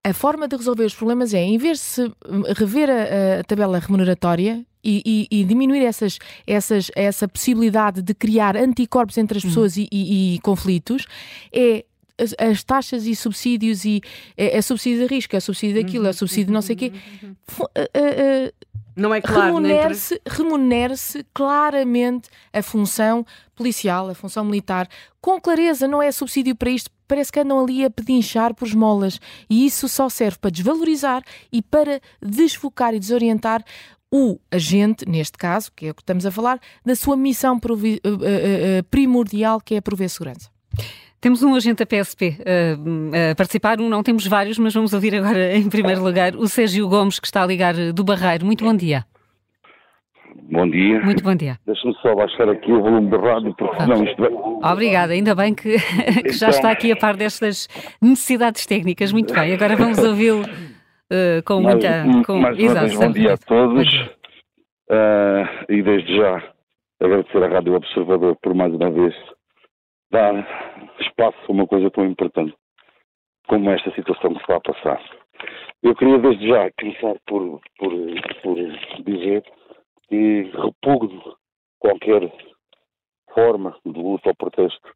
a 0.08 0.14
forma 0.14 0.48
de 0.48 0.56
resolver 0.56 0.84
os 0.84 0.94
problemas 0.94 1.34
é, 1.34 1.42
em 1.42 1.58
vez 1.58 1.78
de 1.78 1.84
se 1.84 2.02
hum, 2.02 2.42
rever 2.56 2.88
a, 2.90 3.40
a 3.40 3.44
tabela 3.44 3.78
remuneratória 3.78 4.64
e, 4.82 5.28
e, 5.30 5.40
e, 5.40 5.44
diminuir 5.44 5.84
essas, 5.84 6.18
essas, 6.46 6.90
essa 6.94 7.26
possibilidade 7.28 8.00
de 8.00 8.14
criar 8.14 8.56
anticorpos 8.56 9.18
entre 9.18 9.38
as 9.38 9.44
uhum. 9.44 9.50
pessoas 9.50 9.76
uhum. 9.76 9.86
e, 9.90 10.36
e, 10.36 10.38
conflitos, 10.40 11.06
é 11.52 11.84
as, 12.18 12.34
as, 12.38 12.64
taxas 12.64 13.06
e 13.06 13.14
subsídios 13.14 13.84
e 13.84 14.00
é, 14.36 14.56
é 14.56 14.62
subsídio 14.62 15.06
de 15.06 15.14
risco, 15.14 15.36
é 15.36 15.40
subsídio 15.40 15.82
daquilo, 15.82 16.06
é 16.06 16.12
subsídio 16.12 16.46
de 16.46 16.52
não 16.52 16.62
sei 16.62 16.74
o 16.74 16.78
quê. 16.78 16.92
Uhum. 17.22 17.36
Não 18.98 19.14
é 19.14 19.20
claro, 19.20 19.54
remunere-se, 19.54 20.14
entre... 20.14 20.36
remunere-se 20.36 21.24
claramente 21.32 22.28
a 22.52 22.60
função 22.60 23.24
policial, 23.54 24.10
a 24.10 24.14
função 24.14 24.44
militar, 24.44 24.88
com 25.20 25.40
clareza, 25.40 25.86
não 25.86 26.02
é 26.02 26.10
subsídio 26.10 26.56
para 26.56 26.68
isto, 26.68 26.90
parece 27.06 27.30
que 27.30 27.38
andam 27.38 27.60
ali 27.60 27.84
a 27.84 27.90
pedinchar 27.90 28.52
por 28.54 28.66
esmolas. 28.66 29.20
E 29.48 29.64
isso 29.64 29.88
só 29.88 30.08
serve 30.08 30.38
para 30.38 30.50
desvalorizar 30.50 31.22
e 31.52 31.62
para 31.62 32.00
desfocar 32.20 32.92
e 32.92 32.98
desorientar 32.98 33.64
o 34.10 34.40
agente, 34.50 35.08
neste 35.08 35.38
caso, 35.38 35.70
que 35.76 35.86
é 35.86 35.90
o 35.90 35.94
que 35.94 36.02
estamos 36.02 36.26
a 36.26 36.30
falar, 36.32 36.58
da 36.84 36.96
sua 36.96 37.16
missão 37.16 37.56
eh, 37.56 38.00
eh, 38.02 38.78
eh, 38.78 38.82
primordial, 38.90 39.60
que 39.60 39.76
é 39.76 39.80
prover 39.80 40.08
segurança. 40.10 40.50
Temos 41.20 41.42
um 41.42 41.54
agente 41.54 41.84
da 41.84 41.86
PSP 41.86 42.36
uh, 42.38 43.32
a 43.32 43.34
participar, 43.34 43.80
um 43.80 43.88
não, 43.88 44.02
temos 44.02 44.26
vários, 44.26 44.58
mas 44.58 44.72
vamos 44.72 44.92
ouvir 44.92 45.16
agora 45.16 45.56
em 45.56 45.68
primeiro 45.68 46.02
lugar 46.02 46.36
o 46.36 46.46
Sérgio 46.46 46.88
Gomes, 46.88 47.18
que 47.18 47.26
está 47.26 47.42
a 47.42 47.46
ligar 47.46 47.74
do 47.92 48.04
Barreiro. 48.04 48.46
Muito 48.46 48.64
bom 48.64 48.74
dia. 48.74 49.04
Bom 50.50 50.68
dia. 50.68 51.00
Muito 51.00 51.22
bom 51.22 51.34
dia. 51.34 51.58
Deixa-me 51.66 51.94
só 52.00 52.14
baixar 52.14 52.48
aqui 52.48 52.72
o 52.72 52.80
volume 52.80 53.10
da 53.10 53.18
rádio, 53.18 53.54
porque 53.54 53.80
senão 53.80 54.04
isto 54.04 54.16
vai... 54.16 54.30
Obrigada, 54.72 55.12
ainda 55.12 55.34
bem 55.34 55.54
que, 55.54 55.76
que 56.22 56.32
já 56.32 56.48
está 56.48 56.70
aqui 56.70 56.90
a 56.90 56.96
par 56.96 57.16
destas 57.16 57.68
necessidades 58.00 58.64
técnicas. 58.64 59.12
Muito 59.12 59.34
bem, 59.34 59.52
agora 59.52 59.76
vamos 59.76 59.98
ouvi-lo 59.98 60.42
uh, 60.42 61.42
com 61.44 61.60
mais, 61.60 61.74
muita... 61.74 62.22
Com... 62.24 62.38
Mais 62.38 62.58
uma 62.58 62.80
vez, 62.80 62.96
bom 62.96 63.10
dia 63.12 63.34
a 63.34 63.36
todos. 63.36 63.94
Uh, 64.90 65.68
e 65.68 65.82
desde 65.82 66.16
já 66.16 66.42
agradecer 67.02 67.42
à 67.42 67.48
Rádio 67.48 67.74
Observador 67.74 68.36
por 68.42 68.54
mais 68.54 68.72
uma 68.74 68.90
vez 68.90 69.14
dar 70.10 70.67
espaço 71.02 71.38
a 71.48 71.52
uma 71.52 71.66
coisa 71.66 71.90
tão 71.90 72.04
importante 72.04 72.54
como 73.46 73.70
esta 73.70 73.90
situação 73.94 74.30
que 74.30 74.36
se 74.36 74.42
está 74.42 74.56
a 74.56 74.60
passar. 74.60 75.02
Eu 75.82 75.94
queria 75.94 76.18
desde 76.18 76.48
já 76.48 76.70
começar 76.72 77.14
por, 77.26 77.60
por, 77.78 77.92
por 78.42 78.56
dizer 79.04 79.44
que 80.08 80.42
repugno 80.54 81.36
qualquer 81.78 82.32
forma 83.32 83.76
de 83.84 84.00
luta 84.00 84.30
ou 84.30 84.34
protesto 84.34 84.94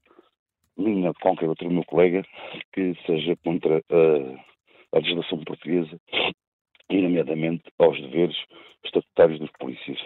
minha 0.76 1.12
de 1.12 1.18
qualquer 1.18 1.48
outro 1.48 1.70
meu 1.70 1.84
colega 1.84 2.24
que 2.72 2.94
seja 3.06 3.36
contra 3.44 3.76
a, 3.76 4.96
a 4.96 4.98
legislação 4.98 5.38
portuguesa 5.44 5.98
e, 6.90 7.00
nomeadamente, 7.00 7.64
aos 7.78 8.00
deveres 8.00 8.36
estatutários 8.84 9.38
dos 9.38 9.50
polícias. 9.52 9.98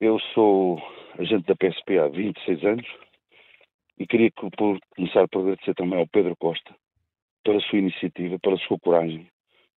Eu 0.00 0.18
sou 0.34 0.80
agente 1.18 1.46
da 1.46 1.54
PSP 1.54 1.98
há 1.98 2.08
26 2.08 2.64
anos 2.64 2.86
e 4.00 4.06
queria 4.06 4.32
por, 4.32 4.80
começar 4.96 5.28
por 5.28 5.42
agradecer 5.42 5.74
também 5.74 6.00
ao 6.00 6.08
Pedro 6.08 6.34
Costa 6.36 6.74
pela 7.44 7.60
sua 7.60 7.78
iniciativa, 7.78 8.38
pela 8.38 8.58
sua 8.58 8.78
coragem, 8.80 9.28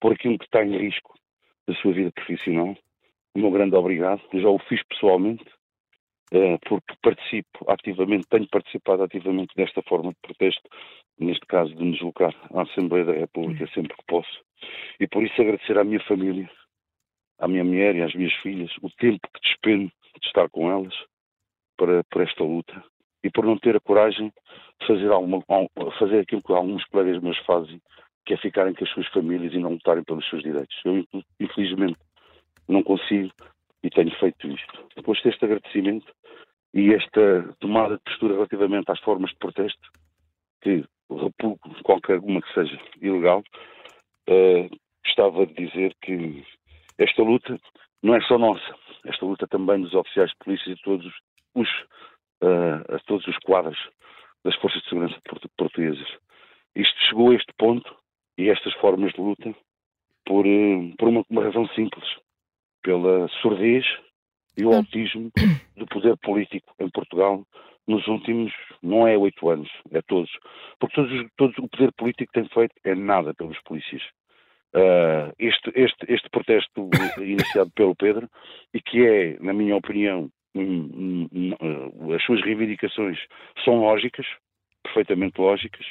por 0.01 0.13
aquilo 0.13 0.39
que 0.39 0.45
está 0.45 0.65
em 0.65 0.79
risco 0.79 1.15
da 1.67 1.75
sua 1.75 1.93
vida 1.93 2.11
profissional 2.13 2.75
o 3.35 3.39
meu 3.39 3.51
grande 3.51 3.75
obrigado. 3.75 4.21
Já 4.33 4.49
o 4.49 4.59
fiz 4.59 4.83
pessoalmente, 4.85 5.45
eh, 6.33 6.59
porque 6.69 6.95
participo 7.03 7.65
ativamente, 7.67 8.27
tenho 8.29 8.47
participado 8.49 9.03
ativamente 9.03 9.55
desta 9.57 9.83
forma 9.83 10.11
de 10.11 10.19
protesto, 10.21 10.69
neste 11.19 11.47
caso 11.47 11.75
de 11.75 11.83
me 11.83 11.93
deslocar 11.93 12.35
à 12.55 12.63
Assembleia 12.63 13.05
da 13.05 13.13
República 13.13 13.67
sempre 13.75 13.97
que 13.97 14.05
posso. 14.07 14.43
E 15.01 15.07
por 15.09 15.25
isso 15.25 15.41
agradecer 15.41 15.79
à 15.79 15.85
minha 15.85 16.01
família, 16.01 16.51
à 17.39 17.49
minha 17.49 17.65
mulher 17.65 17.97
e 17.97 18.03
às 18.03 18.15
minhas 18.15 18.35
filhas, 18.35 18.71
o 18.83 18.91
tempo 18.91 19.27
que 19.33 19.41
despendo 19.41 19.87
de 20.21 20.27
estar 20.27 20.49
com 20.51 20.71
elas 20.71 20.95
para, 21.77 22.05
para 22.05 22.25
esta 22.25 22.45
luta 22.45 22.85
e 23.23 23.31
por 23.31 23.45
não 23.45 23.57
ter 23.59 23.77
a 23.77 23.81
coragem 23.81 24.33
de 24.81 24.87
fazer, 24.87 25.11
alguma, 25.11 25.43
fazer 25.99 26.21
aquilo 26.21 26.43
que 26.43 26.53
alguns 26.53 26.85
colegas 26.87 27.23
meus 27.23 27.39
fazem, 27.39 27.81
que 28.25 28.35
é 28.35 28.37
ficarem 28.37 28.75
com 28.75 28.85
as 28.85 28.91
suas 28.91 29.07
famílias 29.09 29.53
e 29.53 29.59
não 29.59 29.73
lutarem 29.73 30.05
pelos 30.05 30.29
seus 30.29 30.43
direitos. 30.43 30.77
Eu, 30.85 31.05
infelizmente, 31.41 31.99
não 32.69 32.83
consigo 32.83 33.33
e 33.83 33.91
tenho 33.91 34.11
feito 34.19 34.49
isto. 34.49 34.87
Depois 34.97 35.21
deste 35.23 35.45
agradecimento 35.45 36.13
e 36.75 36.95
esta 36.95 37.55
tomada 37.61 37.97
de 37.97 38.03
postura 38.05 38.35
relativamente 38.35 38.91
às 38.91 39.01
formas 39.01 39.31
de 39.31 39.37
protesto, 39.37 39.91
que 40.63 40.85
repugo 41.11 41.59
qualquer 41.83 42.19
uma 42.19 42.41
que 42.41 42.55
seja 42.55 42.81
ilegal, 43.01 43.43
uh, 44.29 44.71
gostava 45.05 45.47
de 45.47 45.55
dizer 45.55 45.95
que 46.01 46.45
esta 46.99 47.23
luta 47.23 47.59
não 48.03 48.15
é 48.15 48.21
só 48.23 48.39
nossa, 48.39 48.75
esta 49.05 49.25
luta 49.25 49.47
também 49.47 49.83
dos 49.83 49.95
oficiais 49.95 50.31
de 50.31 50.37
polícia 50.39 50.71
e 50.71 50.75
de 50.75 50.83
todos 50.83 51.13
os, 51.55 51.69
uh, 52.43 52.95
a 52.95 52.99
todos 53.07 53.27
os 53.27 53.37
quadros 53.39 53.79
das 54.45 54.55
forças 54.57 54.83
de 54.83 54.89
segurança 54.89 55.21
portuguesas. 55.57 56.09
Isto 56.75 56.99
chegou 57.09 57.31
a 57.31 57.35
este 57.35 57.53
ponto 57.57 57.95
e 58.37 58.51
estas 58.51 58.75
formas 58.75 59.13
de 59.13 59.21
luta 59.21 59.55
por, 60.27 60.47
uh, 60.47 60.97
por 60.99 61.09
uma, 61.09 61.25
uma 61.31 61.45
razão 61.45 61.67
simples 61.69 62.05
pela 62.83 63.29
surdez 63.41 63.87
e 64.59 64.65
o 64.65 64.71
hum. 64.71 64.77
autismo 64.77 65.31
do 65.77 65.87
poder 65.87 66.17
político 66.19 66.75
em 66.79 66.91
Portugal 66.91 67.47
nos 67.87 68.07
últimos, 68.07 68.53
não 68.83 69.07
é 69.07 69.17
oito 69.17 69.49
anos, 69.49 69.71
é 69.91 70.01
todos. 70.03 70.31
Porque 70.79 70.95
todos, 70.95 71.27
todos, 71.37 71.59
o 71.59 71.69
poder 71.69 71.93
político 71.93 72.33
tem 72.33 72.49
feito 72.49 72.75
é 72.85 72.95
nada 72.95 73.35
pelos 73.35 73.61
polícias. 73.63 74.03
Uh, 74.75 75.35
este, 75.39 75.71
este, 75.75 76.07
este 76.09 76.31
protesto 76.31 76.89
iniciado 77.21 77.71
pelo 77.75 77.95
Pedro, 77.95 78.29
e 78.73 78.81
que 78.81 79.07
é, 79.07 79.39
na 79.41 79.53
minha 79.53 79.77
opinião, 79.77 80.31
um, 80.55 81.29
as 82.15 82.23
suas 82.25 82.43
reivindicações 82.43 83.19
são 83.65 83.81
lógicas, 83.81 84.27
perfeitamente 84.83 85.41
lógicas, 85.41 85.87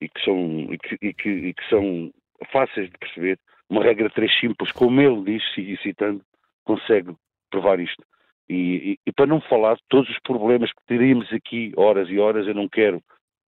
e 0.00 0.08
que 0.08 0.24
são, 0.24 0.72
e 0.72 0.78
que, 0.78 0.98
e 1.00 1.14
que, 1.14 1.28
e 1.28 1.54
que 1.54 1.68
são 1.68 2.12
fáceis 2.50 2.90
de 2.90 2.98
perceber, 2.98 3.38
uma 3.68 3.82
regra 3.82 4.10
três 4.10 4.38
simples, 4.38 4.70
como 4.72 5.00
ele 5.00 5.22
diz, 5.24 5.42
e 5.56 5.76
citando, 5.78 6.22
consegue 6.64 7.14
provar 7.50 7.80
isto. 7.80 8.02
E, 8.48 8.98
e, 9.06 9.12
para 9.12 9.26
não 9.26 9.40
falar 9.40 9.76
de 9.76 9.82
todos 9.88 10.10
os 10.10 10.18
problemas 10.20 10.70
que 10.72 10.84
teríamos 10.86 11.32
aqui 11.32 11.72
horas 11.76 12.08
e 12.10 12.18
horas, 12.18 12.46
eu 12.46 12.54
não 12.54 12.68
quero 12.68 12.98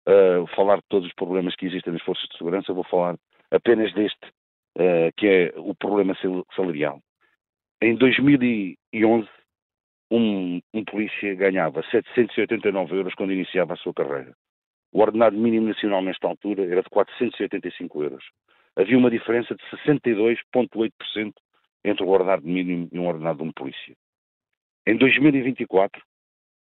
uh, 0.08 0.46
falar 0.54 0.76
de 0.76 0.84
todos 0.88 1.08
os 1.08 1.14
problemas 1.14 1.54
que 1.56 1.66
existem 1.66 1.92
nas 1.92 2.02
forças 2.02 2.26
de 2.28 2.38
segurança, 2.38 2.72
vou 2.72 2.84
falar 2.84 3.16
apenas 3.50 3.92
deste, 3.92 4.26
uh, 4.78 5.12
que 5.16 5.26
é 5.26 5.52
o 5.56 5.74
problema 5.74 6.16
salarial. 6.54 7.00
Em 7.82 7.94
2011, 7.96 9.28
um, 10.16 10.60
um 10.72 10.84
polícia 10.84 11.34
ganhava 11.34 11.82
789 11.90 12.96
euros 12.96 13.14
quando 13.14 13.32
iniciava 13.32 13.74
a 13.74 13.76
sua 13.76 13.94
carreira. 13.94 14.34
O 14.92 15.00
ordenado 15.00 15.36
mínimo 15.36 15.68
nacional 15.68 16.02
nesta 16.02 16.28
altura 16.28 16.64
era 16.64 16.82
de 16.82 16.90
485 16.90 18.02
euros 18.02 18.24
havia 18.76 18.98
uma 18.98 19.10
diferença 19.10 19.54
de 19.54 19.62
62,8% 19.64 21.32
entre 21.84 22.04
o 22.04 22.08
ordenado 22.08 22.46
mínimo 22.46 22.88
e 22.92 22.98
um 22.98 23.06
ordenado 23.06 23.38
de 23.38 23.44
um 23.44 23.52
polícia. 23.52 23.94
Em 24.86 24.96
2024, 24.96 26.02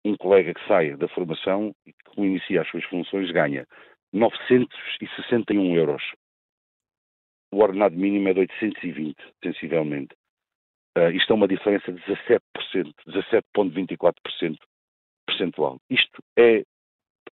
um 0.03 0.15
colega 0.18 0.53
que 0.53 0.68
saia 0.68 0.98
da 0.98 1.07
formação 1.07 1.73
e 1.86 1.94
que 1.94 2.22
inicia 2.22 2.61
as 2.61 2.69
suas 2.69 2.84
funções 2.86 3.32
ganha 3.32 3.65
961 4.14 5.76
euros. 5.76 6.03
O 7.52 7.61
ordenado 7.61 7.95
mínimo 7.95 8.30
é 8.30 8.34
de 8.34 8.40
820, 8.41 9.15
sensivelmente. 9.44 10.15
Uh, 10.97 11.09
isto 11.11 11.31
é 11.31 11.35
uma 11.35 11.47
diferença 11.47 11.91
de 11.91 12.01
17%, 12.01 12.39
17,24% 13.07 14.57
percentual. 15.26 15.80
Isto 15.89 16.22
é, 16.38 16.63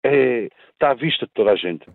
é, 0.05 0.49
está 0.73 0.91
à 0.91 0.95
vista 0.95 1.27
de 1.27 1.33
toda 1.33 1.53
a 1.53 1.57
gente. 1.57 1.89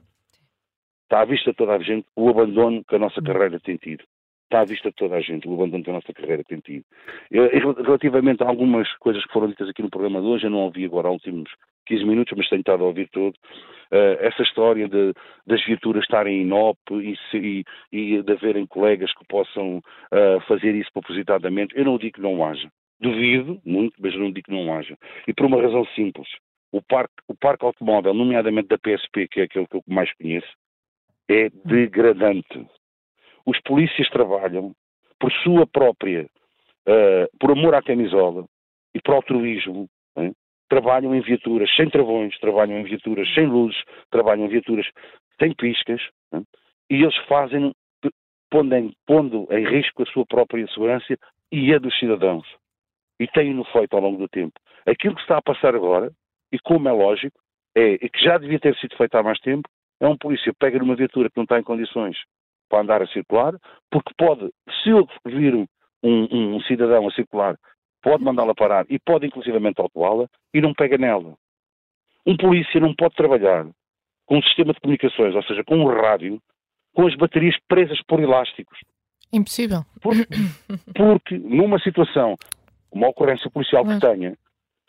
Está 1.03 1.21
à 1.21 1.25
vista 1.25 1.51
de 1.51 1.57
toda 1.57 1.73
a 1.73 1.79
gente 1.79 2.05
o 2.15 2.29
abandono 2.29 2.83
que 2.83 2.95
a 2.95 2.99
nossa 2.99 3.21
carreira 3.21 3.59
tem 3.59 3.77
tido. 3.77 4.03
Está 4.53 4.61
à 4.61 4.65
vista 4.65 4.89
de 4.89 4.95
toda 4.95 5.15
a 5.15 5.19
gente 5.19 5.47
o 5.47 5.53
abandono 5.55 5.83
que 5.83 5.89
a 5.89 5.93
nossa 5.93 6.13
carreira 6.13 6.43
tem 6.43 6.59
tido. 6.59 6.85
Eu, 7.31 7.73
relativamente 7.73 8.43
a 8.43 8.47
algumas 8.47 8.87
coisas 8.97 9.25
que 9.25 9.33
foram 9.33 9.47
ditas 9.47 9.67
aqui 9.67 9.81
no 9.81 9.89
programa 9.89 10.21
de 10.21 10.27
hoje, 10.27 10.45
eu 10.45 10.51
não 10.51 10.59
ouvi 10.59 10.85
agora 10.85 11.09
os 11.09 11.15
últimos 11.15 11.49
15 11.87 12.05
minutos, 12.05 12.37
mas 12.37 12.47
tenho 12.47 12.59
estado 12.59 12.83
a 12.83 12.85
ouvir 12.85 13.09
todo. 13.09 13.33
Uh, 13.33 14.13
essa 14.19 14.43
história 14.43 14.87
de, 14.87 15.11
das 15.47 15.65
viaturas 15.65 16.03
estarem 16.03 16.43
em 16.43 16.45
NOP 16.45 16.77
e, 16.91 17.17
se, 17.31 17.37
e, 17.37 17.65
e, 17.91 18.21
de 18.21 18.31
haverem 18.31 18.67
colegas 18.67 19.11
que 19.15 19.25
possam 19.27 19.77
uh, 19.79 20.39
fazer 20.47 20.75
isso 20.75 20.91
propositadamente, 20.93 21.75
eu 21.75 21.85
não 21.85 21.97
digo 21.97 22.17
que 22.17 22.21
não 22.21 22.45
haja. 22.45 22.69
Duvido 22.99 23.59
muito, 23.65 23.95
mas 23.99 24.15
não 24.15 24.31
digo 24.31 24.45
que 24.45 24.51
não 24.51 24.71
haja. 24.71 24.95
E 25.27 25.33
por 25.33 25.47
uma 25.47 25.59
razão 25.59 25.83
simples. 25.95 26.27
O 26.71 26.79
parque, 26.79 27.15
o 27.27 27.35
parque 27.35 27.65
automóvel, 27.65 28.13
nomeadamente 28.13 28.67
da 28.67 28.77
PSP, 28.77 29.27
que 29.29 29.39
é 29.39 29.43
aquele 29.45 29.65
que 29.65 29.77
eu 29.77 29.83
mais 29.87 30.13
conheço, 30.13 30.53
é 31.27 31.49
degradante. 31.65 32.67
Os 33.45 33.59
polícias 33.61 34.09
trabalham 34.09 34.73
por 35.19 35.31
sua 35.43 35.67
própria, 35.67 36.25
uh, 36.87 37.37
por 37.39 37.51
amor 37.51 37.75
à 37.75 37.81
camisola 37.81 38.45
e 38.93 39.01
por 39.01 39.15
altruísmo, 39.15 39.87
trabalham 40.73 41.13
em 41.13 41.21
viaturas 41.21 41.69
sem 41.75 41.87
travões, 41.89 42.37
trabalham 42.39 42.79
em 42.79 42.83
viaturas 42.83 43.31
sem 43.35 43.45
luzes, 43.45 43.79
trabalham 44.09 44.45
em 44.45 44.49
viaturas 44.49 44.87
sem 45.39 45.53
piscas, 45.53 46.01
e 46.89 46.95
eles 47.03 47.15
fazem, 47.27 47.71
pondo 48.49 48.75
em, 48.75 48.91
pondo 49.05 49.47
em 49.51 49.65
risco 49.65 50.01
a 50.01 50.05
sua 50.07 50.25
própria 50.25 50.65
segurança 50.67 51.15
e 51.51 51.73
a 51.73 51.77
dos 51.77 51.97
cidadãos. 51.99 52.47
E 53.19 53.27
têm-no 53.27 53.63
feito 53.65 53.95
ao 53.95 54.01
longo 54.01 54.17
do 54.17 54.27
tempo. 54.27 54.53
Aquilo 54.85 55.15
que 55.15 55.21
está 55.21 55.37
a 55.37 55.41
passar 55.41 55.75
agora, 55.75 56.11
e 56.51 56.57
como 56.59 56.89
é 56.89 56.91
lógico, 56.91 57.37
é, 57.75 57.93
e 57.93 58.09
que 58.09 58.23
já 58.23 58.37
devia 58.37 58.59
ter 58.59 58.75
sido 58.77 58.97
feito 58.97 59.15
há 59.15 59.23
mais 59.23 59.39
tempo, 59.39 59.69
é 59.99 60.07
um 60.07 60.17
polícia 60.17 60.51
pega 60.59 60.79
numa 60.79 60.95
viatura 60.95 61.29
que 61.29 61.37
não 61.37 61.43
está 61.43 61.59
em 61.59 61.63
condições 61.63 62.17
para 62.73 62.81
andar 62.81 63.03
a 63.03 63.07
circular, 63.07 63.53
porque 63.91 64.11
pode, 64.17 64.51
se 64.81 64.89
eu 64.89 65.07
vir 65.23 65.53
um, 65.53 65.67
um, 66.01 66.55
um 66.55 66.61
cidadão 66.61 67.07
a 67.07 67.11
circular, 67.11 67.55
pode 68.01 68.23
mandá-la 68.23 68.55
parar 68.55 68.83
e 68.89 68.97
pode 68.97 69.27
inclusivamente 69.27 69.79
autuá-la 69.79 70.27
e 70.51 70.59
não 70.59 70.73
pega 70.73 70.97
nela. 70.97 71.35
Um 72.25 72.35
polícia 72.35 72.79
não 72.79 72.95
pode 72.95 73.13
trabalhar 73.13 73.67
com 74.25 74.39
um 74.39 74.41
sistema 74.41 74.73
de 74.73 74.79
comunicações, 74.79 75.35
ou 75.35 75.43
seja, 75.43 75.63
com 75.63 75.77
um 75.77 75.85
rádio, 75.85 76.41
com 76.95 77.05
as 77.05 77.15
baterias 77.15 77.55
presas 77.67 78.01
por 78.07 78.19
elásticos. 78.19 78.79
Impossível. 79.31 79.85
Porque, 80.01 80.25
porque 80.97 81.37
numa 81.37 81.77
situação, 81.77 82.35
uma 82.91 83.09
ocorrência 83.09 83.51
policial 83.51 83.85
que 83.85 83.99
tenha, 83.99 84.35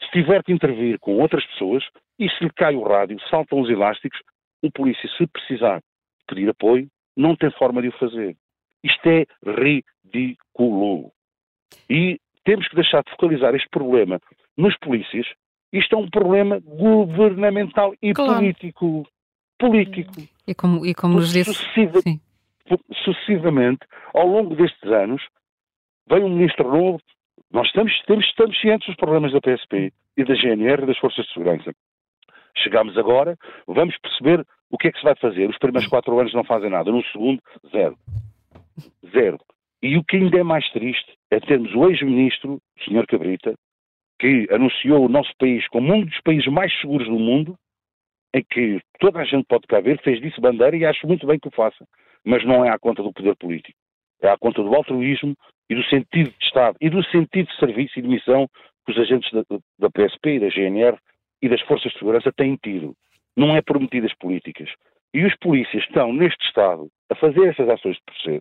se 0.00 0.10
tiver 0.10 0.42
que 0.42 0.52
intervir 0.54 0.98
com 1.00 1.18
outras 1.18 1.44
pessoas, 1.48 1.84
e 2.18 2.30
se 2.30 2.44
lhe 2.44 2.50
cai 2.50 2.74
o 2.76 2.82
rádio, 2.82 3.18
saltam 3.28 3.60
os 3.60 3.68
elásticos, 3.68 4.18
um 4.62 4.70
polícia, 4.70 5.06
se 5.18 5.26
precisar 5.26 5.82
pedir 6.26 6.48
apoio, 6.48 6.88
não 7.16 7.36
tem 7.36 7.50
forma 7.52 7.80
de 7.82 7.88
o 7.88 7.98
fazer. 7.98 8.36
Isto 8.82 9.08
é 9.08 9.26
ridículo. 9.44 11.12
E 11.88 12.20
temos 12.44 12.68
que 12.68 12.76
deixar 12.76 13.02
de 13.02 13.10
focalizar 13.12 13.54
este 13.54 13.68
problema 13.70 14.20
nos 14.56 14.76
polícias. 14.78 15.26
Isto 15.72 15.96
é 15.96 15.98
um 15.98 16.08
problema 16.08 16.60
governamental 16.60 17.94
e 18.00 18.12
claro. 18.12 18.34
político. 18.34 19.06
Político. 19.58 20.12
E 20.46 20.54
como, 20.54 20.84
e 20.84 20.94
como 20.94 21.14
nos 21.14 21.32
disse... 21.32 21.54
Sucessiva, 21.54 22.00
sucessivamente, 23.04 23.86
ao 24.14 24.26
longo 24.26 24.54
destes 24.54 24.90
anos, 24.90 25.22
veio 26.08 26.26
um 26.26 26.30
ministro 26.30 26.68
novo, 26.70 27.00
nós 27.50 27.66
estamos, 27.66 27.92
estamos, 27.92 28.24
estamos 28.26 28.60
cientes 28.60 28.86
dos 28.86 28.96
problemas 28.96 29.32
da 29.32 29.40
PSP 29.40 29.92
e 30.16 30.24
da 30.24 30.34
GNR 30.34 30.82
e 30.82 30.86
das 30.86 30.98
Forças 30.98 31.24
de 31.26 31.32
Segurança. 31.32 31.74
Chegamos 32.56 32.96
agora, 32.96 33.36
vamos 33.66 33.96
perceber 33.98 34.46
o 34.70 34.78
que 34.78 34.88
é 34.88 34.92
que 34.92 34.98
se 34.98 35.04
vai 35.04 35.14
fazer. 35.16 35.48
Os 35.48 35.58
primeiros 35.58 35.88
quatro 35.88 36.18
anos 36.18 36.32
não 36.32 36.44
fazem 36.44 36.70
nada, 36.70 36.90
no 36.90 37.04
segundo, 37.06 37.40
zero. 37.70 37.96
Zero. 39.12 39.38
E 39.82 39.96
o 39.96 40.04
que 40.04 40.16
ainda 40.16 40.38
é 40.38 40.42
mais 40.42 40.68
triste 40.70 41.14
é 41.30 41.38
termos 41.38 41.74
o 41.74 41.88
ex-ministro, 41.88 42.54
o 42.54 42.84
Sr. 42.84 43.06
Cabrita, 43.06 43.54
que 44.18 44.48
anunciou 44.50 45.04
o 45.04 45.08
nosso 45.08 45.30
país 45.38 45.66
como 45.68 45.92
um 45.92 46.04
dos 46.04 46.20
países 46.22 46.46
mais 46.46 46.72
seguros 46.80 47.06
do 47.06 47.18
mundo, 47.18 47.56
em 48.34 48.42
que 48.42 48.80
toda 48.98 49.20
a 49.20 49.24
gente 49.24 49.44
pode 49.46 49.66
cá 49.66 49.80
ver, 49.80 50.00
fez 50.02 50.20
disso 50.20 50.40
bandeira 50.40 50.76
e 50.76 50.84
acho 50.84 51.06
muito 51.06 51.26
bem 51.26 51.38
que 51.38 51.48
o 51.48 51.54
faça. 51.54 51.84
Mas 52.24 52.44
não 52.44 52.64
é 52.64 52.70
à 52.70 52.78
conta 52.78 53.02
do 53.02 53.12
poder 53.12 53.36
político. 53.36 53.78
É 54.22 54.28
à 54.28 54.38
conta 54.38 54.62
do 54.62 54.74
altruísmo 54.74 55.36
e 55.68 55.74
do 55.74 55.84
sentido 55.84 56.30
de 56.30 56.44
Estado 56.44 56.76
e 56.80 56.88
do 56.88 57.04
sentido 57.04 57.46
de 57.46 57.56
serviço 57.58 57.98
e 57.98 58.02
de 58.02 58.08
missão 58.08 58.48
que 58.84 58.92
os 58.92 58.98
agentes 58.98 59.30
da, 59.32 59.42
da 59.78 59.90
PSP 59.90 60.36
e 60.36 60.40
da 60.40 60.48
GNR 60.48 60.96
e 61.42 61.48
das 61.48 61.60
forças 61.62 61.92
de 61.92 61.98
segurança 61.98 62.32
têm 62.32 62.56
tido. 62.56 62.94
Não 63.36 63.56
é 63.56 63.62
por 63.62 63.80
medidas 63.80 64.14
políticas. 64.14 64.70
E 65.12 65.24
os 65.24 65.34
polícias 65.36 65.84
estão, 65.84 66.12
neste 66.12 66.44
Estado, 66.46 66.88
a 67.10 67.14
fazer 67.14 67.48
essas 67.48 67.68
ações 67.68 67.96
de, 68.26 68.40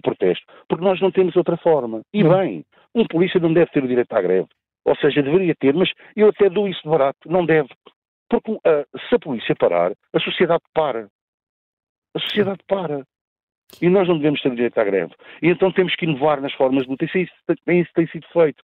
protesto, 0.00 0.46
porque 0.68 0.84
nós 0.84 1.00
não 1.00 1.10
temos 1.10 1.36
outra 1.36 1.56
forma. 1.56 2.02
E 2.12 2.22
bem, 2.22 2.64
um 2.94 3.04
polícia 3.06 3.40
não 3.40 3.52
deve 3.52 3.70
ter 3.72 3.82
o 3.82 3.88
direito 3.88 4.12
à 4.12 4.22
greve. 4.22 4.48
Ou 4.84 4.96
seja, 4.96 5.22
deveria 5.22 5.54
ter, 5.54 5.74
mas 5.74 5.92
eu 6.16 6.28
até 6.28 6.48
dou 6.48 6.68
isso 6.68 6.82
de 6.82 6.88
barato. 6.88 7.30
Não 7.30 7.44
deve. 7.44 7.68
Porque 8.28 8.52
uh, 8.52 8.60
se 9.08 9.14
a 9.14 9.18
polícia 9.18 9.54
parar, 9.54 9.92
a 10.12 10.20
sociedade 10.20 10.62
para. 10.72 11.08
A 12.14 12.20
sociedade 12.20 12.60
para. 12.66 13.04
E 13.80 13.88
nós 13.88 14.06
não 14.08 14.16
devemos 14.16 14.40
ter 14.42 14.50
o 14.50 14.54
direito 14.54 14.78
à 14.78 14.84
greve. 14.84 15.14
E 15.40 15.48
então 15.48 15.72
temos 15.72 15.94
que 15.96 16.04
inovar 16.04 16.40
nas 16.40 16.52
formas 16.52 16.84
de 16.84 16.90
luta. 16.90 17.04
Isso, 17.04 17.18
isso, 17.18 17.32
isso 17.48 17.92
tem 17.94 18.06
sido 18.08 18.26
feito. 18.32 18.62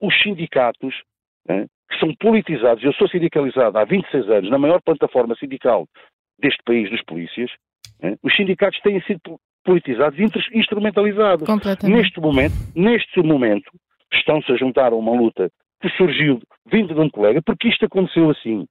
Os 0.00 0.14
sindicatos, 0.22 1.02
né, 1.46 1.66
que 1.90 1.98
são 1.98 2.14
politizados, 2.20 2.84
eu 2.84 2.92
sou 2.94 3.08
sindicalizado 3.08 3.78
há 3.78 3.84
26 3.84 4.28
anos 4.28 4.50
na 4.50 4.58
maior 4.58 4.80
plataforma 4.82 5.34
sindical 5.36 5.86
deste 6.38 6.62
país, 6.64 6.90
dos 6.90 7.02
polícias, 7.02 7.50
né, 8.02 8.16
os 8.22 8.34
sindicatos 8.36 8.80
têm 8.80 9.00
sido 9.02 9.40
politizados 9.64 10.18
e 10.18 10.58
instrumentalizados. 10.58 11.46
Neste 11.88 12.20
momento, 12.20 12.54
neste 12.74 13.22
momento, 13.22 13.70
estão-se 14.12 14.50
a 14.52 14.56
juntar 14.56 14.92
a 14.92 14.96
uma 14.96 15.12
luta 15.12 15.50
que 15.80 15.88
surgiu 15.90 16.40
vindo 16.66 16.94
de 16.94 17.00
um 17.00 17.10
colega, 17.10 17.42
porque 17.42 17.68
isto 17.68 17.84
aconteceu 17.84 18.30
assim. 18.30 18.66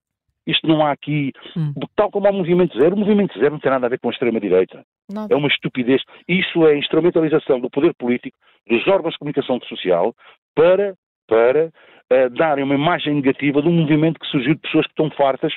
Isto 0.45 0.65
não 0.65 0.85
há 0.85 0.91
aqui, 0.91 1.33
hum. 1.57 1.73
tal 1.95 2.09
como 2.09 2.25
há 2.25 2.31
o 2.31 2.33
Movimento 2.33 2.77
Zero, 2.79 2.95
o 2.95 2.99
Movimento 2.99 3.37
Zero 3.37 3.51
não 3.51 3.59
tem 3.59 3.69
nada 3.69 3.85
a 3.85 3.89
ver 3.89 3.99
com 3.99 4.07
a 4.07 4.11
extrema-direita. 4.11 4.81
É 5.29 5.35
uma 5.35 5.49
estupidez. 5.49 6.01
Isso 6.27 6.65
é 6.65 6.77
instrumentalização 6.77 7.59
do 7.59 7.69
poder 7.69 7.93
político, 7.95 8.37
dos 8.65 8.87
órgãos 8.87 9.13
de 9.13 9.19
comunicação 9.19 9.59
social, 9.67 10.15
para, 10.55 10.95
para 11.27 11.69
uh, 12.11 12.29
darem 12.31 12.63
uma 12.63 12.75
imagem 12.75 13.15
negativa 13.15 13.61
de 13.61 13.67
um 13.67 13.73
movimento 13.73 14.19
que 14.19 14.27
surgiu 14.27 14.55
de 14.55 14.61
pessoas 14.61 14.85
que 14.85 14.91
estão 14.91 15.09
fartas 15.11 15.53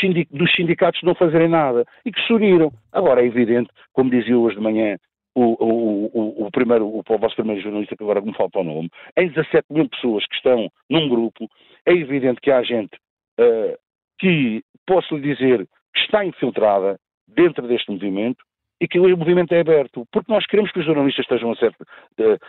sindic 0.00 0.34
dos 0.34 0.50
sindicatos 0.54 1.02
não 1.02 1.14
fazerem 1.14 1.48
nada 1.48 1.84
e 2.04 2.10
que 2.10 2.20
se 2.26 2.32
uniram. 2.32 2.72
Agora 2.92 3.22
é 3.22 3.26
evidente, 3.26 3.70
como 3.92 4.10
dizia 4.10 4.38
hoje 4.38 4.56
de 4.56 4.62
manhã 4.62 4.96
o, 5.34 5.42
o, 5.62 6.06
o, 6.14 6.46
o, 6.46 6.50
primeiro, 6.50 6.86
o, 6.86 7.02
o 7.06 7.18
vosso 7.18 7.36
primeiro 7.36 7.60
jornalista, 7.60 7.94
que 7.94 8.02
agora 8.02 8.22
me 8.22 8.34
falta 8.34 8.58
o 8.58 8.64
nome, 8.64 8.88
em 9.18 9.28
17 9.28 9.66
mil 9.70 9.88
pessoas 9.88 10.24
que 10.26 10.36
estão 10.36 10.70
num 10.88 11.08
grupo, 11.08 11.46
é 11.84 11.92
evidente 11.92 12.40
que 12.40 12.50
há 12.50 12.62
gente 12.62 12.96
uh, 13.38 13.76
que 14.18 14.62
posso 14.86 15.14
lhe 15.16 15.34
dizer 15.34 15.66
que 15.94 16.00
está 16.00 16.24
infiltrada 16.24 16.98
dentro 17.28 17.68
deste 17.68 17.90
movimento 17.90 18.42
e 18.80 18.86
que 18.86 18.98
o 18.98 19.16
movimento 19.16 19.52
é 19.52 19.60
aberto, 19.60 20.06
porque 20.12 20.30
nós 20.30 20.46
queremos 20.46 20.70
que 20.70 20.80
os 20.80 20.86
jornalistas 20.86 21.24
estejam 21.24 21.50
a 21.50 21.56
certo, 21.56 21.84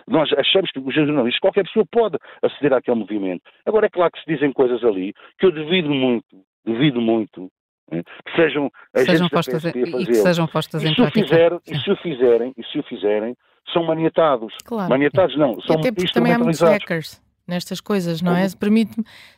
nós 0.07 0.29
achamos 0.33 0.71
que 0.71 0.79
os 0.79 0.93
jornalistas, 0.93 1.39
qualquer 1.39 1.63
pessoa 1.63 1.85
pode 1.89 2.17
aceder 2.41 2.73
àquele 2.73 2.99
movimento. 2.99 3.41
Agora 3.65 3.85
é 3.85 3.89
claro 3.89 4.11
que 4.11 4.19
se 4.19 4.25
dizem 4.27 4.51
coisas 4.51 4.83
ali 4.83 5.13
que 5.39 5.45
eu 5.45 5.51
devido 5.51 5.89
muito, 5.89 6.37
devido 6.65 7.01
muito, 7.01 7.49
né, 7.89 8.03
que 8.25 8.35
sejam 8.35 8.69
sejam 8.95 9.29
postas 9.29 9.65
em, 9.65 9.69
e 9.69 10.05
que 10.05 10.15
sejam 10.15 10.47
postas 10.47 10.83
em 10.83 10.93
prática. 10.93 11.21
Fizer, 11.21 11.57
e 11.65 11.77
se 11.77 11.91
o 11.91 11.95
fizerem, 11.97 12.53
e 12.57 12.63
se 12.65 12.79
o 12.79 12.83
fizerem, 12.83 13.35
são 13.71 13.83
maniatados. 13.83 14.53
Claro. 14.65 14.89
Maniatados 14.89 15.37
não, 15.37 15.59
são 15.61 15.77
e 15.77 15.87
até 15.87 15.91
também 16.13 16.33
há 16.33 16.39
muitos 16.39 16.61
hackers 16.61 17.26
nestas 17.47 17.79
coisas, 17.79 18.21
não 18.21 18.35
é? 18.35 18.45
Permite 18.59 18.95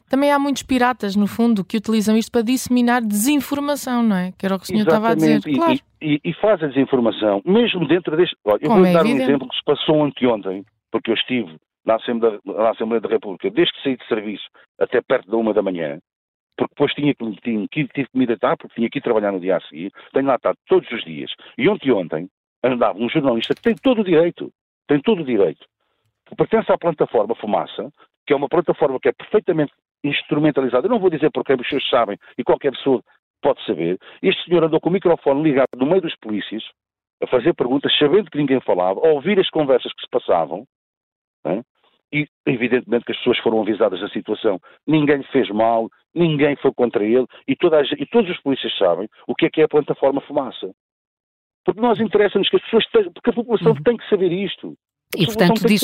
Também 0.10 0.32
há 0.32 0.40
muitos 0.40 0.64
piratas, 0.64 1.16
no 1.16 1.28
fundo, 1.28 1.64
que 1.64 1.78
utilizam 1.78 2.18
isto 2.18 2.32
para 2.32 2.42
disseminar 2.42 3.02
desinformação, 3.02 4.02
não 4.02 4.16
é? 4.16 4.32
Que 4.38 4.46
era 4.46 4.56
o 4.56 4.58
que 4.58 4.64
o 4.64 4.68
senhor 4.68 4.88
Exatamente. 4.88 5.18
estava 5.18 5.36
a 5.36 5.38
dizer. 5.38 5.52
E, 5.52 5.56
claro. 5.56 5.80
e, 6.02 6.22
e 6.24 6.34
faz 6.34 6.64
a 6.64 6.68
desinformação, 6.68 7.42
mesmo 7.46 7.88
dentro 7.88 8.18
deste. 8.18 8.36
Olha, 8.44 8.60
eu 8.62 8.72
vou 8.72 8.86
é 8.86 8.94
dar 8.94 9.02
evidente. 9.02 9.22
um 9.22 9.24
exemplo 9.24 9.50
que 9.50 9.56
se 9.56 9.64
passou 9.64 10.04
anteontem, 10.04 10.66
porque 10.92 11.12
eu 11.12 11.16
estive 11.16 11.56
na 11.86 11.96
Assembleia, 11.96 12.40
na 12.46 12.72
Assembleia 12.72 13.02
da 13.02 13.10
República, 13.10 13.50
desde 13.52 13.74
que 13.74 13.84
saí 13.84 13.98
de 13.98 14.08
serviço 14.08 14.46
até 14.80 15.02
perto 15.02 15.30
da 15.30 15.38
uma 15.38 15.54
da 15.54 15.62
manhã, 15.62 16.00
porque 16.58 16.74
depois 16.74 16.94
tinha 16.94 17.14
que, 17.14 17.42
tinha, 17.42 17.68
tive 17.68 17.90
que 17.90 18.18
me 18.18 18.26
deitar, 18.26 18.58
porque 18.58 18.76
tinha 18.76 18.90
que 18.90 19.00
ir 19.00 19.02
trabalhar 19.02 19.32
no 19.32 19.40
dia 19.40 19.58
a 19.58 19.62
seguir, 19.62 19.92
tenho 20.12 20.26
lá 20.26 20.36
estado 20.36 20.58
todos 20.68 20.90
os 20.92 21.04
dias. 21.04 21.32
E 21.58 21.70
ontem 21.70 21.92
ontem 21.92 22.28
andava 22.64 23.00
um 23.00 23.10
jornalista 23.10 23.56
que 23.56 23.62
tem 23.62 23.76
todo 23.76 24.02
o 24.02 24.04
direito, 24.04 24.52
tem 24.88 25.00
todo 25.02 25.22
o 25.22 25.26
direito, 25.26 25.66
que 26.30 26.36
pertence 26.36 26.72
à 26.72 26.78
plataforma 26.78 27.36
Fumaça, 27.36 27.92
que 28.26 28.34
é 28.34 28.36
uma 28.36 28.48
plataforma 28.48 29.00
que 29.00 29.10
é 29.10 29.12
perfeitamente 29.12 29.74
instrumentalizada. 30.04 30.86
Eu 30.86 30.92
não 30.92 31.00
vou 31.00 31.10
dizer 31.10 31.32
porque 31.32 31.56
senhores 31.64 31.90
sabem 31.90 32.18
e 32.38 32.44
qualquer 32.44 32.72
pessoa 32.72 33.02
pode 33.42 33.64
saber. 33.66 33.98
Este 34.22 34.46
senhor 34.46 34.64
andou 34.64 34.80
com 34.80 34.90
o 34.90 34.94
microfone 34.94 35.42
ligado 35.42 35.76
no 35.76 35.88
meio 35.88 36.02
dos 36.02 36.16
polícias, 36.18 36.64
a 37.22 37.28
fazer 37.28 37.54
perguntas, 37.54 37.92
sabendo 37.98 38.30
que 38.30 38.38
ninguém 38.38 38.62
falava, 38.62 39.00
a 39.00 39.12
ouvir 39.12 39.40
as 39.40 39.50
conversas 39.50 39.92
que 39.94 40.02
se 40.02 40.10
passavam, 40.10 40.66
né? 41.44 41.64
e 42.14 42.28
evidentemente 42.46 43.06
que 43.06 43.12
as 43.12 43.18
pessoas 43.18 43.38
foram 43.40 43.62
avisadas 43.62 44.00
da 44.00 44.10
situação. 44.10 44.60
Ninguém 44.86 45.24
fez 45.32 45.50
mal, 45.50 45.90
ninguém 46.14 46.56
foi 46.58 46.72
contra 46.74 47.04
ele, 47.04 47.26
e, 47.48 47.56
toda 47.56 47.80
a, 47.80 47.84
e 47.84 48.06
todos 48.06 48.30
os 48.30 48.40
polícias 48.42 48.76
sabem 48.78 49.08
o 49.28 49.36
que 49.36 49.48
é 49.48 49.50
que 49.50 49.62
é 49.62 49.66
a 49.66 49.70
plataforma 49.70 50.22
fumaça. 50.22 50.72
Porque 51.66 51.82
nós 51.82 52.00
interessa-nos 52.00 52.50
que 52.50 52.56
as 52.56 52.64
pessoas, 52.64 52.86
porque 53.14 53.30
a 53.30 53.34
população 53.34 53.72
uhum. 53.72 53.84
tem 53.84 53.98
que 53.98 54.08
saber 54.10 54.32
isto. 54.32 54.76
E, 55.18 55.26
portanto, 55.26 55.66
diz, 55.66 55.82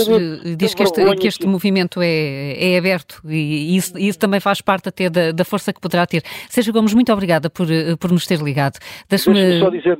diz 0.55 0.75
que, 0.75 0.83
este, 0.83 1.15
que 1.15 1.27
este 1.27 1.47
movimento 1.47 1.99
é, 1.99 2.73
é 2.73 2.77
aberto 2.77 3.19
e 3.27 3.75
isso, 3.75 3.97
isso, 3.97 4.19
também 4.19 4.39
faz 4.39 4.61
parte 4.61 4.89
até 4.89 5.09
da, 5.09 5.31
da, 5.31 5.43
força 5.43 5.73
que 5.73 5.81
poderá 5.81 6.05
ter. 6.05 6.21
Seja 6.47 6.71
Gomes, 6.71 6.93
muito 6.93 7.11
obrigada 7.11 7.49
por, 7.49 7.65
por 7.99 8.11
nos 8.11 8.27
ter 8.27 8.39
ligado. 8.39 8.77
Deixe-me 9.09 9.59
só 9.59 9.71
dizer, 9.71 9.97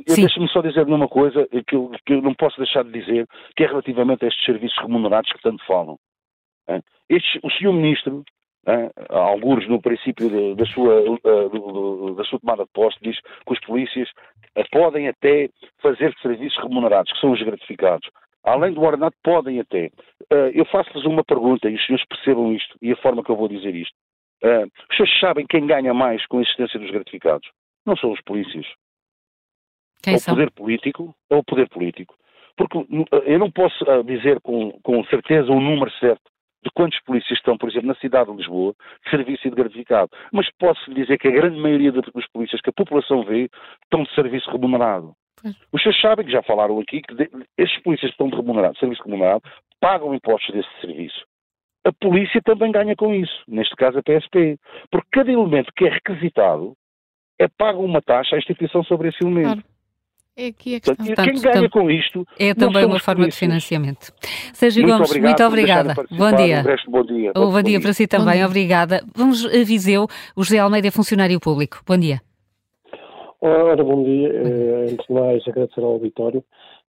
só 0.53 0.61
dizer 0.61 0.83
uma 0.83 1.07
coisa 1.07 1.47
que 1.67 1.75
eu, 1.75 1.91
que 2.05 2.13
eu 2.13 2.21
não 2.21 2.35
posso 2.35 2.57
deixar 2.57 2.83
de 2.83 2.91
dizer, 2.91 3.25
que 3.57 3.63
é 3.63 3.67
relativamente 3.67 4.25
a 4.25 4.27
estes 4.27 4.45
serviços 4.45 4.77
remunerados 4.77 5.31
que 5.31 5.41
tanto 5.41 5.65
falam. 5.65 5.97
Estes, 7.09 7.39
o 7.41 7.49
senhor 7.49 7.73
Ministro, 7.73 8.23
alguns 9.09 9.67
no 9.67 9.81
princípio 9.81 10.29
de, 10.29 10.53
da, 10.53 10.67
sua, 10.67 11.01
da 12.15 12.23
sua 12.25 12.39
tomada 12.39 12.63
de 12.63 12.69
posse, 12.71 12.97
diz 13.01 13.19
que 13.19 13.53
os 13.53 13.59
polícias 13.61 14.07
podem 14.71 15.07
até 15.07 15.49
fazer 15.81 16.13
serviços 16.21 16.61
remunerados, 16.61 17.11
que 17.11 17.19
são 17.19 17.31
os 17.31 17.41
gratificados 17.41 18.07
além 18.45 18.73
do 18.73 18.81
ordenado, 18.81 19.15
podem 19.23 19.59
até. 19.59 19.87
Uh, 20.31 20.51
eu 20.53 20.65
faço-lhes 20.65 21.05
uma 21.05 21.23
pergunta 21.23 21.69
e 21.69 21.75
os 21.75 21.85
senhores 21.85 22.05
percebam 22.07 22.53
isto 22.53 22.77
e 22.81 22.91
a 22.91 22.97
forma 22.97 23.23
que 23.23 23.31
eu 23.31 23.35
vou 23.35 23.47
dizer 23.47 23.75
isto. 23.75 23.95
Uh, 24.43 24.65
os 24.89 24.95
senhores 24.95 25.19
sabem 25.19 25.45
quem 25.47 25.65
ganha 25.65 25.93
mais 25.93 26.25
com 26.27 26.37
a 26.37 26.41
existência 26.41 26.79
dos 26.79 26.91
gratificados? 26.91 27.49
Não 27.85 27.97
são 27.97 28.11
os 28.11 28.21
polícias. 28.21 28.65
Quem 30.03 30.17
são? 30.17 30.33
o 30.33 30.37
poder 30.37 30.51
político, 30.51 31.15
ou 31.29 31.39
o 31.39 31.43
poder 31.43 31.67
político. 31.69 32.15
Porque 32.55 32.77
eu 33.25 33.39
não 33.39 33.51
posso 33.51 33.83
uh, 33.83 34.03
dizer 34.03 34.39
com, 34.41 34.71
com 34.83 35.03
certeza 35.05 35.51
o 35.51 35.59
número 35.59 35.91
certo 35.99 36.23
de 36.63 36.71
quantos 36.73 36.99
polícias 37.03 37.37
estão, 37.37 37.57
por 37.57 37.69
exemplo, 37.69 37.87
na 37.87 37.95
cidade 37.95 38.31
de 38.31 38.37
Lisboa, 38.37 38.73
de 39.03 39.11
serviço 39.11 39.47
e 39.47 39.51
de 39.51 39.55
gratificado. 39.55 40.09
Mas 40.31 40.49
posso 40.57 40.89
lhe 40.89 41.01
dizer 41.01 41.17
que 41.19 41.27
a 41.27 41.31
grande 41.31 41.59
maioria 41.59 41.91
dos 41.91 42.27
polícias 42.33 42.59
que 42.59 42.71
a 42.71 42.73
população 42.73 43.23
vê 43.23 43.49
estão 43.83 44.03
de 44.03 44.13
serviço 44.15 44.49
remunerado. 44.49 45.13
Os 45.71 45.81
senhores 45.81 46.01
sabem 46.01 46.25
que 46.25 46.31
já 46.31 46.41
falaram 46.43 46.79
aqui 46.79 47.01
que 47.01 47.13
de, 47.15 47.29
estes 47.57 47.81
polícias 47.83 48.11
que 48.11 48.13
estão 48.13 48.29
de 48.29 48.35
remunerado, 48.35 48.77
serviço 48.77 49.03
remunerado, 49.03 49.43
pagam 49.79 50.13
impostos 50.13 50.53
desse 50.53 50.69
serviço. 50.81 51.25
A 51.85 51.91
polícia 51.93 52.41
também 52.43 52.71
ganha 52.71 52.95
com 52.95 53.13
isso, 53.13 53.43
neste 53.47 53.75
caso 53.75 53.99
a 53.99 54.03
PSP. 54.03 54.57
Porque 54.89 55.07
cada 55.11 55.31
elemento 55.31 55.71
que 55.75 55.85
é 55.85 55.89
requisitado 55.89 56.75
é 57.37 57.47
pago 57.47 57.83
uma 57.83 58.01
taxa 58.01 58.35
à 58.35 58.39
instituição 58.39 58.83
sobre 58.83 59.09
esse 59.09 59.23
elemento. 59.23 59.61
Claro. 59.61 59.75
É 60.37 60.47
aqui 60.47 60.75
a 60.75 60.79
questão. 60.81 61.05
Portanto, 61.05 61.31
quem 61.31 61.41
ganha 61.41 61.69
com 61.69 61.89
isto. 61.89 62.27
É 62.37 62.53
também 62.53 62.83
uma 62.83 62.99
forma 62.99 63.21
polícias. 63.21 63.35
de 63.35 63.39
financiamento. 63.39 64.11
Sérgio 64.53 64.81
muito 64.81 64.97
Gomes, 64.97 65.09
obrigado, 65.09 65.29
muito 65.29 65.45
obrigada. 65.45 65.95
Bom 66.11 66.35
dia. 66.35 66.61
Resto, 66.61 66.91
bom 66.91 67.03
dia. 67.05 67.31
Um 67.37 67.51
bom, 67.51 67.61
dia 67.61 67.79
para 67.79 67.93
si 67.93 68.05
também, 68.05 68.43
obrigada. 68.43 69.01
Vamos 69.15 69.45
a 69.45 69.63
Viseu, 69.63 70.07
o 70.35 70.43
José 70.43 70.59
Almeida 70.59 70.89
é 70.89 70.91
funcionário 70.91 71.39
público. 71.39 71.81
Bom 71.87 71.97
dia. 71.97 72.19
Ora, 73.41 73.83
bom 73.83 74.03
dia. 74.03 74.29
Uh, 74.29 74.91
antes 74.91 75.07
de 75.07 75.13
mais, 75.13 75.47
agradecer 75.47 75.81
ao 75.81 75.93
auditório. 75.93 76.43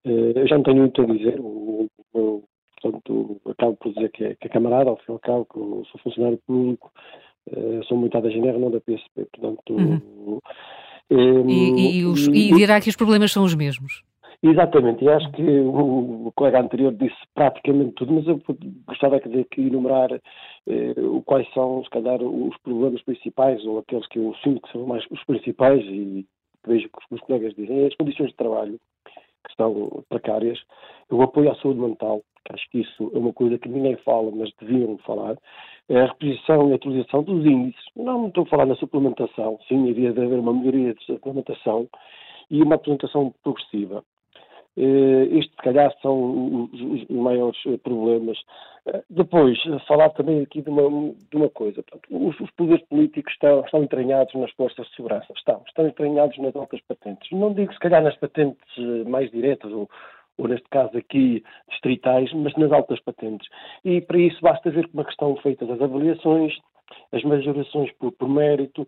Uh, 0.05 0.33
eu 0.35 0.47
já 0.47 0.57
não 0.57 0.65
tenho 0.65 0.79
muito 0.79 1.03
a 1.03 1.07
dizer. 1.07 1.41
O, 1.41 1.89
o, 2.15 2.43
portanto, 2.81 3.41
acabo 3.49 3.77
por 3.77 3.93
dizer 3.93 4.11
que 4.11 4.25
é, 4.25 4.35
que 4.35 4.47
é 4.47 4.51
camarada, 4.51 4.91
ao 4.91 4.97
fim 4.97 5.05
e 5.09 5.13
ao 5.13 5.19
cabo, 5.19 5.47
que 5.53 5.59
eu 5.59 5.85
sou 5.91 6.01
funcionário 6.03 6.39
público, 6.47 6.91
uh, 7.51 7.85
sou 7.85 7.97
muito 7.97 8.21
da 8.21 8.29
GNR, 8.29 8.59
não 8.59 8.71
da 8.71 8.81
PSP. 8.81 9.27
Portanto, 9.33 9.73
uhum. 9.73 10.41
um, 11.11 11.51
e, 11.51 11.99
e, 11.99 12.05
os, 12.05 12.27
e 12.29 12.53
dirá 12.55 12.81
que 12.81 12.89
os 12.89 12.97
problemas 12.97 13.33
são 13.33 13.45
os 13.45 13.55
mesmos? 13.55 14.03
Exatamente, 14.43 15.03
e 15.03 15.09
acho 15.09 15.31
que 15.33 15.43
o, 15.43 16.31
colega 16.37 16.61
anterior 16.61 16.93
disse 16.93 17.17
praticamente 17.35 17.93
tudo, 17.93 18.13
mas 18.13 18.27
eu 18.27 18.41
gostava 18.87 19.19
de 19.19 19.41
aqui 19.41 19.63
enumerar 19.63 20.13
eh, 20.13 20.95
quais 21.25 21.51
são, 21.55 21.83
se 21.83 21.91
calhar, 21.91 22.23
os 22.23 22.57
problemas 22.59 23.03
principais, 23.03 23.65
ou 23.65 23.79
aqueles 23.79 24.07
que 24.09 24.19
eu 24.19 24.35
sinto 24.45 24.61
que 24.61 24.73
são 24.73 24.87
mais 24.87 25.05
os 25.11 25.25
principais, 25.25 25.83
e 25.87 26.27
vejo 26.67 26.89
que 26.89 27.15
os 27.15 27.21
colegas 27.21 27.55
dizem, 27.55 27.87
as 27.87 27.95
condições 27.97 28.31
de 28.31 28.37
trabalho, 28.37 28.81
que 29.45 29.51
estão 29.51 30.05
precárias, 30.09 30.59
o 31.11 31.23
apoio 31.23 31.51
à 31.51 31.55
saúde 31.57 31.81
mental, 31.81 32.23
que 32.45 32.53
acho 32.55 32.71
que 32.71 32.81
isso 32.81 33.11
é 33.15 33.19
uma 33.19 33.33
coisa 33.33 33.59
que 33.59 33.69
ninguém 33.69 33.97
fala, 33.99 34.31
mas 34.31 34.51
deviam 34.61 34.99
falar, 34.99 35.37
é 35.89 36.01
a 36.01 36.07
reposição 36.07 36.69
e 36.69 36.73
a 36.73 36.77
atualização 36.77 37.23
dos 37.23 37.45
índices. 37.45 37.85
Não 37.95 38.29
estou 38.29 38.45
a 38.45 38.47
falar 38.47 38.67
na 38.67 38.77
suplementação, 38.77 39.59
sim, 39.69 39.87
iria 39.87 40.11
haver 40.11 40.39
uma 40.39 40.53
melhoria 40.53 40.95
de 40.95 41.05
suplementação 41.05 41.89
e 42.51 42.63
uma 42.63 42.75
apresentação 42.77 43.33
progressiva. 43.43 44.05
Uh, 44.77 45.25
isto, 45.39 45.51
se 45.53 45.63
calhar, 45.63 45.91
são 46.03 46.69
os, 46.71 47.07
maiores 47.09 47.59
eh, 47.67 47.79
problemas. 47.79 48.39
Uh, 48.87 49.03
depois, 49.09 49.59
falar 49.89 50.11
também 50.11 50.43
aqui 50.43 50.61
de 50.61 50.69
uma, 50.69 51.15
de 51.31 51.37
uma 51.37 51.49
coisa. 51.49 51.83
Portanto, 51.83 52.07
os, 52.11 52.39
os, 52.39 52.51
poderes 52.51 52.85
políticos 52.87 53.33
estão, 53.33 53.61
estão 53.61 53.83
entranhados 53.83 54.35
nas 54.35 54.51
forças 54.53 54.87
de 54.87 54.97
segurança. 54.97 55.33
Estão. 55.35 55.63
Estão 55.67 55.87
entranhados 55.87 56.37
nas 56.39 56.55
altas 56.55 56.81
patentes. 56.83 57.31
Não 57.33 57.55
digo, 57.55 57.73
se 57.73 57.79
calhar, 57.79 58.03
nas 58.03 58.17
patentes 58.17 58.77
mais 59.07 59.31
diretas 59.31 59.73
ou, 59.73 59.89
ou 60.37 60.47
neste 60.47 60.69
caso 60.69 60.97
aqui 60.99 61.43
distritais, 61.71 62.31
mas 62.35 62.55
nas 62.57 62.71
altas 62.71 63.01
patentes. 63.01 63.49
E 63.83 64.03
para 64.03 64.19
isso 64.19 64.41
basta 64.43 64.71
ver 64.71 64.89
como 64.89 65.01
é 65.01 65.05
que 65.05 65.11
estão 65.11 65.37
feitas 65.37 65.71
as 65.71 65.81
avaliações, 65.81 66.55
as 67.13 67.23
majorações 67.25 67.91
por, 67.93 68.13
por 68.13 68.29
mérito, 68.29 68.87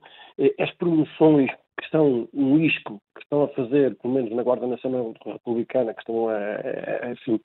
as 0.60 0.70
promoções 0.72 1.50
que 1.78 1.84
estão 1.84 2.28
um 2.34 2.58
isco 2.58 3.00
que 3.14 3.22
estão 3.22 3.44
a 3.44 3.48
fazer, 3.48 3.96
pelo 3.96 4.14
menos 4.14 4.32
na 4.32 4.42
Guarda 4.42 4.66
Nacional 4.66 5.14
Republicana, 5.24 5.94
que 5.94 6.00
estão 6.00 6.28
a, 6.28 6.36
a 6.36 7.12
enfim, 7.12 7.40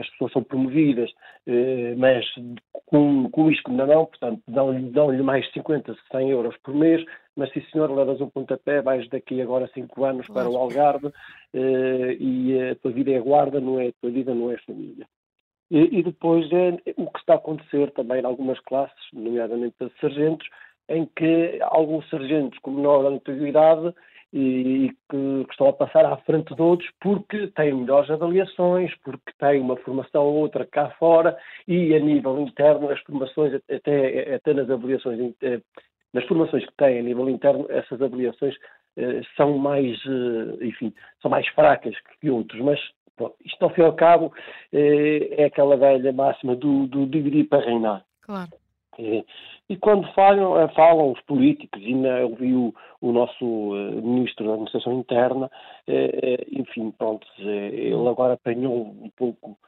as 0.00 0.08
pessoas 0.10 0.32
são 0.32 0.42
promovidas, 0.42 1.10
eh, 1.46 1.94
mas 1.96 2.24
com, 2.86 3.28
com 3.30 3.44
o 3.44 3.50
isco 3.50 3.70
na 3.70 3.86
mão, 3.86 4.06
portanto, 4.06 4.42
dão-lhe 4.48 4.90
dão 4.90 5.12
mais 5.22 5.50
50, 5.52 5.94
100 6.10 6.30
euros 6.30 6.56
por 6.64 6.74
mês, 6.74 7.04
mas 7.36 7.52
se 7.52 7.60
senhor 7.70 7.90
levas 7.90 8.20
um 8.20 8.30
pontapé, 8.30 8.80
vais 8.80 9.06
daqui 9.10 9.42
agora 9.42 9.70
5 9.74 10.04
anos 10.04 10.26
para 10.28 10.48
o 10.48 10.56
Algarve 10.56 11.12
eh, 11.52 12.16
e 12.18 12.70
a 12.70 12.74
tua 12.76 12.92
vida 12.92 13.12
é 13.12 13.20
guarda, 13.20 13.60
não 13.60 13.78
é 13.78 13.88
a 13.88 13.92
tua 14.00 14.10
vida, 14.10 14.34
não 14.34 14.50
é 14.50 14.56
família. 14.58 15.06
E, 15.70 15.98
e 15.98 16.02
depois 16.02 16.50
é 16.50 16.78
o 16.96 17.10
que 17.10 17.18
está 17.18 17.34
a 17.34 17.36
acontecer 17.36 17.90
também 17.92 18.22
em 18.22 18.24
algumas 18.24 18.58
classes, 18.60 19.04
nomeadamente 19.12 19.76
de 19.80 19.90
sargentos, 20.00 20.48
em 20.88 21.06
que 21.16 21.58
alguns 21.62 22.08
sargentos 22.10 22.58
com 22.60 22.72
menor 22.72 23.06
antiguidade 23.06 23.94
e 24.36 24.90
que, 25.08 25.44
que, 25.44 25.50
estão 25.52 25.68
a 25.68 25.72
passar 25.72 26.04
à 26.04 26.16
frente 26.18 26.52
de 26.56 26.60
outros 26.60 26.90
porque 27.00 27.46
têm 27.48 27.72
melhores 27.72 28.10
avaliações, 28.10 28.92
porque 29.04 29.32
têm 29.38 29.60
uma 29.60 29.76
formação 29.76 30.24
ou 30.24 30.34
outra 30.34 30.66
cá 30.66 30.90
fora 30.98 31.38
e 31.68 31.94
a 31.94 32.00
nível 32.00 32.40
interno 32.40 32.90
as 32.90 33.00
formações, 33.02 33.54
até, 33.70 34.34
até 34.34 34.52
nas 34.52 34.68
avaliações, 34.68 35.32
eh, 35.40 35.60
nas 36.12 36.24
formações 36.26 36.66
que 36.66 36.74
têm 36.76 36.98
a 36.98 37.02
nível 37.02 37.28
interno, 37.28 37.66
essas 37.68 38.02
avaliações 38.02 38.56
eh, 38.96 39.20
são 39.36 39.56
mais, 39.56 39.96
eh, 40.04 40.66
enfim, 40.66 40.92
são 41.22 41.30
mais 41.30 41.46
fracas 41.50 41.94
que 42.20 42.28
outros, 42.28 42.60
mas 42.60 42.80
isto 43.44 43.62
ao 43.62 43.70
fim 43.70 43.82
e 43.82 43.84
ao 43.84 43.92
cabo 43.92 44.34
é 44.72 45.44
aquela 45.44 45.76
velha 45.76 46.12
máxima 46.12 46.56
do, 46.56 46.88
do 46.88 47.06
dividir 47.06 47.44
para 47.44 47.64
reinar. 47.64 48.04
Claro. 48.22 48.50
É, 48.98 49.24
e 49.68 49.76
quando 49.76 50.06
falam, 50.12 50.58
eh, 50.60 50.68
falam 50.68 51.12
os 51.12 51.20
políticos, 51.22 51.80
e 51.82 51.92
eu 51.92 52.34
vi 52.36 52.54
o, 52.54 52.74
o 53.00 53.12
nosso 53.12 53.44
uh, 53.44 54.02
ministro 54.02 54.46
da 54.46 54.52
Administração 54.52 54.92
Interna, 54.92 55.46
uh, 55.46 56.60
enfim, 56.60 56.90
pronto, 56.92 57.26
ele 57.38 58.08
agora 58.08 58.34
apanhou 58.34 58.86
um 58.86 59.10
pouco 59.16 59.58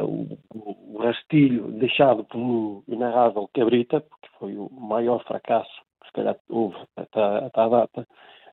o, 0.00 0.98
rastilho 0.98 1.72
deixado 1.72 2.24
pelo 2.24 2.82
inarrável 2.88 3.50
Cabrita, 3.52 4.00
porque 4.00 4.28
foi 4.38 4.56
o 4.56 4.70
maior 4.70 5.22
fracasso 5.24 5.82
que 6.00 6.06
se 6.06 6.12
calhar 6.12 6.36
houve 6.48 6.76
até, 6.96 7.20
até 7.20 7.68
data 7.68 8.08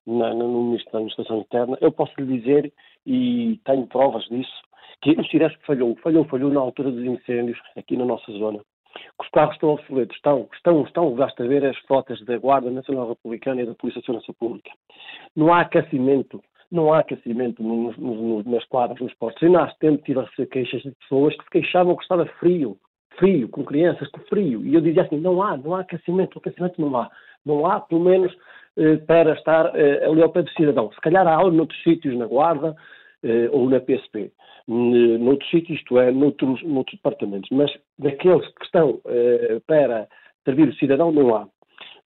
na, 0.06 0.34
no 0.34 0.64
Ministro 0.64 0.92
da 0.92 0.98
Administração 0.98 1.38
Interna. 1.38 1.78
Eu 1.80 1.92
posso 1.92 2.12
lhe 2.20 2.38
dizer, 2.38 2.72
e 3.06 3.60
tenho 3.64 3.86
provas 3.86 4.24
disso, 4.24 4.62
que 5.00 5.12
o 5.12 5.24
Ciresp 5.24 5.58
falhou, 5.64 5.96
falhou, 5.96 6.24
falhou 6.24 6.50
na 6.50 6.60
altura 6.60 6.90
dos 6.90 7.04
incêndios 7.04 7.58
aqui 7.76 7.96
na 7.96 8.04
nossa 8.04 8.30
zona 8.32 8.60
que 8.94 9.24
os 9.24 9.28
carros 9.30 9.54
estão 9.54 9.70
obsoletos. 9.70 10.16
Estão, 10.16 10.48
estão, 10.52 10.82
estão, 10.82 11.14
basta 11.14 11.46
ver 11.46 11.64
as 11.64 11.78
fotos 11.80 12.24
da 12.24 12.38
Guarda 12.38 12.70
Nacional 12.70 13.08
Republicana 13.08 13.62
e 13.62 13.66
da 13.66 13.74
Polícia 13.74 14.00
de 14.00 14.06
Segurança 14.06 14.32
Pública. 14.38 14.70
Não 15.36 15.52
há 15.52 15.60
aquecimento, 15.60 16.42
não 16.70 16.92
há 16.92 17.00
aquecimento 17.00 17.62
nos, 17.62 17.96
nos, 17.96 18.44
nas 18.44 18.64
quadras, 18.66 19.00
nos 19.00 19.14
postos. 19.14 19.42
E 19.42 19.48
nós 19.48 19.72
temos 19.78 20.02
tido 20.02 20.20
a 20.20 20.46
queixas 20.46 20.82
de 20.82 20.92
pessoas 20.92 21.36
que 21.36 21.44
se 21.44 21.50
queixavam 21.50 21.96
que 21.96 22.02
estava 22.02 22.26
frio, 22.38 22.76
frio, 23.18 23.48
com 23.48 23.64
crianças 23.64 24.08
com 24.10 24.20
frio. 24.22 24.64
E 24.64 24.74
eu 24.74 24.80
dizia 24.80 25.02
assim, 25.02 25.18
não 25.18 25.42
há, 25.42 25.56
não 25.56 25.74
há 25.74 25.80
aquecimento, 25.80 26.38
aquecimento 26.38 26.80
não 26.80 26.96
há. 26.96 27.10
Não 27.44 27.66
há, 27.66 27.80
pelo 27.80 28.00
menos, 28.00 28.34
eh, 28.76 28.96
para 28.96 29.34
estar 29.34 29.70
eh, 29.76 30.04
ali 30.06 30.22
ao 30.22 30.30
pé 30.30 30.42
do 30.42 30.50
cidadão. 30.50 30.90
Se 30.92 31.00
calhar 31.00 31.26
há 31.26 31.36
noutros 31.50 31.80
sítios, 31.82 32.16
na 32.16 32.26
Guarda, 32.26 32.74
ou 33.52 33.68
na 33.70 33.80
PSP, 33.80 34.30
noutros 34.66 35.50
sítios, 35.50 35.78
isto 35.78 35.98
é, 35.98 36.10
noutros, 36.10 36.62
noutros 36.62 36.96
departamentos, 36.96 37.48
mas 37.50 37.72
daqueles 37.98 38.46
que 38.54 38.64
estão 38.64 39.00
eh, 39.06 39.60
para 39.66 40.08
servir 40.44 40.68
o 40.68 40.74
cidadão 40.74 41.12
não 41.12 41.34
há. 41.34 41.48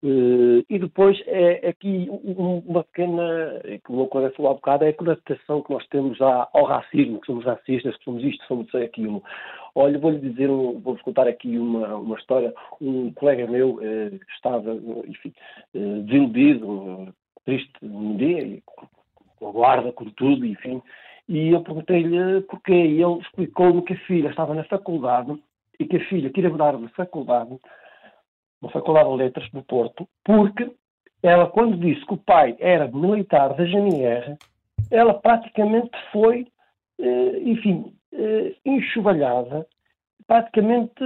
Uh, 0.04 0.64
e 0.70 0.78
depois 0.78 1.20
é 1.26 1.70
aqui 1.70 2.08
uma 2.24 2.84
pequena, 2.84 3.60
que 3.84 3.92
meu 3.92 4.06
colega 4.06 4.34
falou 4.36 4.52
há 4.52 4.54
bocado, 4.54 4.84
é 4.84 4.90
a 4.90 4.94
conotação 4.94 5.64
que 5.64 5.74
nós 5.74 5.88
temos 5.88 6.22
ao 6.22 6.66
racismo, 6.66 7.20
que 7.20 7.26
somos 7.26 7.44
racistas, 7.44 7.98
que 7.98 8.04
somos 8.04 8.24
isto, 8.24 8.40
que 8.42 8.48
somos 8.48 8.76
aquilo. 8.76 9.24
Olha, 9.74 9.98
vou-lhe 9.98 10.20
dizer, 10.20 10.50
vou-vos 10.50 11.02
contar 11.02 11.28
aqui 11.28 11.58
uma, 11.58 11.96
uma 11.96 12.16
história. 12.16 12.54
Um 12.80 13.12
colega 13.14 13.48
meu 13.48 13.78
uh, 13.78 14.20
estava, 14.36 14.76
enfim, 15.08 15.34
uh, 15.74 16.02
desiludido, 16.04 17.12
triste 17.44 17.72
um 17.82 18.16
dia, 18.18 18.62
com 19.40 19.50
a 19.50 19.52
guarda, 19.52 19.92
com 19.92 20.06
tudo, 20.12 20.46
enfim, 20.46 20.80
e 21.28 21.50
eu 21.50 21.62
perguntei-lhe 21.62 22.42
porquê, 22.42 22.74
e 22.74 23.04
ele 23.04 23.20
explicou-me 23.20 23.82
que 23.82 23.94
a 23.94 24.00
filha 24.06 24.30
estava 24.30 24.54
na 24.54 24.64
faculdade 24.64 25.38
e 25.80 25.86
que 25.86 25.98
a 25.98 26.06
filha 26.06 26.30
queria 26.30 26.50
mudar 26.50 26.76
de 26.78 26.88
faculdade, 26.90 27.58
na 28.62 28.70
Faculdade 28.70 29.10
de 29.10 29.16
Letras 29.16 29.50
do 29.52 29.62
Porto, 29.64 30.08
porque 30.24 30.72
ela, 31.22 31.48
quando 31.48 31.78
disse 31.78 32.06
que 32.06 32.14
o 32.14 32.18
pai 32.18 32.56
era 32.60 32.88
militar 32.88 33.54
da 33.56 33.66
GNR, 33.66 34.36
ela 34.90 35.14
praticamente 35.14 35.92
foi, 36.12 36.48
eh, 37.00 37.40
enfim, 37.44 37.94
eh, 38.14 38.56
enxovalhada. 38.66 39.68
Praticamente 40.26 41.04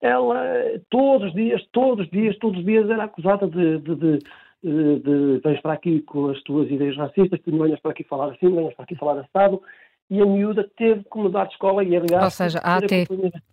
ela, 0.00 0.42
todos 0.90 1.28
os 1.28 1.34
dias, 1.34 1.64
todos 1.72 2.06
os 2.06 2.10
dias, 2.10 2.36
todos 2.38 2.58
os 2.58 2.64
dias 2.64 2.88
era 2.88 3.04
acusada 3.04 3.46
de, 3.46 3.78
de, 3.78 3.94
de 3.94 4.18
de, 4.62 4.98
de 5.00 5.40
vens 5.42 5.60
para 5.60 5.74
aqui 5.74 6.00
com 6.02 6.28
as 6.28 6.42
tuas 6.42 6.70
ideias 6.70 6.96
racistas, 6.96 7.40
tu 7.40 7.50
não 7.50 7.64
venhas 7.64 7.80
para 7.80 7.92
aqui 7.92 8.04
falar 8.04 8.32
assim, 8.32 8.46
não 8.46 8.56
venhas 8.56 8.74
para 8.74 8.84
aqui 8.84 8.96
falar 8.96 9.20
assado, 9.20 9.62
e 10.10 10.22
a 10.22 10.26
miúda 10.26 10.66
teve 10.76 11.04
que 11.04 11.18
mudar 11.18 11.44
de 11.44 11.52
escola 11.52 11.84
e, 11.84 11.94
aliás... 11.94 12.24
Ou 12.24 12.30
seja, 12.30 12.60
há, 12.62 12.76
até, 12.76 13.04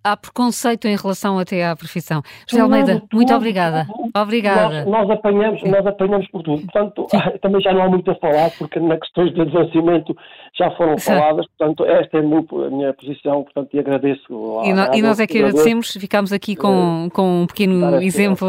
há 0.04 0.16
preconceito 0.16 0.88
em 0.88 0.96
relação 0.96 1.38
até 1.38 1.66
à 1.66 1.76
profissão. 1.76 2.22
José 2.48 2.62
Almeida, 2.62 3.02
tudo, 3.02 3.18
muito 3.18 3.34
obrigada. 3.34 3.86
Obrigada. 4.16 4.86
Nós, 4.86 5.08
nós, 5.08 5.10
apanhamos, 5.10 5.62
nós 5.64 5.86
apanhamos 5.86 6.28
por 6.30 6.44
tudo. 6.44 6.62
Portanto, 6.62 7.08
também 7.42 7.62
já 7.62 7.74
não 7.74 7.84
há 7.84 7.90
muito 7.90 8.10
a 8.10 8.16
falar, 8.16 8.50
porque 8.58 8.80
nas 8.80 9.00
questões 9.00 9.34
de 9.34 9.46
desanciamento 9.46 10.16
já 10.58 10.72
foram 10.72 10.98
Sim. 10.98 11.12
faladas. 11.12 11.46
Portanto, 11.58 11.86
esta 11.86 12.18
é 12.18 12.20
a 12.22 12.24
minha 12.24 12.94
posição, 12.94 13.44
portanto, 13.44 13.70
e 13.74 13.80
agradeço. 13.80 14.24
E, 14.64 14.74
no, 14.74 14.96
e 14.96 15.02
nós 15.02 15.20
é 15.20 15.28
que 15.28 15.40
agradecemos. 15.40 15.92
Ficamos 15.92 16.32
aqui 16.32 16.56
com, 16.56 17.10
com 17.14 17.42
um 17.42 17.48
pequeno 17.48 18.02
exemplo, 18.02 18.48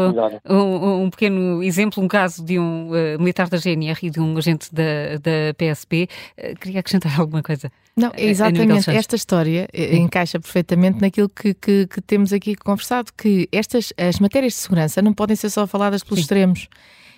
um, 0.49 1.03
um, 1.03 1.09
pequeno 1.09 1.61
exemplo, 1.61 2.01
um 2.01 2.07
caso 2.07 2.43
de 2.43 2.57
um 2.57 2.89
uh, 2.91 3.19
militar 3.19 3.49
da 3.49 3.57
GNR 3.57 3.99
e 4.03 4.09
de 4.09 4.21
um 4.21 4.37
agente 4.37 4.73
da, 4.73 5.17
da 5.21 5.53
PSP. 5.57 6.03
Uh, 6.03 6.07
eh, 6.37 6.53
queria 6.55 6.79
acrescentar 6.79 7.11
alguma 7.19 7.43
coisa? 7.43 7.69
Não, 7.97 8.11
é 8.15 8.25
exatamente. 8.25 8.91
Esta 8.91 9.15
história 9.15 9.67
eh, 9.73 9.97
encaixa 9.97 10.39
perfeitamente 10.39 11.01
naquilo 11.01 11.27
que, 11.27 11.55
que, 11.55 11.87
que, 11.87 11.99
temos 11.99 12.31
aqui 12.31 12.55
conversado, 12.55 13.11
que 13.17 13.49
estas 13.51 13.91
as 13.97 14.19
matérias 14.19 14.53
de 14.53 14.59
segurança 14.59 15.01
não 15.01 15.11
podem 15.11 15.35
ser 15.35 15.49
só 15.49 15.65
faladas 15.65 16.03
pelos 16.03 16.19
Sim. 16.19 16.21
extremos. 16.21 16.67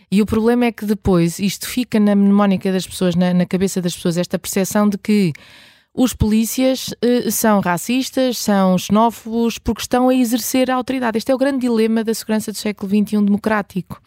E 0.09 0.21
o 0.21 0.25
problema 0.25 0.65
é 0.65 0.71
que 0.71 0.85
depois 0.85 1.37
isto 1.37 1.67
fica 1.67 1.99
na 1.99 2.15
mnemónica 2.15 2.71
das 2.71 2.87
pessoas, 2.87 3.13
na, 3.13 3.33
na 3.33 3.45
cabeça 3.45 3.81
das 3.81 3.93
pessoas, 3.93 4.17
esta 4.17 4.39
percepção 4.39 4.87
de 4.87 4.97
que 4.97 5.33
os 5.93 6.13
polícias 6.13 6.87
uh, 7.03 7.29
são 7.29 7.59
racistas, 7.59 8.37
são 8.37 8.77
xenófobos, 8.77 9.59
porque 9.59 9.81
estão 9.81 10.07
a 10.07 10.15
exercer 10.15 10.71
a 10.71 10.75
autoridade. 10.75 11.17
Este 11.17 11.29
é 11.31 11.35
o 11.35 11.37
grande 11.37 11.59
dilema 11.59 12.05
da 12.05 12.13
segurança 12.13 12.53
do 12.53 12.57
século 12.57 12.89
XXI 12.89 13.17
democrático, 13.21 14.01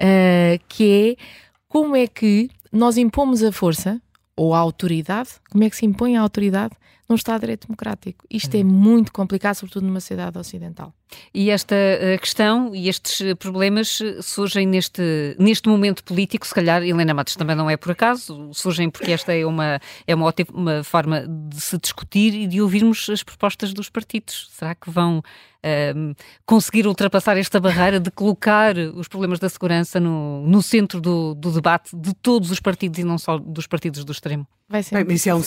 uh, 0.00 0.62
que 0.68 1.16
é 1.18 1.24
como 1.68 1.96
é 1.96 2.06
que 2.06 2.48
nós 2.70 2.96
impomos 2.96 3.42
a 3.42 3.50
força 3.50 4.00
ou 4.36 4.54
a 4.54 4.58
autoridade, 4.58 5.30
como 5.50 5.64
é 5.64 5.70
que 5.70 5.76
se 5.76 5.86
impõe 5.86 6.16
a 6.16 6.20
autoridade 6.20 6.74
num 7.08 7.16
Estado 7.16 7.36
de 7.36 7.40
Direito 7.42 7.66
Democrático. 7.66 8.24
Isto 8.30 8.56
é 8.56 8.64
muito 8.64 9.12
complicado, 9.12 9.54
sobretudo 9.54 9.86
numa 9.86 10.00
sociedade 10.00 10.38
ocidental. 10.38 10.92
E 11.32 11.50
esta 11.50 11.74
eh, 11.74 12.18
questão 12.18 12.74
e 12.74 12.88
estes 12.88 13.20
eh, 13.20 13.34
problemas 13.34 14.00
eh, 14.00 14.22
surgem 14.22 14.66
neste, 14.66 15.02
neste 15.38 15.68
momento 15.68 16.04
político, 16.04 16.46
se 16.46 16.54
calhar, 16.54 16.82
Helena 16.82 17.14
Matos, 17.14 17.36
também 17.36 17.56
não 17.56 17.68
é 17.68 17.76
por 17.76 17.92
acaso, 17.92 18.50
surgem 18.52 18.88
porque 18.90 19.12
esta 19.12 19.32
é 19.32 19.44
uma, 19.44 19.80
é 20.06 20.14
uma 20.14 20.26
ótima 20.26 20.84
forma 20.84 21.26
de 21.26 21.60
se 21.60 21.78
discutir 21.78 22.34
e 22.34 22.46
de 22.46 22.60
ouvirmos 22.60 23.08
as 23.10 23.22
propostas 23.22 23.72
dos 23.72 23.90
partidos. 23.90 24.48
Será 24.52 24.74
que 24.74 24.90
vão 24.90 25.18
uh, 25.64 26.14
conseguir 26.44 26.86
ultrapassar 26.86 27.36
esta 27.38 27.58
barreira 27.58 27.98
de 27.98 28.10
colocar 28.10 28.76
os 28.76 29.08
problemas 29.08 29.38
da 29.38 29.48
segurança 29.48 29.98
no, 29.98 30.46
no 30.46 30.62
centro 30.62 31.00
do, 31.00 31.34
do 31.34 31.50
debate 31.50 31.96
de 31.96 32.14
todos 32.14 32.50
os 32.50 32.60
partidos 32.60 32.98
e 32.98 33.04
não 33.04 33.18
só 33.18 33.38
dos 33.38 33.66
partidos 33.66 34.04
do 34.04 34.12
extremo? 34.12 34.46
Vai 34.66 34.82
ser. 34.82 35.04
Bem, 35.04 35.14
isso, 35.14 35.28
é 35.28 35.34
um, 35.34 35.40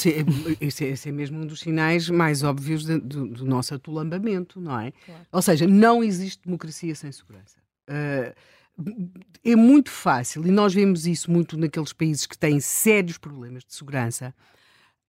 isso, 0.62 0.84
é, 0.84 0.88
isso 0.90 1.10
é 1.10 1.12
mesmo 1.12 1.40
um 1.40 1.46
dos 1.46 1.62
sinais 1.62 2.08
mais 2.10 2.44
óbvios 2.44 2.86
de, 2.86 3.00
do, 3.00 3.28
do, 3.28 3.46
nosso 3.46 3.74
atulambamento, 3.74 4.62
não 4.62 4.80
é? 4.80 4.92
Claro. 5.06 5.22
Ou 5.32 5.42
seja, 5.42 5.57
não 5.66 6.04
existe 6.04 6.44
democracia 6.44 6.94
sem 6.94 7.12
segurança. 7.12 7.58
Uh, 7.90 8.36
é 9.44 9.56
muito 9.56 9.90
fácil, 9.90 10.46
e 10.46 10.52
nós 10.52 10.74
vemos 10.74 11.08
isso 11.08 11.32
muito 11.32 11.58
naqueles 11.58 11.94
países 11.94 12.28
que 12.28 12.38
têm 12.38 12.60
sérios 12.60 13.18
problemas 13.18 13.64
de 13.64 13.74
segurança, 13.74 14.36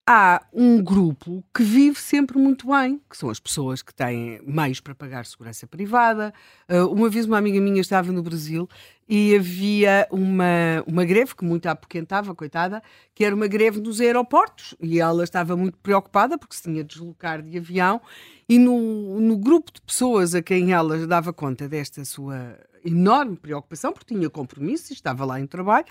há 0.07 0.43
um 0.55 0.83
grupo 0.83 1.45
que 1.55 1.62
vive 1.62 2.01
sempre 2.01 2.39
muito 2.39 2.66
bem, 2.66 2.99
que 3.11 3.16
são 3.16 3.29
as 3.29 3.39
pessoas 3.39 3.83
que 3.83 3.93
têm 3.93 4.41
meios 4.43 4.81
para 4.81 4.95
pagar 4.95 5.27
segurança 5.27 5.66
privada. 5.66 6.33
Uh, 6.66 6.87
uma 6.87 7.11
vez 7.11 7.27
uma 7.27 7.37
amiga 7.37 7.61
minha 7.61 7.83
estava 7.83 8.11
no 8.11 8.23
Brasil 8.23 8.66
e 9.09 9.35
havia 9.35 10.07
uma, 10.11 10.85
uma 10.87 11.05
greve 11.05 11.35
que 11.35 11.45
muito 11.45 11.67
apoquentava, 11.67 12.35
coitada, 12.35 12.83
que 13.15 13.25
era 13.25 13.35
uma 13.35 13.47
greve 13.47 13.81
nos 13.81 14.01
aeroportos 14.01 14.75
e 14.81 15.01
ela 15.01 15.25
estava 15.25 15.57
muito 15.57 15.79
preocupada 15.79 16.37
porque 16.37 16.55
se 16.55 16.65
tinha 16.65 16.85
de 16.85 16.95
deslocar 16.95 17.41
de 17.41 17.57
avião 17.57 18.01
e 18.49 18.59
no, 18.59 19.21
no 19.21 19.37
grupo 19.39 19.73
de 19.73 19.81
pessoas 19.81 20.35
a 20.35 20.43
quem 20.43 20.73
ela 20.73 21.07
dava 21.07 21.33
conta 21.33 21.69
desta 21.69 22.05
sua 22.05 22.59
enorme 22.85 23.37
preocupação, 23.37 23.93
porque 23.93 24.15
tinha 24.15 24.29
compromissos 24.29 24.91
estava 24.91 25.25
lá 25.25 25.41
em 25.41 25.47
trabalho, 25.47 25.87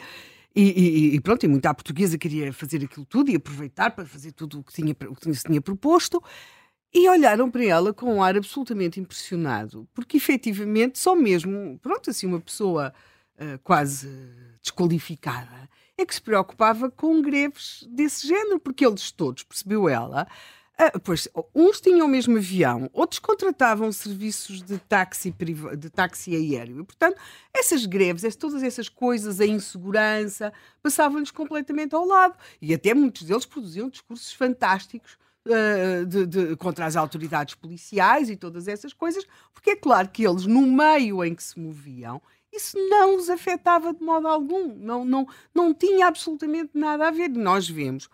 e, 0.56 0.62
e, 0.62 1.16
e, 1.16 1.22
pronto, 1.22 1.44
e 1.44 1.48
muito 1.48 1.68
à 1.68 1.74
portuguesa 1.74 2.18
queria 2.18 2.52
fazer 2.52 2.84
aquilo 2.84 3.06
tudo 3.06 3.30
e 3.30 3.36
aproveitar 3.36 3.92
para 3.92 4.06
fazer 4.06 4.32
tudo 4.32 4.60
o 4.60 4.64
que, 4.64 4.74
tinha, 4.74 4.96
o 5.08 5.16
que 5.16 5.32
se 5.32 5.44
tinha 5.44 5.62
proposto. 5.62 6.24
E 6.94 7.10
olharam 7.10 7.52
para 7.52 7.66
ela 7.66 7.94
com 7.94 8.16
um 8.16 8.24
ar 8.24 8.38
absolutamente 8.38 9.00
impressionado, 9.00 9.88
porque 9.94 10.18
efetivamente 10.18 10.98
só 10.98 11.16
mesmo, 11.16 11.78
pronto, 11.80 12.10
assim, 12.10 12.26
uma 12.26 12.40
pessoa 12.40 12.94
uh, 13.36 13.60
quase 13.64 14.10
desqualificada 14.62 15.70
é 15.98 16.06
que 16.06 16.14
se 16.14 16.22
preocupava 16.22 16.92
com 16.92 17.22
greves 17.22 17.84
desse 17.90 18.28
género, 18.28 18.60
porque 18.60 18.86
eles 18.86 19.10
todos, 19.12 19.44
percebeu 19.44 19.90
ela, 19.90 20.28
ah, 20.80 21.00
pois, 21.00 21.28
uns 21.56 21.82
tinham 21.82 22.06
o 22.06 22.10
mesmo 22.10 22.38
avião, 22.38 22.88
outros 22.94 23.18
contratavam 23.18 23.92
serviços 23.92 24.62
de 24.62 24.78
táxi, 24.78 25.34
de 25.76 25.90
táxi 25.90 26.36
aéreo. 26.36 26.82
E, 26.82 26.84
portanto, 26.84 27.20
essas 27.52 27.88
greves, 27.88 28.36
todas 28.36 28.62
essas 28.62 28.88
coisas, 28.88 29.42
a 29.42 29.46
insegurança, 29.48 30.54
passavam-lhes 30.84 31.32
completamente 31.32 31.96
ao 31.96 32.06
lado. 32.06 32.38
E 32.62 32.76
até 32.76 32.94
muitos 32.94 33.24
deles 33.24 33.44
produziam 33.44 33.90
discursos 33.90 34.32
fantásticos 34.34 35.18
uh, 35.48 36.06
de, 36.06 36.26
de, 36.26 36.56
contra 36.56 36.86
as 36.86 36.96
autoridades 36.96 37.56
policiais 37.56 38.30
e 38.30 38.36
todas 38.36 38.68
essas 38.68 38.94
coisas, 38.94 39.26
porque 39.54 39.72
é 39.72 39.76
claro 39.76 40.10
que 40.10 40.26
eles, 40.26 40.46
no 40.46 40.62
meio 40.62 41.24
em 41.24 41.34
que 41.34 41.44
se 41.44 41.60
moviam, 41.60 42.22
isso 42.54 42.78
não 42.90 43.18
os 43.18 43.30
afetava 43.30 43.94
de 43.94 44.04
modo 44.04 44.28
algum, 44.28 44.74
não, 44.76 45.04
não, 45.04 45.28
não 45.54 45.74
tinha 45.74 46.08
absolutamente 46.08 46.72
nada 46.74 47.08
a 47.08 47.12
ver. 47.12 47.30
Nós 47.30 47.70
vemos 47.70 48.10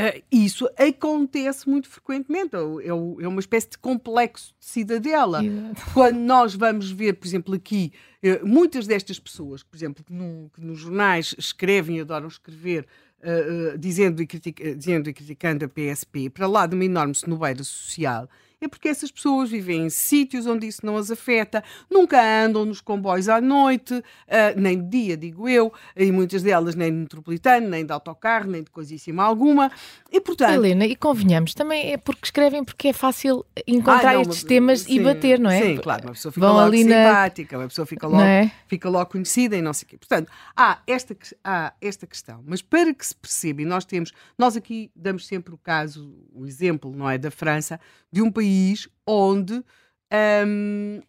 Uh, 0.00 0.22
isso 0.30 0.70
acontece 0.78 1.68
muito 1.68 1.88
frequentemente, 1.88 2.54
é, 2.54 2.58
é, 2.58 2.88
é, 2.90 3.28
uma 3.28 3.40
espécie 3.40 3.70
de 3.70 3.78
complexo 3.78 4.54
de 4.60 4.64
cidadela. 4.64 5.44
Exato. 5.44 5.82
Quando 5.92 6.18
nós 6.18 6.54
vamos 6.54 6.88
ver, 6.88 7.14
por 7.14 7.26
exemplo, 7.26 7.52
aqui, 7.52 7.92
uh, 8.22 8.46
muitas 8.46 8.86
destas 8.86 9.18
pessoas, 9.18 9.64
por 9.64 9.76
exemplo, 9.76 10.04
que, 10.04 10.12
no, 10.12 10.50
que 10.54 10.60
nos 10.60 10.78
jornais 10.78 11.34
escrevem 11.36 11.96
e 11.96 12.00
adoram 12.02 12.28
escrever, 12.28 12.86
uh, 13.22 13.78
dizendo, 13.78 14.22
e 14.22 14.26
critica, 14.26 14.74
dizendo 14.74 15.08
e 15.08 15.12
criticando 15.12 15.64
a 15.64 15.68
PSP, 15.68 16.30
para 16.30 16.46
lá 16.46 16.66
de 16.66 16.74
uma 16.74 16.84
enorme 16.84 17.14
cenobeira 17.14 17.62
social, 17.62 18.28
é 18.60 18.68
porque 18.68 18.88
essas 18.88 19.10
pessoas 19.10 19.50
vivem 19.50 19.86
em 19.86 19.90
sítios 19.90 20.46
onde 20.46 20.66
isso 20.66 20.84
não 20.84 20.96
as 20.96 21.10
afeta, 21.10 21.62
nunca 21.90 22.20
andam 22.20 22.64
nos 22.64 22.80
comboios 22.80 23.28
à 23.28 23.40
noite, 23.40 23.94
uh, 23.94 24.02
nem 24.56 24.82
de 24.82 24.88
dia, 24.88 25.16
digo 25.16 25.48
eu, 25.48 25.72
e 25.96 26.10
muitas 26.10 26.42
delas 26.42 26.74
nem 26.74 26.90
de 26.90 26.98
metropolitano, 26.98 27.68
nem 27.68 27.86
de 27.86 27.92
autocarro, 27.92 28.50
nem 28.50 28.62
de 28.62 28.70
coisíssima 28.70 29.22
alguma. 29.22 29.70
E 30.10 30.20
portanto. 30.20 30.54
Helena, 30.54 30.86
e 30.86 30.96
convenhamos, 30.96 31.54
também 31.54 31.92
é 31.92 31.96
porque 31.96 32.24
escrevem 32.24 32.64
porque 32.64 32.88
é 32.88 32.92
fácil 32.92 33.44
encontrar 33.66 34.10
ah, 34.10 34.14
não, 34.14 34.22
estes 34.22 34.42
temas 34.42 34.80
sim, 34.80 34.94
e 34.94 35.00
bater, 35.00 35.38
não 35.38 35.50
é? 35.50 35.62
Sim, 35.62 35.76
claro, 35.76 36.04
uma 36.04 36.12
pessoa 36.12 36.32
fica 36.32 36.46
Vão 36.46 36.56
logo 36.56 36.76
simpática, 36.76 37.56
na... 37.56 37.62
uma 37.62 37.68
pessoa 37.68 37.86
fica 37.86 38.06
logo, 38.06 38.22
é? 38.22 38.50
fica 38.66 38.88
logo 38.88 39.10
conhecida 39.10 39.56
e 39.56 39.62
não 39.62 39.72
sei 39.72 39.86
o 39.86 39.88
quê. 39.88 39.98
Portanto, 39.98 40.30
há 40.56 40.78
esta, 40.86 41.16
há 41.44 41.72
esta 41.80 42.06
questão, 42.06 42.42
mas 42.44 42.60
para 42.60 42.92
que 42.92 43.06
se 43.06 43.14
perceba, 43.14 43.62
e 43.62 43.64
nós 43.64 43.84
temos, 43.84 44.12
nós 44.36 44.56
aqui 44.56 44.90
damos 44.96 45.26
sempre 45.26 45.54
o 45.54 45.58
caso, 45.58 46.12
o 46.34 46.44
exemplo, 46.44 46.92
não 46.94 47.08
é, 47.08 47.16
da 47.18 47.30
França, 47.30 47.78
de 48.10 48.22
um 48.22 48.32
país 48.32 48.47
onde 49.06 49.54
um, 50.44 50.98
uh, 50.98 51.02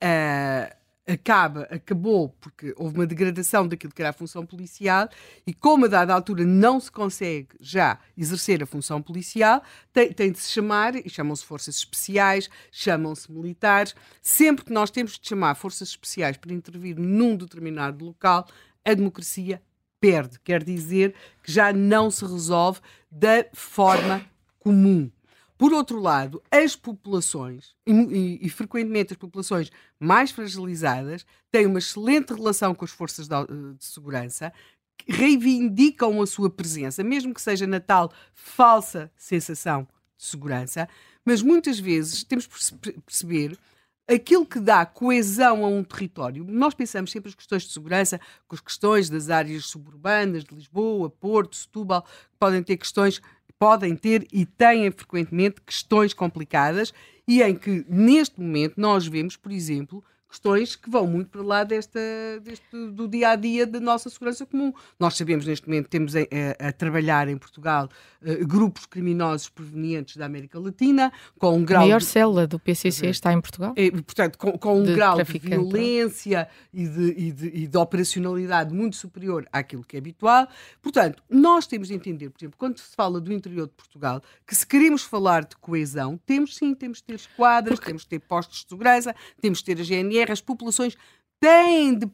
ah, 0.00 0.76
acaba, 1.06 1.62
acabou, 1.70 2.30
porque 2.40 2.74
houve 2.76 2.96
uma 2.96 3.06
degradação 3.06 3.66
daquilo 3.66 3.92
que 3.92 4.02
era 4.02 4.10
a 4.10 4.12
função 4.12 4.44
policial, 4.44 5.08
e 5.46 5.54
como 5.54 5.84
a 5.84 5.88
dada 5.88 6.12
altura 6.12 6.44
não 6.44 6.80
se 6.80 6.90
consegue 6.90 7.48
já 7.60 7.98
exercer 8.18 8.62
a 8.62 8.66
função 8.66 9.00
policial, 9.00 9.62
tem, 9.92 10.12
tem 10.12 10.32
de 10.32 10.38
se 10.38 10.50
chamar, 10.50 10.96
e 10.96 11.08
chamam-se 11.08 11.44
forças 11.44 11.76
especiais, 11.76 12.50
chamam-se 12.72 13.30
militares. 13.30 13.94
Sempre 14.20 14.64
que 14.64 14.72
nós 14.72 14.90
temos 14.90 15.18
de 15.18 15.28
chamar 15.28 15.54
forças 15.54 15.88
especiais 15.90 16.36
para 16.36 16.52
intervir 16.52 16.98
num 16.98 17.36
determinado 17.36 18.04
local, 18.04 18.46
a 18.84 18.92
democracia 18.92 19.62
perde. 20.00 20.40
Quer 20.40 20.62
dizer 20.62 21.14
que 21.42 21.52
já 21.52 21.72
não 21.72 22.10
se 22.10 22.24
resolve 22.24 22.80
da 23.10 23.46
forma 23.52 24.24
comum. 24.58 25.10
Por 25.58 25.72
outro 25.72 25.98
lado, 25.98 26.42
as 26.50 26.76
populações, 26.76 27.74
e, 27.86 27.92
e, 27.92 28.46
e, 28.46 28.48
frequentemente 28.50 29.14
as 29.14 29.18
populações 29.18 29.70
mais 29.98 30.30
fragilizadas, 30.30 31.24
têm 31.50 31.66
uma 31.66 31.78
excelente 31.78 32.34
relação 32.34 32.74
com 32.74 32.84
as 32.84 32.90
forças 32.90 33.26
de, 33.26 33.46
de 33.78 33.84
segurança, 33.84 34.52
reivindicam 35.06 36.20
a 36.20 36.26
sua 36.26 36.50
presença, 36.50 37.02
mesmo 37.02 37.32
que 37.32 37.40
seja 37.40 37.66
na 37.66 37.80
tal 37.80 38.12
falsa 38.34 39.10
sensação 39.16 39.88
de 40.16 40.24
segurança, 40.24 40.88
mas 41.24 41.42
muitas 41.42 41.78
vezes 41.78 42.22
temos 42.22 42.46
que 42.46 42.92
perceber 43.00 43.58
aquilo 44.08 44.46
que 44.46 44.60
dá 44.60 44.86
coesão 44.86 45.64
a 45.64 45.68
um 45.68 45.82
território. 45.82 46.44
Nós 46.44 46.74
pensamos 46.74 47.10
sempre 47.10 47.28
as 47.28 47.34
questões 47.34 47.64
de 47.64 47.72
segurança 47.72 48.20
com 48.46 48.54
as 48.54 48.60
questões 48.60 49.10
das 49.10 49.30
áreas 49.30 49.66
suburbanas 49.66 50.44
de 50.44 50.54
Lisboa, 50.54 51.10
Porto, 51.10 51.56
Setúbal, 51.56 52.02
que 52.02 52.38
podem 52.38 52.62
ter 52.62 52.76
questões 52.76 53.20
podem 53.58 53.96
ter 53.96 54.26
e 54.32 54.44
têm 54.44 54.90
frequentemente 54.90 55.60
questões 55.60 56.12
complicadas 56.12 56.92
e 57.26 57.42
em 57.42 57.54
que, 57.54 57.84
neste 57.88 58.40
momento, 58.40 58.74
nós 58.80 59.06
vemos, 59.06 59.36
por 59.36 59.50
exemplo, 59.50 60.04
questões 60.28 60.76
que 60.76 60.90
vão 60.90 61.06
muito 61.06 61.30
para 61.30 61.42
lá 61.42 61.64
desta, 61.64 62.00
deste, 62.42 62.64
do 62.90 63.08
dia 63.08 63.30
a 63.30 63.36
dia 63.36 63.66
da 63.66 63.80
nossa 63.80 64.10
segurança 64.10 64.44
comum. 64.44 64.72
Nós 64.98 65.16
sabemos 65.16 65.46
neste 65.46 65.66
momento 65.66 65.88
temos 65.88 66.14
a, 66.16 66.20
a, 66.20 66.68
a 66.68 66.72
trabalhar 66.72 67.28
em 67.28 67.36
Portugal 67.38 67.88
uh, 68.22 68.46
grupos 68.46 68.86
criminosos 68.86 69.48
provenientes 69.48 70.16
da 70.16 70.26
América 70.26 70.58
Latina 70.58 71.12
com 71.38 71.56
um 71.56 71.64
grau. 71.64 71.82
A 71.82 71.86
maior 71.86 72.00
de... 72.00 72.06
célula 72.06 72.46
do 72.46 72.58
PCC 72.58 73.06
está 73.08 73.32
em 73.32 73.40
Portugal. 73.40 73.72
E, 73.76 73.90
portanto, 73.90 74.36
com, 74.36 74.52
com 74.58 74.80
um 74.80 74.84
de 74.84 74.94
grau 74.94 75.22
de 75.22 75.38
violência 75.38 76.48
e 76.72 76.86
de, 76.86 77.14
e, 77.16 77.32
de, 77.32 77.46
e 77.48 77.66
de 77.66 77.78
operacionalidade 77.78 78.74
muito 78.74 78.96
superior 78.96 79.46
àquilo 79.52 79.84
que 79.84 79.96
é 79.96 79.98
habitual. 79.98 80.48
Portanto, 80.82 81.22
nós 81.30 81.66
temos 81.66 81.88
de 81.88 81.94
entender, 81.94 82.30
por 82.30 82.38
exemplo, 82.38 82.56
quando 82.58 82.78
se 82.78 82.94
fala 82.94 83.20
do 83.20 83.32
interior 83.32 83.66
de 83.66 83.74
Portugal, 83.74 84.22
que 84.46 84.54
se 84.54 84.66
queremos 84.66 85.02
falar 85.02 85.44
de 85.44 85.56
coesão, 85.56 86.18
temos 86.26 86.56
sim, 86.56 86.74
temos 86.74 86.98
de 86.98 87.04
ter 87.04 87.14
esquadras, 87.14 87.78
Porque... 87.78 87.86
temos 87.86 88.02
de 88.02 88.08
ter 88.08 88.20
postos 88.20 88.62
de 88.62 88.68
segurança, 88.68 89.14
temos 89.40 89.58
de 89.58 89.64
ter 89.64 89.80
a 89.80 89.84
GNR 89.84 90.15
as 90.22 90.40
populações 90.40 90.96
têm 91.40 91.96
de 91.96 92.06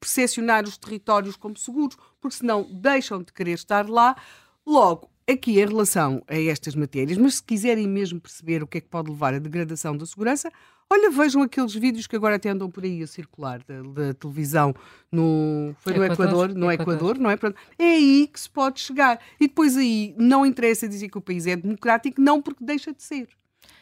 percepcionar 0.00 0.64
os 0.64 0.76
territórios 0.76 1.36
como 1.36 1.56
seguros, 1.56 1.96
porque 2.20 2.36
senão 2.36 2.66
deixam 2.72 3.22
de 3.22 3.32
querer 3.32 3.52
estar 3.52 3.88
lá. 3.88 4.16
Logo, 4.64 5.10
aqui 5.30 5.60
em 5.60 5.66
relação 5.66 6.22
a 6.28 6.36
estas 6.36 6.74
matérias, 6.74 7.18
mas 7.18 7.36
se 7.36 7.42
quiserem 7.42 7.88
mesmo 7.88 8.20
perceber 8.20 8.62
o 8.62 8.66
que 8.66 8.78
é 8.78 8.80
que 8.80 8.88
pode 8.88 9.10
levar 9.10 9.34
à 9.34 9.38
degradação 9.38 9.96
da 9.96 10.06
segurança, 10.06 10.50
olha, 10.88 11.10
vejam 11.10 11.42
aqueles 11.42 11.74
vídeos 11.74 12.06
que 12.06 12.14
agora 12.14 12.36
até 12.36 12.50
andam 12.50 12.70
por 12.70 12.84
aí 12.84 13.02
a 13.02 13.06
circular 13.06 13.62
da, 13.64 13.82
da 13.82 14.14
televisão 14.14 14.74
no, 15.10 15.74
foi 15.80 15.94
no 15.94 16.04
Equador, 16.04 16.26
Equador 16.26 16.48
no 16.54 16.70
Equador, 16.70 16.94
Equador, 16.94 17.18
não 17.18 17.30
é? 17.30 17.36
Pronto. 17.36 17.56
É 17.78 17.94
aí 17.94 18.28
que 18.32 18.38
se 18.38 18.48
pode 18.50 18.80
chegar. 18.80 19.18
E 19.40 19.48
depois 19.48 19.76
aí 19.76 20.14
não 20.18 20.46
interessa 20.46 20.88
dizer 20.88 21.08
que 21.08 21.18
o 21.18 21.22
país 21.22 21.46
é 21.46 21.56
democrático, 21.56 22.20
não 22.20 22.40
porque 22.40 22.64
deixa 22.64 22.92
de 22.92 23.02
ser. 23.02 23.28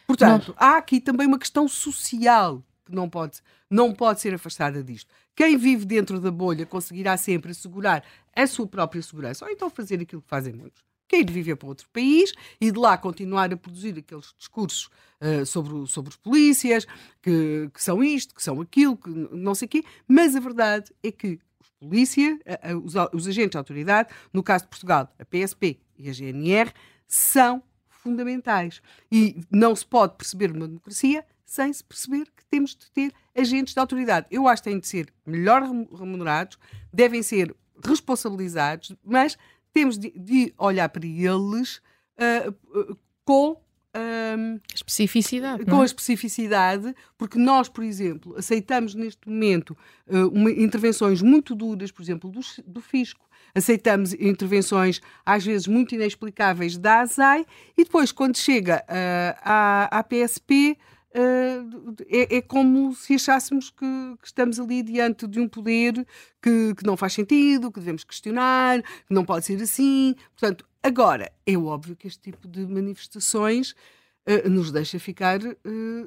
Portanto, 0.06 0.48
não. 0.48 0.54
há 0.56 0.76
aqui 0.76 1.00
também 1.00 1.26
uma 1.26 1.38
questão 1.38 1.68
social 1.68 2.62
que 2.90 2.96
não 2.96 3.08
pode, 3.08 3.40
não 3.70 3.94
pode 3.94 4.20
ser 4.20 4.34
afastada 4.34 4.82
disto. 4.82 5.12
Quem 5.34 5.56
vive 5.56 5.84
dentro 5.84 6.20
da 6.20 6.30
bolha 6.30 6.66
conseguirá 6.66 7.16
sempre 7.16 7.52
assegurar 7.52 8.04
a 8.34 8.46
sua 8.46 8.66
própria 8.66 9.02
segurança, 9.02 9.44
ou 9.44 9.50
então 9.50 9.70
fazer 9.70 10.00
aquilo 10.00 10.20
que 10.20 10.28
fazem 10.28 10.52
muitos, 10.52 10.82
que 11.08 11.16
é 11.16 11.24
viver 11.24 11.56
para 11.56 11.68
outro 11.68 11.88
país 11.92 12.32
e 12.60 12.70
de 12.70 12.78
lá 12.78 12.98
continuar 12.98 13.52
a 13.52 13.56
produzir 13.56 13.96
aqueles 13.98 14.34
discursos 14.36 14.90
uh, 15.20 15.46
sobre, 15.46 15.86
sobre 15.86 16.10
os 16.10 16.16
polícias, 16.16 16.86
que, 17.22 17.70
que, 17.72 17.82
são 17.82 18.04
isto, 18.04 18.34
que 18.34 18.42
são 18.42 18.60
aquilo, 18.60 18.96
que 18.96 19.08
não 19.08 19.54
sei 19.54 19.66
o 19.66 19.68
quê, 19.68 19.84
mas 20.06 20.36
a 20.36 20.40
verdade 20.40 20.92
é 21.02 21.10
que 21.10 21.38
os 21.60 21.70
polícia, 21.80 22.38
os, 22.84 22.94
os 23.12 23.26
agentes 23.26 23.52
de 23.52 23.58
autoridade, 23.58 24.10
no 24.32 24.42
caso 24.42 24.64
de 24.64 24.70
Portugal, 24.70 25.12
a 25.18 25.24
PSP 25.24 25.80
e 25.98 26.10
a 26.10 26.12
GNR, 26.12 26.72
são 27.06 27.62
fundamentais. 27.88 28.80
E 29.12 29.40
não 29.50 29.74
se 29.76 29.86
pode 29.86 30.16
perceber 30.16 30.50
uma 30.50 30.66
democracia 30.66 31.24
sem 31.50 31.72
se 31.72 31.82
perceber 31.82 32.26
que 32.26 32.44
temos 32.48 32.76
de 32.76 32.88
ter 32.92 33.12
agentes 33.36 33.74
de 33.74 33.80
autoridade. 33.80 34.28
Eu 34.30 34.46
acho 34.46 34.62
que 34.62 34.70
têm 34.70 34.78
de 34.78 34.86
ser 34.86 35.12
melhor 35.26 35.62
remunerados, 35.62 36.56
devem 36.92 37.24
ser 37.24 37.52
responsabilizados, 37.84 38.94
mas 39.04 39.36
temos 39.72 39.98
de, 39.98 40.12
de 40.16 40.54
olhar 40.56 40.88
para 40.88 41.04
eles 41.04 41.78
uh, 42.16 42.96
com 43.24 43.60
um, 43.96 44.60
especificidade. 44.72 45.64
Com 45.64 45.80
é? 45.80 45.82
a 45.82 45.84
especificidade, 45.86 46.94
porque 47.18 47.36
nós, 47.36 47.68
por 47.68 47.82
exemplo, 47.82 48.36
aceitamos 48.36 48.94
neste 48.94 49.28
momento 49.28 49.76
uh, 50.06 50.28
uma, 50.28 50.52
intervenções 50.52 51.20
muito 51.20 51.56
duras, 51.56 51.90
por 51.90 52.00
exemplo, 52.00 52.30
do, 52.30 52.40
do 52.64 52.80
fisco. 52.80 53.28
Aceitamos 53.52 54.12
intervenções, 54.12 55.00
às 55.26 55.44
vezes, 55.44 55.66
muito 55.66 55.96
inexplicáveis 55.96 56.78
da 56.78 57.00
ASAI, 57.00 57.44
e 57.76 57.82
depois, 57.82 58.12
quando 58.12 58.36
chega 58.36 58.84
uh, 58.88 59.40
à, 59.42 59.98
à 59.98 60.04
PSP, 60.04 60.78
é, 61.12 62.36
é, 62.36 62.42
como 62.42 62.94
se 62.94 63.14
achássemos 63.14 63.70
que, 63.70 63.86
que, 64.20 64.26
estamos 64.26 64.60
ali 64.60 64.82
diante 64.82 65.26
de 65.26 65.40
um 65.40 65.48
poder 65.48 66.06
que, 66.40 66.74
que, 66.74 66.86
não 66.86 66.96
faz 66.96 67.14
sentido, 67.14 67.70
que 67.72 67.80
devemos 67.80 68.04
questionar, 68.04 68.82
que 68.82 69.12
não 69.12 69.24
pode 69.24 69.44
ser 69.44 69.60
assim. 69.60 70.14
Portanto, 70.38 70.64
agora, 70.82 71.32
é 71.44 71.56
óbvio 71.56 71.96
que 71.96 72.06
este 72.06 72.20
tipo 72.30 72.46
de 72.46 72.64
manifestações 72.66 73.72
uh, 73.72 74.48
nos 74.48 74.70
deixa 74.70 74.98
ficar 75.00 75.40
uh, 75.42 75.56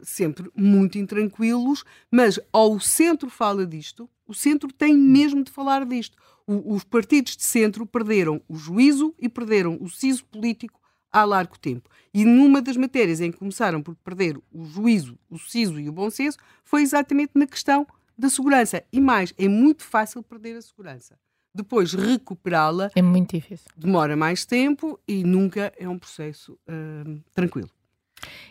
sempre 0.04 0.50
muito 0.56 0.98
intranquilos, 0.98 1.84
mas 2.10 2.40
ao 2.52 2.80
centro 2.80 3.30
fala 3.30 3.66
disto, 3.66 4.10
o 4.26 4.34
centro 4.34 4.72
tem 4.72 4.98
mesmo 4.98 5.44
de 5.44 5.52
falar 5.52 5.86
disto. 5.86 6.18
O, 6.48 6.76
os 6.76 6.84
partidos 6.84 7.36
de 7.36 7.44
centro 7.44 7.86
perderam 7.86 8.42
o 8.48 8.56
juízo 8.56 9.14
e 9.20 9.28
perderam 9.28 9.78
o 9.82 9.90
siso 9.90 10.26
político 10.26 10.80
há 11.14 11.24
largo 11.24 11.58
tempo. 11.60 11.90
E 12.14 12.26
numa 12.26 12.62
das 12.62 12.76
matérias 12.76 13.22
em 13.22 13.32
que 13.32 13.38
começaram 13.38 13.82
por 13.82 13.96
perder 13.96 14.38
o 14.52 14.66
juízo, 14.66 15.18
o 15.30 15.38
siso 15.38 15.80
e 15.80 15.88
o 15.88 15.94
bom 15.94 16.10
senso, 16.10 16.38
foi 16.64 16.82
exatamente 16.82 17.32
na 17.36 17.48
questão 17.48 17.88
da 18.18 18.30
segurança. 18.30 18.84
E 18.92 19.00
mais, 19.00 19.34
é 19.38 19.48
muito 19.48 19.84
fácil 19.84 20.22
perder 20.22 20.58
a 20.58 20.62
segurança. 20.62 21.18
Depois 21.56 21.94
recuperá-la 21.94 22.90
é 22.96 23.02
muito 23.02 23.36
difícil. 23.36 23.70
Demora 23.78 24.16
mais 24.16 24.44
tempo 24.44 25.00
e 25.08 25.24
nunca 25.24 25.72
é 25.78 25.88
um 25.88 26.00
processo 26.00 26.58
uh, 26.68 27.22
tranquilo. 27.34 27.70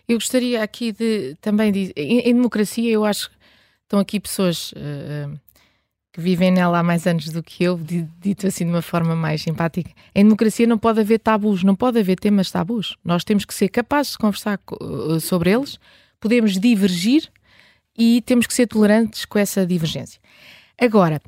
Eu 0.09 0.17
gostaria 0.17 0.63
aqui 0.63 0.93
de 0.93 1.37
também 1.41 1.73
dizer, 1.73 1.95
em, 1.97 2.21
em, 2.21 2.35
democracia 2.35 2.91
eu 2.91 3.05
acho 3.05 3.31
que 3.31 3.37
estão 3.83 3.99
aqui 3.99 4.21
pessoas 4.21 4.73
uh, 4.73 5.41
que 6.13 6.21
vivem 6.21 6.51
nela 6.51 6.79
há 6.79 6.83
mais 6.83 7.07
anos 7.07 7.31
do 7.31 7.43
que 7.43 7.65
eu, 7.65 7.81
dito 8.21 8.47
assim 8.47 8.67
de 8.67 8.71
uma 8.71 8.83
forma 8.83 9.17
mais 9.17 9.41
simpática. 9.41 9.91
Em 10.15 10.23
democracia 10.23 10.67
não 10.67 10.77
pode 10.77 11.01
haver 11.01 11.19
tabus, 11.19 11.65
não 11.65 11.75
pode 11.75 11.99
haver 11.99 12.19
temas 12.19 12.51
tabus. 12.51 12.97
Nós 13.03 13.25
temos 13.25 13.47
que 13.47 13.55
ser 13.55 13.71
capazes 13.71 14.13
de 14.13 14.19
conversar 14.19 14.61
eh, 14.61 15.21
sobre 15.21 15.51
eles, 15.51 15.79
podemos 16.21 16.59
divergir 16.61 17.31
e 17.97 18.21
temos 18.23 18.47
que 18.47 18.53
ser 18.53 18.67
tolerantes 18.67 19.25
com 19.25 19.39
essa 19.39 19.67
divergência. 19.67 20.21
Agora, 20.79 21.19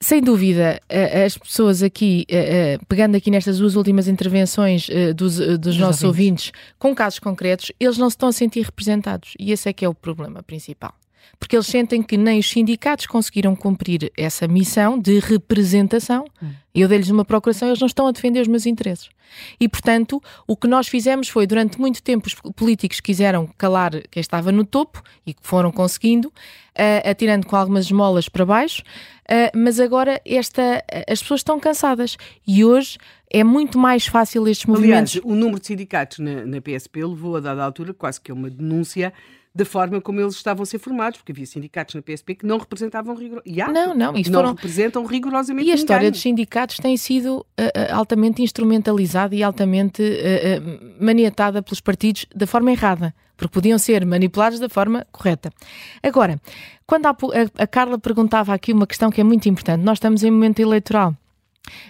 sem 0.00 0.22
dúvida, 0.22 0.80
eh, 0.88 1.24
as 1.24 1.36
pessoas 1.36 1.82
aqui, 1.82 2.24
eh, 2.28 2.78
pegando 2.86 3.16
aqui 3.16 3.32
nestas 3.32 3.58
duas 3.58 3.74
últimas 3.74 4.06
intervenções 4.06 4.88
dos, 5.16 5.38
dos 5.58 5.76
nossos 5.76 6.04
ouvintes, 6.04 6.52
com 6.78 6.94
casos 6.94 7.18
concretos, 7.18 7.72
eles 7.80 7.98
não 7.98 8.08
se 8.08 8.14
estão 8.14 8.28
a 8.28 8.32
sentir 8.32 8.64
representados. 8.64 9.34
E 9.40 9.50
esse 9.50 9.68
é 9.68 9.72
que 9.72 9.84
é 9.84 9.88
o 9.88 9.94
problema 9.94 10.40
principal 10.40 10.94
porque 11.38 11.56
eles 11.56 11.66
sentem 11.66 12.02
que 12.02 12.16
nem 12.16 12.38
os 12.38 12.48
sindicatos 12.48 13.06
conseguiram 13.06 13.56
cumprir 13.56 14.12
essa 14.16 14.46
missão 14.46 14.98
de 14.98 15.18
representação. 15.18 16.24
Hum. 16.42 16.50
Eu 16.74 16.88
dei-lhes 16.88 17.10
uma 17.10 17.24
procuração, 17.24 17.68
eles 17.68 17.80
não 17.80 17.86
estão 17.86 18.06
a 18.06 18.12
defender 18.12 18.40
os 18.40 18.48
meus 18.48 18.66
interesses. 18.66 19.08
E, 19.58 19.68
portanto, 19.68 20.22
o 20.46 20.56
que 20.56 20.66
nós 20.66 20.88
fizemos 20.88 21.28
foi, 21.28 21.46
durante 21.46 21.80
muito 21.80 22.02
tempo, 22.02 22.26
os 22.26 22.34
políticos 22.52 23.00
quiseram 23.00 23.48
calar 23.58 23.92
quem 24.10 24.20
estava 24.20 24.52
no 24.52 24.64
topo 24.64 25.02
e 25.26 25.34
que 25.34 25.40
foram 25.42 25.70
conseguindo, 25.70 26.28
uh, 26.28 27.08
atirando 27.08 27.46
com 27.46 27.56
algumas 27.56 27.86
esmolas 27.86 28.28
para 28.28 28.44
baixo, 28.44 28.82
uh, 28.82 29.56
mas 29.58 29.80
agora 29.80 30.20
esta, 30.24 30.84
as 31.08 31.20
pessoas 31.20 31.40
estão 31.40 31.58
cansadas 31.58 32.16
e 32.46 32.64
hoje 32.64 32.98
é 33.32 33.44
muito 33.44 33.78
mais 33.78 34.06
fácil 34.06 34.46
estes 34.48 34.66
movimentos. 34.66 35.16
Aliás, 35.16 35.32
o 35.32 35.34
número 35.36 35.60
de 35.60 35.66
sindicatos 35.66 36.18
na, 36.18 36.44
na 36.44 36.60
PSP 36.60 37.04
levou 37.04 37.36
a 37.36 37.40
dada 37.40 37.64
altura 37.64 37.94
quase 37.94 38.20
que 38.20 38.30
a 38.30 38.34
uma 38.34 38.50
denúncia 38.50 39.12
da 39.54 39.64
forma 39.64 40.00
como 40.00 40.20
eles 40.20 40.34
estavam 40.34 40.62
a 40.62 40.66
ser 40.66 40.78
formados, 40.78 41.18
porque 41.18 41.32
havia 41.32 41.46
sindicatos 41.46 41.94
na 41.94 42.02
PSP 42.02 42.36
que 42.36 42.46
não 42.46 42.58
representavam 42.58 43.14
rigorosamente. 43.14 43.72
Não, 43.72 43.94
não, 43.94 44.16
isso 44.16 44.30
não 44.30 44.40
foram... 44.40 44.54
representam 44.54 45.04
rigorosamente 45.04 45.68
E 45.68 45.72
a 45.72 45.74
história 45.74 46.02
ninguém. 46.02 46.12
dos 46.12 46.20
sindicatos 46.20 46.76
tem 46.76 46.96
sido 46.96 47.38
uh, 47.38 47.44
altamente 47.92 48.42
instrumentalizada 48.42 49.34
e 49.34 49.42
altamente 49.42 50.02
uh, 50.02 50.06
uh, 50.06 51.04
maniatada 51.04 51.62
pelos 51.62 51.80
partidos 51.80 52.26
da 52.34 52.46
forma 52.46 52.70
errada, 52.70 53.12
porque 53.36 53.52
podiam 53.52 53.78
ser 53.78 54.06
manipulados 54.06 54.60
da 54.60 54.68
forma 54.68 55.04
correta. 55.10 55.50
Agora, 56.00 56.40
quando 56.86 57.06
a, 57.06 57.10
a, 57.10 57.62
a 57.62 57.66
Carla 57.66 57.98
perguntava 57.98 58.54
aqui 58.54 58.72
uma 58.72 58.86
questão 58.86 59.10
que 59.10 59.20
é 59.20 59.24
muito 59.24 59.48
importante, 59.48 59.82
nós 59.82 59.96
estamos 59.96 60.22
em 60.22 60.30
momento 60.30 60.60
eleitoral 60.60 61.16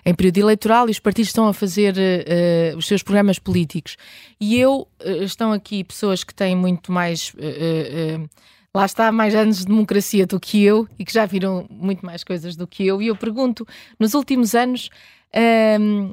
em 0.05 0.14
período 0.14 0.38
eleitoral 0.38 0.88
e 0.88 0.90
os 0.90 0.98
partidos 0.98 1.28
estão 1.28 1.47
a 1.47 1.55
fazer 1.55 1.94
uh, 1.94 2.76
os 2.76 2.86
seus 2.86 3.02
programas 3.02 3.38
políticos. 3.38 3.97
E 4.40 4.59
eu, 4.59 4.88
uh, 5.05 5.22
estão 5.22 5.52
aqui 5.52 5.84
pessoas 5.84 6.24
que 6.24 6.34
têm 6.34 6.56
muito 6.56 6.92
mais. 6.92 7.30
Uh, 7.34 8.28
lá 8.74 8.84
está, 8.84 9.10
mais 9.10 9.34
anos 9.34 9.59
de 9.59 9.66
democracia 9.66 10.26
do 10.26 10.38
que 10.38 10.62
eu 10.62 10.88
e 10.98 11.05
que 11.05 11.12
já 11.12 11.26
viram 11.26 11.66
muito 11.70 12.05
mais 12.05 12.22
coisas 12.24 12.56
do 12.56 12.66
que 12.66 12.86
eu. 12.86 13.01
E 13.02 13.09
eu 13.09 13.16
pergunto, 13.16 13.66
nos 13.98 14.14
últimos 14.14 14.55
anos. 14.55 14.90
Ehm, 15.32 16.12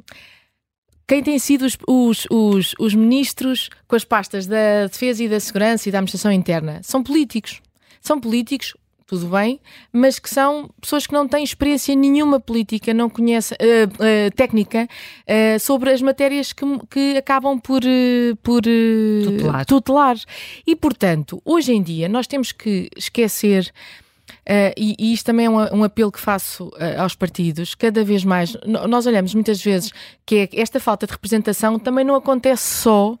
quem 1.08 1.22
tem 1.22 1.38
sido 1.38 1.64
os, 1.64 1.78
os, 1.88 2.26
os, 2.30 2.74
os 2.78 2.94
ministros 2.94 3.70
com 3.88 3.96
as 3.96 4.04
pastas 4.04 4.46
da 4.46 4.86
defesa 4.86 5.24
e 5.24 5.28
da 5.28 5.40
segurança 5.40 5.88
e 5.88 5.92
da 5.92 5.98
administração 5.98 6.30
interna? 6.30 6.80
São 6.82 7.02
políticos. 7.02 7.62
São 8.02 8.20
políticos 8.20 8.74
tudo 9.08 9.26
bem, 9.28 9.58
mas 9.90 10.18
que 10.18 10.28
são 10.28 10.68
pessoas 10.78 11.06
que 11.06 11.14
não 11.14 11.26
têm 11.26 11.42
experiência 11.42 11.96
nenhuma 11.96 12.38
política, 12.38 12.92
não 12.92 13.08
conhecem 13.08 13.56
uh, 13.58 13.86
uh, 13.86 14.30
técnica 14.36 14.86
uh, 14.86 15.58
sobre 15.58 15.90
as 15.90 16.02
matérias 16.02 16.52
que, 16.52 16.64
que 16.90 17.16
acabam 17.16 17.58
por, 17.58 17.80
por 18.42 18.62
tutelar. 19.24 19.64
tutelar. 19.64 20.16
E, 20.66 20.76
portanto, 20.76 21.40
hoje 21.42 21.72
em 21.72 21.82
dia 21.82 22.06
nós 22.06 22.26
temos 22.26 22.52
que 22.52 22.90
esquecer. 22.94 23.72
Uh, 24.48 24.72
e, 24.76 24.94
e, 24.98 25.12
isto 25.14 25.24
também 25.24 25.46
é 25.46 25.50
um, 25.50 25.78
um 25.78 25.84
apelo 25.84 26.12
que 26.12 26.20
faço 26.20 26.68
uh, 26.68 27.00
aos 27.00 27.14
partidos. 27.14 27.74
Cada 27.74 28.04
vez 28.04 28.24
mais, 28.24 28.54
nós 28.66 29.06
olhamos 29.06 29.34
muitas 29.34 29.62
vezes 29.62 29.90
que 30.26 30.36
é, 30.36 30.60
esta 30.60 30.78
falta 30.78 31.06
de 31.06 31.12
representação 31.12 31.78
também 31.78 32.04
não 32.04 32.14
acontece 32.14 32.82
só 32.82 33.16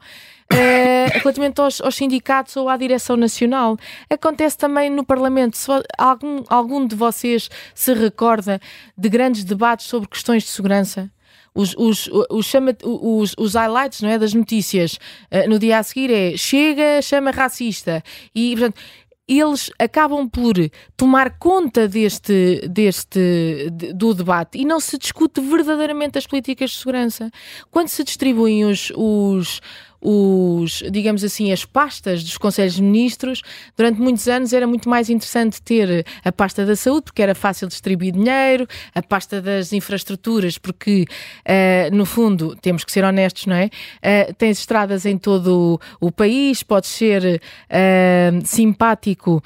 Uh, 0.50 1.18
relativamente 1.18 1.60
aos, 1.60 1.80
aos, 1.80 1.94
sindicatos 1.94 2.56
ou 2.56 2.68
à 2.68 2.76
direção 2.76 3.16
nacional. 3.16 3.76
Acontece 4.08 4.56
também 4.56 4.88
no 4.88 5.04
Parlamento. 5.04 5.56
Se 5.56 5.70
algum, 5.96 6.42
algum 6.48 6.86
de 6.86 6.96
vocês 6.96 7.50
se 7.74 7.92
recorda 7.92 8.58
de 8.96 9.08
grandes 9.08 9.44
debates 9.44 9.86
sobre 9.86 10.08
questões 10.08 10.44
de 10.44 10.48
segurança? 10.48 11.10
Os, 11.54 11.74
os, 11.76 12.08
os, 12.30 12.46
chama, 12.46 12.76
os, 12.82 13.34
os 13.36 13.54
highlights 13.54 14.00
não 14.00 14.08
é, 14.08 14.18
das 14.18 14.32
notícias 14.32 14.94
uh, 15.30 15.48
no 15.48 15.58
dia 15.58 15.78
a 15.78 15.82
seguir 15.82 16.10
é 16.10 16.36
chega, 16.36 17.02
chama 17.02 17.30
racista. 17.30 18.02
E, 18.34 18.56
portanto, 18.56 18.80
eles 19.28 19.70
acabam 19.78 20.26
por 20.26 20.54
tomar 20.96 21.38
conta 21.38 21.86
deste, 21.86 22.66
deste 22.66 23.68
do 23.94 24.14
debate 24.14 24.58
e 24.58 24.64
não 24.64 24.80
se 24.80 24.96
discute 24.96 25.40
verdadeiramente 25.42 26.16
as 26.16 26.26
políticas 26.26 26.70
de 26.70 26.76
segurança. 26.76 27.30
Quando 27.70 27.88
se 27.88 28.02
distribuem 28.02 28.64
os, 28.64 28.90
os 28.96 29.60
os, 30.00 30.82
digamos 30.90 31.24
assim, 31.24 31.52
as 31.52 31.64
pastas 31.64 32.22
dos 32.22 32.36
Conselhos 32.36 32.74
de 32.74 32.82
Ministros, 32.82 33.42
durante 33.76 34.00
muitos 34.00 34.28
anos 34.28 34.52
era 34.52 34.66
muito 34.66 34.88
mais 34.88 35.10
interessante 35.10 35.60
ter 35.60 36.06
a 36.24 36.32
pasta 36.32 36.64
da 36.64 36.76
saúde, 36.76 37.04
porque 37.04 37.22
era 37.22 37.34
fácil 37.34 37.68
distribuir 37.68 38.12
dinheiro, 38.12 38.66
a 38.94 39.02
pasta 39.02 39.40
das 39.42 39.72
infraestruturas, 39.72 40.58
porque, 40.58 41.04
uh, 41.46 41.94
no 41.94 42.06
fundo, 42.06 42.56
temos 42.56 42.84
que 42.84 42.92
ser 42.92 43.04
honestos, 43.04 43.46
não 43.46 43.56
é? 43.56 43.66
Uh, 43.66 44.34
tens 44.34 44.60
estradas 44.60 45.04
em 45.04 45.18
todo 45.18 45.80
o, 46.00 46.12
país, 46.12 46.62
pode 46.62 46.86
ser 46.86 47.40
uh, 47.70 48.46
simpático 48.46 49.42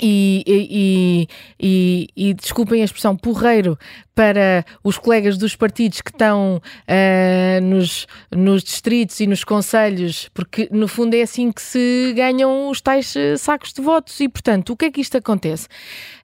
e, 0.00 0.44
e, 0.46 1.28
e, 1.58 2.08
e, 2.16 2.34
desculpem 2.34 2.82
a 2.82 2.84
expressão, 2.84 3.16
porreiro 3.16 3.78
para 4.16 4.64
os 4.82 4.96
colegas 4.96 5.36
dos 5.36 5.54
partidos 5.54 6.00
que 6.00 6.10
estão 6.10 6.56
uh, 6.56 7.60
nos, 7.60 8.06
nos 8.34 8.64
distritos 8.64 9.20
e 9.20 9.26
nos 9.26 9.44
conselhos, 9.44 10.30
porque 10.32 10.70
no 10.72 10.88
fundo 10.88 11.14
é 11.14 11.20
assim 11.20 11.52
que 11.52 11.60
se 11.60 12.14
ganham 12.16 12.70
os 12.70 12.80
tais 12.80 13.14
eh, 13.14 13.36
sacos 13.36 13.74
de 13.74 13.82
votos. 13.82 14.18
E, 14.18 14.28
portanto, 14.28 14.70
o 14.70 14.76
que 14.76 14.86
é 14.86 14.90
que 14.90 15.02
isto 15.02 15.18
acontece? 15.18 15.68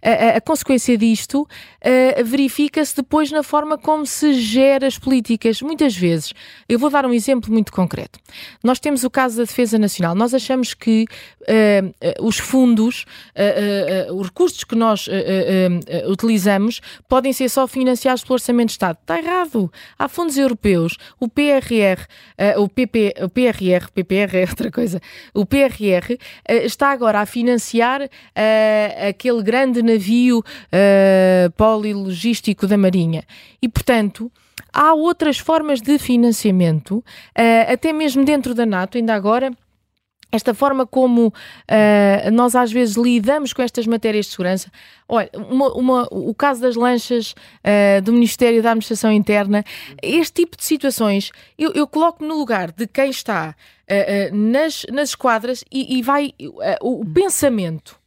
A, 0.03 0.39
a, 0.39 0.41
consequência 0.41 0.97
disto 0.97 1.43
uh, 1.43 2.25
verifica-se 2.25 2.97
depois 2.97 3.31
na 3.31 3.43
forma 3.43 3.77
como 3.77 4.07
se 4.07 4.33
gera 4.33 4.87
as 4.87 4.99
políticas. 4.99 5.61
Muitas 5.61 5.95
vezes, 5.95 6.33
eu 6.67 6.79
vou 6.79 6.89
dar 6.89 7.05
um 7.05 7.13
exemplo 7.13 7.53
muito 7.53 7.71
concreto. 7.73 8.19
Nós 8.65 8.81
temos 8.81 9.05
o 9.05 9.11
caso 9.11 9.37
da 9.37 9.45
Defesa 9.45 9.79
Nacional. 9.79 10.15
Nós 10.15 10.33
achamos 10.33 10.73
que 10.73 11.05
uh, 11.43 12.27
os 12.27 12.39
fundos, 12.39 13.05
os 14.15 14.27
recursos 14.27 14.65
que 14.65 14.75
nós 14.75 15.09
utilizamos, 16.09 16.81
podem 17.07 17.33
ser 17.33 17.49
só 17.49 17.67
financiados 17.67 17.82
pelo 17.85 18.35
Orçamento 18.35 18.67
de 18.67 18.73
Estado. 18.73 18.99
Está 19.01 19.19
errado. 19.19 19.73
Há 19.99 20.09
fundos 20.09 20.37
europeus, 20.37 20.97
o 21.19 21.29
PRR, 21.29 22.01
uh, 22.01 22.07
eh, 22.39 22.59
o, 22.59 22.69
PP, 22.69 23.15
o 23.23 23.29
PRR, 23.29 23.91
PPR 23.93 24.37
é 24.37 24.47
outra 24.49 24.71
coisa, 24.71 25.01
o 25.35 25.45
PRR 25.45 26.13
uh, 26.13 26.19
eh, 26.47 26.65
está 26.65 26.91
agora 26.91 27.21
a 27.21 27.27
financiar 27.27 28.03
uh, 28.03 29.09
aquele 29.09 29.43
grande 29.43 29.83
navio 29.83 30.43
polilogístico 31.57 32.67
da 32.67 32.77
Marinha. 32.77 33.25
E, 33.61 33.69
portanto, 33.69 34.31
há 34.73 34.95
outras 34.95 35.39
formas 35.39 35.81
de 35.81 35.99
financiamento, 35.99 37.05
até 37.69 37.93
mesmo 37.93 38.25
dentro 38.25 38.55
da 38.55 38.65
NATO, 38.65 38.97
ainda 38.97 39.15
agora 39.15 39.51
esta 40.33 40.55
forma 40.55 40.87
como 40.87 41.29
uh, 41.29 42.31
nós 42.33 42.57
às 42.57 42.73
vezes 42.73 42.97
lidamos 42.97 43.53
com 43.53 43.61
estas 43.61 43.87
matérias 43.87 44.27
de 44.27 44.33
segurança. 44.33 44.73
Olha, 45.07 45.31
uma, 45.35 45.73
uma, 45.75 46.09
o 46.11 46.35
caso 46.35 46.63
das 46.63 46.75
lanchas 46.75 47.33
uh, 47.33 48.01
do 48.03 48.15
Ministério 48.15 48.63
da 48.63 48.71
Administração 48.71 49.13
Interna, 49.13 49.63
este 50.03 50.43
tipo 50.43 50.57
de 50.57 50.65
situações, 50.65 51.31
eu, 51.59 51.73
eu 51.75 51.87
coloco 51.87 52.25
no 52.25 52.39
lugar 52.39 52.73
de 52.73 52.87
quem 52.87 53.11
está 53.11 53.55
uh, 53.55 54.35
nas, 54.35 54.87
nas 54.91 55.11
esquadras 55.11 55.63
e, 55.71 55.99
e 55.99 56.03
vai. 56.03 56.33
o 56.81 57.05
pensamento 57.05 58.01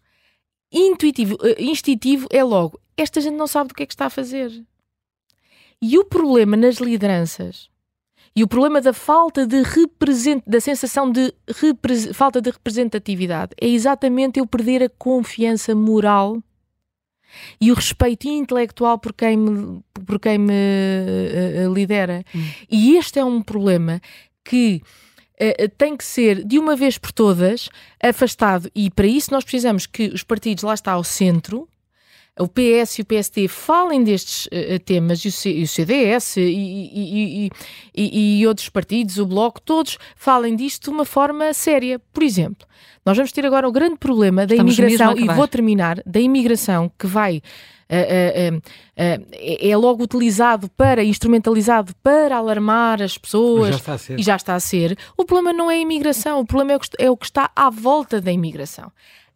intuitivo, 0.71 1.37
instintivo 1.59 2.27
é 2.31 2.43
logo: 2.43 2.79
esta 2.97 3.21
gente 3.21 3.35
não 3.35 3.45
sabe 3.45 3.67
do 3.67 3.75
que 3.75 3.83
é 3.83 3.85
que 3.85 3.93
está 3.93 4.07
a 4.07 4.09
fazer. 4.09 4.51
E 5.79 5.99
o 5.99 6.05
problema 6.05 6.57
nas 6.57 6.77
lideranças 6.77 7.69
e 8.35 8.43
o 8.43 8.47
problema 8.47 8.81
da 8.81 8.91
falta 8.91 9.47
de 9.47 9.61
represent... 9.61 10.43
da 10.45 10.59
sensação 10.59 11.09
de 11.09 11.33
repre... 11.47 12.13
falta 12.13 12.41
de 12.41 12.49
representatividade 12.49 13.53
é 13.59 13.67
exatamente 13.67 14.39
eu 14.39 14.45
perder 14.45 14.83
a 14.83 14.89
confiança 14.89 15.73
moral 15.73 16.41
e 17.59 17.71
o 17.71 17.75
respeito 17.75 18.27
intelectual 18.27 18.97
por 18.99 19.13
quem 19.13 19.37
me, 19.37 19.83
por 20.05 20.19
quem 20.19 20.37
me 20.37 20.53
uh, 20.53 21.73
lidera. 21.73 22.23
Hum. 22.33 22.47
E 22.69 22.95
este 22.95 23.19
é 23.19 23.25
um 23.25 23.41
problema 23.41 24.01
que 24.43 24.81
uh, 25.41 25.69
tem 25.77 25.95
que 25.95 26.03
ser, 26.03 26.43
de 26.43 26.59
uma 26.59 26.75
vez 26.75 26.97
por 26.97 27.11
todas, 27.11 27.69
afastado. 28.01 28.69
E 28.75 28.89
para 28.89 29.07
isso 29.07 29.31
nós 29.31 29.43
precisamos 29.43 29.85
que 29.85 30.07
os 30.07 30.23
partidos 30.23 30.63
lá 30.63 30.73
está 30.73 30.93
ao 30.93 31.03
centro, 31.03 31.67
o 32.39 32.47
PS 32.47 32.99
e 32.99 33.01
o 33.01 33.05
PSD 33.05 33.47
falem 33.47 34.03
destes 34.03 34.47
uh, 34.47 34.79
temas, 34.83 35.23
e 35.23 35.29
o, 35.29 35.31
C, 35.31 35.51
e 35.51 35.63
o 35.63 35.67
CDS 35.67 36.37
e, 36.37 37.49
e, 37.95 38.39
e, 38.39 38.47
outros 38.47 38.67
partidos, 38.67 39.17
o 39.17 39.25
Bloco, 39.25 39.61
todos 39.61 39.97
falem 40.17 40.55
disto 40.55 40.85
de 40.85 40.89
uma 40.89 41.05
forma 41.05 41.53
séria. 41.53 41.99
Por 42.11 42.23
exemplo, 42.23 42.67
nós 43.05 43.15
vamos 43.15 43.31
ter 43.31 43.45
agora 43.45 43.67
o 43.67 43.71
grande 43.71 43.97
problema 43.97 44.45
da 44.45 44.53
Estamos 44.53 44.77
imigração, 44.77 45.17
e 45.17 45.27
vou 45.27 45.47
terminar, 45.47 46.01
da 46.05 46.19
imigração 46.19 46.91
que 46.99 47.07
vai. 47.07 47.41
Uh, 47.87 48.57
uh, 48.57 48.61
é 49.37 49.77
logo 49.77 50.03
utilizado 50.03 50.67
para, 50.75 51.03
instrumentalizado 51.03 51.93
para 52.01 52.35
alarmar 52.35 52.99
as 52.99 53.15
pessoas 53.15 53.77
já 53.77 54.15
e 54.17 54.23
já 54.23 54.35
está 54.35 54.55
a 54.55 54.59
ser. 54.59 54.97
O 55.15 55.23
problema 55.23 55.53
não 55.53 55.69
é 55.69 55.75
a 55.75 55.79
imigração, 55.79 56.39
o 56.39 56.45
problema 56.45 56.73
é 56.73 56.75
o 56.77 56.79
que, 56.79 56.89
é 56.97 57.11
o 57.11 57.15
que 57.15 57.25
está 57.25 57.51
à 57.55 57.69
volta 57.69 58.19
da 58.19 58.31
imigração. 58.31 58.91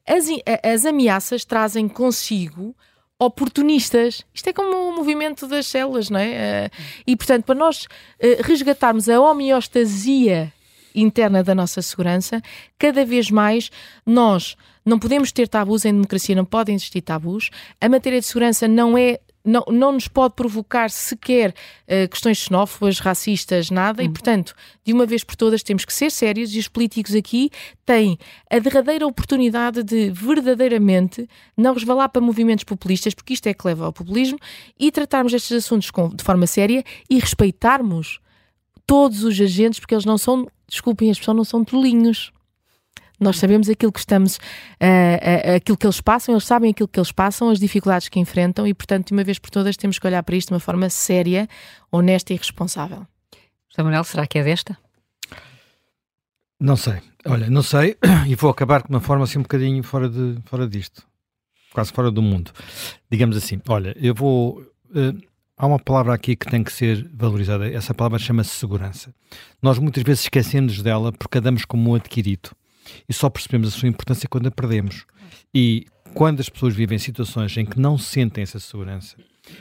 As, 0.09 0.25
as 0.63 0.85
ameaças 0.85 1.45
trazem 1.45 1.87
consigo 1.87 2.75
oportunistas. 3.19 4.25
Isto 4.33 4.49
é 4.49 4.53
como 4.53 4.89
o 4.89 4.95
movimento 4.95 5.45
das 5.45 5.67
células, 5.67 6.09
não 6.09 6.19
é? 6.19 6.31
Eh, 6.31 6.69
e, 7.05 7.15
portanto, 7.15 7.43
para 7.43 7.55
nós 7.55 7.87
eh, 8.19 8.39
resgatarmos 8.41 9.07
a 9.07 9.19
homeostasia 9.19 10.51
interna 10.95 11.43
da 11.43 11.53
nossa 11.53 11.81
segurança, 11.81 12.41
cada 12.79 13.05
vez 13.05 13.29
mais 13.29 13.69
nós 14.05 14.57
não 14.85 14.97
podemos 14.97 15.31
ter 15.31 15.47
tabus 15.47 15.85
em 15.85 15.93
democracia, 15.93 16.35
não 16.35 16.45
podem 16.45 16.75
existir 16.75 17.01
tabus. 17.01 17.51
A 17.79 17.87
matéria 17.87 18.19
de 18.19 18.25
segurança 18.25 18.67
não 18.67 18.97
é 18.97 19.19
não, 19.49 19.63
não 19.67 19.91
nos 19.91 20.07
pode 20.07 20.35
provocar 20.35 20.91
sequer 20.91 21.49
uh, 21.49 22.07
questões 22.07 22.37
xenófobas, 22.37 22.99
racistas, 22.99 23.71
nada, 23.71 24.03
uhum. 24.03 24.07
e 24.07 24.11
portanto, 24.11 24.53
de 24.85 24.93
uma 24.93 25.05
vez 25.05 25.23
por 25.23 25.35
todas, 25.35 25.63
temos 25.63 25.85
que 25.85 25.93
ser 25.93 26.11
sérios 26.11 26.53
e 26.53 26.59
os 26.59 26.67
políticos 26.67 27.15
aqui 27.15 27.49
têm 27.83 28.17
a 28.49 28.59
derradeira 28.59 29.07
oportunidade 29.07 29.81
de 29.83 30.11
verdadeiramente 30.11 31.27
não 31.57 31.73
resvalar 31.73 32.09
para 32.09 32.21
movimentos 32.21 32.63
populistas, 32.63 33.15
porque 33.15 33.33
isto 33.33 33.47
é 33.47 33.53
que 33.53 33.65
leva 33.65 33.85
ao 33.85 33.93
populismo, 33.93 34.37
e 34.79 34.91
tratarmos 34.91 35.33
estes 35.33 35.65
assuntos 35.65 35.89
com, 35.89 36.09
de 36.09 36.23
forma 36.23 36.45
séria 36.45 36.83
e 37.09 37.17
respeitarmos 37.17 38.19
todos 38.85 39.23
os 39.23 39.39
agentes, 39.41 39.79
porque 39.79 39.95
eles 39.95 40.05
não 40.05 40.17
são, 40.17 40.47
desculpem 40.67 41.09
a 41.09 41.11
expressão, 41.11 41.33
não 41.33 41.43
são 41.43 41.63
tolinhos. 41.63 42.31
Nós 43.19 43.37
sabemos 43.37 43.69
aquilo 43.69 43.91
que 43.91 43.99
estamos, 43.99 44.37
uh, 44.37 44.39
uh, 45.51 45.55
aquilo 45.55 45.77
que 45.77 45.85
eles 45.85 45.99
passam, 45.99 46.33
eles 46.33 46.45
sabem 46.45 46.71
aquilo 46.71 46.87
que 46.87 46.99
eles 46.99 47.11
passam, 47.11 47.49
as 47.49 47.59
dificuldades 47.59 48.07
que 48.07 48.19
enfrentam 48.19 48.65
e, 48.65 48.73
portanto, 48.73 49.07
de 49.07 49.13
uma 49.13 49.23
vez 49.23 49.37
por 49.37 49.49
todas, 49.49 49.75
temos 49.75 49.99
que 49.99 50.07
olhar 50.07 50.23
para 50.23 50.35
isto 50.35 50.49
de 50.49 50.53
uma 50.53 50.59
forma 50.59 50.89
séria, 50.89 51.47
honesta 51.91 52.33
e 52.33 52.37
responsável. 52.37 53.05
Samuel, 53.69 54.03
será 54.03 54.25
que 54.25 54.39
é 54.39 54.43
desta? 54.43 54.77
Não 56.59 56.75
sei. 56.75 57.01
Olha, 57.25 57.49
não 57.49 57.61
sei 57.61 57.97
e 58.27 58.35
vou 58.35 58.49
acabar 58.49 58.81
de 58.81 58.89
uma 58.89 58.99
forma 58.99 59.23
assim 59.23 59.39
um 59.39 59.43
bocadinho 59.43 59.83
fora, 59.83 60.09
de, 60.09 60.37
fora 60.45 60.67
disto. 60.67 61.03
Quase 61.73 61.91
fora 61.91 62.09
do 62.09 62.21
mundo. 62.21 62.51
Digamos 63.09 63.37
assim. 63.37 63.61
Olha, 63.67 63.95
eu 64.01 64.13
vou. 64.13 64.61
Uh, 64.89 65.21
há 65.55 65.67
uma 65.67 65.77
palavra 65.77 66.13
aqui 66.13 66.35
que 66.35 66.47
tem 66.47 66.63
que 66.63 66.71
ser 66.71 67.07
valorizada. 67.13 67.69
Essa 67.69 67.93
palavra 67.93 68.17
chama-se 68.17 68.51
segurança. 68.51 69.13
Nós 69.61 69.77
muitas 69.77 70.03
vezes 70.03 70.23
esquecemos 70.23 70.81
dela 70.81 71.11
porque 71.11 71.37
a 71.37 71.41
damos 71.41 71.63
como 71.65 71.91
um 71.91 71.95
adquirido 71.95 72.49
e 73.07 73.13
só 73.13 73.29
percebemos 73.29 73.69
a 73.69 73.71
sua 73.71 73.89
importância 73.89 74.27
quando 74.29 74.47
a 74.47 74.51
perdemos. 74.51 75.05
E 75.53 75.85
quando 76.13 76.39
as 76.39 76.49
pessoas 76.49 76.75
vivem 76.75 76.97
situações 76.97 77.55
em 77.57 77.65
que 77.65 77.79
não 77.79 77.97
sentem 77.97 78.43
essa 78.43 78.59
segurança, 78.59 79.15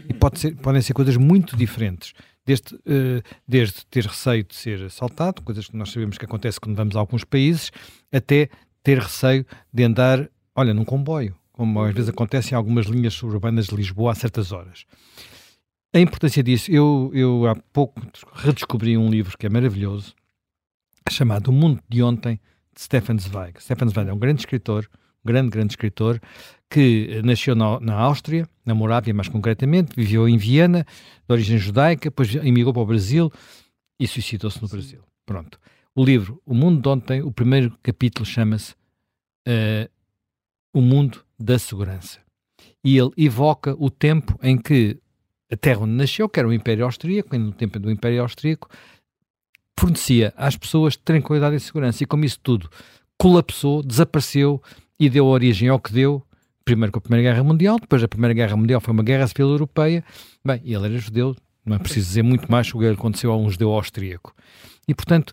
e 0.09 0.13
pode 0.13 0.39
ser, 0.39 0.57
podem 0.57 0.83
ser 0.83 0.93
coisas 0.93 1.17
muito 1.17 1.57
diferentes, 1.57 2.13
desde, 2.45 2.75
uh, 2.75 3.23
desde 3.47 3.85
ter 3.87 4.07
receio 4.07 4.45
de 4.45 4.55
ser 4.55 4.83
assaltado, 4.85 5.43
coisas 5.43 5.69
que 5.69 5.77
nós 5.77 5.91
sabemos 5.91 6.17
que 6.17 6.25
acontece 6.25 6.61
quando 6.61 6.77
vamos 6.77 6.97
a 6.97 7.01
alguns 7.01 7.25
países, 7.25 7.71
até 8.13 8.49
ter 8.83 8.99
receio 8.99 9.45
de 9.73 9.85
andar, 9.85 10.29
olha, 10.55 10.73
num 10.73 10.85
comboio, 10.85 11.37
como 11.53 11.83
às 11.83 11.95
vezes 11.95 12.09
acontece 12.09 12.53
em 12.53 12.57
algumas 12.57 12.87
linhas 12.87 13.15
suburbanas 13.15 13.67
de 13.67 13.77
Lisboa 13.77 14.13
a 14.13 14.15
certas 14.15 14.53
horas. 14.53 14.87
A 15.93 15.99
importância 15.99 16.43
disso, 16.43 16.71
eu, 16.71 17.11
eu 17.15 17.47
há 17.47 17.55
pouco 17.73 18.01
redescobri 18.35 18.97
um 18.97 19.11
livro 19.11 19.37
que 19.37 19.47
é 19.47 19.49
maravilhoso, 19.51 20.15
chamado 21.11 21.49
O 21.49 21.53
Mundo 21.53 21.83
de 21.89 22.03
Ontem, 22.03 22.39
Stefan 22.79 23.19
Zweig. 23.19 23.61
Stefan 23.61 23.89
Zweig 23.89 24.09
é 24.09 24.13
um 24.13 24.19
grande 24.19 24.43
escritor, 24.43 24.89
um 25.25 25.27
grande, 25.27 25.51
grande 25.51 25.73
escritor, 25.73 26.21
que 26.71 27.21
nasceu 27.25 27.57
na, 27.57 27.81
na 27.81 27.95
Áustria, 27.95 28.49
na 28.65 28.75
Morávia 28.75 29.13
mais 29.13 29.29
concretamente, 29.29 29.97
viveu 29.97 30.29
em 30.29 30.37
Viena, 30.37 30.85
de 31.29 31.33
origem 31.33 31.59
judaica, 31.59 32.09
depois 32.09 32.33
emigrou 32.37 32.73
para 32.73 32.83
o 32.83 32.87
Brasil 32.87 33.33
e 33.99 34.07
suicidou-se 34.07 34.63
no 34.63 34.69
Brasil. 34.69 35.03
Pronto. 35.27 35.59
O 35.95 36.05
livro 36.05 36.41
O 36.47 36.55
Mundo 36.55 36.81
de 36.81 36.89
Ontem, 36.89 37.23
o 37.23 37.33
primeiro 37.33 37.77
capítulo 37.83 38.25
chama-se 38.25 38.73
uh, 39.49 39.91
O 40.73 40.81
Mundo 40.81 41.25
da 41.37 41.59
Segurança. 41.59 42.21
E 42.85 42.97
ele 42.97 43.11
evoca 43.17 43.75
o 43.77 43.91
tempo 43.91 44.39
em 44.41 44.57
que 44.57 44.99
a 45.51 45.57
terra 45.57 45.81
onde 45.81 45.95
nasceu, 45.95 46.29
que 46.29 46.39
era 46.39 46.49
o 46.49 46.53
Império 46.53 46.85
Austríaco, 46.85 47.37
no 47.37 47.53
tempo 47.53 47.79
do 47.81 47.91
Império 47.91 48.23
Austríaco, 48.23 48.69
fornecia 49.79 50.33
às 50.37 50.57
pessoas 50.57 50.97
tranquilidade 50.97 51.57
e 51.57 51.61
segurança. 51.61 52.03
E 52.03 52.07
como 52.07 52.25
isso 52.25 52.39
tudo 52.43 52.69
colapsou, 53.17 53.83
desapareceu 53.83 54.63
e 54.99 55.09
deu 55.09 55.27
origem 55.27 55.69
ao 55.69 55.79
que 55.79 55.93
deu, 55.93 56.23
primeiro 56.65 56.93
com 56.93 56.99
a 56.99 57.03
Primeira 57.03 57.31
Guerra 57.31 57.45
Mundial, 57.45 57.79
depois 57.79 58.03
a 58.03 58.09
Primeira 58.09 58.35
Guerra 58.35 58.57
Mundial 58.57 58.81
foi 58.81 58.93
uma 58.93 59.03
guerra 59.03 59.27
civil 59.27 59.49
europeia. 59.49 60.05
Bem, 60.45 60.61
ele 60.65 60.87
era 60.87 60.99
judeu, 60.99 61.37
não 61.65 61.77
é 61.77 61.79
preciso 61.79 62.07
dizer 62.07 62.23
muito 62.23 62.51
mais 62.51 62.73
o 62.73 62.79
que 62.79 62.87
aconteceu 62.87 63.33
a 63.33 63.37
um 63.37 63.51
judeu 63.51 63.71
austríaco. 63.71 64.35
E, 64.87 64.95
portanto, 64.95 65.33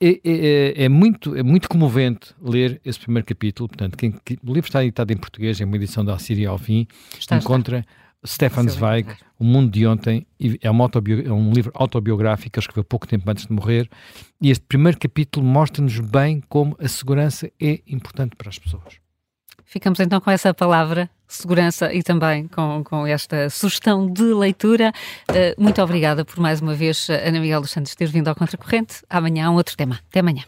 é, 0.00 0.08
é, 0.08 0.20
é, 0.24 0.84
é, 0.84 0.88
muito, 0.88 1.34
é 1.34 1.42
muito 1.42 1.68
comovente 1.68 2.34
ler 2.40 2.80
esse 2.84 2.98
primeiro 2.98 3.26
capítulo. 3.26 3.68
Portanto, 3.68 3.96
quem, 3.96 4.12
que, 4.12 4.38
o 4.44 4.52
livro 4.52 4.68
está 4.68 4.82
editado 4.84 5.12
em 5.12 5.16
português, 5.16 5.60
é 5.60 5.64
uma 5.64 5.76
edição 5.76 6.04
da 6.04 6.14
Assíria 6.14 6.50
ao 6.50 6.58
fim. 6.58 6.86
Está, 7.18 7.36
encontra 7.36 7.78
está. 7.78 8.05
Stefan 8.26 8.68
Zweig, 8.68 9.08
O 9.38 9.44
Mundo 9.44 9.70
de 9.70 9.86
Ontem, 9.86 10.26
é, 10.60 10.70
uma 10.70 10.90
é 11.24 11.32
um 11.32 11.52
livro 11.52 11.70
autobiográfico 11.74 12.52
que 12.52 12.58
escreveu 12.58 12.84
pouco 12.84 13.06
tempo 13.06 13.30
antes 13.30 13.46
de 13.46 13.52
morrer, 13.52 13.88
e 14.40 14.50
este 14.50 14.64
primeiro 14.66 14.98
capítulo 14.98 15.46
mostra-nos 15.46 15.98
bem 16.00 16.42
como 16.48 16.76
a 16.80 16.88
segurança 16.88 17.50
é 17.60 17.80
importante 17.86 18.34
para 18.36 18.48
as 18.48 18.58
pessoas. 18.58 19.00
Ficamos 19.64 19.98
então 19.98 20.20
com 20.20 20.30
essa 20.30 20.54
palavra, 20.54 21.10
segurança, 21.26 21.92
e 21.92 22.02
também 22.02 22.46
com, 22.46 22.84
com 22.84 23.06
esta 23.06 23.50
sugestão 23.50 24.10
de 24.10 24.22
leitura. 24.22 24.92
Uh, 25.28 25.60
muito 25.60 25.82
obrigada 25.82 26.24
por 26.24 26.38
mais 26.38 26.60
uma 26.60 26.74
vez, 26.74 27.08
Ana 27.10 27.40
Miguel 27.40 27.60
dos 27.60 27.72
Santos, 27.72 27.94
ter 27.94 28.06
vindo 28.06 28.28
ao 28.28 28.34
Contracorrente. 28.36 29.02
Amanhã 29.10 29.50
um 29.50 29.54
outro 29.54 29.76
tema. 29.76 29.98
Até 30.08 30.20
amanhã. 30.20 30.44